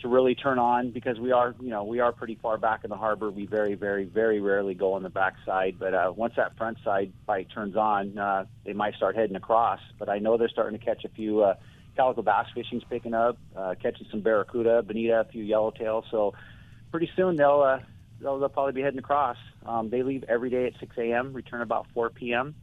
to 0.00 0.08
really 0.08 0.34
turn 0.34 0.58
on 0.58 0.90
because 0.90 1.18
we 1.18 1.32
are, 1.32 1.54
you 1.60 1.70
know, 1.70 1.84
we 1.84 2.00
are 2.00 2.12
pretty 2.12 2.36
far 2.40 2.56
back 2.56 2.84
in 2.84 2.90
the 2.90 2.96
harbor. 2.96 3.30
We 3.30 3.46
very, 3.46 3.74
very, 3.74 4.04
very 4.04 4.40
rarely 4.40 4.74
go 4.74 4.92
on 4.92 5.02
the 5.02 5.10
back 5.10 5.34
side, 5.44 5.76
but 5.78 5.92
uh, 5.92 6.12
once 6.14 6.34
that 6.36 6.56
front 6.56 6.78
side 6.84 7.12
bite 7.26 7.48
turns 7.52 7.76
on, 7.76 8.16
uh, 8.16 8.44
they 8.64 8.72
might 8.72 8.94
start 8.94 9.16
heading 9.16 9.36
across. 9.36 9.80
But 9.98 10.08
I 10.08 10.18
know 10.18 10.36
they're 10.36 10.48
starting 10.48 10.78
to 10.78 10.84
catch 10.84 11.04
a 11.04 11.08
few. 11.08 11.42
Uh, 11.42 11.54
calico 11.96 12.22
bass 12.22 12.46
fishing's 12.54 12.84
picking 12.88 13.12
up, 13.12 13.36
uh, 13.56 13.74
catching 13.82 14.06
some 14.08 14.20
barracuda, 14.20 14.82
bonita, 14.82 15.20
a 15.20 15.24
few 15.24 15.42
yellowtail. 15.42 16.04
So 16.12 16.32
pretty 16.92 17.10
soon 17.16 17.34
they'll, 17.34 17.60
uh, 17.60 17.80
they'll 18.20 18.38
they'll 18.38 18.48
probably 18.48 18.72
be 18.72 18.82
heading 18.82 19.00
across. 19.00 19.36
Um, 19.66 19.90
they 19.90 20.04
leave 20.04 20.24
every 20.28 20.48
day 20.48 20.66
at 20.66 20.74
6 20.78 20.96
a.m., 20.96 21.32
return 21.32 21.60
about 21.60 21.86
4 21.94 22.10
p.m. 22.10 22.54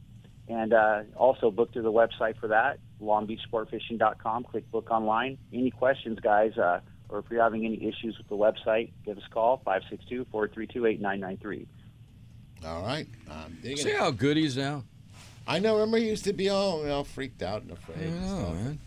And 0.48 0.72
uh, 0.72 1.02
also 1.16 1.50
book 1.50 1.72
through 1.72 1.82
the 1.82 1.92
website 1.92 2.38
for 2.38 2.48
that, 2.48 2.78
longbeachsportfishing.com. 3.02 4.44
Click 4.44 4.70
book 4.70 4.90
online. 4.90 5.36
Any 5.52 5.70
questions, 5.70 6.18
guys, 6.20 6.56
uh, 6.56 6.80
or 7.08 7.18
if 7.20 7.26
you're 7.30 7.42
having 7.42 7.64
any 7.64 7.82
issues 7.86 8.16
with 8.18 8.28
the 8.28 8.36
website, 8.36 8.90
give 9.04 9.16
us 9.18 9.24
a 9.26 9.30
call, 9.32 9.62
562-432-8993. 9.66 11.66
All 12.64 12.82
right, 12.82 13.06
I'm 13.30 13.56
digging 13.62 13.76
See 13.78 13.90
it. 13.90 13.98
how 13.98 14.10
good 14.10 14.36
he's 14.36 14.56
now. 14.56 14.82
I 15.46 15.58
know. 15.60 15.74
Remember, 15.74 15.98
he 15.98 16.08
used 16.08 16.24
to 16.24 16.32
be 16.32 16.48
all 16.48 16.88
all 16.90 17.04
freaked 17.04 17.42
out 17.42 17.62
and 17.62 17.70
afraid. 17.70 17.98
I 17.98 18.02
and 18.02 18.20
know, 18.22 18.38
stuff. 18.38 18.54
man. 18.54 18.78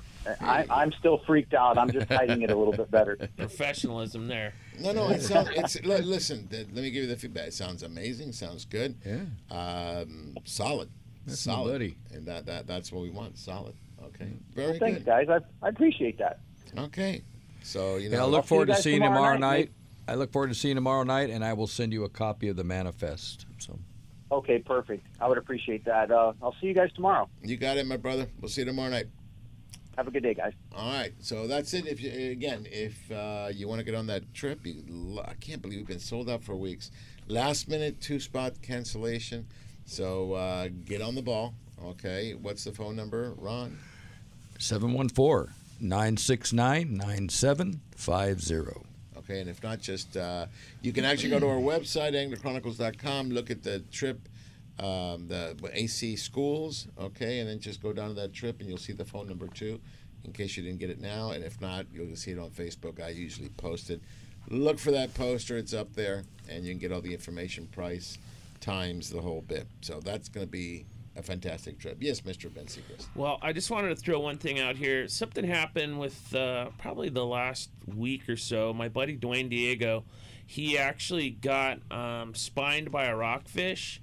I, 0.41 0.65
I'm 0.69 0.91
still 0.91 1.19
freaked 1.25 1.53
out. 1.53 1.77
I'm 1.77 1.89
just 1.89 2.09
hiding 2.11 2.41
it 2.41 2.51
a 2.51 2.55
little 2.55 2.73
bit 2.73 2.91
better. 2.91 3.17
Professionalism 3.37 4.27
there. 4.27 4.53
No, 4.79 4.91
no. 4.91 5.07
It 5.09 5.21
sounds. 5.21 5.49
It's 5.53 5.81
li- 5.85 6.01
listen. 6.01 6.49
Let 6.51 6.73
me 6.73 6.91
give 6.91 7.03
you 7.03 7.07
the 7.07 7.15
feedback. 7.15 7.47
It 7.47 7.53
sounds 7.53 7.83
amazing. 7.83 8.33
Sounds 8.33 8.65
good. 8.65 8.95
Yeah. 9.05 9.21
Um, 9.55 10.35
solid. 10.43 10.89
That's 11.25 11.39
solid. 11.39 11.71
buddy. 11.71 11.95
And 12.11 12.25
that, 12.25 12.45
that 12.47 12.67
that's 12.67 12.91
what 12.91 13.03
we 13.03 13.11
want. 13.11 13.37
Solid. 13.37 13.75
Okay. 14.03 14.27
Very 14.53 14.71
Well, 14.71 14.79
thanks, 14.79 14.97
good. 14.99 15.05
guys. 15.05 15.29
I, 15.29 15.39
I 15.65 15.69
appreciate 15.69 16.17
that. 16.17 16.39
Okay. 16.77 17.21
So 17.63 17.97
you 17.97 18.09
know. 18.09 18.15
Yeah, 18.17 18.21
I 18.21 18.25
I'll 18.25 18.31
look 18.31 18.45
forward 18.45 18.69
you 18.69 18.75
to 18.75 18.81
seeing 18.81 18.95
you 18.95 19.01
tomorrow 19.01 19.35
tomorrow 19.35 19.37
night. 19.37 19.69
night. 19.69 19.71
I 20.07 20.15
look 20.15 20.31
forward 20.31 20.47
to 20.47 20.55
seeing 20.55 20.71
you 20.71 20.75
tomorrow 20.75 21.03
night, 21.03 21.29
and 21.29 21.45
I 21.45 21.53
will 21.53 21.67
send 21.67 21.93
you 21.93 22.03
a 22.03 22.09
copy 22.09 22.47
of 22.49 22.55
the 22.55 22.63
manifest. 22.63 23.45
So 23.59 23.79
Okay, 24.31 24.59
perfect. 24.59 25.05
I 25.19 25.27
would 25.27 25.37
appreciate 25.37 25.85
that. 25.85 26.11
Uh, 26.11 26.33
I'll 26.41 26.55
see 26.61 26.67
you 26.67 26.73
guys 26.73 26.91
tomorrow. 26.93 27.27
You 27.43 27.57
got 27.57 27.77
it, 27.77 27.87
my 27.87 27.97
brother. 27.97 28.27
We'll 28.39 28.49
see 28.49 28.61
you 28.61 28.65
tomorrow 28.65 28.89
night. 28.89 29.07
Have 29.97 30.07
a 30.07 30.11
good 30.11 30.23
day, 30.23 30.33
guys. 30.33 30.53
All 30.75 30.93
right, 30.93 31.11
so 31.19 31.47
that's 31.47 31.73
it. 31.73 31.85
If 31.85 31.99
you 31.99 32.31
again, 32.31 32.67
if 32.71 33.11
uh, 33.11 33.49
you 33.53 33.67
want 33.67 33.79
to 33.79 33.85
get 33.85 33.95
on 33.95 34.07
that 34.07 34.33
trip, 34.33 34.65
you, 34.65 35.19
I 35.25 35.33
can't 35.33 35.61
believe 35.61 35.79
we've 35.79 35.87
been 35.87 35.99
sold 35.99 36.29
out 36.29 36.43
for 36.43 36.55
weeks. 36.55 36.91
Last 37.27 37.67
minute 37.67 37.99
two 37.99 38.19
spot 38.19 38.61
cancellation. 38.61 39.47
So 39.85 40.33
uh, 40.33 40.69
get 40.85 41.01
on 41.01 41.15
the 41.15 41.21
ball. 41.21 41.55
Okay, 41.83 42.33
what's 42.33 42.63
the 42.63 42.71
phone 42.71 42.95
number, 42.95 43.33
Ron? 43.37 43.77
714 44.59 45.53
969 45.81 46.97
9750. 46.97 48.85
Okay, 49.17 49.41
and 49.41 49.49
if 49.49 49.61
not, 49.61 49.79
just 49.79 50.17
uh, 50.17 50.47
you 50.81 50.91
can 50.91 51.05
actually 51.05 51.29
go 51.29 51.39
to 51.39 51.47
our 51.47 51.57
website, 51.57 52.13
anglerchronicles.com, 52.13 53.29
look 53.29 53.51
at 53.51 53.61
the 53.61 53.79
trip, 53.91 54.27
um, 54.79 55.27
the 55.27 55.55
AC 55.73 56.15
schools, 56.15 56.87
okay, 56.99 57.39
and 57.39 57.49
then 57.49 57.59
just 57.59 57.81
go 57.81 57.93
down 57.93 58.09
to 58.09 58.15
that 58.15 58.33
trip 58.33 58.59
and 58.59 58.67
you'll 58.67 58.77
see 58.77 58.93
the 58.93 59.05
phone 59.05 59.27
number 59.27 59.47
too, 59.47 59.79
in 60.23 60.31
case 60.31 60.57
you 60.57 60.63
didn't 60.63 60.79
get 60.79 60.89
it 60.89 60.99
now. 60.99 61.31
And 61.31 61.43
if 61.43 61.61
not, 61.61 61.85
you'll 61.93 62.15
see 62.15 62.31
it 62.31 62.39
on 62.39 62.49
Facebook. 62.49 63.03
I 63.03 63.09
usually 63.09 63.49
post 63.49 63.89
it. 63.89 64.01
Look 64.49 64.79
for 64.79 64.91
that 64.91 65.13
poster, 65.13 65.57
it's 65.57 65.73
up 65.73 65.93
there, 65.93 66.23
and 66.49 66.65
you 66.65 66.71
can 66.71 66.79
get 66.79 66.91
all 66.91 67.01
the 67.01 67.13
information, 67.13 67.67
price, 67.67 68.17
times, 68.61 69.09
the 69.11 69.21
whole 69.21 69.41
bit. 69.41 69.67
So 69.81 69.99
that's 69.99 70.27
going 70.27 70.45
to 70.45 70.51
be 70.51 70.85
a 71.19 71.23
fantastic 71.23 71.77
trip. 71.79 71.97
Yes, 71.99 72.21
Mr. 72.21 72.53
Ben 72.53 72.65
Seacrest. 72.65 73.07
Well, 73.15 73.37
I 73.41 73.53
just 73.53 73.69
wanted 73.69 73.89
to 73.89 73.95
throw 73.95 74.19
one 74.19 74.37
thing 74.37 74.59
out 74.59 74.75
here. 74.75 75.07
Something 75.07 75.45
happened 75.45 75.99
with 75.99 76.33
uh, 76.33 76.69
probably 76.77 77.09
the 77.09 77.25
last 77.25 77.69
week 77.85 78.27
or 78.27 78.37
so. 78.37 78.73
My 78.73 78.89
buddy 78.89 79.17
Dwayne 79.17 79.49
Diego, 79.49 80.05
he 80.47 80.77
actually 80.77 81.29
got 81.29 81.79
um, 81.91 82.33
spined 82.33 82.91
by 82.91 83.05
a 83.05 83.15
rockfish. 83.15 84.01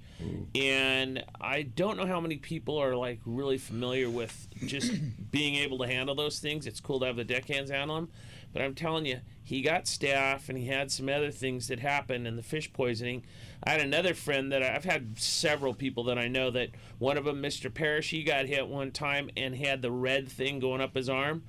And 0.55 1.23
I 1.39 1.61
don't 1.61 1.95
know 1.95 2.07
how 2.07 2.19
many 2.19 2.37
people 2.37 2.77
are 2.79 2.95
like 2.95 3.19
really 3.25 3.59
familiar 3.59 4.09
with 4.09 4.47
just 4.65 4.91
being 5.31 5.55
able 5.55 5.77
to 5.79 5.85
handle 5.87 6.15
those 6.15 6.39
things. 6.39 6.65
It's 6.65 6.79
cool 6.79 6.99
to 7.01 7.05
have 7.05 7.17
the 7.17 7.23
deckhands 7.23 7.69
handle 7.69 7.97
them, 7.97 8.09
but 8.57 8.63
I'm 8.65 8.73
telling 8.73 9.05
you, 9.05 9.19
he 9.43 9.61
got 9.61 9.83
staph 9.85 10.49
and 10.49 10.57
he 10.57 10.65
had 10.65 10.91
some 10.91 11.09
other 11.09 11.29
things 11.29 11.67
that 11.67 11.79
happened 11.79 12.25
and 12.25 12.39
the 12.39 12.41
fish 12.43 12.73
poisoning. 12.73 13.21
I 13.63 13.69
had 13.69 13.81
another 13.81 14.15
friend 14.15 14.51
that 14.51 14.63
I- 14.63 14.75
I've 14.75 14.83
had 14.83 15.19
several 15.19 15.75
people 15.75 16.03
that 16.05 16.17
I 16.17 16.27
know 16.27 16.49
that 16.49 16.71
one 16.97 17.19
of 17.19 17.25
them, 17.25 17.39
Mr. 17.39 17.71
Parrish, 17.71 18.09
he 18.09 18.23
got 18.23 18.47
hit 18.47 18.67
one 18.67 18.89
time 18.89 19.29
and 19.37 19.55
had 19.55 19.83
the 19.83 19.91
red 19.91 20.27
thing 20.27 20.57
going 20.57 20.81
up 20.81 20.95
his 20.95 21.07
arm. 21.07 21.43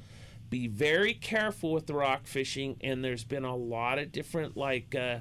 Be 0.50 0.66
very 0.66 1.14
careful 1.14 1.72
with 1.72 1.86
the 1.86 1.94
rock 1.94 2.26
fishing, 2.26 2.76
and 2.82 3.02
there's 3.02 3.24
been 3.24 3.44
a 3.46 3.56
lot 3.56 3.98
of 3.98 4.12
different 4.12 4.54
like. 4.54 4.94
Uh, 4.94 5.20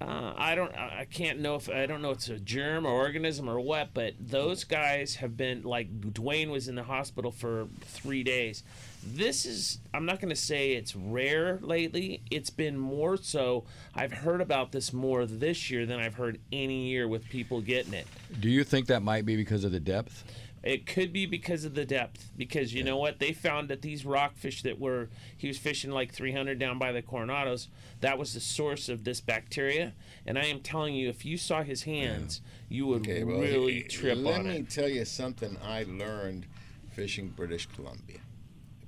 Uh, 0.00 0.32
I 0.36 0.54
don't. 0.54 0.72
I 0.76 1.00
I 1.00 1.04
can't 1.06 1.40
know 1.40 1.56
if 1.56 1.68
I 1.68 1.84
don't 1.86 2.00
know 2.02 2.12
if 2.12 2.18
it's 2.18 2.28
a 2.28 2.38
germ 2.38 2.86
or 2.86 2.90
organism 2.90 3.50
or 3.50 3.58
what, 3.58 3.94
but 3.94 4.14
those 4.20 4.62
guys 4.62 5.16
have 5.16 5.36
been 5.36 5.62
like 5.64 5.90
Dwayne 6.00 6.50
was 6.50 6.68
in 6.68 6.76
the 6.76 6.84
hospital 6.84 7.32
for 7.32 7.66
three 7.80 8.22
days. 8.22 8.62
This 9.06 9.46
is. 9.46 9.78
I'm 9.94 10.04
not 10.04 10.20
going 10.20 10.30
to 10.30 10.36
say 10.36 10.72
it's 10.72 10.94
rare 10.94 11.58
lately. 11.62 12.22
It's 12.30 12.50
been 12.50 12.76
more 12.76 13.16
so. 13.16 13.64
I've 13.94 14.12
heard 14.12 14.40
about 14.40 14.72
this 14.72 14.92
more 14.92 15.24
this 15.24 15.70
year 15.70 15.86
than 15.86 15.98
I've 16.00 16.14
heard 16.14 16.38
any 16.52 16.88
year 16.88 17.06
with 17.08 17.28
people 17.28 17.60
getting 17.60 17.94
it. 17.94 18.06
Do 18.40 18.48
you 18.50 18.64
think 18.64 18.86
that 18.88 19.02
might 19.02 19.24
be 19.24 19.36
because 19.36 19.64
of 19.64 19.72
the 19.72 19.80
depth? 19.80 20.24
It 20.64 20.86
could 20.86 21.12
be 21.12 21.24
because 21.24 21.64
of 21.64 21.74
the 21.74 21.84
depth. 21.84 22.30
Because 22.36 22.74
you 22.74 22.82
know 22.82 22.96
what? 22.96 23.20
They 23.20 23.32
found 23.32 23.68
that 23.68 23.80
these 23.80 24.04
rockfish 24.04 24.62
that 24.64 24.78
were 24.80 25.08
he 25.36 25.46
was 25.46 25.56
fishing 25.56 25.92
like 25.92 26.12
300 26.12 26.58
down 26.58 26.78
by 26.78 26.90
the 26.90 27.00
Coronados, 27.00 27.68
that 28.00 28.18
was 28.18 28.34
the 28.34 28.40
source 28.40 28.88
of 28.88 29.04
this 29.04 29.20
bacteria. 29.20 29.94
And 30.26 30.36
I 30.36 30.46
am 30.46 30.60
telling 30.60 30.94
you, 30.96 31.08
if 31.08 31.24
you 31.24 31.38
saw 31.38 31.62
his 31.62 31.84
hands, 31.84 32.40
you 32.68 32.86
would 32.88 33.02
Okay, 33.02 33.22
well, 33.22 33.40
really 33.40 33.74
he- 33.74 33.82
trip 33.84 34.18
let 34.18 34.40
on 34.40 34.44
Let 34.46 34.54
me 34.54 34.60
it. 34.60 34.70
tell 34.70 34.88
you 34.88 35.04
something 35.04 35.56
I 35.64 35.84
learned 35.84 36.46
fishing 36.90 37.28
British 37.28 37.66
Columbia. 37.66 38.18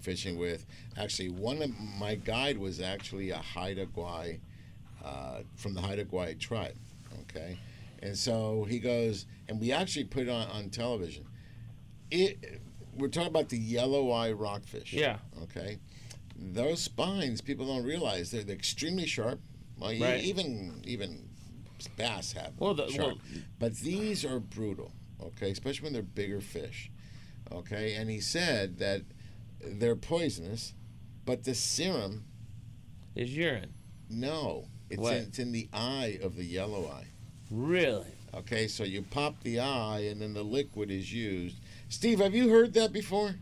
Fishing 0.01 0.39
with 0.39 0.64
actually 0.97 1.28
one 1.28 1.60
of 1.62 1.70
my 1.98 2.14
guide 2.14 2.56
was 2.59 2.81
actually 2.81 3.31
a 3.31 3.36
Haida 3.39 3.86
Gwaii 3.86 4.40
uh, 5.05 5.40
from 5.56 5.74
the 5.74 5.81
Haida 5.81 6.05
Gwaii 6.06 6.39
tribe. 6.39 6.74
Okay, 7.22 7.59
and 8.02 8.16
so 8.16 8.64
he 8.68 8.78
goes, 8.78 9.27
and 9.48 9.60
we 9.60 9.72
actually 9.72 10.05
put 10.05 10.22
it 10.22 10.28
on 10.31 10.48
on 10.48 10.70
television. 10.70 11.27
It 12.10 12.60
we're 12.97 13.09
talking 13.09 13.28
about 13.28 13.51
the 13.51 13.59
yellow 13.59 14.10
eye 14.10 14.32
rockfish. 14.32 14.93
Yeah. 14.93 15.18
Okay, 15.43 15.78
those 16.36 16.81
spines 16.82 17.40
people 17.40 17.66
don't 17.66 17.85
realize 17.85 18.31
they're, 18.31 18.43
they're 18.43 18.56
extremely 18.56 19.06
sharp. 19.06 19.40
Well, 19.78 19.90
Right. 19.98 20.24
even 20.24 20.81
even 20.85 21.28
bass 21.97 22.32
have 22.32 22.52
Well, 22.59 22.74
the- 22.74 22.90
sharp. 22.90 23.16
well- 23.18 23.43
but 23.59 23.74
these 23.77 24.24
are 24.24 24.40
brutal. 24.40 24.93
Okay, 25.22 25.51
especially 25.51 25.85
when 25.85 25.93
they're 25.93 26.02
bigger 26.02 26.40
fish. 26.40 26.90
Okay, 27.52 27.94
and 27.94 28.09
he 28.09 28.20
said 28.20 28.78
that 28.78 29.02
they're 29.62 29.96
poisonous, 29.96 30.74
but 31.24 31.44
the 31.44 31.54
serum 31.54 32.24
is 33.14 33.36
urine. 33.36 33.74
No, 34.08 34.66
it's 34.88 35.08
in, 35.08 35.14
it's 35.14 35.38
in 35.38 35.52
the 35.52 35.68
eye 35.72 36.18
of 36.22 36.36
the 36.36 36.44
yellow 36.44 36.88
eye. 36.88 37.06
Really? 37.50 38.12
Okay, 38.34 38.68
so 38.68 38.84
you 38.84 39.02
pop 39.02 39.42
the 39.42 39.60
eye, 39.60 40.00
and 40.10 40.20
then 40.22 40.34
the 40.34 40.42
liquid 40.42 40.90
is 40.90 41.12
used. 41.12 41.56
Steve, 41.88 42.20
have 42.20 42.34
you 42.34 42.48
heard 42.48 42.74
that 42.74 42.92
before? 42.92 43.34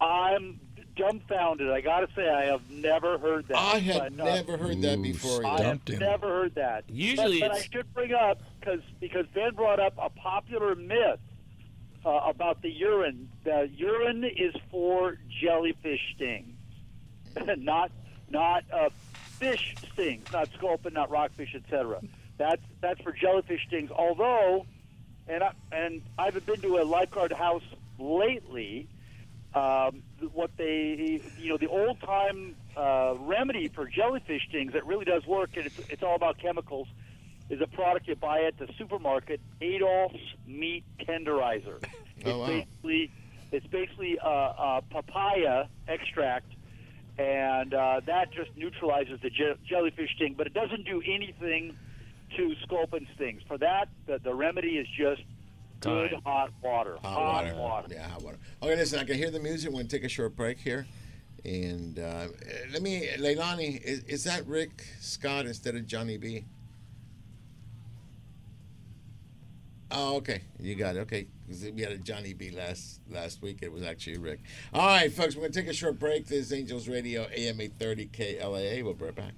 I'm 0.00 0.58
dumbfounded. 0.96 1.70
I 1.70 1.80
got 1.80 2.00
to 2.00 2.08
say, 2.14 2.28
I 2.28 2.44
have 2.46 2.68
never 2.70 3.18
heard 3.18 3.48
that. 3.48 3.54
Before. 3.54 3.74
I 3.74 3.78
have 3.78 4.16
but, 4.16 4.20
uh, 4.20 4.34
never 4.34 4.56
heard 4.56 4.82
that 4.82 5.02
before. 5.02 5.44
I 5.44 5.54
either. 5.54 5.64
have 5.64 6.00
never 6.00 6.28
heard 6.28 6.54
that. 6.54 6.84
Usually 6.88 7.40
but, 7.40 7.50
but 7.50 7.58
I 7.58 7.62
should 7.62 7.92
bring 7.94 8.12
up 8.12 8.42
because 8.58 8.80
because 9.00 9.26
Ben 9.34 9.54
brought 9.54 9.80
up 9.80 9.94
a 9.98 10.10
popular 10.10 10.74
myth 10.74 11.20
uh, 12.04 12.20
about 12.26 12.62
the 12.62 12.70
urine. 12.70 13.28
The 13.44 13.68
urine 13.74 14.24
is 14.24 14.54
for 14.70 15.18
jellyfish 15.42 16.00
stings, 16.14 16.56
not 17.58 17.90
not 18.30 18.64
uh, 18.72 18.90
fish 19.38 19.74
stings, 19.92 20.26
not 20.32 20.48
sculpin, 20.56 20.94
not 20.94 21.10
rockfish, 21.10 21.54
etc. 21.54 22.00
That's 22.38 22.62
that's 22.80 23.00
for 23.02 23.12
jellyfish 23.12 23.66
stings. 23.66 23.90
Although, 23.90 24.66
and 25.28 25.42
I, 25.42 25.52
and 25.72 26.02
I 26.18 26.26
haven't 26.26 26.46
been 26.46 26.60
to 26.62 26.78
a 26.78 26.84
lifeguard 26.84 27.32
house 27.32 27.64
lately. 27.98 28.88
Um, 29.52 30.04
what 30.32 30.52
they, 30.56 31.20
you 31.40 31.48
know, 31.48 31.56
the 31.56 31.66
old 31.66 32.00
time 32.00 32.54
uh, 32.76 33.14
remedy 33.18 33.66
for 33.66 33.84
jellyfish 33.86 34.46
stings 34.48 34.74
that 34.74 34.86
really 34.86 35.04
does 35.04 35.26
work, 35.26 35.50
and 35.56 35.66
it's, 35.66 35.76
it's 35.88 36.04
all 36.04 36.14
about 36.14 36.38
chemicals, 36.38 36.86
is 37.50 37.60
a 37.60 37.66
product 37.66 38.06
you 38.08 38.14
buy 38.16 38.42
at 38.44 38.56
the 38.58 38.68
supermarket, 38.78 39.40
Adolph's 39.60 40.16
Meat 40.46 40.84
Tenderizer. 41.00 41.82
It's 42.16 42.28
Oh, 42.28 42.38
wow. 42.40 42.46
basically 42.48 43.10
it's 43.50 43.66
basically 43.68 44.18
uh, 44.22 44.28
uh, 44.28 44.80
papaya 44.90 45.64
extract, 45.88 46.52
and 47.18 47.72
uh, 47.72 48.00
that 48.04 48.30
just 48.30 48.50
neutralizes 48.56 49.18
the 49.22 49.30
je- 49.30 49.54
jellyfish 49.66 50.10
sting, 50.16 50.34
but 50.36 50.46
it 50.46 50.52
doesn't 50.52 50.84
do 50.84 51.00
anything 51.06 51.74
to 52.36 52.54
sculpin 52.62 53.06
stings. 53.16 53.40
For 53.48 53.56
that, 53.56 53.88
the, 54.06 54.18
the 54.22 54.34
remedy 54.34 54.76
is 54.76 54.86
just 54.98 55.22
good 55.80 56.10
Time. 56.10 56.20
hot 56.26 56.50
water. 56.62 56.98
Hot 57.02 57.56
water. 57.56 57.88
Yeah, 57.90 58.06
hot 58.06 58.22
water. 58.22 58.38
Okay, 58.62 58.76
listen, 58.76 58.98
I 58.98 59.04
can 59.04 59.16
hear 59.16 59.30
the 59.30 59.40
music. 59.40 59.70
We're 59.70 59.76
going 59.78 59.88
to 59.88 59.96
take 59.96 60.04
a 60.04 60.08
short 60.10 60.36
break 60.36 60.58
here. 60.58 60.86
And 61.46 61.98
uh, 61.98 62.26
let 62.70 62.82
me, 62.82 63.08
Leilani, 63.18 63.80
is, 63.82 64.00
is 64.04 64.24
that 64.24 64.46
Rick 64.46 64.84
Scott 65.00 65.46
instead 65.46 65.74
of 65.74 65.86
Johnny 65.86 66.18
B? 66.18 66.44
Oh, 69.92 70.16
okay. 70.16 70.42
You 70.60 70.76
got 70.76 70.96
it. 70.96 71.00
Okay. 71.00 71.26
We 71.74 71.82
had 71.82 71.92
a 71.92 71.98
Johnny 71.98 72.32
B 72.32 72.50
last 72.50 73.00
last 73.10 73.42
week. 73.42 73.58
It 73.62 73.72
was 73.72 73.82
actually 73.82 74.18
Rick. 74.18 74.40
All 74.72 74.86
right, 74.86 75.12
folks, 75.12 75.34
we're 75.34 75.42
going 75.42 75.52
to 75.52 75.60
take 75.60 75.68
a 75.68 75.74
short 75.74 75.98
break. 75.98 76.26
This 76.26 76.46
is 76.46 76.52
Angels 76.52 76.88
Radio, 76.88 77.22
AM 77.34 77.60
830 77.60 78.06
KLAA. 78.06 78.84
We'll 78.84 78.94
be 78.94 79.04
right 79.06 79.14
back. 79.14 79.32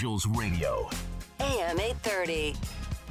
Angels 0.00 0.26
Radio. 0.28 0.88
AM 1.40 1.78
830. 1.78 2.79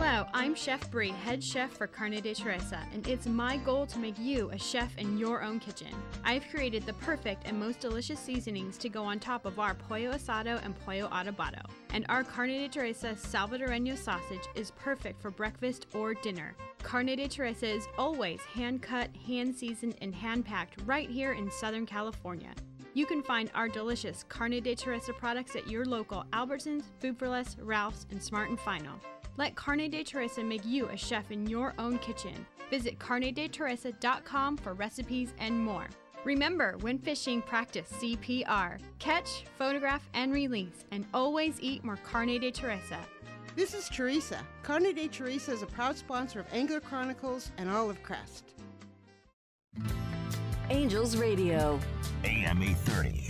Hello, 0.00 0.26
I'm 0.34 0.54
Chef 0.54 0.90
Brie, 0.90 1.10
head 1.10 1.42
chef 1.42 1.72
for 1.72 1.86
Carne 1.86 2.20
de 2.20 2.34
Teresa, 2.34 2.86
and 2.92 3.06
it's 3.08 3.26
my 3.26 3.56
goal 3.56 3.86
to 3.86 3.98
make 3.98 4.18
you 4.18 4.50
a 4.50 4.58
chef 4.58 4.96
in 4.98 5.16
your 5.16 5.42
own 5.42 5.58
kitchen. 5.58 5.88
I've 6.24 6.46
created 6.50 6.86
the 6.86 6.92
perfect 6.92 7.46
and 7.46 7.58
most 7.58 7.80
delicious 7.80 8.20
seasonings 8.20 8.78
to 8.78 8.88
go 8.88 9.02
on 9.02 9.18
top 9.18 9.46
of 9.46 9.58
our 9.58 9.74
pollo 9.74 10.12
asado 10.12 10.64
and 10.64 10.78
pollo 10.84 11.08
adobado. 11.08 11.62
And 11.90 12.04
our 12.08 12.22
Carne 12.22 12.50
de 12.50 12.68
Teresa 12.68 13.14
Salvadoreño 13.14 13.96
sausage 13.96 14.46
is 14.54 14.72
perfect 14.72 15.22
for 15.22 15.30
breakfast 15.30 15.86
or 15.94 16.14
dinner. 16.14 16.54
Carne 16.82 17.16
de 17.16 17.26
Teresa 17.26 17.66
is 17.66 17.88
always 17.96 18.40
hand 18.42 18.82
cut, 18.82 19.08
hand 19.26 19.54
seasoned, 19.54 19.96
and 20.00 20.14
hand 20.14 20.44
packed 20.44 20.80
right 20.84 21.08
here 21.08 21.32
in 21.32 21.50
Southern 21.50 21.86
California. 21.86 22.52
You 22.98 23.06
can 23.06 23.22
find 23.22 23.48
our 23.54 23.68
delicious 23.68 24.24
Carne 24.28 24.60
de 24.60 24.74
Teresa 24.74 25.12
products 25.12 25.54
at 25.54 25.70
your 25.70 25.84
local 25.84 26.24
Albertsons, 26.32 26.82
Food 26.98 27.16
for 27.16 27.28
Less, 27.28 27.56
Ralph's, 27.60 28.08
and 28.10 28.20
Smart 28.20 28.50
and 28.50 28.58
Final. 28.58 28.98
Let 29.36 29.54
Carne 29.54 29.88
de 29.88 30.02
Teresa 30.02 30.42
make 30.42 30.64
you 30.64 30.88
a 30.88 30.96
chef 30.96 31.30
in 31.30 31.46
your 31.46 31.74
own 31.78 32.00
kitchen. 32.00 32.44
Visit 32.70 32.98
carnedeteresa.com 32.98 34.56
for 34.56 34.74
recipes 34.74 35.32
and 35.38 35.56
more. 35.56 35.86
Remember, 36.24 36.76
when 36.80 36.98
fishing, 36.98 37.40
practice 37.40 37.88
CPR. 38.00 38.80
Catch, 38.98 39.44
photograph, 39.56 40.02
and 40.14 40.32
release, 40.32 40.84
and 40.90 41.06
always 41.14 41.60
eat 41.60 41.84
more 41.84 41.98
Carne 41.98 42.40
de 42.40 42.50
Teresa. 42.50 42.98
This 43.54 43.74
is 43.74 43.88
Teresa. 43.88 44.44
Carne 44.64 44.92
de 44.92 45.06
Teresa 45.06 45.52
is 45.52 45.62
a 45.62 45.66
proud 45.66 45.96
sponsor 45.96 46.40
of 46.40 46.52
Angler 46.52 46.80
Chronicles 46.80 47.52
and 47.58 47.70
Olive 47.70 48.02
Crest. 48.02 48.57
Angels 50.70 51.16
Radio. 51.16 51.80
AM 52.24 52.62
830. 52.62 53.24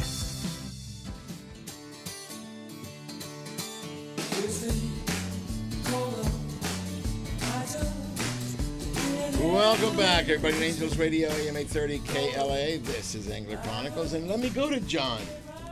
Welcome 9.40 9.97
back, 9.97 10.28
everybody. 10.28 10.55
to 10.55 10.65
Angels 10.65 10.98
Radio, 10.98 11.28
AM 11.28 11.56
830 11.56 11.98
KLAA. 12.01 12.85
This 12.85 13.15
is 13.15 13.31
Angler 13.31 13.59
Chronicles, 13.59 14.15
and 14.15 14.27
let 14.27 14.40
me 14.40 14.48
go 14.48 14.69
to 14.69 14.81
John 14.81 15.20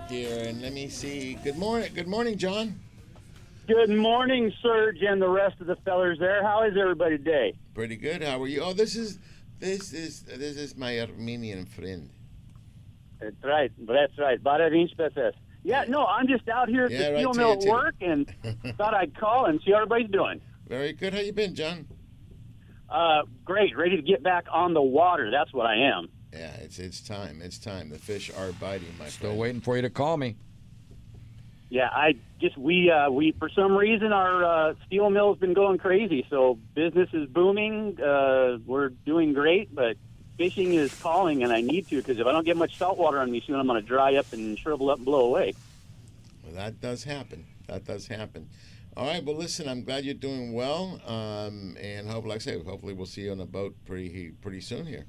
here, 0.09 0.45
and 0.47 0.63
let 0.63 0.73
me 0.73 0.89
see. 0.89 1.35
Good 1.43 1.59
morning, 1.59 1.91
good 1.93 2.07
morning, 2.07 2.39
John. 2.39 2.79
Good 3.67 3.91
morning, 3.91 4.53
Serge, 4.63 5.03
and 5.03 5.21
the 5.21 5.29
rest 5.29 5.61
of 5.61 5.67
the 5.67 5.75
fellers 5.85 6.21
there. 6.21 6.45
How 6.45 6.63
is 6.63 6.75
everybody 6.81 7.19
today? 7.19 7.55
Pretty 7.75 7.97
good. 7.97 8.23
How 8.23 8.41
are 8.41 8.47
you? 8.47 8.61
Oh, 8.61 8.73
this 8.73 8.95
is 8.95 9.19
This 9.59 9.93
is 9.93 10.23
this 10.23 10.57
is 10.57 10.77
my 10.77 11.01
Armenian 11.01 11.67
friend. 11.67 12.11
That's 13.21 13.43
right. 13.43 13.73
That's 13.79 14.19
right. 14.19 14.43
Bada 14.43 14.71
pesos. 14.97 15.35
Yeah, 15.63 15.85
no, 15.89 16.05
I'm 16.07 16.29
just 16.29 16.49
out 16.49 16.69
here 16.69 16.85
at 16.85 16.91
Yeah, 16.93 16.99
the 17.09 17.15
right 17.15 17.19
steel 17.21 17.33
to 17.33 17.39
mill 17.39 17.53
at 17.53 17.65
work 17.65 17.95
and 18.01 18.33
thought 18.77 18.95
I'd 18.95 19.19
call 19.19 19.47
and 19.47 19.61
see 19.65 19.73
how 19.73 19.79
everybody's 19.79 20.11
doing. 20.11 20.41
Very 20.69 20.93
good. 20.93 21.13
How 21.13 21.21
you 21.21 21.33
been, 21.33 21.55
John? 21.55 21.89
Uh, 22.89 23.23
great. 23.45 23.77
Ready 23.77 23.97
to 23.97 24.03
get 24.03 24.23
back 24.23 24.45
on 24.53 24.75
the 24.75 24.83
water. 24.83 25.31
That's 25.31 25.53
what 25.53 25.67
I 25.67 25.77
am. 25.77 26.09
Yeah, 26.33 26.53
it's 26.57 26.79
it's 26.79 27.01
time. 27.01 27.41
It's 27.43 27.59
time. 27.59 27.89
The 27.89 27.99
fish 27.99 28.31
are 28.37 28.53
biting, 28.53 28.95
my 28.99 29.09
Still 29.09 29.31
friend. 29.31 29.41
waiting 29.41 29.61
for 29.61 29.77
you 29.77 29.83
to 29.83 29.91
call 29.91 30.17
me. 30.19 30.37
Yeah, 31.69 31.89
I 31.91 32.15
just 32.41 32.57
we 32.57 32.91
uh, 32.91 33.11
we 33.11 33.33
for 33.33 33.49
some 33.49 33.77
reason 33.77 34.13
our 34.13 34.45
uh, 34.45 34.75
steel 34.87 35.11
mill's 35.11 35.39
been 35.39 35.55
going 35.55 35.79
crazy. 35.79 36.25
So 36.31 36.59
business 36.75 37.09
is 37.13 37.29
booming. 37.29 38.01
Uh, 38.01 38.59
we're 38.65 38.91
doing 38.91 39.33
great, 39.33 39.75
but 39.75 39.97
fishing 40.37 40.75
is 40.75 40.95
calling, 41.01 41.43
and 41.43 41.53
I 41.53 41.63
need 41.63 41.89
to 41.89 41.97
because 41.97 42.21
if 42.21 42.27
I 42.27 42.33
don't 42.33 42.45
get 42.45 42.57
much 42.57 42.79
salt 42.79 42.99
water 42.99 43.19
on 43.19 43.31
me 43.31 43.43
soon, 43.45 43.57
I'm 43.57 43.67
going 43.67 43.81
to 43.81 43.87
dry 43.87 44.15
up 44.15 44.33
and 44.33 44.57
shrivel 44.59 44.91
up 44.91 44.99
and 44.99 45.05
blow 45.05 45.27
away. 45.27 45.55
Well, 46.45 46.55
that 46.55 46.81
does 46.81 47.03
happen. 47.03 47.45
That 47.67 47.85
does 47.85 48.07
happen. 48.07 48.49
All 48.97 49.07
right. 49.07 49.25
Well, 49.25 49.37
listen. 49.37 49.69
I'm 49.69 49.83
glad 49.83 50.05
you're 50.05 50.15
doing 50.15 50.53
well. 50.53 51.01
Um, 51.05 51.77
and 51.81 52.09
hope, 52.09 52.27
like 52.27 52.37
I 52.37 52.39
say, 52.39 52.63
hopefully 52.63 52.93
we'll 52.93 53.07
see 53.07 53.23
you 53.23 53.33
on 53.33 53.41
a 53.41 53.47
boat 53.47 53.75
pretty 53.85 54.31
pretty 54.41 54.61
soon 54.61 54.87
here. 54.87 55.07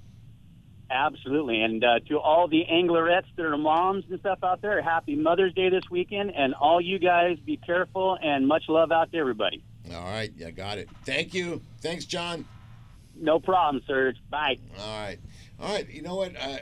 Absolutely, 0.89 1.61
and 1.61 1.83
uh, 1.83 1.99
to 2.07 2.17
all 2.17 2.47
the 2.47 2.63
anglerettes 2.71 3.25
that 3.35 3.45
are 3.45 3.57
moms 3.57 4.05
and 4.09 4.19
stuff 4.21 4.39
out 4.43 4.61
there, 4.61 4.81
happy 4.81 5.15
Mother's 5.15 5.53
Day 5.53 5.69
this 5.69 5.83
weekend, 5.91 6.31
and 6.35 6.53
all 6.53 6.79
you 6.79 6.97
guys 6.97 7.37
be 7.45 7.57
careful 7.57 8.17
and 8.21 8.47
much 8.47 8.63
love 8.69 8.91
out 8.91 9.11
to 9.11 9.17
everybody. 9.17 9.63
All 9.93 10.03
right. 10.03 10.31
Yeah, 10.35 10.51
got 10.51 10.77
it. 10.77 10.89
Thank 11.05 11.33
you. 11.33 11.61
Thanks, 11.81 12.05
John. 12.05 12.45
No 13.15 13.39
problem, 13.39 13.83
Serge. 13.87 14.17
Bye. 14.29 14.57
All 14.79 14.99
right. 15.01 15.17
All 15.59 15.73
right. 15.73 15.89
You 15.89 16.01
know 16.03 16.15
what? 16.15 16.35
I, 16.39 16.51
I, 16.51 16.61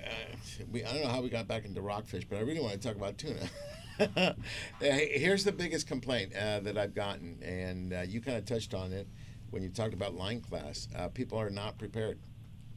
we, 0.72 0.84
I 0.84 0.94
don't 0.94 1.04
know 1.04 1.10
how 1.10 1.22
we 1.22 1.30
got 1.30 1.48
back 1.48 1.66
into 1.66 1.82
rockfish, 1.82 2.26
but 2.26 2.38
I 2.38 2.42
really 2.42 2.62
want 2.62 2.74
to 2.74 2.88
talk 2.88 2.96
about 2.96 3.18
tuna. 3.18 3.50
Here's 4.80 5.44
the 5.44 5.52
biggest 5.52 5.88
complaint 5.88 6.34
uh, 6.36 6.62
that 6.62 6.78
I've 6.78 6.96
gotten, 6.96 7.40
and 7.44 7.94
uh, 7.94 8.02
you 8.08 8.22
kind 8.22 8.38
of 8.38 8.46
touched 8.46 8.74
on 8.74 8.94
it 8.94 9.08
when 9.52 9.64
you 9.64 9.70
talked 9.70 9.94
about 9.94 10.16
line 10.16 10.42
class. 10.42 10.88
Uh, 10.96 11.08
people 11.10 11.40
are 11.40 11.50
not 11.50 11.78
prepared. 11.78 12.20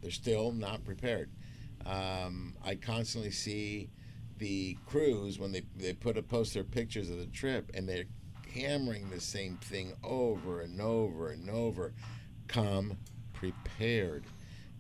They're 0.00 0.10
still 0.10 0.52
not 0.52 0.84
prepared. 0.84 1.30
Um, 1.86 2.54
I 2.64 2.74
constantly 2.74 3.30
see 3.30 3.90
the 4.38 4.76
crews 4.86 5.38
when 5.38 5.52
they, 5.52 5.62
they 5.76 5.92
put 5.94 6.16
a 6.16 6.22
post 6.22 6.54
their 6.54 6.64
pictures 6.64 7.10
of 7.10 7.18
the 7.18 7.26
trip, 7.26 7.70
and 7.74 7.88
they're 7.88 8.04
hammering 8.54 9.10
the 9.10 9.20
same 9.20 9.56
thing 9.56 9.94
over 10.04 10.60
and 10.60 10.80
over 10.80 11.30
and 11.30 11.50
over. 11.50 11.92
Come 12.46 12.96
prepared. 13.32 14.24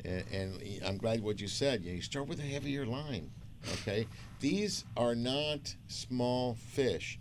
And, 0.04 0.24
and 0.32 0.62
I'm 0.86 0.96
glad 0.96 1.22
what 1.22 1.40
you 1.40 1.48
said. 1.48 1.82
You 1.82 2.00
start 2.02 2.28
with 2.28 2.38
a 2.38 2.44
heavier 2.44 2.86
line. 2.86 3.30
Okay, 3.72 4.06
these 4.40 4.84
are 4.96 5.14
not 5.14 5.74
small 5.88 6.54
fish. 6.54 7.18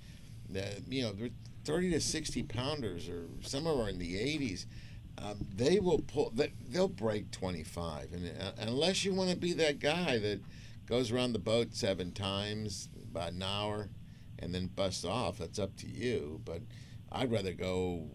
The- 0.49 0.81
you 0.87 1.03
know, 1.03 1.13
they're 1.13 1.29
30 1.65 1.91
to 1.91 1.99
60 1.99 2.43
pounders, 2.43 3.09
or 3.09 3.25
some 3.41 3.67
of 3.67 3.77
them 3.77 3.85
are 3.85 3.89
in 3.89 3.97
the 3.99 4.15
80s. 4.15 4.65
Um, 5.17 5.45
they 5.55 5.79
will 5.79 5.99
pull. 5.99 6.29
they- 6.31 6.53
They'll 6.69 6.87
break 6.87 7.31
25, 7.31 8.13
and 8.13 8.31
uh, 8.41 8.51
unless 8.59 9.03
you 9.03 9.13
want 9.13 9.29
to 9.31 9.35
be 9.37 9.53
that 9.53 9.79
guy 9.79 10.17
that 10.19 10.41
goes 10.85 11.11
around 11.11 11.33
the 11.33 11.39
boat 11.39 11.73
seven 11.73 12.11
times 12.11 12.89
about 13.03 13.31
an 13.33 13.41
hour, 13.41 13.89
and 14.39 14.53
then 14.53 14.67
busts 14.67 15.03
off, 15.05 15.37
that's 15.39 15.57
up 15.59 15.75
to 15.77 15.87
you. 15.87 16.41
But 16.45 16.61
I'd 17.11 17.31
rather 17.31 17.53
go, 17.53 18.09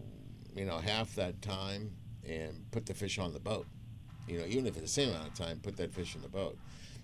you 0.55 0.65
know, 0.65 0.77
half 0.77 1.15
that 1.15 1.41
time 1.41 1.91
and 2.27 2.65
put 2.71 2.85
the 2.85 2.93
fish 2.93 3.19
on 3.19 3.33
the 3.33 3.39
boat. 3.39 3.65
You 4.27 4.39
know, 4.39 4.45
even 4.45 4.65
if 4.67 4.77
it's 4.77 4.93
the 4.95 5.01
same 5.01 5.09
amount 5.09 5.27
of 5.27 5.33
time, 5.33 5.59
put 5.59 5.75
that 5.77 5.93
fish 5.93 6.15
in 6.15 6.21
the 6.21 6.29
boat. 6.29 6.57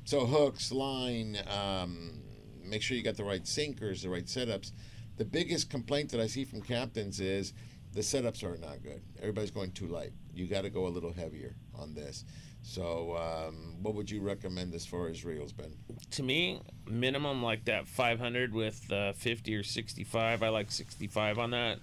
So 0.06 0.26
hooks, 0.26 0.72
line, 0.72 1.38
um, 1.50 2.22
make 2.64 2.82
sure 2.82 2.96
you 2.96 3.04
got 3.04 3.18
the 3.18 3.26
right 3.26 3.46
sinkers, 3.46 4.04
the 4.04 4.10
right 4.10 4.26
setups. 4.26 4.72
The 5.18 5.26
biggest 5.26 5.70
complaint 5.70 6.12
that 6.12 6.22
I 6.22 6.28
see 6.28 6.46
from 6.46 6.62
captains 6.62 7.20
is 7.20 7.54
the 7.94 8.02
setups 8.02 8.44
are 8.44 8.58
not 8.58 8.84
good. 8.84 9.02
Everybody's 9.20 9.52
going 9.52 9.72
too 9.72 9.88
light. 9.88 10.12
You 10.34 10.48
got 10.48 10.62
to 10.62 10.70
go 10.70 10.88
a 10.88 10.90
little 10.90 11.12
heavier 11.12 11.56
on 11.76 11.94
this. 11.94 12.24
So, 12.62 13.16
um, 13.18 13.76
what 13.82 13.96
would 13.96 14.12
you 14.12 14.22
recommend 14.22 14.74
as 14.76 14.86
far 14.86 15.08
as 15.08 15.24
reels, 15.24 15.54
Ben? 15.54 15.74
To 16.12 16.24
me, 16.24 16.62
minimum 16.86 17.42
like 17.42 17.66
that 17.66 17.88
500 17.88 18.54
with 18.54 18.92
uh, 18.92 19.14
50 19.14 19.56
or 19.56 19.64
65. 19.64 20.44
I 20.44 20.50
like 20.50 20.72
65 20.72 21.40
on 21.40 21.52
that. 21.52 21.80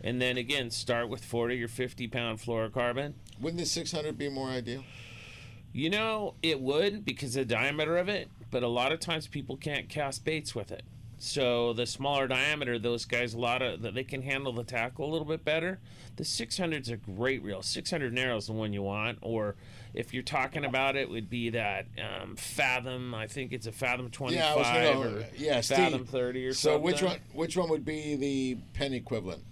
And 0.00 0.20
then 0.20 0.36
again, 0.36 0.70
start 0.70 1.08
with 1.08 1.24
40 1.24 1.62
or 1.62 1.68
50 1.68 2.08
pound 2.08 2.38
fluorocarbon. 2.40 3.14
Wouldn't 3.40 3.60
the 3.60 3.66
600 3.66 4.18
be 4.18 4.28
more 4.28 4.48
ideal? 4.48 4.84
You 5.72 5.90
know, 5.90 6.34
it 6.42 6.60
would 6.60 7.04
because 7.04 7.36
of 7.36 7.48
the 7.48 7.54
diameter 7.54 7.96
of 7.96 8.08
it, 8.08 8.28
but 8.50 8.62
a 8.62 8.68
lot 8.68 8.92
of 8.92 9.00
times 9.00 9.26
people 9.26 9.56
can't 9.56 9.88
cast 9.88 10.24
baits 10.24 10.54
with 10.54 10.72
it. 10.72 10.82
So 11.18 11.72
the 11.72 11.84
smaller 11.84 12.28
diameter, 12.28 12.78
those 12.78 13.04
guys 13.04 13.34
a 13.34 13.38
lot 13.38 13.60
of 13.60 13.82
that 13.82 13.94
they 13.94 14.04
can 14.04 14.22
handle 14.22 14.52
the 14.52 14.62
tackle 14.62 15.04
a 15.04 15.10
little 15.10 15.26
bit 15.26 15.44
better. 15.44 15.80
The 16.16 16.24
600's 16.24 16.88
a 16.90 16.96
great 16.96 17.42
reel. 17.42 17.62
600 17.62 18.12
narrow 18.12 18.36
is 18.36 18.46
the 18.46 18.52
one 18.52 18.72
you 18.72 18.82
want. 18.82 19.18
Or 19.20 19.56
if 19.94 20.14
you're 20.14 20.22
talking 20.22 20.64
about 20.64 20.96
it, 20.96 21.10
would 21.10 21.28
be 21.28 21.50
that 21.50 21.86
um, 21.98 22.36
Fathom. 22.36 23.14
I 23.14 23.26
think 23.26 23.52
it's 23.52 23.66
a 23.66 23.72
Fathom 23.72 24.10
25 24.10 24.56
yeah, 24.56 24.92
gonna, 24.94 25.00
or 25.00 25.24
yeah, 25.36 25.60
Fathom 25.60 26.06
Steve. 26.06 26.08
30 26.08 26.46
or 26.46 26.52
so 26.52 26.70
something. 26.70 26.82
which 26.82 27.02
one? 27.02 27.18
Which 27.32 27.56
one 27.56 27.68
would 27.70 27.84
be 27.84 28.14
the 28.14 28.58
Penn 28.74 28.92
equivalent? 28.92 29.42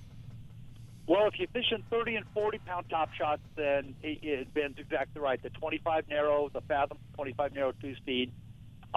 Well, 1.09 1.29
if 1.29 1.39
you're 1.39 1.49
fishing 1.49 1.85
30 1.89 2.17
and 2.17 2.27
40 2.35 2.59
pound 2.59 2.87
top 2.91 3.13
shots, 3.13 3.43
then 3.55 3.95
it, 4.03 4.19
it, 4.23 4.55
Ben's 4.55 4.77
exactly 4.79 5.23
right. 5.23 5.41
The 5.41 5.51
25 5.51 6.09
narrow, 6.09 6.49
the 6.53 6.61
Fathom 6.63 6.99
25 7.15 7.55
narrow 7.55 7.73
two 7.81 7.95
speed. 7.97 8.33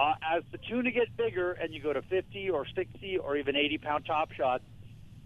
Uh, 0.00 0.14
as 0.36 0.42
the 0.50 0.56
tuna 0.66 0.90
get 0.90 1.14
bigger 1.18 1.52
and 1.52 1.74
you 1.74 1.82
go 1.82 1.92
to 1.92 2.00
50 2.02 2.48
or 2.48 2.64
60 2.74 3.18
or 3.18 3.36
even 3.36 3.54
80 3.54 3.78
pound 3.78 4.06
top 4.06 4.32
shots, 4.32 4.64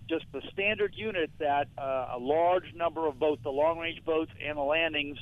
just 0.08 0.24
the 0.32 0.40
standard 0.52 0.94
unit 0.96 1.30
that 1.38 1.68
uh, 1.78 2.16
a 2.16 2.18
large 2.18 2.64
number 2.74 3.06
of 3.06 3.18
both 3.20 3.38
the 3.44 3.50
long 3.50 3.78
range 3.78 4.04
boats 4.04 4.32
and 4.44 4.58
the 4.58 4.62
landings 4.62 5.16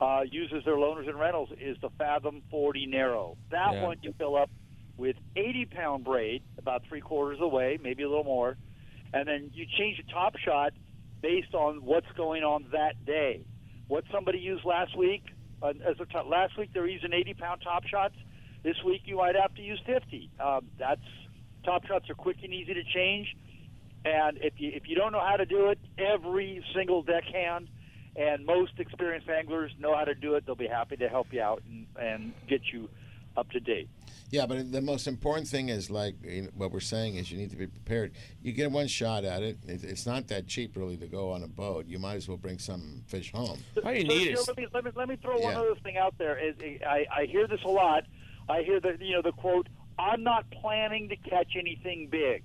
uh, 0.00 0.20
uses 0.30 0.62
their 0.66 0.74
loaners 0.76 1.08
and 1.08 1.18
rentals 1.18 1.48
is 1.58 1.78
the 1.80 1.88
Fathom 1.96 2.42
40 2.50 2.86
narrow. 2.86 3.38
That 3.50 3.72
Yeah. 3.72 3.84
one 3.84 3.96
you 4.02 4.12
fill 4.18 4.36
up 4.36 4.50
with 4.98 5.16
80 5.36 5.64
pound 5.66 6.04
braid, 6.04 6.42
about 6.58 6.82
three 6.86 7.00
quarters 7.00 7.38
away, 7.40 7.78
maybe 7.82 8.02
a 8.02 8.08
little 8.08 8.24
more, 8.24 8.58
and 9.14 9.26
then 9.26 9.50
you 9.54 9.64
change 9.78 9.96
the 9.96 10.12
top 10.12 10.36
shot 10.36 10.74
based 11.22 11.54
on 11.54 11.82
what's 11.82 12.10
going 12.14 12.42
on 12.42 12.66
that 12.72 13.02
day. 13.06 13.46
What 13.88 14.04
somebody 14.12 14.38
used 14.38 14.66
last 14.66 14.94
week, 14.98 15.22
uh, 15.62 15.72
as 15.88 15.98
a 15.98 16.04
top, 16.04 16.26
last 16.26 16.58
week 16.58 16.74
they 16.74 16.80
were 16.80 16.88
using 16.88 17.14
80 17.14 17.34
pound 17.34 17.62
top 17.62 17.86
shots. 17.86 18.16
This 18.62 18.76
week 18.84 19.02
you 19.04 19.16
might 19.16 19.34
have 19.34 19.54
to 19.54 19.62
use 19.62 19.80
50. 19.86 20.30
Um, 20.40 20.66
that's 20.78 21.00
top 21.64 21.84
shots 21.86 22.08
are 22.10 22.14
quick 22.14 22.36
and 22.42 22.52
easy 22.52 22.74
to 22.74 22.82
change, 22.84 23.36
and 24.04 24.38
if 24.40 24.54
you 24.58 24.70
if 24.74 24.88
you 24.88 24.94
don't 24.96 25.12
know 25.12 25.20
how 25.24 25.36
to 25.36 25.46
do 25.46 25.68
it, 25.68 25.78
every 25.98 26.64
single 26.74 27.02
deckhand 27.02 27.68
and 28.14 28.44
most 28.44 28.72
experienced 28.78 29.28
anglers 29.28 29.72
know 29.80 29.96
how 29.96 30.04
to 30.04 30.14
do 30.14 30.34
it. 30.34 30.44
They'll 30.46 30.54
be 30.54 30.66
happy 30.68 30.96
to 30.96 31.08
help 31.08 31.32
you 31.32 31.40
out 31.40 31.62
and, 31.68 31.86
and 31.98 32.32
get 32.48 32.60
you 32.72 32.88
up 33.36 33.50
to 33.50 33.60
date. 33.60 33.88
Yeah, 34.30 34.44
but 34.46 34.70
the 34.72 34.80
most 34.82 35.06
important 35.06 35.48
thing 35.48 35.68
is 35.70 35.90
like 35.90 36.14
you 36.24 36.42
know, 36.42 36.48
what 36.54 36.70
we're 36.72 36.80
saying 36.80 37.16
is 37.16 37.30
you 37.30 37.38
need 37.38 37.50
to 37.50 37.56
be 37.56 37.66
prepared. 37.66 38.12
You 38.42 38.52
get 38.52 38.70
one 38.70 38.86
shot 38.86 39.24
at 39.24 39.42
it. 39.42 39.56
It- 39.66 39.84
It's 39.84 40.06
not 40.06 40.28
that 40.28 40.46
cheap 40.46 40.76
really 40.76 40.96
to 40.98 41.06
go 41.06 41.32
on 41.32 41.42
a 41.42 41.48
boat. 41.48 41.86
You 41.86 41.98
might 41.98 42.14
as 42.14 42.28
well 42.28 42.36
bring 42.38 42.58
some 42.58 43.02
fish 43.06 43.32
home. 43.32 43.58
Sergio, 44.36 44.46
let 44.48 44.56
me 44.56 44.66
let 44.72 44.84
me 44.84 44.90
let 44.94 45.08
me 45.08 45.16
throw 45.16 45.38
one 45.38 45.54
other 45.56 45.74
thing 45.82 45.96
out 45.96 46.14
there. 46.18 46.38
Is 46.38 46.54
I, 46.86 47.06
I 47.14 47.26
hear 47.26 47.46
this 47.46 47.60
a 47.64 47.68
lot. 47.68 48.04
I 48.48 48.62
hear 48.62 48.80
the 48.80 48.96
you 49.00 49.14
know 49.14 49.22
the 49.22 49.32
quote, 49.32 49.68
"I'm 49.98 50.22
not 50.22 50.50
planning 50.50 51.08
to 51.08 51.16
catch 51.16 51.54
anything 51.58 52.08
big." 52.10 52.42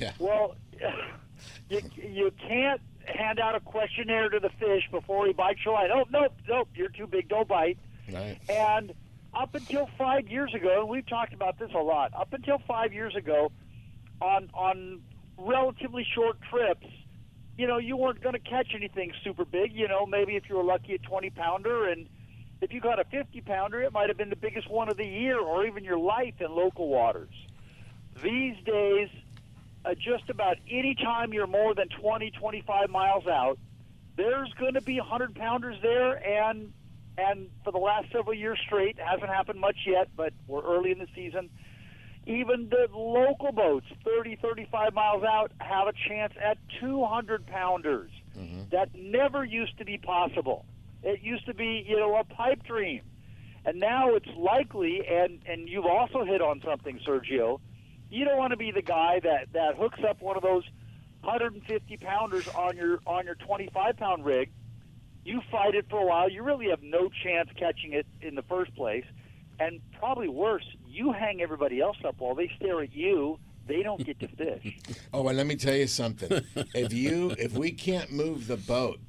Yeah. 0.00 0.12
Well, 0.18 0.56
you 1.70 1.80
you 1.94 2.32
can't 2.48 2.80
hand 3.04 3.38
out 3.38 3.54
a 3.54 3.60
questionnaire 3.60 4.28
to 4.28 4.40
the 4.40 4.50
fish 4.58 4.82
before 4.90 5.26
he 5.26 5.32
bites 5.32 5.60
your 5.64 5.74
line. 5.74 5.90
Oh 5.92 6.04
nope 6.10 6.32
nope, 6.48 6.68
you're 6.74 6.88
too 6.88 7.06
big, 7.06 7.28
don't 7.28 7.48
bite. 7.48 7.78
Right. 8.12 8.38
And 8.48 8.94
up 9.34 9.54
until 9.54 9.88
five 9.98 10.28
years 10.28 10.54
ago, 10.54 10.80
and 10.80 10.88
we've 10.88 11.06
talked 11.06 11.34
about 11.34 11.58
this 11.58 11.70
a 11.74 11.78
lot. 11.78 12.12
Up 12.14 12.32
until 12.32 12.58
five 12.66 12.92
years 12.92 13.14
ago, 13.14 13.52
on 14.20 14.48
on 14.54 15.02
relatively 15.38 16.06
short 16.14 16.38
trips, 16.50 16.86
you 17.58 17.66
know, 17.66 17.78
you 17.78 17.96
weren't 17.96 18.22
going 18.22 18.32
to 18.32 18.38
catch 18.40 18.68
anything 18.74 19.12
super 19.22 19.44
big. 19.44 19.72
You 19.74 19.88
know, 19.88 20.06
maybe 20.06 20.36
if 20.36 20.44
you 20.48 20.56
were 20.56 20.64
lucky, 20.64 20.94
a 20.94 20.98
twenty 20.98 21.30
pounder, 21.30 21.88
and 21.88 22.08
if 22.60 22.72
you 22.72 22.80
got 22.80 22.98
a 22.98 23.04
fifty 23.04 23.40
pounder, 23.40 23.82
it 23.82 23.92
might 23.92 24.08
have 24.08 24.16
been 24.16 24.30
the 24.30 24.36
biggest 24.36 24.70
one 24.70 24.88
of 24.88 24.96
the 24.96 25.04
year, 25.06 25.38
or 25.38 25.66
even 25.66 25.84
your 25.84 25.98
life 25.98 26.34
in 26.40 26.50
local 26.54 26.88
waters. 26.88 27.32
These 28.22 28.56
days, 28.64 29.08
uh, 29.84 29.94
just 29.94 30.30
about 30.30 30.56
any 30.70 30.94
time 30.94 31.32
you're 31.32 31.46
more 31.46 31.74
than 31.74 31.88
20, 32.00 32.30
25 32.30 32.88
miles 32.90 33.26
out, 33.26 33.58
there's 34.16 34.52
going 34.54 34.74
to 34.74 34.80
be 34.80 34.98
100 34.98 35.34
pounders 35.34 35.76
there, 35.82 36.16
and 36.26 36.72
and 37.18 37.48
for 37.64 37.72
the 37.72 37.78
last 37.78 38.10
several 38.12 38.34
years 38.34 38.58
straight, 38.66 38.98
hasn't 38.98 39.28
happened 39.28 39.60
much 39.60 39.76
yet, 39.86 40.08
but 40.16 40.32
we're 40.46 40.62
early 40.62 40.90
in 40.92 40.98
the 40.98 41.06
season. 41.14 41.48
Even 42.26 42.68
the 42.68 42.88
local 42.92 43.52
boats, 43.52 43.86
30, 44.04 44.36
35 44.42 44.92
miles 44.92 45.22
out, 45.22 45.52
have 45.58 45.86
a 45.86 45.92
chance 46.08 46.32
at 46.42 46.58
200 46.80 47.46
pounders. 47.46 48.10
That 48.70 48.94
never 48.94 49.44
used 49.44 49.78
to 49.78 49.84
be 49.84 49.96
possible. 49.96 50.66
It 51.02 51.20
used 51.22 51.46
to 51.46 51.54
be, 51.54 51.84
you 51.86 51.96
know, 51.96 52.16
a 52.16 52.24
pipe 52.24 52.62
dream. 52.64 53.02
And 53.64 53.80
now 53.80 54.14
it's 54.14 54.28
likely, 54.36 55.02
and, 55.06 55.40
and 55.46 55.68
you've 55.68 55.86
also 55.86 56.24
hit 56.24 56.40
on 56.40 56.62
something, 56.64 57.00
Sergio. 57.06 57.60
You 58.10 58.24
don't 58.24 58.38
want 58.38 58.52
to 58.52 58.56
be 58.56 58.70
the 58.70 58.82
guy 58.82 59.20
that, 59.24 59.52
that 59.52 59.76
hooks 59.76 59.98
up 60.08 60.22
one 60.22 60.36
of 60.36 60.42
those 60.42 60.62
150 61.22 61.96
pounders 61.96 62.46
on 62.48 62.76
your 62.76 63.00
on 63.06 63.24
your 63.26 63.34
25 63.34 63.96
pound 63.96 64.24
rig. 64.24 64.50
You 65.24 65.40
fight 65.50 65.74
it 65.74 65.86
for 65.90 65.98
a 66.00 66.06
while. 66.06 66.30
You 66.30 66.44
really 66.44 66.68
have 66.70 66.82
no 66.82 67.10
chance 67.24 67.50
catching 67.58 67.92
it 67.92 68.06
in 68.20 68.36
the 68.36 68.42
first 68.42 68.74
place. 68.76 69.04
And 69.58 69.80
probably 69.98 70.28
worse, 70.28 70.64
you 70.86 71.12
hang 71.12 71.42
everybody 71.42 71.80
else 71.80 71.96
up 72.06 72.16
while 72.18 72.34
they 72.34 72.50
stare 72.56 72.80
at 72.82 72.92
you. 72.94 73.38
They 73.66 73.82
don't 73.82 74.04
get 74.04 74.20
to 74.20 74.28
fish. 74.28 74.78
Oh, 75.12 75.26
and 75.28 75.36
let 75.38 75.46
me 75.46 75.56
tell 75.56 75.74
you 75.74 75.86
something. 75.86 76.44
if 76.74 76.92
you 76.92 77.34
if 77.38 77.54
we 77.54 77.72
can't 77.72 78.12
move 78.12 78.46
the 78.46 78.56
boat 78.58 79.00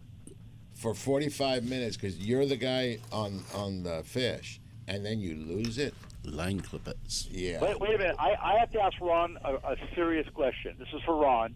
for 0.77 0.93
45 0.93 1.63
minutes 1.65 1.97
because 1.97 2.17
you're 2.19 2.45
the 2.45 2.55
guy 2.55 2.99
on 3.11 3.43
on 3.53 3.83
the 3.83 4.03
fish, 4.05 4.59
and 4.87 5.05
then 5.05 5.19
you 5.19 5.35
lose 5.35 5.77
it, 5.77 5.93
line 6.23 6.61
clippets. 6.61 7.27
Yeah. 7.31 7.61
Wait, 7.61 7.79
wait 7.79 7.95
a 7.95 7.97
minute. 7.97 8.15
I, 8.19 8.35
I 8.41 8.57
have 8.59 8.71
to 8.71 8.81
ask 8.81 8.99
Ron 9.01 9.37
a, 9.43 9.55
a 9.55 9.75
serious 9.95 10.27
question. 10.33 10.75
This 10.79 10.87
is 10.93 11.01
for 11.05 11.15
Ron. 11.15 11.55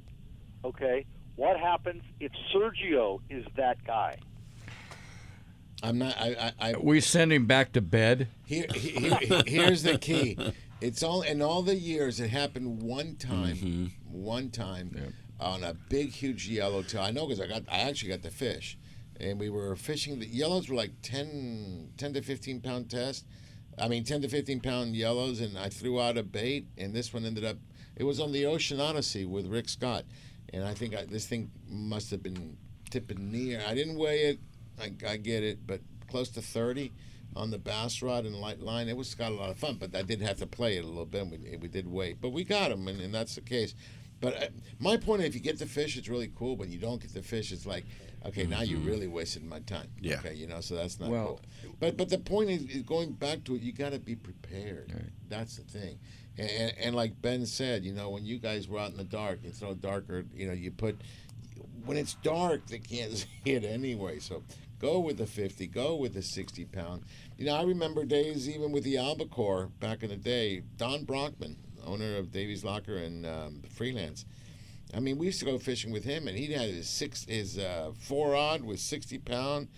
Okay. 0.66 1.06
What 1.36 1.60
happens 1.60 2.04
if 2.20 2.32
Sergio 2.54 3.20
is 3.30 3.46
that 3.56 3.84
guy? 3.86 4.18
I'm 5.84 5.98
not. 5.98 6.16
I. 6.20 6.54
I, 6.60 6.70
I 6.72 6.76
We 6.78 7.00
send 7.00 7.32
him 7.34 7.46
back 7.46 7.72
to 7.74 7.82
bed. 7.82 8.28
Here, 8.46 8.66
here, 8.74 9.16
here- 9.18 9.44
here's 9.48 9.84
the 9.84 9.98
key. 9.98 10.38
It's 10.82 11.04
all 11.04 11.22
in 11.22 11.42
all 11.44 11.62
the 11.62 11.76
years. 11.76 12.20
It 12.20 12.30
happened 12.32 12.82
one 12.82 13.16
time, 13.16 13.56
Mm-hmm. 13.56 13.86
one 14.12 14.50
time 14.50 15.14
on 15.40 15.64
a 15.64 15.74
big, 15.90 16.12
huge 16.12 16.48
yellowtail. 16.48 17.02
I 17.02 17.12
know 17.12 17.26
because 17.28 17.40
I 17.40 17.48
got, 17.48 17.64
I 17.72 17.80
actually 17.82 18.10
got 18.10 18.22
the 18.24 18.30
fish, 18.32 18.78
and 19.22 19.40
we 19.40 19.50
were 19.50 19.76
fishing. 19.76 20.20
The 20.20 20.28
yellows 20.28 20.70
were 20.70 20.76
like 20.76 20.92
10, 21.02 21.94
10 21.98 22.14
to 22.14 22.22
fifteen 22.22 22.60
pound 22.60 22.90
test. 22.90 23.26
I 23.80 23.88
mean, 23.88 24.04
ten 24.04 24.22
to 24.22 24.28
fifteen 24.28 24.60
pound 24.60 24.96
yellows, 24.96 25.40
and 25.40 25.58
I 25.58 25.70
threw 25.70 26.02
out 26.02 26.18
a 26.18 26.24
bait, 26.24 26.68
and 26.78 26.94
this 26.94 27.14
one 27.14 27.26
ended 27.26 27.46
up. 27.46 27.58
It 27.96 28.04
was 28.04 28.20
on 28.20 28.32
the 28.32 28.46
Ocean 28.46 28.82
Odyssey 28.82 29.26
with 29.26 29.48
Rick 29.48 29.70
Scott, 29.70 30.06
and 30.54 30.66
I 30.66 30.74
think 30.74 30.96
I, 30.96 31.06
this 31.06 31.26
thing 31.26 31.52
must 31.70 32.12
have 32.12 32.24
been 32.24 32.58
tipping 32.90 33.32
near. 33.32 33.62
I 33.66 33.74
didn't 33.74 33.98
weigh 33.98 34.24
it. 34.24 34.40
I, 34.80 34.92
I 35.08 35.18
get 35.18 35.44
it, 35.44 35.66
but 35.66 35.82
close 36.10 36.30
to 36.32 36.42
thirty 36.42 36.92
on 37.36 37.50
the 37.50 37.58
bass 37.58 38.02
rod 38.02 38.26
and 38.26 38.36
light 38.36 38.60
line. 38.60 38.90
It 38.90 38.98
was 38.98 39.16
got 39.16 39.32
a 39.32 39.36
lot 39.36 39.50
of 39.50 39.58
fun, 39.58 39.78
but 39.80 39.96
I 39.96 40.02
did 40.02 40.22
have 40.22 40.38
to 40.38 40.48
play 40.48 40.78
it 40.78 40.84
a 40.84 40.88
little 40.88 41.06
bit. 41.06 41.28
We, 41.28 41.58
we 41.62 41.68
did 41.68 41.88
wait, 41.88 42.20
but 42.20 42.30
we 42.30 42.44
got 42.44 42.70
them, 42.70 42.88
and, 42.88 43.00
and 43.00 43.14
that's 43.14 43.36
the 43.36 43.42
case. 43.42 43.74
But 44.20 44.36
uh, 44.36 44.48
my 44.80 44.98
point, 44.98 45.24
if 45.24 45.34
you 45.34 45.42
get 45.42 45.58
the 45.58 45.66
fish, 45.66 45.98
it's 45.98 46.08
really 46.08 46.32
cool. 46.36 46.56
But 46.56 46.70
you 46.70 46.78
don't 46.78 47.02
get 47.02 47.14
the 47.14 47.24
fish, 47.24 47.52
it's 47.52 47.66
like, 47.66 47.86
okay, 48.28 48.46
now 48.46 48.62
you 48.62 48.78
really 48.78 49.08
wasted 49.08 49.44
my 49.44 49.60
time. 49.60 49.88
Yeah. 50.00 50.16
Okay, 50.20 50.34
you 50.34 50.48
know, 50.48 50.62
so 50.62 50.76
that's 50.76 51.00
not 51.00 51.10
Well- 51.10 51.26
cool. 51.62 51.74
But 51.80 51.98
but 51.98 52.10
the 52.10 52.18
point 52.20 52.50
is, 52.50 52.64
is 52.64 52.84
going 52.84 53.14
back 53.14 53.44
to 53.46 53.56
it. 53.56 53.62
You 53.62 53.72
got 53.74 53.92
to 53.94 54.00
be 54.00 54.16
prepared. 54.16 54.92
That's 55.30 55.58
the 55.58 55.64
thing. 55.64 56.00
And, 56.38 56.50
and, 56.50 56.74
and 56.80 56.96
like 56.96 57.22
Ben 57.22 57.46
said, 57.46 57.84
you 57.84 57.94
know, 57.94 58.10
when 58.10 58.26
you 58.26 58.38
guys 58.38 58.68
were 58.68 58.80
out 58.80 58.92
in 58.92 58.98
the 58.98 59.04
dark, 59.04 59.40
it's 59.44 59.62
no 59.62 59.74
darker. 59.74 60.24
You 60.34 60.48
know, 60.48 60.54
you 60.54 60.72
put 60.72 61.00
when 61.86 61.98
it's 61.98 62.14
dark, 62.16 62.68
they 62.68 62.80
can't 62.80 63.12
see 63.18 63.28
it 63.46 63.64
anyway. 63.64 64.20
So 64.20 64.44
go 64.80 65.00
with 65.00 65.18
the 65.18 65.26
50, 65.28 65.68
go 65.68 65.96
with 65.96 66.14
the 66.14 66.22
60 66.22 66.66
pound. 66.66 67.04
You 67.38 67.46
know, 67.46 67.56
I 67.56 67.64
remember 67.64 68.06
days 68.06 68.50
even 68.50 68.72
with 68.72 68.84
the 68.84 68.98
albacore 68.98 69.68
back 69.80 70.04
in 70.04 70.10
the 70.10 70.16
day. 70.16 70.62
Don 70.78 71.04
Brockman, 71.06 71.58
owner 71.86 72.18
of 72.18 72.32
Davies 72.32 72.64
Locker 72.64 72.98
and 72.98 73.26
um, 73.26 73.62
Freelance. 73.70 74.26
I 74.94 75.00
mean, 75.00 75.18
we 75.18 75.28
used 75.28 75.40
to 75.40 75.46
go 75.46 75.58
fishing 75.58 75.92
with 75.92 76.04
him, 76.04 76.28
and 76.28 76.38
he 76.38 76.52
had 76.52 76.70
his 76.70 76.90
six, 76.90 77.26
his 77.26 77.58
uh, 77.58 77.92
four 78.00 78.36
odd 78.36 78.64
with 78.64 78.80
60 78.80 79.20
pound, 79.20 79.70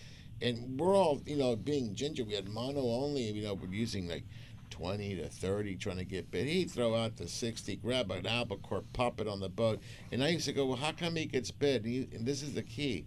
and 0.42 0.80
we're 0.80 0.96
all, 0.96 1.22
you 1.26 1.38
know, 1.38 1.56
being 1.56 1.94
ginger. 1.94 2.24
We 2.24 2.34
had 2.34 2.50
mono 2.50 2.82
only. 2.82 3.22
You 3.22 3.44
know, 3.44 3.54
we're 3.54 3.68
using 3.68 4.08
like 4.08 4.24
20 4.72 5.18
to 5.18 5.30
30 5.30 5.76
trying 5.76 5.98
to 5.98 6.04
get 6.04 6.32
bit. 6.32 6.48
He'd 6.48 6.72
throw 6.72 6.96
out 6.96 7.18
the 7.18 7.28
60, 7.28 7.76
grab 7.78 8.10
an 8.12 8.26
albacore, 8.26 8.84
pop 8.94 9.22
it 9.22 9.28
on 9.28 9.40
the 9.40 9.50
boat. 9.50 9.80
And 10.12 10.24
I 10.24 10.30
used 10.30 10.46
to 10.46 10.54
go, 10.54 10.66
well, 10.66 10.78
how 10.78 10.92
come 10.92 11.16
he 11.16 11.26
gets 11.26 11.52
bit? 11.52 11.84
And, 11.84 11.86
he, 11.86 12.08
and 12.12 12.26
this 12.26 12.42
is 12.42 12.56
the 12.56 12.64
key. 12.64 13.06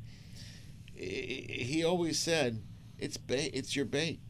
He 0.94 1.84
always 1.84 2.18
said, 2.18 2.62
it's 2.98 3.16
bait. 3.16 3.50
It's 3.52 3.74
your 3.74 3.84
bait. 3.84 4.20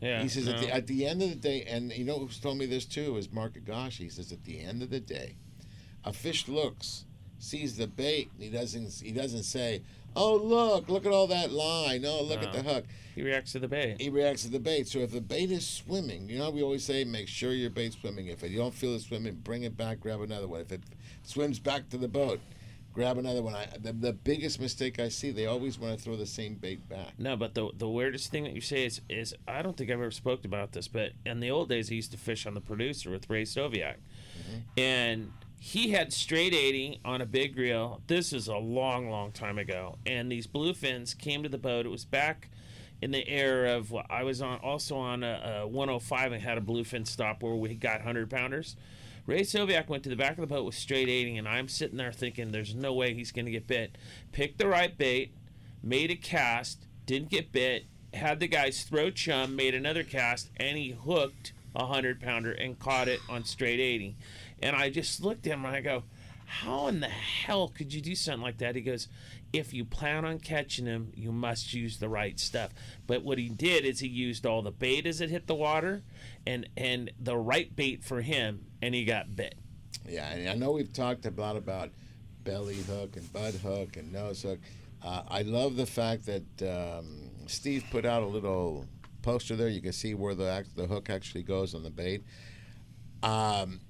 Yeah, 0.00 0.22
He 0.22 0.28
says 0.28 0.46
at, 0.46 0.60
the, 0.60 0.72
at 0.72 0.86
the 0.86 1.06
end 1.06 1.22
of 1.22 1.30
the 1.30 1.36
day, 1.36 1.64
and 1.68 1.90
you 1.92 2.04
know 2.04 2.18
who's 2.18 2.38
told 2.38 2.58
me 2.58 2.66
this 2.66 2.84
too 2.84 3.16
is 3.16 3.32
Mark 3.32 3.54
Agashi. 3.54 3.98
He 3.98 4.08
says 4.08 4.30
at 4.30 4.44
the 4.44 4.60
end 4.60 4.82
of 4.82 4.90
the 4.90 5.00
day, 5.00 5.36
a 6.04 6.12
fish 6.12 6.48
looks, 6.48 7.04
sees 7.38 7.76
the 7.76 7.86
bait, 7.86 8.30
and 8.34 8.42
he 8.42 8.50
doesn't 8.50 8.92
he 8.94 9.12
doesn't 9.12 9.44
say, 9.44 9.82
"Oh 10.14 10.36
look, 10.36 10.88
look 10.88 11.06
at 11.06 11.12
all 11.12 11.26
that 11.28 11.52
line. 11.52 12.04
Oh 12.04 12.22
look 12.22 12.42
at 12.42 12.52
the 12.52 12.62
hook." 12.62 12.84
He 13.14 13.22
reacts 13.22 13.52
to 13.52 13.58
the 13.58 13.68
bait. 13.68 13.96
He 13.98 14.10
reacts 14.10 14.42
to 14.42 14.50
the 14.50 14.60
bait. 14.60 14.86
So 14.88 14.98
if 14.98 15.10
the 15.10 15.22
bait 15.22 15.50
is 15.50 15.66
swimming, 15.66 16.28
you 16.28 16.38
know 16.38 16.50
we 16.50 16.62
always 16.62 16.84
say, 16.84 17.02
make 17.04 17.28
sure 17.28 17.52
your 17.52 17.70
bait's 17.70 17.96
swimming. 17.96 18.26
If 18.26 18.42
you 18.42 18.58
don't 18.58 18.74
feel 18.74 18.94
it 18.94 19.00
swimming, 19.00 19.36
bring 19.42 19.62
it 19.62 19.74
back, 19.74 20.00
grab 20.00 20.20
another 20.20 20.46
one. 20.46 20.60
If 20.60 20.72
it 20.72 20.82
swims 21.22 21.58
back 21.58 21.88
to 21.88 21.96
the 21.96 22.08
boat, 22.08 22.40
grab 22.92 23.16
another 23.16 23.42
one. 23.42 23.54
I, 23.54 23.68
the, 23.78 23.92
the 23.92 24.12
biggest 24.12 24.60
mistake 24.60 24.98
I 24.98 25.08
see, 25.08 25.30
they 25.30 25.46
always 25.46 25.78
want 25.78 25.96
to 25.96 26.04
throw 26.04 26.16
the 26.16 26.26
same 26.26 26.56
bait 26.56 26.86
back. 26.90 27.12
No, 27.18 27.36
but 27.36 27.54
the 27.54 27.70
the 27.76 27.88
weirdest 27.88 28.30
thing 28.30 28.44
that 28.44 28.52
you 28.52 28.60
say 28.60 28.84
is 28.84 29.00
is 29.08 29.34
I 29.48 29.62
don't 29.62 29.76
think 29.76 29.90
I've 29.90 29.98
ever 29.98 30.10
spoke 30.10 30.44
about 30.44 30.72
this, 30.72 30.86
but 30.86 31.12
in 31.24 31.40
the 31.40 31.50
old 31.50 31.70
days 31.70 31.90
I 31.90 31.94
used 31.94 32.10
to 32.12 32.18
fish 32.18 32.46
on 32.46 32.52
the 32.52 32.60
producer 32.60 33.10
with 33.10 33.30
Ray 33.30 33.44
Soviak, 33.44 33.96
mm-hmm. 33.96 34.58
and 34.76 35.32
he 35.58 35.90
had 35.90 36.12
straight 36.12 36.54
80 36.54 37.00
on 37.04 37.20
a 37.20 37.26
big 37.26 37.56
reel. 37.56 38.02
This 38.06 38.32
is 38.32 38.48
a 38.48 38.56
long, 38.56 39.10
long 39.10 39.32
time 39.32 39.58
ago, 39.58 39.98
and 40.06 40.30
these 40.30 40.46
bluefins 40.46 41.16
came 41.16 41.42
to 41.42 41.48
the 41.48 41.58
boat. 41.58 41.86
It 41.86 41.90
was 41.90 42.04
back 42.04 42.48
in 43.02 43.10
the 43.10 43.28
era 43.28 43.76
of 43.76 43.94
I 44.08 44.22
was 44.22 44.40
on 44.40 44.58
also 44.58 44.96
on 44.96 45.22
a, 45.22 45.62
a 45.62 45.66
105 45.66 46.32
and 46.32 46.42
had 46.42 46.58
a 46.58 46.62
bluefin 46.62 47.06
stop 47.06 47.42
where 47.42 47.54
we 47.54 47.74
got 47.74 47.98
100 47.98 48.30
pounders. 48.30 48.76
Ray 49.26 49.40
Soviak 49.40 49.88
went 49.88 50.04
to 50.04 50.08
the 50.08 50.16
back 50.16 50.32
of 50.32 50.40
the 50.40 50.46
boat 50.46 50.64
with 50.64 50.76
straight 50.76 51.08
80, 51.08 51.36
and 51.36 51.48
I'm 51.48 51.68
sitting 51.68 51.96
there 51.96 52.12
thinking, 52.12 52.52
there's 52.52 52.76
no 52.76 52.94
way 52.94 53.12
he's 53.12 53.32
going 53.32 53.46
to 53.46 53.50
get 53.50 53.66
bit. 53.66 53.98
Picked 54.30 54.58
the 54.58 54.68
right 54.68 54.96
bait, 54.96 55.34
made 55.82 56.12
a 56.12 56.16
cast, 56.16 56.86
didn't 57.06 57.30
get 57.30 57.50
bit, 57.50 57.86
had 58.14 58.38
the 58.38 58.46
guys 58.46 58.84
throw 58.84 59.10
chum, 59.10 59.56
made 59.56 59.74
another 59.74 60.04
cast, 60.04 60.50
and 60.58 60.78
he 60.78 60.90
hooked 60.90 61.52
a 61.74 61.86
100 61.86 62.20
pounder 62.20 62.52
and 62.52 62.78
caught 62.78 63.08
it 63.08 63.20
on 63.28 63.44
straight 63.44 63.80
80. 63.80 64.16
And 64.62 64.74
I 64.74 64.90
just 64.90 65.22
looked 65.22 65.46
at 65.46 65.52
him 65.52 65.64
and 65.64 65.76
I 65.76 65.80
go, 65.80 66.04
how 66.46 66.86
in 66.86 67.00
the 67.00 67.08
hell 67.08 67.68
could 67.68 67.92
you 67.92 68.00
do 68.00 68.14
something 68.14 68.42
like 68.42 68.58
that? 68.58 68.76
He 68.76 68.80
goes, 68.80 69.08
if 69.52 69.74
you 69.74 69.84
plan 69.84 70.24
on 70.24 70.38
catching 70.38 70.86
him, 70.86 71.12
you 71.14 71.32
must 71.32 71.74
use 71.74 71.98
the 71.98 72.08
right 72.08 72.38
stuff. 72.38 72.70
But 73.06 73.24
what 73.24 73.38
he 73.38 73.48
did 73.48 73.84
is 73.84 73.98
he 73.98 74.06
used 74.06 74.46
all 74.46 74.62
the 74.62 74.70
bait 74.70 75.06
as 75.06 75.20
it 75.20 75.30
hit 75.30 75.46
the 75.46 75.54
water 75.54 76.02
and, 76.46 76.68
and 76.76 77.10
the 77.18 77.36
right 77.36 77.74
bait 77.74 78.04
for 78.04 78.20
him, 78.20 78.66
and 78.80 78.94
he 78.94 79.04
got 79.04 79.34
bit. 79.34 79.56
Yeah, 80.08 80.28
and 80.28 80.48
I 80.48 80.54
know 80.54 80.70
we've 80.72 80.92
talked 80.92 81.26
a 81.26 81.30
lot 81.30 81.56
about 81.56 81.90
belly 82.44 82.76
hook 82.76 83.16
and 83.16 83.32
butt 83.32 83.54
hook 83.54 83.96
and 83.96 84.12
nose 84.12 84.42
hook. 84.42 84.60
Uh, 85.02 85.22
I 85.28 85.42
love 85.42 85.76
the 85.76 85.86
fact 85.86 86.26
that 86.26 86.62
um, 86.62 87.30
Steve 87.46 87.84
put 87.90 88.04
out 88.04 88.22
a 88.22 88.26
little 88.26 88.86
poster 89.22 89.56
there. 89.56 89.68
You 89.68 89.82
can 89.82 89.92
see 89.92 90.14
where 90.14 90.34
the 90.34 90.64
the 90.76 90.86
hook 90.86 91.10
actually 91.10 91.42
goes 91.42 91.74
on 91.74 91.82
the 91.82 91.90
bait. 91.90 92.22
Um, 93.22 93.80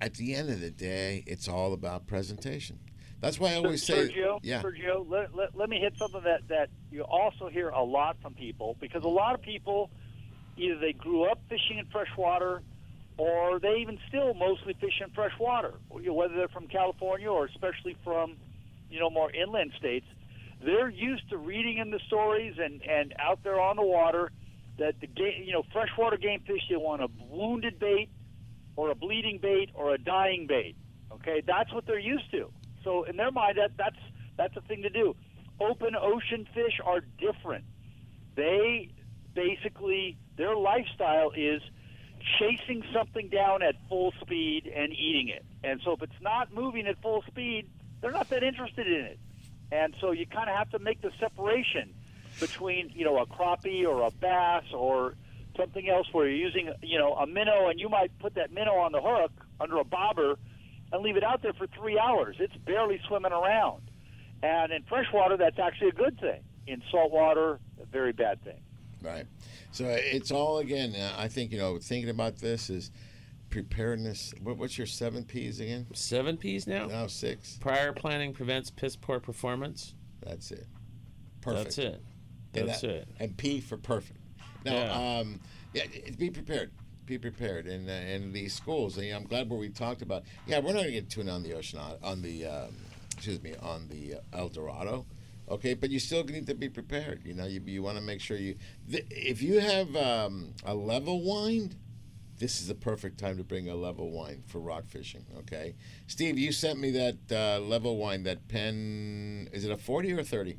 at 0.00 0.14
the 0.14 0.34
end 0.34 0.50
of 0.50 0.60
the 0.60 0.70
day, 0.70 1.24
it's 1.26 1.48
all 1.48 1.72
about 1.72 2.06
presentation. 2.06 2.78
That's 3.20 3.40
why 3.40 3.52
I 3.52 3.54
always 3.56 3.82
say, 3.82 4.08
Sergio, 4.08 4.38
yeah. 4.42 4.62
Sergio, 4.62 5.08
let, 5.08 5.34
let, 5.34 5.56
let 5.56 5.70
me 5.70 5.80
hit 5.80 5.94
something 5.98 6.22
that, 6.24 6.46
that 6.48 6.68
you 6.90 7.02
also 7.02 7.48
hear 7.48 7.70
a 7.70 7.82
lot 7.82 8.16
from 8.20 8.34
people 8.34 8.76
because 8.78 9.04
a 9.04 9.08
lot 9.08 9.34
of 9.34 9.40
people 9.40 9.90
either 10.56 10.78
they 10.78 10.92
grew 10.92 11.24
up 11.24 11.38
fishing 11.48 11.78
in 11.78 11.86
freshwater 11.86 12.62
or 13.18 13.58
they 13.58 13.76
even 13.76 13.98
still 14.08 14.34
mostly 14.34 14.74
fish 14.74 15.00
in 15.02 15.10
freshwater, 15.12 15.74
whether 15.88 16.34
they're 16.34 16.48
from 16.48 16.66
California 16.68 17.28
or 17.28 17.46
especially 17.46 17.96
from, 18.04 18.36
you 18.90 19.00
know, 19.00 19.08
more 19.08 19.30
inland 19.32 19.72
states. 19.78 20.06
They're 20.62 20.90
used 20.90 21.28
to 21.30 21.38
reading 21.38 21.78
in 21.78 21.90
the 21.90 22.00
stories 22.06 22.54
and, 22.58 22.82
and 22.82 23.14
out 23.18 23.42
there 23.42 23.58
on 23.58 23.76
the 23.76 23.82
water 23.82 24.30
that 24.78 25.00
the 25.00 25.06
game, 25.06 25.42
you 25.44 25.52
know, 25.52 25.62
freshwater 25.72 26.18
game 26.18 26.40
fish, 26.46 26.60
they 26.68 26.76
want 26.76 27.02
a 27.02 27.08
wounded 27.30 27.78
bait 27.78 28.10
or 28.76 28.90
a 28.90 28.94
bleeding 28.94 29.38
bait 29.38 29.70
or 29.74 29.94
a 29.94 29.98
dying 29.98 30.46
bait. 30.46 30.76
Okay, 31.12 31.42
that's 31.46 31.72
what 31.72 31.86
they're 31.86 31.98
used 31.98 32.30
to. 32.30 32.50
So 32.84 33.04
in 33.04 33.16
their 33.16 33.32
mind, 33.32 33.58
that 33.58 33.72
that's 33.76 33.98
that's 34.36 34.56
a 34.56 34.60
thing 34.62 34.82
to 34.82 34.90
do. 34.90 35.16
Open 35.60 35.96
ocean 35.96 36.46
fish 36.54 36.78
are 36.84 37.00
different. 37.18 37.64
They 38.34 38.90
basically 39.34 40.18
their 40.36 40.54
lifestyle 40.54 41.30
is 41.34 41.62
chasing 42.38 42.82
something 42.92 43.28
down 43.28 43.62
at 43.62 43.74
full 43.88 44.12
speed 44.20 44.70
and 44.74 44.92
eating 44.92 45.28
it. 45.28 45.44
And 45.64 45.80
so 45.84 45.92
if 45.92 46.02
it's 46.02 46.20
not 46.20 46.52
moving 46.52 46.86
at 46.86 47.00
full 47.00 47.22
speed, 47.26 47.68
they're 48.00 48.12
not 48.12 48.28
that 48.30 48.42
interested 48.42 48.86
in 48.86 49.04
it. 49.04 49.18
And 49.72 49.94
so 50.00 50.12
you 50.12 50.26
kind 50.26 50.48
of 50.48 50.56
have 50.56 50.70
to 50.70 50.78
make 50.78 51.00
the 51.02 51.10
separation 51.18 51.94
between, 52.40 52.90
you 52.94 53.04
know, 53.04 53.18
a 53.18 53.26
crappie 53.26 53.86
or 53.86 54.02
a 54.02 54.10
bass 54.10 54.64
or 54.72 55.14
something 55.56 55.88
else 55.88 56.06
where 56.12 56.28
you're 56.28 56.36
using, 56.46 56.72
you 56.82 56.98
know, 56.98 57.14
a 57.14 57.26
minnow 57.26 57.68
and 57.68 57.78
you 57.80 57.88
might 57.88 58.16
put 58.18 58.34
that 58.34 58.52
minnow 58.52 58.74
on 58.76 58.92
the 58.92 59.00
hook 59.00 59.32
under 59.60 59.78
a 59.78 59.84
bobber 59.84 60.36
and 60.92 61.02
leave 61.02 61.16
it 61.16 61.24
out 61.24 61.42
there 61.42 61.52
for 61.52 61.66
three 61.68 61.98
hours. 61.98 62.36
It's 62.38 62.56
barely 62.64 63.00
swimming 63.08 63.32
around. 63.32 63.82
And 64.42 64.72
in 64.72 64.82
freshwater, 64.84 65.36
that's 65.36 65.58
actually 65.58 65.88
a 65.88 65.92
good 65.92 66.20
thing. 66.20 66.40
In 66.66 66.82
saltwater, 66.90 67.58
a 67.80 67.86
very 67.86 68.12
bad 68.12 68.42
thing. 68.44 68.60
Right. 69.02 69.26
So 69.72 69.84
it's 69.88 70.30
all 70.30 70.58
again. 70.58 70.94
Uh, 70.94 71.14
I 71.16 71.28
think 71.28 71.52
you 71.52 71.58
know 71.58 71.78
thinking 71.78 72.08
about 72.10 72.36
this 72.36 72.70
is 72.70 72.90
preparedness. 73.50 74.34
What, 74.42 74.56
what's 74.56 74.76
your 74.78 74.86
seven 74.86 75.24
P's 75.24 75.60
again? 75.60 75.86
Seven 75.92 76.36
P's 76.36 76.66
now. 76.66 76.86
Now 76.86 77.06
six. 77.06 77.58
Prior 77.60 77.92
planning 77.92 78.32
prevents 78.32 78.70
piss 78.70 78.96
poor 78.96 79.20
performance. 79.20 79.94
That's 80.22 80.50
it. 80.50 80.66
Perfect. 81.40 81.64
That's 81.64 81.78
it. 81.78 82.02
And 82.54 82.68
That's 82.68 82.80
that- 82.80 82.90
it. 82.90 83.08
And 83.20 83.36
P 83.36 83.60
for 83.60 83.76
perfect. 83.76 84.18
Now, 84.66 84.72
Yeah. 84.74 85.18
um, 85.20 85.40
yeah, 85.72 85.84
be 86.18 86.30
prepared. 86.30 86.70
Be 87.06 87.18
prepared. 87.18 87.66
And 87.66 87.88
uh, 87.88 87.92
and 87.92 88.34
these 88.34 88.52
schools. 88.54 88.98
And, 88.98 89.10
I'm 89.12 89.24
glad 89.24 89.48
where 89.48 89.58
we 89.58 89.68
talked 89.68 90.02
about. 90.02 90.24
Yeah, 90.46 90.58
we're 90.58 90.72
not 90.72 90.82
going 90.82 90.86
to 90.86 90.92
get 91.00 91.08
tuned 91.08 91.30
on 91.30 91.42
the 91.42 91.54
ocean 91.54 91.78
on 92.02 92.20
the 92.22 92.46
um, 92.46 92.76
excuse 93.14 93.42
me 93.42 93.54
on 93.62 93.88
the 93.88 94.14
uh, 94.16 94.38
El 94.40 94.48
Dorado. 94.48 95.06
Okay, 95.48 95.74
but 95.74 95.90
you 95.90 96.00
still 96.00 96.24
need 96.24 96.46
to 96.48 96.54
be 96.54 96.68
prepared. 96.68 97.22
You 97.24 97.32
know, 97.34 97.46
you, 97.46 97.60
you 97.64 97.80
want 97.82 97.96
to 97.96 98.02
make 98.02 98.20
sure 98.20 98.36
you. 98.36 98.56
Th- 98.90 99.06
if 99.10 99.40
you 99.42 99.60
have 99.60 99.94
um, 99.94 100.52
a 100.64 100.74
level 100.74 101.22
wind, 101.22 101.76
this 102.38 102.60
is 102.60 102.66
the 102.66 102.74
perfect 102.74 103.18
time 103.18 103.36
to 103.38 103.44
bring 103.44 103.68
a 103.68 103.76
level 103.76 104.10
wind 104.10 104.42
for 104.48 104.58
rock 104.58 104.88
fishing. 104.88 105.24
Okay, 105.38 105.76
Steve, 106.08 106.36
you 106.36 106.50
sent 106.50 106.80
me 106.80 106.90
that 106.90 107.16
uh, 107.30 107.60
level 107.60 107.96
wind. 107.96 108.26
That 108.26 108.48
Penn 108.48 109.48
is 109.52 109.64
it 109.64 109.70
a 109.70 109.76
forty 109.76 110.12
or 110.12 110.18
a 110.18 110.24
thirty? 110.24 110.58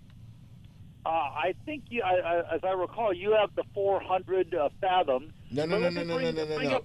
Uh, 1.07 1.09
I 1.09 1.55
think, 1.65 1.85
you, 1.87 2.03
I, 2.03 2.15
I, 2.15 2.55
as 2.55 2.61
I 2.65 2.71
recall, 2.71 3.13
you 3.13 3.31
have 3.31 3.55
the 3.55 3.63
400 3.73 4.53
uh, 4.53 4.67
fathom. 4.81 5.31
No, 5.49 5.65
no, 5.65 5.79
no, 5.79 5.87
no, 5.87 6.03
no, 6.03 6.17
no, 6.19 6.31
no, 6.31 6.45
no, 6.45 6.57
no. 6.57 6.81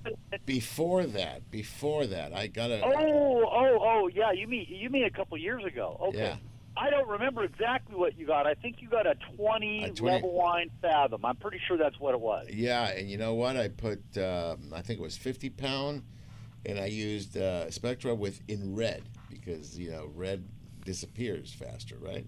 Before 0.46 1.04
that, 1.06 1.50
before 1.50 2.06
that, 2.06 2.32
I 2.32 2.46
got 2.46 2.70
a. 2.70 2.84
Oh, 2.84 3.42
oh, 3.44 3.78
oh, 3.82 4.10
yeah. 4.14 4.30
You 4.30 4.46
mean 4.46 4.66
you 4.68 4.90
mean 4.90 5.04
a 5.04 5.10
couple 5.10 5.36
years 5.38 5.64
ago? 5.64 5.98
Okay. 6.08 6.18
Yeah. 6.18 6.36
I 6.76 6.88
don't 6.88 7.08
remember 7.08 7.42
exactly 7.42 7.96
what 7.96 8.16
you 8.16 8.24
got. 8.24 8.46
I 8.46 8.54
think 8.54 8.76
you 8.80 8.88
got 8.88 9.08
a 9.08 9.16
20, 9.36 9.84
A 9.84 9.90
20 9.90 10.14
level 10.14 10.38
line 10.38 10.70
fathom. 10.80 11.24
I'm 11.24 11.36
pretty 11.36 11.60
sure 11.66 11.76
that's 11.76 11.98
what 11.98 12.14
it 12.14 12.20
was. 12.20 12.46
Yeah, 12.48 12.90
and 12.90 13.10
you 13.10 13.18
know 13.18 13.34
what? 13.34 13.56
I 13.56 13.68
put, 13.68 14.00
um, 14.16 14.72
I 14.72 14.82
think 14.82 15.00
it 15.00 15.02
was 15.02 15.16
50 15.16 15.50
pound, 15.50 16.04
and 16.64 16.78
I 16.78 16.86
used 16.86 17.36
uh, 17.36 17.68
Spectra 17.72 18.14
with 18.14 18.40
in 18.46 18.76
red 18.76 19.02
because 19.28 19.76
you 19.76 19.90
know 19.90 20.12
red 20.14 20.46
disappears 20.84 21.52
faster, 21.52 21.96
right? 22.00 22.24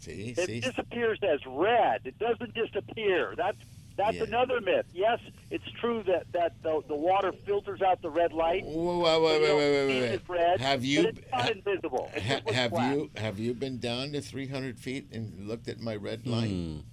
See, 0.00 0.34
It 0.36 0.46
see. 0.46 0.60
disappears 0.60 1.18
as 1.22 1.40
red. 1.46 2.02
It 2.04 2.18
doesn't 2.18 2.54
disappear. 2.54 3.34
That's 3.36 3.58
that's 3.96 4.18
Yeah. 4.18 4.24
another 4.24 4.60
myth. 4.60 4.84
Yes, 4.92 5.18
it's 5.50 5.64
true 5.80 6.02
that 6.02 6.30
that 6.32 6.62
the, 6.62 6.82
the 6.86 6.94
water 6.94 7.32
filters 7.46 7.80
out 7.80 8.02
the 8.02 8.10
red 8.10 8.32
light. 8.32 8.62
Whoa, 8.64 8.98
whoa, 8.98 9.22
wait, 9.22 9.28
so 9.30 9.34
you 9.36 9.40
wait, 9.40 9.48
don't 9.48 9.56
wait, 9.56 9.86
wait, 9.88 10.10
wait. 10.10 10.20
red, 10.28 10.60
Have 10.60 10.84
you- 10.84 11.06
it's 11.08 11.20
not 11.32 11.40
ha- 11.42 11.48
invisible. 11.48 12.10
It 12.14 12.22
Ha- 12.22 12.52
have 12.52 12.70
black. 12.72 12.94
you 12.94 13.10
have 13.16 13.38
you 13.38 13.54
been 13.54 13.78
down 13.78 14.12
to 14.12 14.20
300 14.20 14.78
feet 14.78 15.08
and 15.12 15.48
looked 15.48 15.66
at 15.68 15.80
my 15.80 15.96
red 15.96 16.20
hmm. 16.24 16.30
line? 16.30 16.84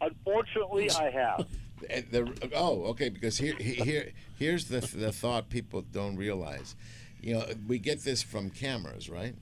Unfortunately, 0.00 0.90
I 0.90 1.10
have. 1.10 1.46
Eh, 1.90 2.00
the, 2.10 2.50
oh, 2.54 2.84
okay. 2.84 3.10
Because 3.10 3.36
here, 3.36 3.54
here, 3.56 4.12
here's 4.38 4.64
the 4.64 4.80
the 4.80 5.12
thought 5.12 5.50
people 5.50 5.82
don't 5.82 6.16
realize. 6.16 6.74
You 7.20 7.34
know, 7.34 7.46
we 7.68 7.78
get 7.78 8.02
this 8.02 8.22
from 8.22 8.48
cameras, 8.48 9.10
right? 9.10 9.34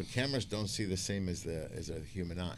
But 0.00 0.10
cameras 0.12 0.46
don't 0.46 0.68
see 0.68 0.86
the 0.86 0.96
same 0.96 1.28
as 1.28 1.42
the 1.42 1.70
as 1.76 1.90
a 1.90 2.00
human 2.00 2.40
eye. 2.40 2.56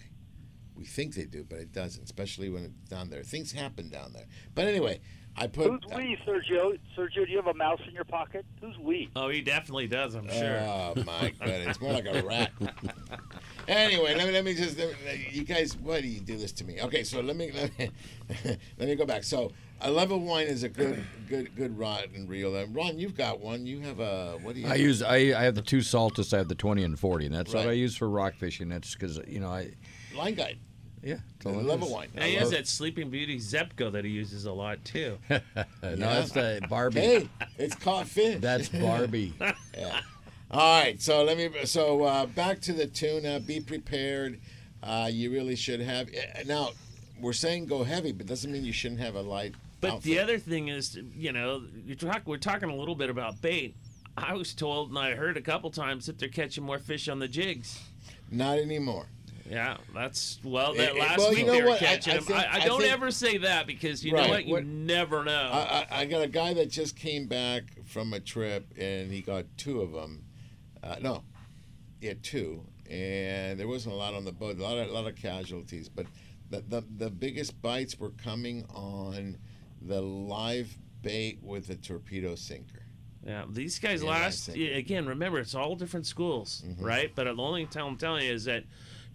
We 0.76 0.84
think 0.84 1.16
they 1.16 1.24
do, 1.24 1.42
but 1.42 1.58
it 1.58 1.72
doesn't. 1.72 2.04
Especially 2.04 2.48
when 2.48 2.66
it's 2.66 2.88
down 2.88 3.10
there. 3.10 3.24
Things 3.24 3.50
happen 3.50 3.88
down 3.88 4.12
there. 4.12 4.26
But 4.54 4.68
anyway, 4.68 5.00
I 5.36 5.46
put. 5.46 5.70
Who's 5.70 5.80
we, 5.96 6.18
Sergio? 6.26 6.78
Sergio, 6.96 7.24
do 7.24 7.30
you 7.30 7.36
have 7.36 7.46
a 7.46 7.54
mouse 7.54 7.80
in 7.88 7.94
your 7.94 8.04
pocket? 8.04 8.44
Who's 8.60 8.78
we? 8.78 9.08
Oh, 9.16 9.28
he 9.28 9.40
definitely 9.40 9.86
does. 9.86 10.14
I'm 10.14 10.28
sure. 10.28 10.58
Oh 10.60 10.94
my 11.06 11.30
goodness, 11.40 11.68
it's 11.68 11.80
more 11.80 11.92
like 11.92 12.06
a 12.06 12.22
rat. 12.22 12.52
anyway, 13.68 14.14
let 14.14 14.26
me 14.26 14.32
let 14.32 14.44
me 14.44 14.54
just 14.54 14.78
let 14.78 14.88
me- 14.90 15.28
you 15.32 15.44
guys. 15.44 15.76
Why 15.76 16.00
do 16.00 16.08
you 16.08 16.20
do 16.20 16.36
this 16.36 16.52
to 16.52 16.64
me? 16.64 16.80
Okay, 16.82 17.02
so 17.02 17.20
let 17.20 17.36
me 17.36 17.50
let 17.52 17.78
me, 17.78 17.90
let 18.78 18.88
me 18.88 18.94
go 18.94 19.06
back. 19.06 19.24
So 19.24 19.52
a 19.80 19.90
level 19.90 20.20
wind 20.20 20.48
is 20.48 20.62
a 20.64 20.68
good 20.68 21.02
good 21.28 21.54
good 21.56 21.78
rod 21.78 22.08
and 22.14 22.28
reel. 22.28 22.54
And 22.54 22.74
Ron, 22.74 22.98
you've 22.98 23.16
got 23.16 23.40
one. 23.40 23.66
You 23.66 23.80
have 23.80 24.00
a 24.00 24.38
what 24.42 24.54
do 24.54 24.60
you? 24.60 24.68
I 24.68 24.74
use 24.74 25.02
I, 25.02 25.16
I 25.16 25.44
have 25.44 25.54
the 25.54 25.62
two 25.62 25.78
Saltist. 25.78 26.34
I 26.34 26.38
have 26.38 26.48
the 26.48 26.54
twenty 26.54 26.84
and 26.84 26.98
forty, 26.98 27.26
and 27.26 27.34
that's 27.34 27.54
what 27.54 27.66
I 27.66 27.72
use 27.72 27.96
for 27.96 28.08
rock 28.08 28.34
fishing. 28.34 28.68
That's 28.68 28.94
because 28.94 29.18
you 29.26 29.40
know 29.40 29.48
I 29.48 29.72
line 30.14 30.34
guide. 30.34 30.58
Yeah, 31.02 31.16
The 31.40 31.48
level 31.50 31.92
wind. 31.92 32.12
And 32.14 32.24
he 32.24 32.34
has 32.36 32.50
that 32.50 32.66
Sleeping 32.68 33.10
Beauty 33.10 33.38
Zebco 33.38 33.90
that 33.92 34.04
he 34.04 34.10
uses 34.12 34.44
a 34.44 34.52
lot 34.52 34.84
too. 34.84 35.18
no, 35.28 35.40
that's 35.82 36.30
the 36.30 36.60
Barbie. 36.70 37.00
Hey, 37.00 37.28
it's 37.58 37.74
caught 37.74 38.06
fish. 38.06 38.38
That's 38.40 38.68
Barbie. 38.80 39.34
yeah. 39.76 40.00
All 40.50 40.80
right. 40.82 41.00
So 41.02 41.24
let 41.24 41.36
me. 41.38 41.50
So 41.64 42.04
uh, 42.04 42.26
back 42.26 42.60
to 42.62 42.72
the 42.72 42.86
tuna. 42.86 43.40
Be 43.40 43.58
prepared. 43.60 44.38
Uh, 44.82 45.08
you 45.10 45.32
really 45.32 45.56
should 45.56 45.80
have. 45.80 46.08
eh, 46.14 46.42
Now, 46.46 46.70
we're 47.20 47.32
saying 47.32 47.66
go 47.66 47.82
heavy, 47.84 48.12
but 48.12 48.26
doesn't 48.26 48.50
mean 48.52 48.64
you 48.64 48.72
shouldn't 48.72 49.00
have 49.00 49.14
a 49.16 49.22
light. 49.22 49.54
But 49.80 49.90
outfit. 49.94 50.04
the 50.04 50.18
other 50.20 50.38
thing 50.38 50.68
is, 50.68 50.96
you 51.16 51.32
know, 51.32 51.62
you 51.84 51.96
talk, 51.96 52.22
we're 52.26 52.36
talking 52.36 52.68
a 52.70 52.74
little 52.76 52.94
bit 52.94 53.10
about 53.10 53.40
bait. 53.42 53.74
I 54.16 54.34
was 54.34 54.54
told, 54.54 54.90
and 54.90 54.98
I 54.98 55.14
heard 55.16 55.36
a 55.36 55.40
couple 55.40 55.70
times 55.70 56.06
that 56.06 56.18
they're 56.18 56.28
catching 56.28 56.62
more 56.64 56.78
fish 56.78 57.08
on 57.08 57.18
the 57.18 57.26
jigs. 57.26 57.80
Not 58.30 58.58
anymore. 58.58 59.06
Yeah, 59.52 59.76
that's 59.94 60.40
well. 60.42 60.74
That 60.74 60.96
eh, 60.96 61.00
last 61.00 61.18
well, 61.18 61.30
week 61.30 61.46
they 61.46 61.60
were 61.62 61.68
what? 61.68 61.78
Catching 61.78 62.14
I 62.14 62.16
them. 62.16 62.24
think- 62.24 62.38
I, 62.38 62.44
I 62.44 62.62
I 62.62 62.64
don't 62.66 62.80
think- 62.80 62.92
ever 62.92 63.10
say 63.10 63.36
that 63.38 63.66
because 63.66 64.02
you 64.04 64.12
Right. 64.14 64.24
know 64.24 64.30
what? 64.30 64.44
You 64.46 64.52
What- 64.54 64.64
never 64.64 65.24
know. 65.24 65.50
I, 65.52 65.86
I, 65.90 66.00
I 66.00 66.04
got 66.06 66.22
a 66.22 66.26
guy 66.28 66.54
that 66.54 66.70
just 66.70 66.96
came 66.96 67.26
back 67.26 67.64
from 67.84 68.12
a 68.14 68.20
trip 68.20 68.66
and 68.78 69.12
he 69.12 69.20
got 69.20 69.44
two 69.58 69.82
of 69.82 69.92
them. 69.92 70.24
Uh, 70.82 70.96
no, 71.02 71.22
he 72.00 72.06
had 72.06 72.22
two, 72.22 72.64
and 72.90 73.60
there 73.60 73.68
wasn't 73.68 73.94
a 73.94 73.98
lot 73.98 74.14
on 74.14 74.24
the 74.24 74.32
boat. 74.32 74.58
A 74.58 74.62
lot 74.62 74.78
of 74.78 74.88
a 74.88 74.92
lot 74.92 75.06
of 75.06 75.16
casualties, 75.16 75.88
but 75.88 76.06
the 76.50 76.60
the, 76.66 76.84
the 76.96 77.10
biggest 77.10 77.60
bites 77.60 77.98
were 78.00 78.10
coming 78.10 78.64
on 78.74 79.36
the 79.82 80.00
live 80.00 80.76
bait 81.02 81.38
with 81.42 81.68
a 81.70 81.76
torpedo 81.76 82.34
sinker. 82.36 82.82
Yeah, 83.24 83.44
these 83.48 83.78
guys 83.78 84.02
Yeah, 84.02 84.10
last 84.10 84.48
again. 84.48 85.06
Remember, 85.06 85.38
it's 85.38 85.54
all 85.54 85.76
different 85.76 86.06
schools, 86.06 86.62
Mm-hmm. 86.66 86.84
right? 86.84 87.12
But 87.14 87.24
the 87.24 87.36
only 87.36 87.66
thing 87.66 87.82
I'm 87.82 87.96
telling 87.96 88.24
you 88.26 88.32
is 88.32 88.44
that 88.46 88.64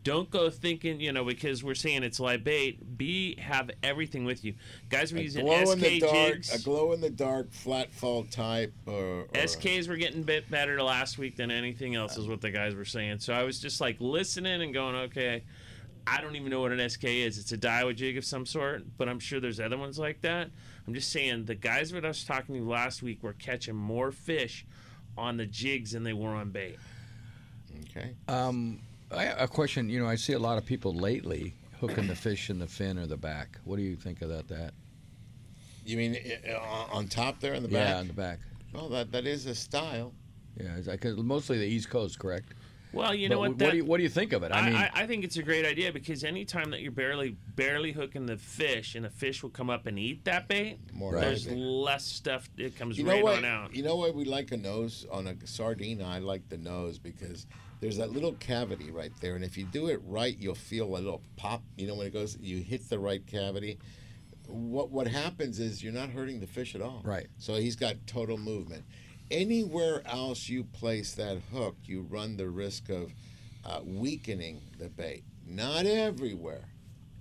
don't 0.04 0.30
go 0.30 0.50
thinking, 0.50 1.02
you 1.02 1.12
know, 1.12 1.24
because 1.26 1.64
we're 1.64 1.76
saying 1.76 2.04
it's 2.04 2.20
live 2.20 2.44
bait. 2.44 2.98
Be 2.98 3.36
have 3.40 3.70
everything 3.84 4.26
with 4.26 4.44
you. 4.46 4.54
Guys 4.90 5.12
were 5.12 5.20
A 5.20 5.24
using 5.24 5.46
glow 5.46 5.72
in 5.72 5.80
the 5.80 6.00
SK 6.00 6.02
dark, 6.02 6.14
jigs. 6.14 6.56
a 6.56 6.64
glow 6.64 6.94
in 6.94 7.02
the 7.02 7.10
dark 7.10 7.52
flat 7.52 7.92
fall 7.94 8.24
type, 8.24 8.74
or, 8.86 8.94
or 8.94 9.28
SKs 9.34 9.88
were 9.90 9.98
getting 9.98 10.22
a 10.22 10.26
bit 10.26 10.50
better 10.50 10.82
last 10.82 11.18
week 11.18 11.36
than 11.36 11.52
anything 11.52 11.96
else, 11.96 12.18
is 12.18 12.28
what 12.28 12.42
the 12.42 12.52
guys 12.52 12.74
were 12.76 12.86
saying. 12.86 13.20
So 13.20 13.34
I 13.34 13.44
was 13.44 13.60
just 13.60 13.82
like 13.82 13.98
listening 14.00 14.62
and 14.62 14.74
going, 14.74 14.96
okay, 14.96 15.44
I 16.06 16.22
don't 16.22 16.38
even 16.38 16.50
know 16.50 16.62
what 16.62 16.72
an 16.72 16.90
SK 16.90 17.04
is. 17.06 17.38
It's 17.38 17.52
a 17.52 17.58
Daiwa 17.58 17.94
jig 17.94 18.18
of 18.18 18.24
some 18.24 18.46
sort, 18.46 18.84
but 18.98 19.10
I'm 19.10 19.20
sure 19.20 19.42
there's 19.42 19.60
other 19.60 19.78
ones 19.78 20.00
like 20.00 20.22
that. 20.22 20.50
I'm 20.88 20.94
just 20.94 21.12
saying 21.12 21.46
the 21.46 21.56
guys 21.56 21.92
that 21.92 22.06
I 22.06 22.08
was 22.08 22.24
talking 22.24 22.56
to 22.56 22.64
last 22.64 23.04
week 23.04 23.22
were 23.24 23.34
catching 23.34 23.76
more 23.76 24.14
fish 24.14 24.66
on 25.18 25.36
the 25.36 25.46
jigs 25.46 25.92
than 25.92 26.04
they 26.04 26.14
were 26.14 26.30
on 26.30 26.52
bait. 26.52 26.78
Okay. 27.90 28.16
Um, 28.30 28.80
I, 29.12 29.26
a 29.26 29.48
question. 29.48 29.90
You 29.90 30.00
know, 30.00 30.08
I 30.08 30.16
see 30.16 30.34
a 30.34 30.40
lot 30.40 30.58
of 30.58 30.66
people 30.66 30.94
lately 30.94 31.54
hooking 31.80 32.08
the 32.08 32.16
fish 32.16 32.50
in 32.50 32.60
the 32.60 32.68
fin 32.68 32.98
or 32.98 33.08
the 33.08 33.18
back. 33.18 33.60
What 33.64 33.78
do 33.78 33.84
you 33.84 33.96
think 33.96 34.22
about 34.22 34.48
that? 34.50 34.74
You 35.86 35.98
mean 35.98 36.18
uh, 36.50 36.58
on 36.92 37.08
top 37.08 37.40
there 37.40 37.54
in 37.54 37.64
the 37.64 37.70
back? 37.70 37.90
Yeah, 37.90 38.00
on 38.00 38.08
the 38.08 38.14
back. 38.14 38.40
Well, 38.74 38.90
that 38.90 39.12
that 39.14 39.26
is 39.26 39.46
a 39.46 39.56
style. 39.56 40.14
Yeah, 40.60 40.80
because 40.86 41.18
mostly 41.18 41.58
the 41.58 41.66
East 41.66 41.90
Coast, 41.90 42.20
correct? 42.20 42.54
Well, 42.98 43.16
you 43.16 43.30
know 43.30 43.40
what? 43.40 43.50
What 43.52 43.58
that- 43.60 43.72
do 43.72 43.78
you 43.78 43.86
What 43.86 43.98
do 43.98 44.04
you 44.04 44.10
think 44.10 44.34
of 44.34 44.44
it? 44.44 44.52
I 44.52 44.60
I, 44.60 44.66
mean, 44.66 44.76
I, 44.76 44.92
I 44.94 45.08
think 45.08 45.24
it's 45.24 45.38
a 45.38 45.44
great 45.44 45.66
idea 45.66 45.92
because 45.92 46.24
anytime 46.24 46.72
that 46.72 46.82
you're 46.82 46.92
barely 46.92 47.38
barely 47.56 47.92
hooking 47.92 48.26
the 48.26 48.38
fish 48.38 48.96
and 48.96 49.06
the 49.06 49.10
fish 49.10 49.44
will 49.44 49.50
come 49.50 49.70
up 49.70 49.86
and 49.86 49.98
eat 50.00 50.26
that 50.26 50.48
bait, 50.48 50.80
More 50.94 51.14
there's 51.20 51.46
likely. 51.48 51.62
less 51.62 52.06
stuff 52.06 52.50
that 52.58 52.76
comes 52.76 52.98
You 52.98 53.08
right 53.08 53.18
know 53.20 53.24
what? 53.24 53.38
on 53.40 53.46
out. 53.46 53.76
You 53.76 53.84
know 53.84 53.96
what? 53.96 54.16
we 54.16 54.26
like 54.26 54.52
a 54.52 54.58
nose 54.58 55.06
on 55.12 55.28
a 55.28 55.36
sardine? 55.48 56.02
I 56.02 56.20
like 56.20 56.50
the 56.50 56.58
nose 56.58 56.98
because 57.00 57.46
there's 57.80 57.98
that 57.98 58.12
little 58.12 58.34
cavity 58.34 58.90
right 58.92 59.12
there, 59.22 59.36
and 59.36 59.44
if 59.46 59.58
you 59.58 59.66
do 59.66 59.88
it 59.88 60.02
right, 60.06 60.36
you'll 60.38 60.56
feel 60.56 60.86
a 60.88 60.98
little 60.98 61.22
pop. 61.36 61.62
You 61.78 61.88
know 61.88 61.96
when 61.96 62.08
it 62.08 62.14
goes, 62.14 62.38
you 62.42 62.58
hit 62.58 62.90
the 62.90 62.98
right 63.00 63.26
cavity. 63.28 63.78
What 64.48 64.92
what 64.92 65.08
happens 65.08 65.60
is 65.60 65.84
you're 65.84 65.94
not 65.94 66.10
hurting 66.10 66.40
the 66.40 66.48
fish 66.48 66.74
at 66.74 66.82
all. 66.82 67.02
Right. 67.04 67.28
So 67.38 67.56
he's 67.56 67.76
got 67.76 67.96
total 68.08 68.38
movement. 68.38 68.86
Anywhere 69.30 70.02
else 70.06 70.48
you 70.48 70.64
place 70.64 71.14
that 71.16 71.38
hook, 71.52 71.76
you 71.86 72.02
run 72.02 72.38
the 72.38 72.50
risk 72.50 72.90
of 72.90 73.12
uh, 73.66 73.82
weakening 73.84 74.62
the 74.80 74.90
bait. 74.90 75.24
Not 75.46 75.86
everywhere. 75.86 76.66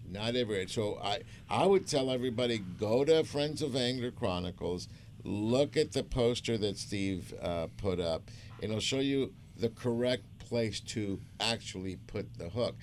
Not 0.09 0.37
everywhere. 0.37 0.69
So 0.69 0.99
I, 1.03 1.23
I 1.51 1.67
would 1.67 1.87
tell 1.87 2.11
everybody 2.11 2.59
go 2.59 3.05
to 3.05 3.25
Friends 3.25 3.61
of 3.61 3.75
Angler 3.75 4.13
Chronicles, 4.13 4.89
look 5.25 5.77
at 5.77 5.93
the 5.93 6.05
poster 6.05 6.57
that 6.59 6.79
Steve 6.79 7.35
uh, 7.43 7.67
put 7.77 7.99
up, 7.99 8.31
and 8.63 8.71
it'll 8.71 8.81
show 8.81 9.01
you 9.01 9.33
the 9.57 9.69
correct 9.69 10.25
place 10.39 10.81
to 10.81 11.21
actually 11.41 11.97
put 12.07 12.39
the 12.39 12.49
hook. 12.49 12.77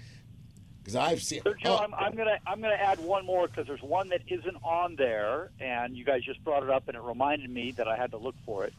Because 0.80 0.96
I've 0.98 1.24
seen. 1.24 1.42
Sergio, 1.42 1.68
oh, 1.68 1.78
I'm, 1.78 1.94
I'm 1.94 2.14
gonna 2.14 2.38
I'm 2.46 2.60
gonna 2.60 2.74
add 2.74 3.00
one 3.00 3.26
more 3.26 3.48
because 3.48 3.68
there's 3.68 3.82
one 3.82 4.10
that 4.10 4.22
isn't 4.28 4.58
on 4.64 4.98
there, 4.98 5.52
and 5.62 5.96
you 5.96 6.04
guys 6.04 6.24
just 6.24 6.44
brought 6.44 6.62
it 6.62 6.70
up, 6.70 6.90
and 6.90 6.98
it 6.98 7.02
reminded 7.02 7.50
me 7.50 7.72
that 7.78 7.88
I 7.88 7.96
had 7.96 8.12
to 8.12 8.18
look 8.18 8.36
for 8.46 8.66
it, 8.66 8.74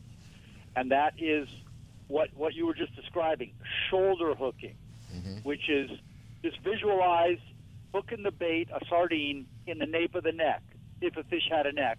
and 0.76 0.90
that 0.90 1.14
is 1.18 1.48
what 2.08 2.28
what 2.34 2.54
you 2.54 2.66
were 2.66 2.74
just 2.74 2.94
describing, 2.94 3.52
shoulder 3.90 4.34
hooking, 4.34 4.76
mm-hmm. 5.14 5.36
which 5.42 5.68
is 5.68 5.90
Just 6.42 6.58
visualize 6.60 7.38
hooking 7.94 8.22
the 8.22 8.30
bait, 8.30 8.68
a 8.70 8.84
sardine, 8.88 9.46
in 9.66 9.78
the 9.78 9.86
nape 9.86 10.14
of 10.14 10.24
the 10.24 10.32
neck. 10.32 10.62
If 11.00 11.16
a 11.16 11.24
fish 11.24 11.48
had 11.50 11.66
a 11.66 11.72
neck, 11.72 11.98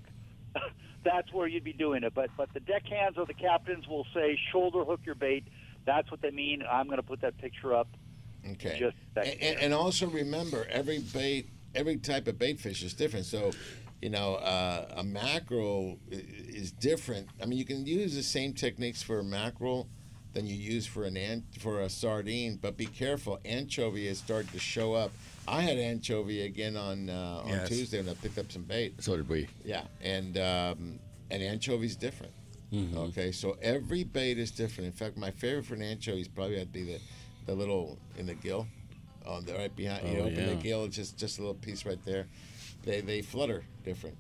that's 1.04 1.32
where 1.34 1.48
you'd 1.48 1.64
be 1.64 1.74
doing 1.74 2.04
it. 2.04 2.14
But 2.14 2.30
but 2.38 2.54
the 2.54 2.60
deckhands 2.60 3.18
or 3.18 3.26
the 3.26 3.34
captains 3.34 3.88
will 3.88 4.06
say 4.14 4.38
shoulder 4.52 4.84
hook 4.84 5.02
your 5.06 5.16
bait. 5.16 5.46
That's 5.86 6.10
what 6.12 6.22
they 6.22 6.32
mean. 6.32 6.64
I'm 6.70 6.88
going 6.88 6.98
to 6.98 7.04
put 7.04 7.22
that 7.22 7.38
picture 7.38 7.74
up. 7.76 7.88
Okay. 8.52 8.78
Just 8.78 8.96
and, 9.16 9.42
and, 9.42 9.60
and 9.60 9.74
also 9.74 10.08
remember, 10.08 10.68
every 10.70 11.00
bait, 11.00 11.50
every 11.74 11.98
type 11.98 12.28
of 12.28 12.38
bait 12.38 12.60
fish 12.60 12.84
is 12.84 12.94
different. 12.94 13.26
So, 13.26 13.52
you 14.02 14.10
know, 14.10 14.36
uh, 14.36 14.86
a 14.98 15.04
mackerel 15.04 16.00
is 16.10 16.72
different. 16.72 17.28
I 17.42 17.46
mean, 17.46 17.58
you 17.58 17.66
can 17.66 17.86
use 17.86 18.16
the 18.16 18.24
same 18.24 18.54
techniques 18.54 19.02
for 19.02 19.20
a 19.20 19.24
mackerel 19.24 19.88
than 20.34 20.46
you 20.46 20.56
use 20.56 20.86
for 20.86 21.06
an 21.06 21.16
ant 21.16 21.44
for 21.60 21.80
a 21.82 21.90
sardine, 21.90 22.58
but 22.62 22.76
be 22.78 22.86
careful. 22.86 23.40
Anchovy 23.46 24.08
is 24.08 24.18
starting 24.18 24.52
to 24.52 24.60
show 24.60 24.94
up. 24.94 25.12
I 25.48 25.62
had 25.62 25.78
anchovy 25.78 26.42
again 26.42 26.76
on 26.76 27.10
uh, 27.10 27.42
on 27.44 27.50
Yes. 27.50 27.70
Tuesday, 27.70 28.00
and 28.00 28.10
I 28.10 28.16
picked 28.16 28.38
up 28.38 28.52
some 28.52 28.64
bait. 28.64 29.02
So 29.02 29.16
did 29.16 29.30
we. 29.30 29.48
Yeah, 29.64 29.84
and 30.02 30.38
um, 30.38 31.00
and 31.32 31.42
anchovy's 31.42 31.96
different. 31.96 32.34
Mm-hmm. 32.74 32.98
Okay, 32.98 33.32
so 33.32 33.56
every 33.62 34.04
bait 34.04 34.38
is 34.38 34.52
different. 34.52 34.88
In 34.88 34.92
fact, 34.92 35.18
my 35.18 35.32
favorite 35.32 35.66
for 35.66 35.76
an 35.76 35.82
anchovy 35.84 36.22
is 36.22 36.28
probably 36.28 36.58
had 36.58 36.74
to 36.74 36.80
be 36.80 36.84
the, 36.84 37.00
the 37.46 37.54
little 37.54 37.98
in 38.18 38.26
the 38.26 38.34
gill, 38.34 38.68
on 39.26 39.46
the 39.46 39.54
right 39.54 39.74
behind. 39.76 40.02
Oh, 40.06 40.12
You 40.12 40.20
open 40.20 40.48
the 40.50 40.56
gill, 40.56 40.84
it's 40.86 40.96
just 40.98 41.18
just 41.18 41.38
a 41.38 41.42
little 41.42 41.56
piece 41.56 41.86
right 41.86 42.04
there. 42.04 42.26
They 42.86 43.02
they 43.02 43.22
flutter 43.22 43.66
different. 43.84 44.18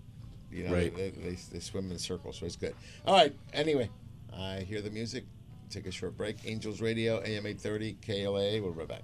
You 0.51 0.63
know, 0.65 0.73
Right. 0.73 0.95
they, 0.95 1.09
they, 1.09 1.37
they 1.51 1.59
swim 1.59 1.91
in 1.91 1.97
circles, 1.99 2.37
so 2.37 2.45
it's 2.45 2.55
good. 2.55 2.73
All 3.05 3.13
right. 3.15 3.35
Anyway, 3.53 3.89
I 4.33 4.59
hear 4.59 4.81
the 4.81 4.89
music. 4.91 5.25
Take 5.69 5.85
a 5.87 5.91
short 5.91 6.15
break. 6.15 6.37
Angels 6.45 6.79
Radio, 6.81 7.17
AM 7.19 7.45
830, 7.45 7.97
KLAA. 8.05 8.61
We'll 8.61 8.71
be 8.71 8.79
right 8.79 8.87
back. 8.87 9.03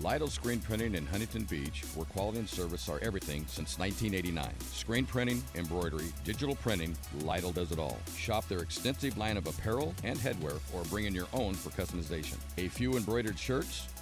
Lytle 0.00 0.28
Screen 0.28 0.60
Printing 0.60 0.94
in 0.94 1.06
Huntington 1.06 1.44
Beach, 1.44 1.82
where 1.94 2.06
quality 2.06 2.38
and 2.38 2.48
service 2.48 2.88
are 2.88 2.98
everything 3.02 3.44
since 3.48 3.78
1989. 3.78 4.60
Screen 4.60 5.06
printing, 5.06 5.42
embroidery, 5.54 6.12
digital 6.24 6.56
printing, 6.56 6.96
Lytle 7.22 7.52
does 7.52 7.72
it 7.72 7.78
all. 7.78 7.98
Shop 8.16 8.46
their 8.48 8.60
extensive 8.60 9.16
line 9.16 9.36
of 9.36 9.46
apparel 9.46 9.94
and 10.04 10.18
headwear 10.18 10.58
or 10.74 10.82
bring 10.84 11.06
in 11.06 11.14
your 11.14 11.28
own 11.32 11.54
for 11.54 11.70
customization. 11.70 12.36
A 12.58 12.68
few 12.68 12.96
embroidered 12.96 13.38
shirts 13.38 13.88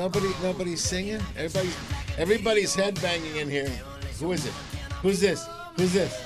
Nobody, 0.00 0.30
nobody's 0.42 0.80
singing. 0.80 1.20
Everybody's, 1.36 1.76
everybody's 2.16 2.74
headbanging 2.74 3.36
in 3.36 3.50
here. 3.50 3.68
Who 4.18 4.32
is 4.32 4.46
it? 4.46 4.52
Who's 5.02 5.20
this? 5.20 5.46
Who's 5.76 5.92
this? 5.92 6.18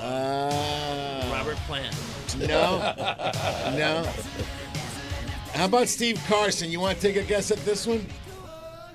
Uh, 0.00 1.28
Robert 1.32 1.56
Plant. 1.66 1.92
No, 2.38 2.78
no. 3.76 4.08
How 5.52 5.64
about 5.64 5.88
Steve 5.88 6.22
Carson? 6.28 6.70
You 6.70 6.78
want 6.78 7.00
to 7.00 7.02
take 7.02 7.16
a 7.16 7.26
guess 7.26 7.50
at 7.50 7.58
this 7.64 7.88
one? 7.88 8.06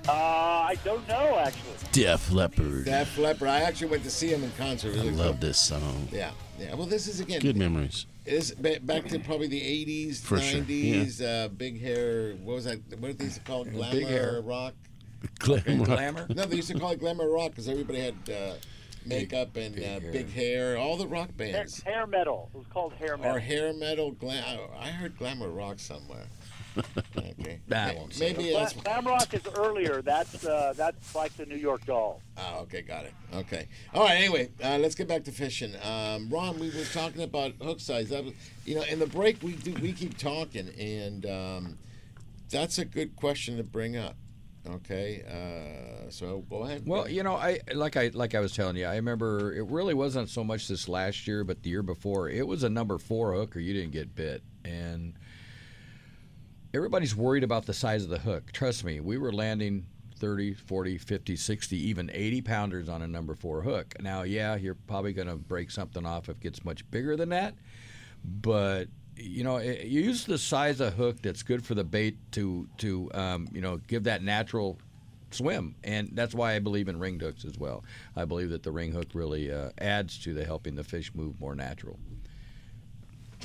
Uh, 0.08 0.12
I 0.12 0.78
don't 0.82 1.06
know 1.06 1.38
actually. 1.38 1.74
Def 1.92 2.32
Leppard. 2.32 2.86
Def 2.86 3.18
Leppard. 3.18 3.48
I 3.48 3.60
actually 3.60 3.88
went 3.88 4.04
to 4.04 4.10
see 4.10 4.28
him 4.28 4.42
in 4.42 4.50
concert. 4.52 4.96
I 4.96 5.02
love 5.02 5.38
cool. 5.38 5.48
this 5.48 5.58
song. 5.58 6.08
Yeah, 6.10 6.30
yeah. 6.58 6.74
Well, 6.74 6.86
this 6.86 7.08
is 7.08 7.20
again 7.20 7.40
Good 7.42 7.58
memories. 7.58 8.06
It 8.26 8.32
is 8.32 8.50
ba- 8.52 8.80
back 8.82 9.04
to 9.08 9.18
probably 9.20 9.46
the 9.46 9.60
'80s, 9.60 10.20
For 10.20 10.40
sure, 10.40 10.60
'90s. 10.62 11.22
Uh, 11.22 11.48
big 11.48 11.80
hair. 11.80 12.32
What 12.42 12.54
was 12.56 12.64
that? 12.64 12.80
What 12.98 13.08
did 13.08 13.18
they 13.18 13.24
used 13.26 13.36
to 13.36 13.42
call 13.42 13.62
it? 13.62 13.72
Glamour 13.72 13.92
Big 13.92 14.06
hair. 14.06 14.40
rock. 14.42 14.74
Glam 15.38 15.78
rock. 15.78 15.86
Glamour? 15.86 16.26
No, 16.30 16.44
they 16.44 16.56
used 16.56 16.68
to 16.70 16.78
call 16.78 16.90
it 16.90 17.00
glamour 17.00 17.28
rock 17.28 17.50
because 17.50 17.68
everybody 17.68 18.00
had 18.00 18.14
uh, 18.30 18.54
makeup 19.04 19.56
and 19.56 19.74
big 19.76 19.84
uh, 19.84 20.00
hair. 20.00 20.12
big 20.12 20.30
hair. 20.32 20.76
All 20.76 20.96
the 20.96 21.06
rock 21.06 21.28
Hair, 21.38 21.52
bands. 21.52 21.82
hair 21.82 22.06
metal. 22.06 22.50
It 22.54 22.58
was 22.58 22.66
called 22.72 22.92
hair 22.94 23.16
metal. 23.16 23.36
Or 23.36 23.38
hair 23.38 23.72
metal 23.72 24.10
glam. 24.12 24.58
I 24.78 24.88
heard 24.88 25.16
glamour 25.16 25.48
rock 25.48 25.78
somewhere. 25.78 26.26
Okay. 27.16 27.60
Nah, 27.68 27.76
I 27.86 27.94
won't 27.94 28.18
Maybe 28.20 28.50
Gla- 28.50 28.60
that's. 28.60 28.72
Glam 28.74 29.08
is 29.32 29.42
earlier. 29.56 30.00
That's 30.02 30.44
uh, 30.44 30.72
that's 30.76 31.14
like 31.14 31.36
the 31.36 31.46
New 31.46 31.56
York 31.56 31.84
Dolls. 31.84 32.22
Oh, 32.36 32.60
okay, 32.62 32.82
got 32.82 33.04
it. 33.04 33.14
Okay. 33.34 33.66
All 33.92 34.04
right. 34.04 34.14
Anyway, 34.16 34.50
uh, 34.62 34.78
let's 34.78 34.94
get 34.94 35.08
back 35.08 35.24
to 35.24 35.32
fishing. 35.32 35.74
Um, 35.82 36.28
Ron, 36.28 36.58
we 36.58 36.68
were 36.68 36.84
talking 36.92 37.22
about 37.22 37.52
hook 37.60 37.80
size. 37.80 38.10
That 38.10 38.24
was, 38.24 38.34
you 38.64 38.76
know, 38.76 38.82
in 38.82 38.98
the 39.00 39.06
break 39.06 39.42
we 39.42 39.52
do 39.52 39.74
we 39.82 39.92
keep 39.92 40.16
talking, 40.16 40.68
and 40.78 41.26
um, 41.26 41.78
that's 42.50 42.78
a 42.78 42.84
good 42.84 43.16
question 43.16 43.56
to 43.56 43.64
bring 43.64 43.96
up. 43.96 44.14
Okay. 44.68 45.22
Uh, 45.26 46.10
so 46.10 46.44
go 46.48 46.64
ahead. 46.64 46.82
Well, 46.86 47.08
you 47.08 47.22
know, 47.22 47.34
I 47.36 47.60
like 47.74 47.96
I 47.96 48.10
like 48.14 48.34
I 48.34 48.40
was 48.40 48.54
telling 48.54 48.76
you, 48.76 48.86
I 48.86 48.96
remember 48.96 49.52
it 49.52 49.66
really 49.66 49.94
wasn't 49.94 50.28
so 50.28 50.44
much 50.44 50.68
this 50.68 50.88
last 50.88 51.26
year, 51.26 51.44
but 51.44 51.62
the 51.62 51.70
year 51.70 51.82
before, 51.82 52.28
it 52.28 52.46
was 52.46 52.62
a 52.62 52.70
number 52.70 52.98
four 52.98 53.32
hook 53.34 53.56
or 53.56 53.60
you 53.60 53.72
didn't 53.72 53.92
get 53.92 54.14
bit, 54.14 54.42
and 54.64 55.14
everybody's 56.76 57.16
worried 57.16 57.42
about 57.42 57.66
the 57.66 57.74
size 57.74 58.04
of 58.04 58.10
the 58.10 58.18
hook. 58.18 58.52
Trust 58.52 58.84
me, 58.84 59.00
we 59.00 59.16
were 59.18 59.32
landing 59.32 59.86
30, 60.18 60.54
40, 60.54 60.98
50, 60.98 61.36
60, 61.36 61.76
even 61.76 62.10
80 62.12 62.42
pounders 62.42 62.88
on 62.88 63.02
a 63.02 63.08
number 63.08 63.34
four 63.34 63.62
hook. 63.62 63.94
Now, 64.00 64.22
yeah, 64.22 64.56
you're 64.56 64.74
probably 64.74 65.12
going 65.12 65.28
to 65.28 65.36
break 65.36 65.70
something 65.70 66.04
off 66.06 66.28
if 66.28 66.36
it 66.36 66.40
gets 66.42 66.64
much 66.64 66.88
bigger 66.90 67.16
than 67.16 67.30
that, 67.30 67.54
but 68.24 68.88
you 69.18 69.44
know, 69.44 69.56
it, 69.56 69.86
you 69.86 70.02
use 70.02 70.26
the 70.26 70.36
size 70.36 70.80
of 70.80 70.92
hook 70.92 71.22
that's 71.22 71.42
good 71.42 71.64
for 71.64 71.74
the 71.74 71.84
bait 71.84 72.18
to 72.32 72.68
to 72.78 73.10
um, 73.14 73.48
you 73.50 73.62
know 73.62 73.78
give 73.86 74.04
that 74.04 74.22
natural 74.22 74.78
swim, 75.30 75.74
and 75.84 76.10
that's 76.12 76.34
why 76.34 76.54
I 76.54 76.58
believe 76.58 76.88
in 76.88 76.98
ring 76.98 77.18
hooks 77.18 77.46
as 77.46 77.58
well. 77.58 77.82
I 78.14 78.26
believe 78.26 78.50
that 78.50 78.62
the 78.62 78.72
ring 78.72 78.92
hook 78.92 79.08
really 79.14 79.50
uh, 79.50 79.70
adds 79.78 80.18
to 80.24 80.34
the 80.34 80.44
helping 80.44 80.74
the 80.74 80.84
fish 80.84 81.14
move 81.14 81.40
more 81.40 81.54
natural. 81.54 81.98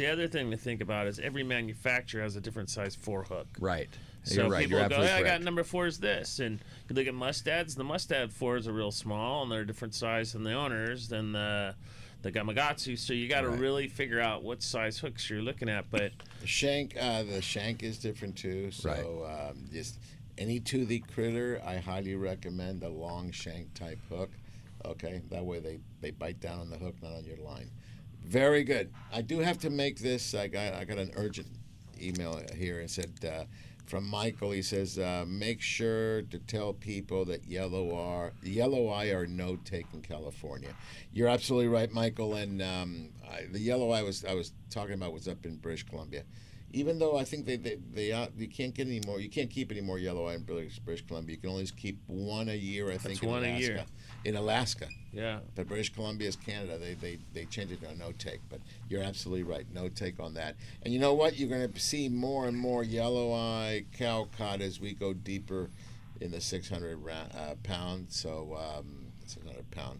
The 0.01 0.07
other 0.11 0.27
thing 0.27 0.49
to 0.49 0.57
think 0.57 0.81
about 0.81 1.05
is 1.05 1.19
every 1.19 1.43
manufacturer 1.43 2.23
has 2.23 2.35
a 2.35 2.41
different 2.41 2.71
size 2.71 2.95
four 2.95 3.21
hook. 3.21 3.45
Right. 3.59 3.87
So 4.23 4.41
You're 4.41 4.49
right. 4.49 4.61
people 4.63 4.79
You're 4.79 4.89
go, 4.89 4.95
absolutely 4.95 5.27
hey, 5.27 5.29
I 5.29 5.37
got 5.37 5.43
number 5.43 5.63
four 5.63 5.85
is 5.85 5.99
this, 5.99 6.39
and 6.39 6.59
you 6.89 6.95
look 6.95 7.05
at 7.05 7.13
mustads. 7.13 7.75
The 7.75 7.83
mustad 7.83 8.33
fours 8.33 8.67
are 8.67 8.73
real 8.73 8.89
small, 8.89 9.43
and 9.43 9.51
they're 9.51 9.61
a 9.61 9.67
different 9.67 9.93
size 9.93 10.33
than 10.33 10.43
the 10.43 10.53
owners. 10.53 11.07
than 11.07 11.33
the 11.33 11.75
the 12.23 12.31
Gamakatsu. 12.31 12.97
So 12.97 13.13
you 13.13 13.27
got 13.29 13.41
to 13.41 13.49
Right. 13.49 13.59
really 13.59 13.87
figure 13.87 14.19
out 14.19 14.41
what 14.41 14.63
size 14.63 14.97
hooks 14.97 15.29
you're 15.29 15.43
looking 15.43 15.69
at. 15.69 15.85
But 15.91 16.13
The 16.39 16.47
shank, 16.47 16.97
uh, 16.99 17.21
the 17.21 17.41
shank 17.43 17.83
is 17.83 17.99
different 17.99 18.35
too. 18.35 18.71
So 18.71 19.51
um, 19.51 19.65
just 19.71 19.99
any 20.39 20.59
toothy 20.59 21.01
critter, 21.13 21.61
I 21.63 21.77
highly 21.77 22.15
recommend 22.15 22.81
a 22.81 22.89
long 22.89 23.29
shank 23.31 23.71
type 23.75 23.99
hook. 24.09 24.31
Okay, 24.83 25.21
that 25.29 25.45
way 25.45 25.59
they 25.59 25.79
they 26.01 26.09
bite 26.09 26.39
down 26.39 26.59
on 26.59 26.71
the 26.71 26.77
hook, 26.77 26.95
not 27.03 27.13
on 27.13 27.23
your 27.23 27.37
line. 27.37 27.69
Very 28.23 28.63
good. 28.63 28.91
I 29.11 29.21
do 29.21 29.39
have 29.39 29.57
to 29.59 29.69
make 29.69 29.99
this. 29.99 30.33
I 30.33 30.47
got 30.47 30.73
I 30.73 30.85
got 30.85 30.97
an 30.97 31.11
urgent 31.15 31.47
email 32.01 32.41
here 32.55 32.79
and 32.79 32.89
said 32.89 33.11
uh, 33.25 33.43
from 33.85 34.07
Michael. 34.07 34.51
He 34.51 34.61
says 34.61 34.97
uh, 34.97 35.25
make 35.27 35.61
sure 35.61 36.21
to 36.23 36.39
tell 36.39 36.73
people 36.73 37.25
that 37.25 37.45
yellow 37.45 37.95
are 37.95 38.33
yellow 38.43 38.87
eye 38.89 39.07
are 39.07 39.25
no 39.25 39.57
take 39.57 39.87
in 39.93 40.01
California. 40.01 40.73
You're 41.11 41.27
absolutely 41.27 41.67
right, 41.67 41.91
Michael. 41.91 42.35
And 42.35 42.61
um, 42.61 43.09
I, 43.29 43.47
the 43.51 43.59
yellow 43.59 43.91
eye 43.91 44.03
was 44.03 44.23
I 44.23 44.33
was 44.33 44.53
talking 44.69 44.93
about 44.93 45.13
was 45.13 45.27
up 45.27 45.45
in 45.45 45.57
British 45.57 45.83
Columbia. 45.83 46.23
Even 46.73 46.99
though 46.99 47.17
I 47.17 47.25
think 47.25 47.45
they 47.45 47.57
they, 47.57 47.77
they 47.91 48.11
uh, 48.13 48.27
you 48.37 48.47
can't 48.47 48.73
get 48.73 48.87
any 48.87 49.01
more, 49.05 49.19
you 49.19 49.29
can't 49.29 49.49
keep 49.49 49.71
any 49.71 49.81
more 49.81 49.99
yellow 49.99 50.27
eye 50.27 50.35
in 50.35 50.43
British, 50.43 50.79
British 50.79 51.05
Columbia. 51.05 51.35
You 51.35 51.41
can 51.41 51.49
only 51.49 51.65
keep 51.65 51.99
one 52.07 52.47
a 52.47 52.55
year. 52.55 52.91
I 52.91 52.97
think 52.97 53.21
in 53.21 53.29
one 53.29 53.43
a 53.43 53.47
Alaska. 53.47 53.61
year. 53.65 53.85
In 54.23 54.35
Alaska. 54.37 54.87
Yeah. 55.13 55.39
But 55.55 55.67
British 55.67 55.93
Columbia 55.93 56.29
is 56.29 56.35
Canada. 56.35 56.77
They, 56.77 56.93
they, 56.93 57.17
they 57.33 57.45
changed 57.45 57.73
it 57.73 57.81
to 57.81 57.89
a 57.89 57.95
no 57.95 58.11
take. 58.13 58.39
But 58.49 58.59
you're 58.89 59.03
absolutely 59.03 59.43
right. 59.43 59.65
No 59.73 59.89
take 59.89 60.19
on 60.19 60.33
that. 60.35 60.55
And 60.83 60.93
you 60.93 60.99
know 60.99 61.13
what? 61.13 61.37
You're 61.37 61.49
going 61.49 61.71
to 61.71 61.79
see 61.79 62.07
more 62.09 62.47
and 62.47 62.57
more 62.57 62.83
yellow 62.83 63.33
eye 63.33 63.85
cod 63.97 64.61
as 64.61 64.79
we 64.79 64.93
go 64.93 65.13
deeper 65.13 65.69
in 66.21 66.31
the 66.31 66.39
600 66.39 66.97
ra- 66.97 67.13
uh, 67.37 67.55
pound. 67.63 68.07
So, 68.09 68.57
um, 68.57 69.07
600 69.25 69.69
pound, 69.71 69.99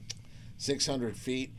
600 0.58 1.16
feet. 1.18 1.52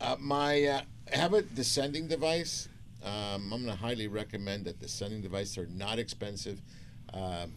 Uh, 0.00 0.16
my 0.18 0.64
uh, 0.64 0.80
have 1.12 1.34
a 1.34 1.42
descending 1.42 2.06
device. 2.06 2.68
Um, 3.02 3.52
I'm 3.52 3.64
going 3.64 3.66
to 3.66 3.74
highly 3.74 4.08
recommend 4.08 4.64
that 4.64 4.80
descending 4.80 5.20
devices 5.20 5.58
are 5.58 5.66
not 5.66 5.98
expensive. 5.98 6.60
Um, 7.12 7.52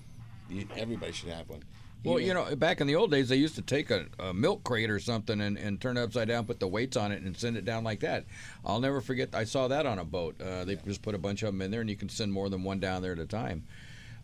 you, 0.49 0.68
everybody 0.76 1.11
should 1.14 1.30
have 1.30 1.49
one. 1.49 1.64
Well, 2.03 2.19
you 2.19 2.34
know, 2.34 2.56
back 2.56 2.80
in 2.80 2.88
the 2.88 2.95
old 2.95 3.11
days, 3.11 3.30
they 3.30 3.36
used 3.36 3.56
to 3.56 3.61
take 3.61 3.91
a, 3.91 4.06
a 4.19 4.34
milk 4.34 4.64
crate 4.64 4.90
or 4.90 4.99
something 4.99 5.41
and, 5.41 5.57
and 5.57 5.82
turn 5.82 5.98
it 5.98 6.03
upside 6.03 6.28
down, 6.28 6.45
put 6.45 6.60
the 6.60 6.68
weights 6.68 6.95
on 6.95 7.11
it, 7.11 7.22
and 7.22 7.36
send 7.36 7.57
it 7.57 7.65
down 7.65 7.84
like 7.84 7.99
that. 8.02 8.26
I'll 8.65 8.80
never 8.80 9.02
forget. 9.02 9.30
I 9.34 9.44
saw 9.44 9.68
that 9.68 9.86
on 9.86 9.99
a 9.99 10.06
boat. 10.06 10.40
Uh, 10.41 10.64
they 10.64 10.76
just 10.76 11.02
put 11.02 11.15
a 11.15 11.18
bunch 11.18 11.44
of 11.44 11.48
them 11.48 11.61
in 11.61 11.72
there, 11.72 11.82
and 11.82 11.90
you 11.90 11.95
can 11.95 12.10
send 12.10 12.32
more 12.32 12.49
than 12.49 12.64
one 12.64 12.80
down 12.80 13.02
there 13.02 13.11
at 13.11 13.19
a 13.19 13.26
time. 13.26 13.65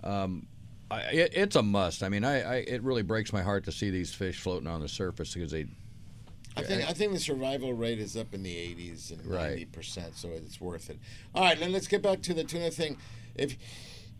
Um, 0.03 0.47
I, 0.89 1.01
it, 1.01 1.33
it's 1.33 1.55
a 1.55 1.63
must. 1.63 2.03
I 2.03 2.09
mean, 2.09 2.23
I, 2.23 2.41
I 2.41 2.55
it 2.55 2.83
really 2.83 3.01
breaks 3.01 3.33
my 3.33 3.41
heart 3.41 3.65
to 3.65 3.71
see 3.71 3.89
these 3.89 4.13
fish 4.13 4.39
floating 4.39 4.67
on 4.67 4.81
the 4.81 4.87
surface 4.87 5.33
because 5.33 5.51
they. 5.51 5.65
I 6.55 6.61
think 6.61 6.87
I 6.87 6.93
think 6.93 7.13
the 7.13 7.19
survival 7.19 7.73
rate 7.73 7.97
is 7.97 8.15
up 8.15 8.35
in 8.35 8.43
the 8.43 8.53
80s 8.53 9.11
and 9.11 9.25
90 9.25 9.65
percent, 9.65 10.15
so 10.15 10.29
it's 10.29 10.61
worth 10.61 10.91
it. 10.91 10.99
All 11.33 11.43
right, 11.43 11.59
then 11.59 11.71
let's 11.71 11.87
get 11.87 12.03
back 12.03 12.21
to 12.23 12.33
the 12.33 12.43
tuna 12.43 12.69
thing. 12.69 12.97
If 13.35 13.57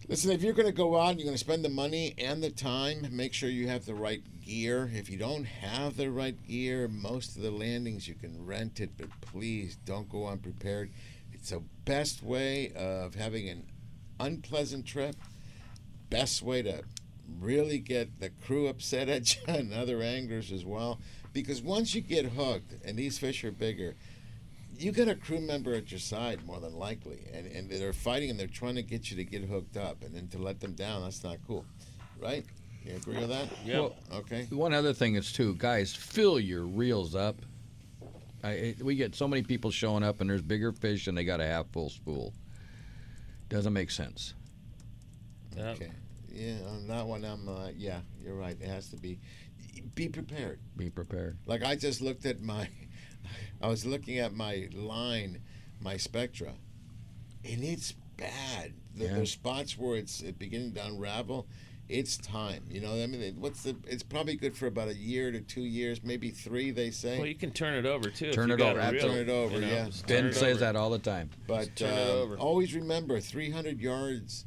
listen, 0.08 0.32
if 0.32 0.42
you're 0.42 0.54
going 0.54 0.68
to 0.68 0.72
go 0.72 1.00
out, 1.00 1.12
and 1.12 1.20
you're 1.20 1.26
going 1.26 1.38
to 1.38 1.44
spend 1.44 1.64
the 1.64 1.70
money 1.70 2.14
and 2.18 2.44
the 2.44 2.50
time. 2.50 3.08
Make 3.12 3.34
sure 3.34 3.50
you 3.50 3.68
have 3.68 3.86
the 3.86 3.96
right 3.96 4.22
gear. 4.46 4.92
If 4.94 5.10
you 5.10 5.18
don't 5.18 5.46
have 5.46 5.98
the 5.98 6.12
right 6.12 6.36
gear, 6.48 6.88
most 6.88 7.36
of 7.36 7.42
the 7.42 7.52
landings 7.52 8.08
you 8.08 8.16
can 8.16 8.46
rent 8.46 8.80
it, 8.80 8.92
but 8.98 9.10
please 9.22 9.78
don't 9.86 10.10
go 10.10 10.28
unprepared. 10.28 10.92
It's 11.34 11.50
the 11.50 11.62
best 11.86 12.24
way 12.24 12.72
of 12.76 13.16
having 13.16 13.50
an 13.50 13.66
unpleasant 14.20 14.86
trip. 14.86 15.16
Best 16.10 16.42
way 16.42 16.62
to 16.62 16.84
really 17.40 17.80
get 17.80 18.20
the 18.20 18.30
crew 18.30 18.68
upset 18.68 19.10
at 19.10 19.36
you 19.36 19.42
and 19.48 19.74
other 19.74 20.02
anglers 20.02 20.52
as 20.52 20.66
well. 20.66 21.00
Because 21.32 21.62
once 21.62 21.96
you 21.96 22.02
get 22.02 22.26
hooked, 22.28 22.74
and 22.86 22.98
these 22.98 23.18
fish 23.18 23.44
are 23.44 23.52
bigger, 23.52 23.96
you 24.78 24.92
got 24.92 25.08
a 25.08 25.16
crew 25.16 25.40
member 25.40 25.74
at 25.74 25.92
your 25.92 26.00
side 26.00 26.46
more 26.46 26.60
than 26.60 26.74
likely, 26.74 27.20
and, 27.34 27.48
and 27.48 27.70
they're 27.70 27.94
fighting 27.94 28.30
and 28.30 28.40
they're 28.40 28.48
trying 28.48 28.76
to 28.76 28.84
get 28.84 29.12
you 29.12 29.18
to 29.18 29.24
get 29.24 29.44
hooked 29.44 29.78
up, 29.78 30.04
and 30.04 30.16
then 30.16 30.28
to 30.30 30.38
let 30.38 30.60
them 30.60 30.74
down, 30.74 31.04
that's 31.04 31.24
not 31.24 31.38
cool, 31.48 31.66
right? 32.20 32.46
You 32.86 32.96
agree 32.96 33.18
with 33.18 33.30
that? 33.30 33.48
Well, 33.66 33.96
okay. 34.14 34.48
One 34.50 34.74
other 34.74 34.94
thing 34.94 35.16
is 35.16 35.32
too, 35.32 35.56
guys, 35.56 35.96
fill 35.96 36.40
your 36.40 36.64
reels 36.66 37.16
up. 37.16 37.38
I, 38.44 38.52
it, 38.52 38.84
we 38.84 38.96
get 38.96 39.16
so 39.16 39.28
many 39.28 39.42
people 39.42 39.72
showing 39.72 40.04
up, 40.04 40.20
and 40.20 40.30
there's 40.30 40.42
bigger 40.42 40.74
fish, 40.74 41.08
and 41.08 41.18
they 41.18 41.24
got 41.24 41.40
a 41.40 41.46
half 41.46 41.68
full 41.72 41.90
spool. 41.90 42.34
Doesn't 43.48 43.72
make 43.72 43.90
sense. 43.90 44.34
Okay. 45.58 45.92
Yeah, 46.30 46.56
on 46.68 46.88
that 46.88 47.06
one, 47.06 47.24
I'm. 47.24 47.48
Uh, 47.48 47.70
yeah, 47.78 48.00
you're 48.22 48.36
right. 48.36 48.58
It 48.60 48.68
has 48.68 48.90
to 48.90 48.98
be. 48.98 49.20
Be 49.96 50.10
prepared. 50.10 50.60
Be 50.76 50.90
prepared. 50.90 51.38
Like 51.46 51.64
I 51.64 51.76
just 51.76 52.02
looked 52.02 52.26
at 52.26 52.42
my, 52.42 52.68
I 53.64 53.68
was 53.68 53.86
looking 53.86 54.20
at 54.20 54.36
my 54.36 54.68
line, 54.74 55.40
my 55.80 55.96
Spectra, 55.96 56.52
and 57.50 57.64
it's 57.64 57.94
bad. 58.18 58.74
The, 58.94 59.06
Yeah. 59.06 59.14
There's 59.16 59.32
spots 59.32 59.78
where 59.78 59.96
it's 59.96 60.22
beginning 60.22 60.74
to 60.74 60.86
unravel. 60.86 61.48
It's 61.88 62.18
time. 62.18 62.66
You 62.70 62.82
know, 62.82 63.02
I 63.02 63.08
mean, 63.08 63.36
what's 63.40 63.64
the? 63.64 63.78
It's 63.88 64.04
probably 64.04 64.36
good 64.36 64.58
for 64.58 64.68
about 64.68 64.90
a 64.90 64.96
year 64.96 65.32
to 65.32 65.40
two 65.40 65.62
years, 65.62 66.04
maybe 66.04 66.30
three. 66.30 66.72
They 66.72 66.92
say. 66.92 67.18
well, 67.18 67.28
you 67.28 67.36
can 67.36 67.52
turn 67.52 67.74
it 67.74 67.86
over 67.86 68.10
too. 68.10 68.34
Turn 68.34 68.52
it 68.52 68.60
over. 68.60 68.80
a 68.80 69.00
Turn 69.00 69.12
it 69.12 69.30
over, 69.30 69.56
you 69.56 69.62
know, 69.62 69.68
yeah. 69.68 69.90
Ben 70.08 70.34
says 70.34 70.44
over. 70.44 70.60
that 70.60 70.76
all 70.76 70.90
the 70.90 71.00
time. 71.00 71.30
But 71.48 71.74
turn 71.78 71.94
it 71.94 72.10
um, 72.10 72.18
over. 72.18 72.38
always 72.38 72.76
remember, 72.76 73.20
300 73.22 73.80
yards 73.80 74.46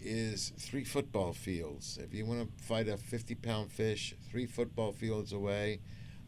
is 0.00 0.52
three 0.58 0.84
football 0.84 1.32
fields. 1.32 1.98
If 2.02 2.12
you 2.12 2.26
want 2.26 2.40
to 2.58 2.64
fight 2.64 2.88
a 2.88 2.96
50 2.96 3.36
pound 3.36 3.70
fish, 3.70 4.14
three 4.28 4.46
football 4.46 4.92
fields 4.92 5.32
away, 5.32 5.80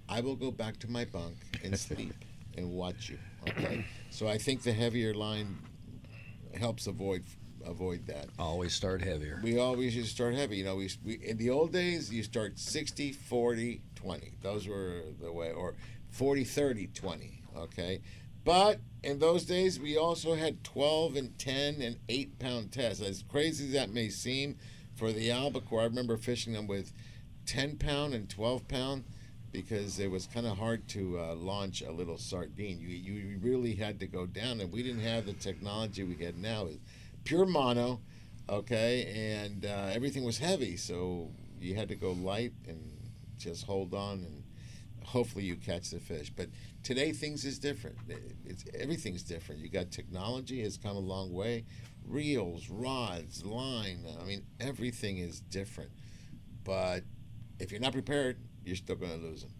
I 0.08 0.20
will 0.20 0.36
go 0.36 0.50
back 0.50 0.78
to 0.80 0.90
my 0.90 1.04
bunk 1.04 1.36
and 1.62 1.78
sleep 1.78 2.14
and 2.56 2.70
watch 2.70 3.10
you. 3.10 3.18
Okay. 3.48 3.84
so 4.10 4.28
I 4.28 4.38
think 4.38 4.62
the 4.62 4.72
heavier 4.72 5.14
line 5.14 5.58
helps 6.54 6.86
avoid 6.86 7.24
avoid 7.64 8.06
that. 8.06 8.26
Always 8.38 8.74
start 8.74 9.02
heavier. 9.02 9.40
We 9.42 9.58
always 9.58 9.94
just 9.94 10.10
start 10.10 10.34
heavy. 10.34 10.58
You 10.58 10.64
know, 10.64 10.76
we, 10.76 10.90
we 11.04 11.14
in 11.14 11.36
the 11.36 11.50
old 11.50 11.72
days 11.72 12.12
you 12.12 12.22
start 12.22 12.58
60, 12.58 13.12
40, 13.12 13.80
20. 13.94 14.32
Those 14.42 14.66
were 14.66 15.02
the 15.20 15.32
way, 15.32 15.52
or 15.52 15.74
40, 16.10 16.44
30, 16.44 16.88
20. 16.88 17.42
Okay, 17.56 18.00
but 18.44 18.80
in 19.02 19.18
those 19.18 19.44
days 19.44 19.78
we 19.78 19.96
also 19.96 20.34
had 20.34 20.64
12 20.64 21.16
and 21.16 21.38
10 21.38 21.80
and 21.82 21.96
8 22.08 22.38
pound 22.38 22.72
tests. 22.72 23.02
As 23.02 23.22
crazy 23.22 23.66
as 23.66 23.72
that 23.72 23.90
may 23.90 24.08
seem, 24.08 24.56
for 24.94 25.12
the 25.12 25.30
albacore, 25.30 25.80
I 25.80 25.84
remember 25.84 26.16
fishing 26.16 26.52
them 26.52 26.66
with 26.66 26.92
10 27.46 27.76
pound 27.76 28.14
and 28.14 28.28
12 28.28 28.68
pound 28.68 29.04
because 29.52 29.98
it 29.98 30.10
was 30.10 30.26
kind 30.26 30.46
of 30.46 30.56
hard 30.58 30.88
to 30.88 31.18
uh, 31.18 31.34
launch 31.34 31.82
a 31.82 31.92
little 31.92 32.18
sardine. 32.18 32.80
You 32.80 32.88
you 32.88 33.38
really 33.40 33.74
had 33.74 34.00
to 34.00 34.06
go 34.06 34.26
down, 34.26 34.60
and 34.60 34.72
we 34.72 34.82
didn't 34.82 35.02
have 35.02 35.26
the 35.26 35.34
technology 35.34 36.02
we 36.02 36.24
had 36.24 36.38
now. 36.38 36.68
Pure 37.24 37.46
mono, 37.46 38.00
okay, 38.48 39.40
and 39.42 39.64
uh, 39.64 39.90
everything 39.92 40.24
was 40.24 40.38
heavy, 40.38 40.76
so 40.76 41.30
you 41.60 41.74
had 41.74 41.88
to 41.88 41.94
go 41.94 42.12
light 42.12 42.52
and 42.66 42.80
just 43.38 43.66
hold 43.66 43.94
on, 43.94 44.24
and 44.24 44.42
hopefully 45.04 45.44
you 45.44 45.56
catch 45.56 45.90
the 45.90 46.00
fish. 46.00 46.32
But 46.34 46.48
today 46.82 47.12
things 47.12 47.44
is 47.44 47.58
different. 47.58 47.96
It's 48.44 48.64
everything's 48.74 49.22
different. 49.22 49.60
You 49.60 49.68
got 49.68 49.90
technology 49.90 50.62
has 50.62 50.76
come 50.76 50.96
a 50.96 51.00
long 51.00 51.32
way. 51.32 51.64
Reels, 52.06 52.68
rods, 52.68 53.44
line. 53.44 54.04
I 54.20 54.24
mean, 54.24 54.42
everything 54.58 55.18
is 55.18 55.40
different. 55.40 55.90
But 56.64 57.04
if 57.60 57.70
you're 57.70 57.80
not 57.80 57.92
prepared, 57.92 58.38
you're 58.64 58.76
still 58.76 58.96
going 58.96 59.12
to 59.12 59.26
lose 59.26 59.42
them. 59.42 59.52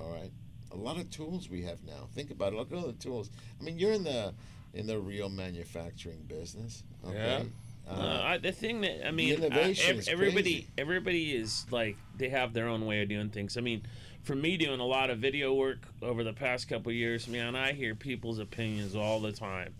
All 0.00 0.10
right. 0.10 0.30
A 0.72 0.76
lot 0.76 0.98
of 0.98 1.10
tools 1.10 1.48
we 1.48 1.62
have 1.62 1.82
now. 1.84 2.08
Think 2.14 2.30
about 2.30 2.52
it. 2.52 2.56
Look 2.56 2.72
at 2.72 2.78
all 2.78 2.86
the 2.86 2.92
tools. 2.94 3.30
I 3.60 3.64
mean, 3.64 3.78
you're 3.78 3.92
in 3.92 4.04
the 4.04 4.34
in 4.72 4.86
the 4.88 4.98
real 4.98 5.28
manufacturing 5.28 6.22
business. 6.26 6.82
Okay. 7.06 7.16
Yeah. 7.16 7.42
Uh, 7.88 8.20
I, 8.24 8.38
the 8.38 8.50
thing 8.50 8.80
that 8.80 9.06
I 9.06 9.10
mean, 9.10 9.40
the 9.40 9.52
I- 9.52 9.76
ev- 9.86 9.98
is 9.98 10.08
everybody, 10.08 10.42
crazy. 10.42 10.66
everybody 10.78 11.32
is 11.32 11.66
like 11.70 11.96
they 12.16 12.30
have 12.30 12.52
their 12.54 12.66
own 12.66 12.86
way 12.86 13.02
of 13.02 13.08
doing 13.08 13.28
things. 13.28 13.56
I 13.56 13.60
mean, 13.60 13.82
for 14.22 14.34
me 14.34 14.56
doing 14.56 14.80
a 14.80 14.86
lot 14.86 15.10
of 15.10 15.18
video 15.18 15.52
work 15.54 15.86
over 16.02 16.24
the 16.24 16.32
past 16.32 16.68
couple 16.68 16.90
of 16.90 16.96
years, 16.96 17.28
man, 17.28 17.54
I 17.54 17.72
hear 17.72 17.94
people's 17.94 18.38
opinions 18.38 18.96
all 18.96 19.20
the 19.20 19.32
time. 19.32 19.74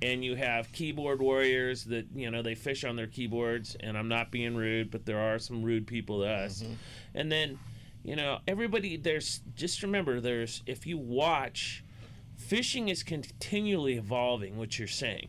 And 0.00 0.24
you 0.24 0.36
have 0.36 0.70
keyboard 0.70 1.20
warriors 1.20 1.84
that 1.86 2.06
you 2.14 2.30
know 2.30 2.40
they 2.40 2.54
fish 2.54 2.84
on 2.84 2.94
their 2.94 3.08
keyboards, 3.08 3.76
and 3.80 3.98
I'm 3.98 4.06
not 4.06 4.30
being 4.30 4.54
rude, 4.54 4.92
but 4.92 5.04
there 5.04 5.18
are 5.18 5.40
some 5.40 5.64
rude 5.64 5.88
people 5.88 6.20
to 6.20 6.28
us. 6.28 6.62
Mm-hmm. 6.62 6.72
And 7.16 7.32
then, 7.32 7.58
you 8.02 8.16
know, 8.16 8.38
everybody 8.46 8.96
there's 8.96 9.40
just 9.54 9.82
remember 9.82 10.20
there's 10.20 10.62
if 10.66 10.86
you 10.86 10.98
watch 10.98 11.84
fishing 12.36 12.88
is 12.88 13.02
continually 13.02 13.94
evolving 13.94 14.56
what 14.56 14.78
you're 14.78 14.88
saying. 14.88 15.28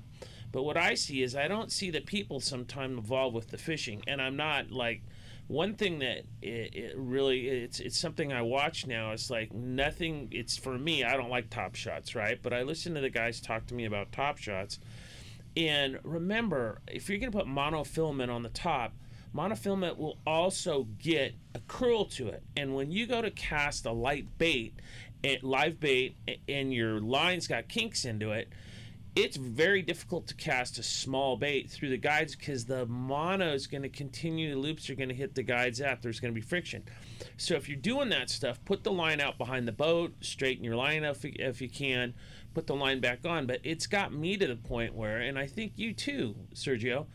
But 0.51 0.63
what 0.63 0.77
i 0.77 0.95
see 0.95 1.21
is 1.21 1.35
i 1.35 1.47
don't 1.47 1.71
see 1.71 1.91
the 1.91 2.01
people 2.01 2.39
sometimes 2.39 2.97
evolve 2.99 3.33
with 3.33 3.49
the 3.49 3.57
fishing. 3.57 4.03
And 4.07 4.21
i'm 4.21 4.35
not 4.35 4.71
like 4.71 5.03
one 5.47 5.75
thing 5.75 5.99
that 5.99 6.25
it, 6.41 6.75
it 6.75 6.93
really 6.95 7.47
it's 7.47 7.79
it's 7.79 7.97
something 7.97 8.31
i 8.31 8.41
watch 8.41 8.85
now 8.85 9.11
it's 9.11 9.31
like 9.31 9.51
nothing 9.51 10.27
it's 10.31 10.55
for 10.55 10.77
me 10.77 11.03
i 11.03 11.17
don't 11.17 11.29
like 11.29 11.49
top 11.49 11.75
shots 11.75 12.15
right? 12.15 12.39
But 12.41 12.53
i 12.53 12.63
listen 12.63 12.93
to 12.95 13.01
the 13.01 13.09
guys 13.09 13.41
talk 13.41 13.65
to 13.67 13.73
me 13.73 13.85
about 13.85 14.11
top 14.11 14.37
shots. 14.37 14.79
And 15.57 15.99
remember, 16.03 16.79
if 16.87 17.09
you're 17.09 17.19
to 17.31 17.37
put 17.37 17.47
monofilament 17.47 18.29
on 18.29 18.43
the 18.43 18.49
top, 18.49 18.93
monofilament 19.35 19.97
will 19.97 20.17
also 20.25 20.87
get 20.99 21.35
a 21.53 21.59
curl 21.67 22.05
to 22.05 22.27
it. 22.29 22.43
And 22.57 22.75
when 22.75 22.91
you 22.91 23.07
go 23.07 23.21
to 23.21 23.31
cast 23.31 23.85
a 23.85 23.91
light 23.91 24.25
bait 24.37 24.73
it, 25.21 25.43
live 25.43 25.79
bait 25.79 26.15
and 26.47 26.73
your 26.73 26.99
line's 26.99 27.47
got 27.47 27.67
kinks 27.67 28.05
into 28.05 28.31
it, 28.31 28.49
it's 29.15 29.37
very 29.37 29.81
difficult 29.81 30.27
to 30.27 30.35
cast 30.35 30.77
a 30.77 30.83
small 30.83 31.35
bait 31.35 31.69
through 31.69 31.89
the 31.89 31.97
guides 31.97 32.35
because 32.35 32.65
the 32.65 32.85
mono 32.85 33.53
is 33.53 33.67
going 33.67 33.81
to 33.81 33.89
continue. 33.89 34.53
The 34.53 34.59
loops 34.59 34.89
are 34.89 34.95
going 34.95 35.09
to 35.09 35.15
hit 35.15 35.35
the 35.35 35.43
guides 35.43 35.81
out. 35.81 36.01
There's 36.01 36.19
going 36.19 36.33
to 36.33 36.39
be 36.39 36.45
friction. 36.45 36.83
So 37.35 37.55
if 37.55 37.67
you're 37.67 37.77
doing 37.77 38.09
that 38.09 38.29
stuff, 38.29 38.63
put 38.65 38.83
the 38.83 38.91
line 38.91 39.19
out 39.19 39.37
behind 39.37 39.67
the 39.67 39.73
boat, 39.73 40.13
straighten 40.21 40.63
your 40.63 40.75
line 40.75 41.03
if, 41.03 41.25
if 41.25 41.61
you 41.61 41.69
can, 41.69 42.13
put 42.53 42.67
the 42.67 42.75
line 42.75 42.99
back 42.99 43.25
on. 43.25 43.45
But 43.45 43.59
it's 43.63 43.87
got 43.87 44.13
me 44.13 44.37
to 44.37 44.47
the 44.47 44.55
point 44.55 44.93
where, 44.93 45.17
and 45.17 45.37
I 45.37 45.47
think 45.47 45.73
you 45.75 45.93
too, 45.93 46.35
Sergio, 46.53 47.07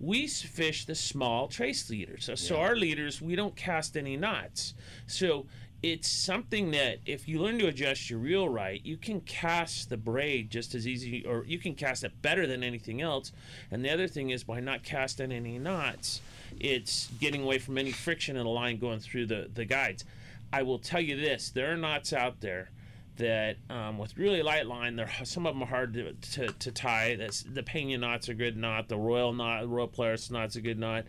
we 0.00 0.26
fish 0.26 0.84
the 0.84 0.94
small 0.94 1.48
trace 1.48 1.90
leaders. 1.90 2.24
So, 2.24 2.34
so 2.34 2.56
our 2.56 2.76
leaders, 2.76 3.20
we 3.20 3.36
don't 3.36 3.56
cast 3.56 3.96
any 3.96 4.16
knots. 4.16 4.74
So 5.06 5.46
it's 5.82 6.08
something 6.08 6.72
that 6.72 6.98
if 7.06 7.28
you 7.28 7.40
learn 7.40 7.58
to 7.60 7.68
adjust 7.68 8.10
your 8.10 8.18
reel 8.18 8.48
right, 8.48 8.80
you 8.84 8.96
can 8.96 9.20
cast 9.22 9.90
the 9.90 9.96
braid 9.96 10.50
just 10.50 10.74
as 10.74 10.86
easy, 10.86 11.24
or 11.24 11.44
you 11.46 11.58
can 11.58 11.74
cast 11.74 12.04
it 12.04 12.20
better 12.22 12.46
than 12.46 12.62
anything 12.62 13.00
else. 13.00 13.32
And 13.70 13.84
the 13.84 13.90
other 13.90 14.08
thing 14.08 14.30
is 14.30 14.44
by 14.44 14.60
not 14.60 14.82
casting 14.82 15.32
any 15.32 15.58
knots, 15.58 16.20
it's 16.58 17.08
getting 17.20 17.42
away 17.42 17.58
from 17.58 17.78
any 17.78 17.92
friction 17.92 18.36
in 18.36 18.46
a 18.46 18.50
line 18.50 18.78
going 18.78 19.00
through 19.00 19.26
the, 19.26 19.50
the 19.52 19.64
guides. 19.64 20.04
I 20.52 20.62
will 20.62 20.78
tell 20.78 21.00
you 21.00 21.16
this: 21.16 21.50
there 21.50 21.72
are 21.72 21.76
knots 21.76 22.12
out 22.12 22.40
there 22.40 22.70
that 23.18 23.56
um, 23.70 23.98
with 23.98 24.16
really 24.16 24.42
light 24.42 24.66
line, 24.66 24.96
they're 24.96 25.10
some 25.24 25.46
of 25.46 25.54
them 25.54 25.62
are 25.62 25.66
hard 25.66 25.92
to, 25.94 26.12
to, 26.12 26.48
to 26.48 26.72
tie. 26.72 27.16
That's, 27.16 27.42
the 27.42 27.62
Pena 27.62 27.98
knot's 27.98 28.28
a 28.28 28.34
good 28.34 28.56
knot. 28.56 28.88
The 28.88 28.96
Royal 28.96 29.32
knot, 29.32 29.68
Royal 29.68 29.88
Polaris 29.88 30.30
knot's 30.30 30.56
a 30.56 30.60
good 30.60 30.78
knot. 30.78 31.04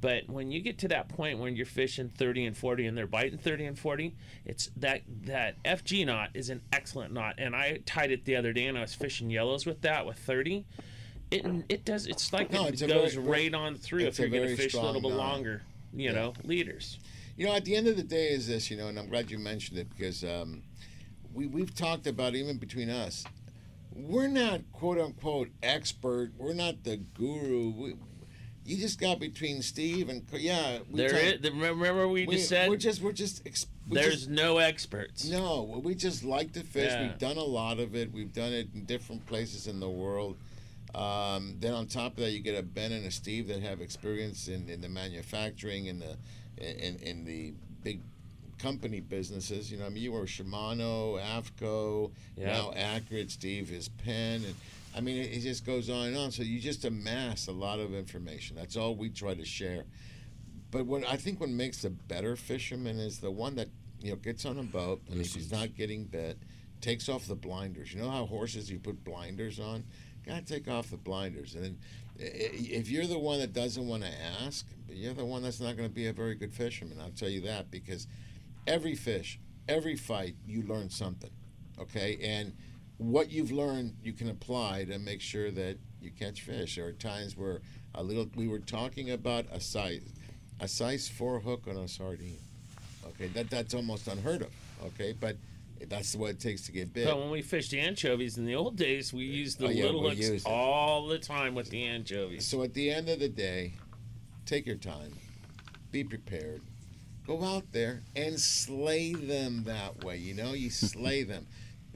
But 0.00 0.30
when 0.30 0.50
you 0.50 0.60
get 0.62 0.78
to 0.78 0.88
that 0.88 1.10
point 1.10 1.38
when 1.40 1.54
you're 1.56 1.66
fishing 1.66 2.08
30 2.08 2.46
and 2.46 2.56
40 2.56 2.86
and 2.86 2.96
they're 2.96 3.06
biting 3.06 3.38
30 3.38 3.66
and 3.66 3.78
40, 3.78 4.16
it's 4.46 4.70
that 4.78 5.02
that 5.24 5.62
FG 5.62 6.06
knot 6.06 6.30
is 6.32 6.48
an 6.48 6.62
excellent 6.72 7.12
knot. 7.12 7.34
And 7.36 7.54
I 7.54 7.80
tied 7.84 8.10
it 8.10 8.24
the 8.24 8.34
other 8.36 8.52
day 8.54 8.66
and 8.66 8.78
I 8.78 8.80
was 8.80 8.94
fishing 8.94 9.28
yellows 9.28 9.66
with 9.66 9.82
that 9.82 10.06
with 10.06 10.16
30. 10.18 10.64
It 11.30 11.44
it 11.68 11.84
does 11.84 12.06
it's 12.06 12.32
like 12.32 12.50
No, 12.50 12.64
it 12.66 12.72
it's 12.74 12.82
goes 12.82 13.14
very- 13.14 13.26
right 13.26 13.54
on 13.54 13.74
through 13.76 14.04
if 14.06 14.18
you're 14.18 14.28
going 14.28 14.48
to 14.48 14.56
fish 14.56 14.72
a 14.74 14.80
little 14.80 15.02
bit 15.02 15.10
knot. 15.10 15.18
longer, 15.18 15.62
you 15.92 16.06
Yeah. 16.06 16.12
know, 16.12 16.34
leaders. 16.44 16.98
You 17.36 17.46
know, 17.46 17.54
at 17.54 17.64
the 17.64 17.76
end 17.76 17.86
of 17.86 17.96
the 17.96 18.02
day, 18.02 18.28
is 18.28 18.48
this, 18.48 18.70
you 18.70 18.76
know, 18.76 18.88
and 18.88 18.98
I'm 18.98 19.08
glad 19.08 19.30
you 19.30 19.38
mentioned 19.38 19.78
it 19.78 19.88
because 19.90 20.24
um, 20.24 20.62
we, 21.32 21.46
we've 21.46 21.74
talked 21.74 22.06
about, 22.06 22.34
even 22.34 22.58
between 22.58 22.90
us, 22.90 23.24
we're 23.92 24.28
not 24.28 24.60
quote 24.72 24.98
unquote 24.98 25.48
expert. 25.62 26.32
We're 26.38 26.54
not 26.54 26.84
the 26.84 26.96
guru. 26.98 27.70
We, 27.70 27.94
you 28.64 28.76
just 28.76 29.00
got 29.00 29.18
between 29.18 29.62
Steve 29.62 30.08
and, 30.08 30.22
yeah. 30.32 30.78
we 30.90 30.98
There 30.98 31.08
talk- 31.10 31.44
is, 31.44 31.50
remember 31.50 32.06
we 32.08 32.26
just 32.26 32.48
said 32.48 32.68
We're 32.68 32.76
just, 32.76 33.00
we're 33.02 33.12
just, 33.12 33.42
we 33.44 33.94
there's 33.96 34.14
just- 34.26 34.30
no 34.30 34.58
experts. 34.58 35.28
no, 35.28 35.80
we 35.82 35.94
just 35.94 36.24
like 36.24 36.52
to 36.52 36.60
fish. 36.62 36.92
Yeah. 36.92 37.02
We've 37.08 37.18
done 37.18 37.36
a 37.36 37.42
lot 37.44 37.80
of 37.80 37.94
it. 37.96 38.12
We've 38.12 38.32
done 38.32 38.52
it 38.52 38.68
in 38.74 38.84
different 38.84 39.26
places 39.26 39.66
in 39.66 39.80
the 39.80 39.88
world. 39.88 40.36
Um, 40.94 41.56
then 41.60 41.72
on 41.72 41.86
top 41.86 42.12
of 42.12 42.18
that, 42.18 42.30
you 42.32 42.40
get 42.40 42.58
a 42.58 42.62
Ben 42.62 42.90
and 42.92 43.06
a 43.06 43.10
Steve 43.12 43.48
that 43.48 43.60
have 43.62 43.80
experience 43.80 44.48
in, 44.48 44.68
in 44.68 44.80
the 44.80 44.88
manufacturing 44.88 45.88
and 45.88 46.02
the 46.02 46.16
in, 46.58 46.96
in 46.96 47.24
the 47.24 47.54
big 47.82 48.00
company 48.62 49.00
businesses. 49.00 49.70
You 49.70 49.78
know, 49.78 49.86
I 49.86 49.88
mean, 49.88 50.02
you 50.02 50.12
were 50.12 50.22
Shimano, 50.26 51.20
AFTCO, 51.20 52.10
Yeah. 52.36 52.46
now 52.52 52.72
Accurate. 52.76 53.30
Steve 53.30 53.72
is 53.72 53.88
Penn, 53.88 54.42
and 54.44 54.54
I 54.94 55.00
mean, 55.00 55.16
it, 55.16 55.32
it 55.32 55.40
just 55.40 55.64
goes 55.64 55.88
on 55.88 56.08
and 56.08 56.16
on. 56.16 56.30
So 56.30 56.42
you 56.42 56.60
just 56.60 56.84
amass 56.84 57.46
a 57.46 57.52
lot 57.52 57.78
of 57.78 57.94
information. 57.94 58.56
That's 58.56 58.76
all 58.76 58.94
we 58.94 59.08
try 59.08 59.34
to 59.34 59.44
share. 59.44 59.84
But 60.70 60.86
what 60.86 61.04
I 61.08 61.16
think 61.16 61.40
what 61.40 61.48
makes 61.50 61.84
a 61.84 61.90
better 61.90 62.36
fisherman 62.36 62.98
is 62.98 63.18
the 63.18 63.30
one 63.30 63.56
that 63.56 63.68
you 64.00 64.10
know 64.10 64.16
gets 64.16 64.44
on 64.44 64.58
a 64.58 64.62
boat 64.62 65.00
and 65.10 65.20
if 65.20 65.34
he's 65.34 65.50
not 65.50 65.74
getting 65.76 66.04
bit, 66.04 66.38
takes 66.80 67.08
off 67.08 67.26
the 67.26 67.34
blinders. 67.34 67.92
You 67.92 68.00
know 68.00 68.10
how 68.10 68.26
horses 68.26 68.70
you 68.70 68.78
put 68.78 69.02
blinders 69.04 69.58
on? 69.58 69.84
Gotta 70.26 70.42
take 70.42 70.68
off 70.68 70.90
the 70.90 70.96
blinders. 70.96 71.54
And 71.54 71.64
then, 71.64 71.78
if 72.18 72.88
you're 72.90 73.06
the 73.06 73.18
one 73.18 73.38
that 73.40 73.52
doesn't 73.52 73.88
want 73.88 74.02
to 74.04 74.10
ask, 74.44 74.66
you're 74.88 75.14
the 75.14 75.24
one 75.24 75.42
that's 75.42 75.60
not 75.60 75.76
going 75.76 75.88
to 75.88 75.94
be 75.94 76.06
a 76.08 76.12
very 76.12 76.34
good 76.34 76.52
fisherman. 76.52 76.98
I'll 77.00 77.10
tell 77.10 77.28
you 77.30 77.40
that 77.42 77.70
because 77.70 78.06
every 78.66 78.94
fish, 78.94 79.38
every 79.68 79.96
fight, 79.96 80.36
you 80.46 80.62
learn 80.62 80.90
something. 80.90 81.30
Okay, 81.78 82.18
and 82.22 82.52
what 82.98 83.30
you've 83.30 83.50
learned, 83.52 83.96
you 84.02 84.12
can 84.12 84.28
apply 84.28 84.84
to 84.84 84.98
make 84.98 85.20
sure 85.20 85.50
that 85.50 85.78
you 86.00 86.10
catch 86.10 86.42
fish. 86.42 86.76
There 86.76 86.86
are 86.86 86.92
times 86.92 87.36
where 87.36 87.60
a 87.94 88.02
little. 88.02 88.28
We 88.34 88.48
were 88.48 88.58
talking 88.58 89.10
about 89.10 89.46
a 89.50 89.60
size, 89.60 90.02
a 90.60 90.68
size 90.68 91.08
four 91.08 91.40
hook 91.40 91.64
on 91.68 91.76
a 91.76 91.88
sardine. 91.88 92.38
Okay, 93.08 93.28
that 93.28 93.50
that's 93.50 93.74
almost 93.74 94.08
unheard 94.08 94.42
of. 94.42 94.50
Okay, 94.84 95.14
but 95.18 95.36
that's 95.88 96.14
what 96.14 96.30
it 96.30 96.40
takes 96.40 96.62
to 96.62 96.72
get 96.72 96.92
big. 96.92 97.06
But 97.06 97.18
when 97.18 97.30
we 97.30 97.42
fished 97.42 97.72
anchovies 97.72 98.36
in 98.36 98.44
the 98.44 98.54
old 98.54 98.76
days, 98.76 99.12
we 99.12 99.28
uh, 99.28 99.32
used 99.32 99.58
the 99.58 99.66
Oh, 99.66 99.70
yeah, 99.70 99.84
little 99.86 100.10
hooks 100.10 100.44
all 100.44 101.06
the 101.06 101.18
time 101.18 101.54
with 101.54 101.70
the 101.70 101.84
anchovies. 101.84 102.46
So 102.46 102.62
at 102.62 102.74
the 102.74 102.90
end 102.90 103.08
of 103.08 103.18
the 103.20 103.28
day, 103.28 103.74
take 104.44 104.66
your 104.66 104.76
time, 104.76 105.12
be 105.90 106.04
prepared, 106.04 106.62
go 107.30 107.44
out 107.44 107.70
there 107.70 108.02
and 108.16 108.40
slay 108.40 109.12
them 109.12 109.62
that 109.64 110.02
way. 110.02 110.16
You 110.16 110.34
know, 110.34 110.52
you 110.52 110.68
slay 110.70 111.22
them, 111.22 111.46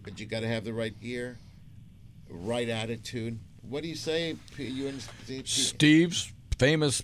but 0.02 0.20
you 0.20 0.27
got 0.27 0.40
to 0.40 0.48
have 0.48 0.65
the 0.65 0.73
right 0.73 0.98
gear, 1.01 1.39
right 2.28 2.69
attitude. 2.69 3.39
What 3.69 3.82
do 3.82 3.89
you 3.89 3.97
say? 3.97 4.36
P- 4.56 4.66
You 4.66 4.89
and 4.89 5.02
Steve? 5.02 5.48
Steve's 5.48 6.32
famous 6.59 7.02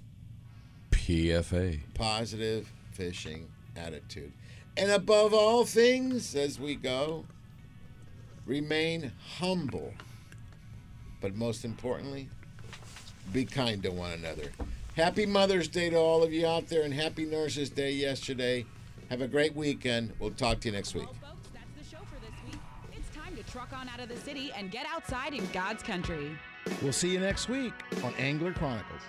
PFA. 0.90 1.80
Positive 1.94 2.70
fishing 2.92 3.48
attitude, 3.76 4.32
and 4.76 4.90
above 4.90 5.32
all 5.32 5.64
things, 5.64 6.34
as 6.34 6.60
we 6.60 6.74
go, 6.74 7.24
remain 8.46 9.10
humble. 9.38 9.92
But 11.20 11.34
most 11.34 11.64
importantly, 11.64 12.28
be 13.32 13.44
kind 13.44 13.82
to 13.82 13.90
one 13.90 14.12
another. 14.12 14.52
Happy 14.96 15.24
Mother's 15.24 15.68
Day 15.68 15.88
to 15.90 15.96
all 15.96 16.22
of 16.22 16.32
you 16.32 16.46
out 16.46 16.68
there, 16.68 16.82
and 16.82 16.92
Happy 16.92 17.24
Nurses 17.24 17.70
Day 17.70 17.92
yesterday. 17.92 18.66
Have 19.08 19.20
a 19.20 19.28
great 19.28 19.54
weekend. 19.54 20.12
We'll 20.18 20.32
talk 20.32 20.60
to 20.60 20.68
you 20.68 20.72
next 20.72 20.94
week. 20.94 21.04
Well, 21.04 21.32
folks, 21.32 21.48
that's 21.54 21.88
the 21.90 21.96
show 21.96 22.02
for 22.04 22.20
this 22.20 22.34
week. 22.46 22.60
It's 22.96 23.16
time 23.16 23.36
to 23.36 23.42
truck 23.44 23.72
on 23.72 23.88
out 23.88 24.00
of 24.00 24.08
the 24.08 24.16
city 24.16 24.52
and 24.56 24.70
get 24.70 24.86
outside 24.92 25.32
in 25.32 25.46
God's 25.52 25.82
country. 25.82 26.36
We'll 26.82 26.92
see 26.92 27.12
you 27.12 27.20
next 27.20 27.48
week 27.48 27.72
on 28.02 28.12
Angler 28.14 28.52
Chronicles. 28.52 29.02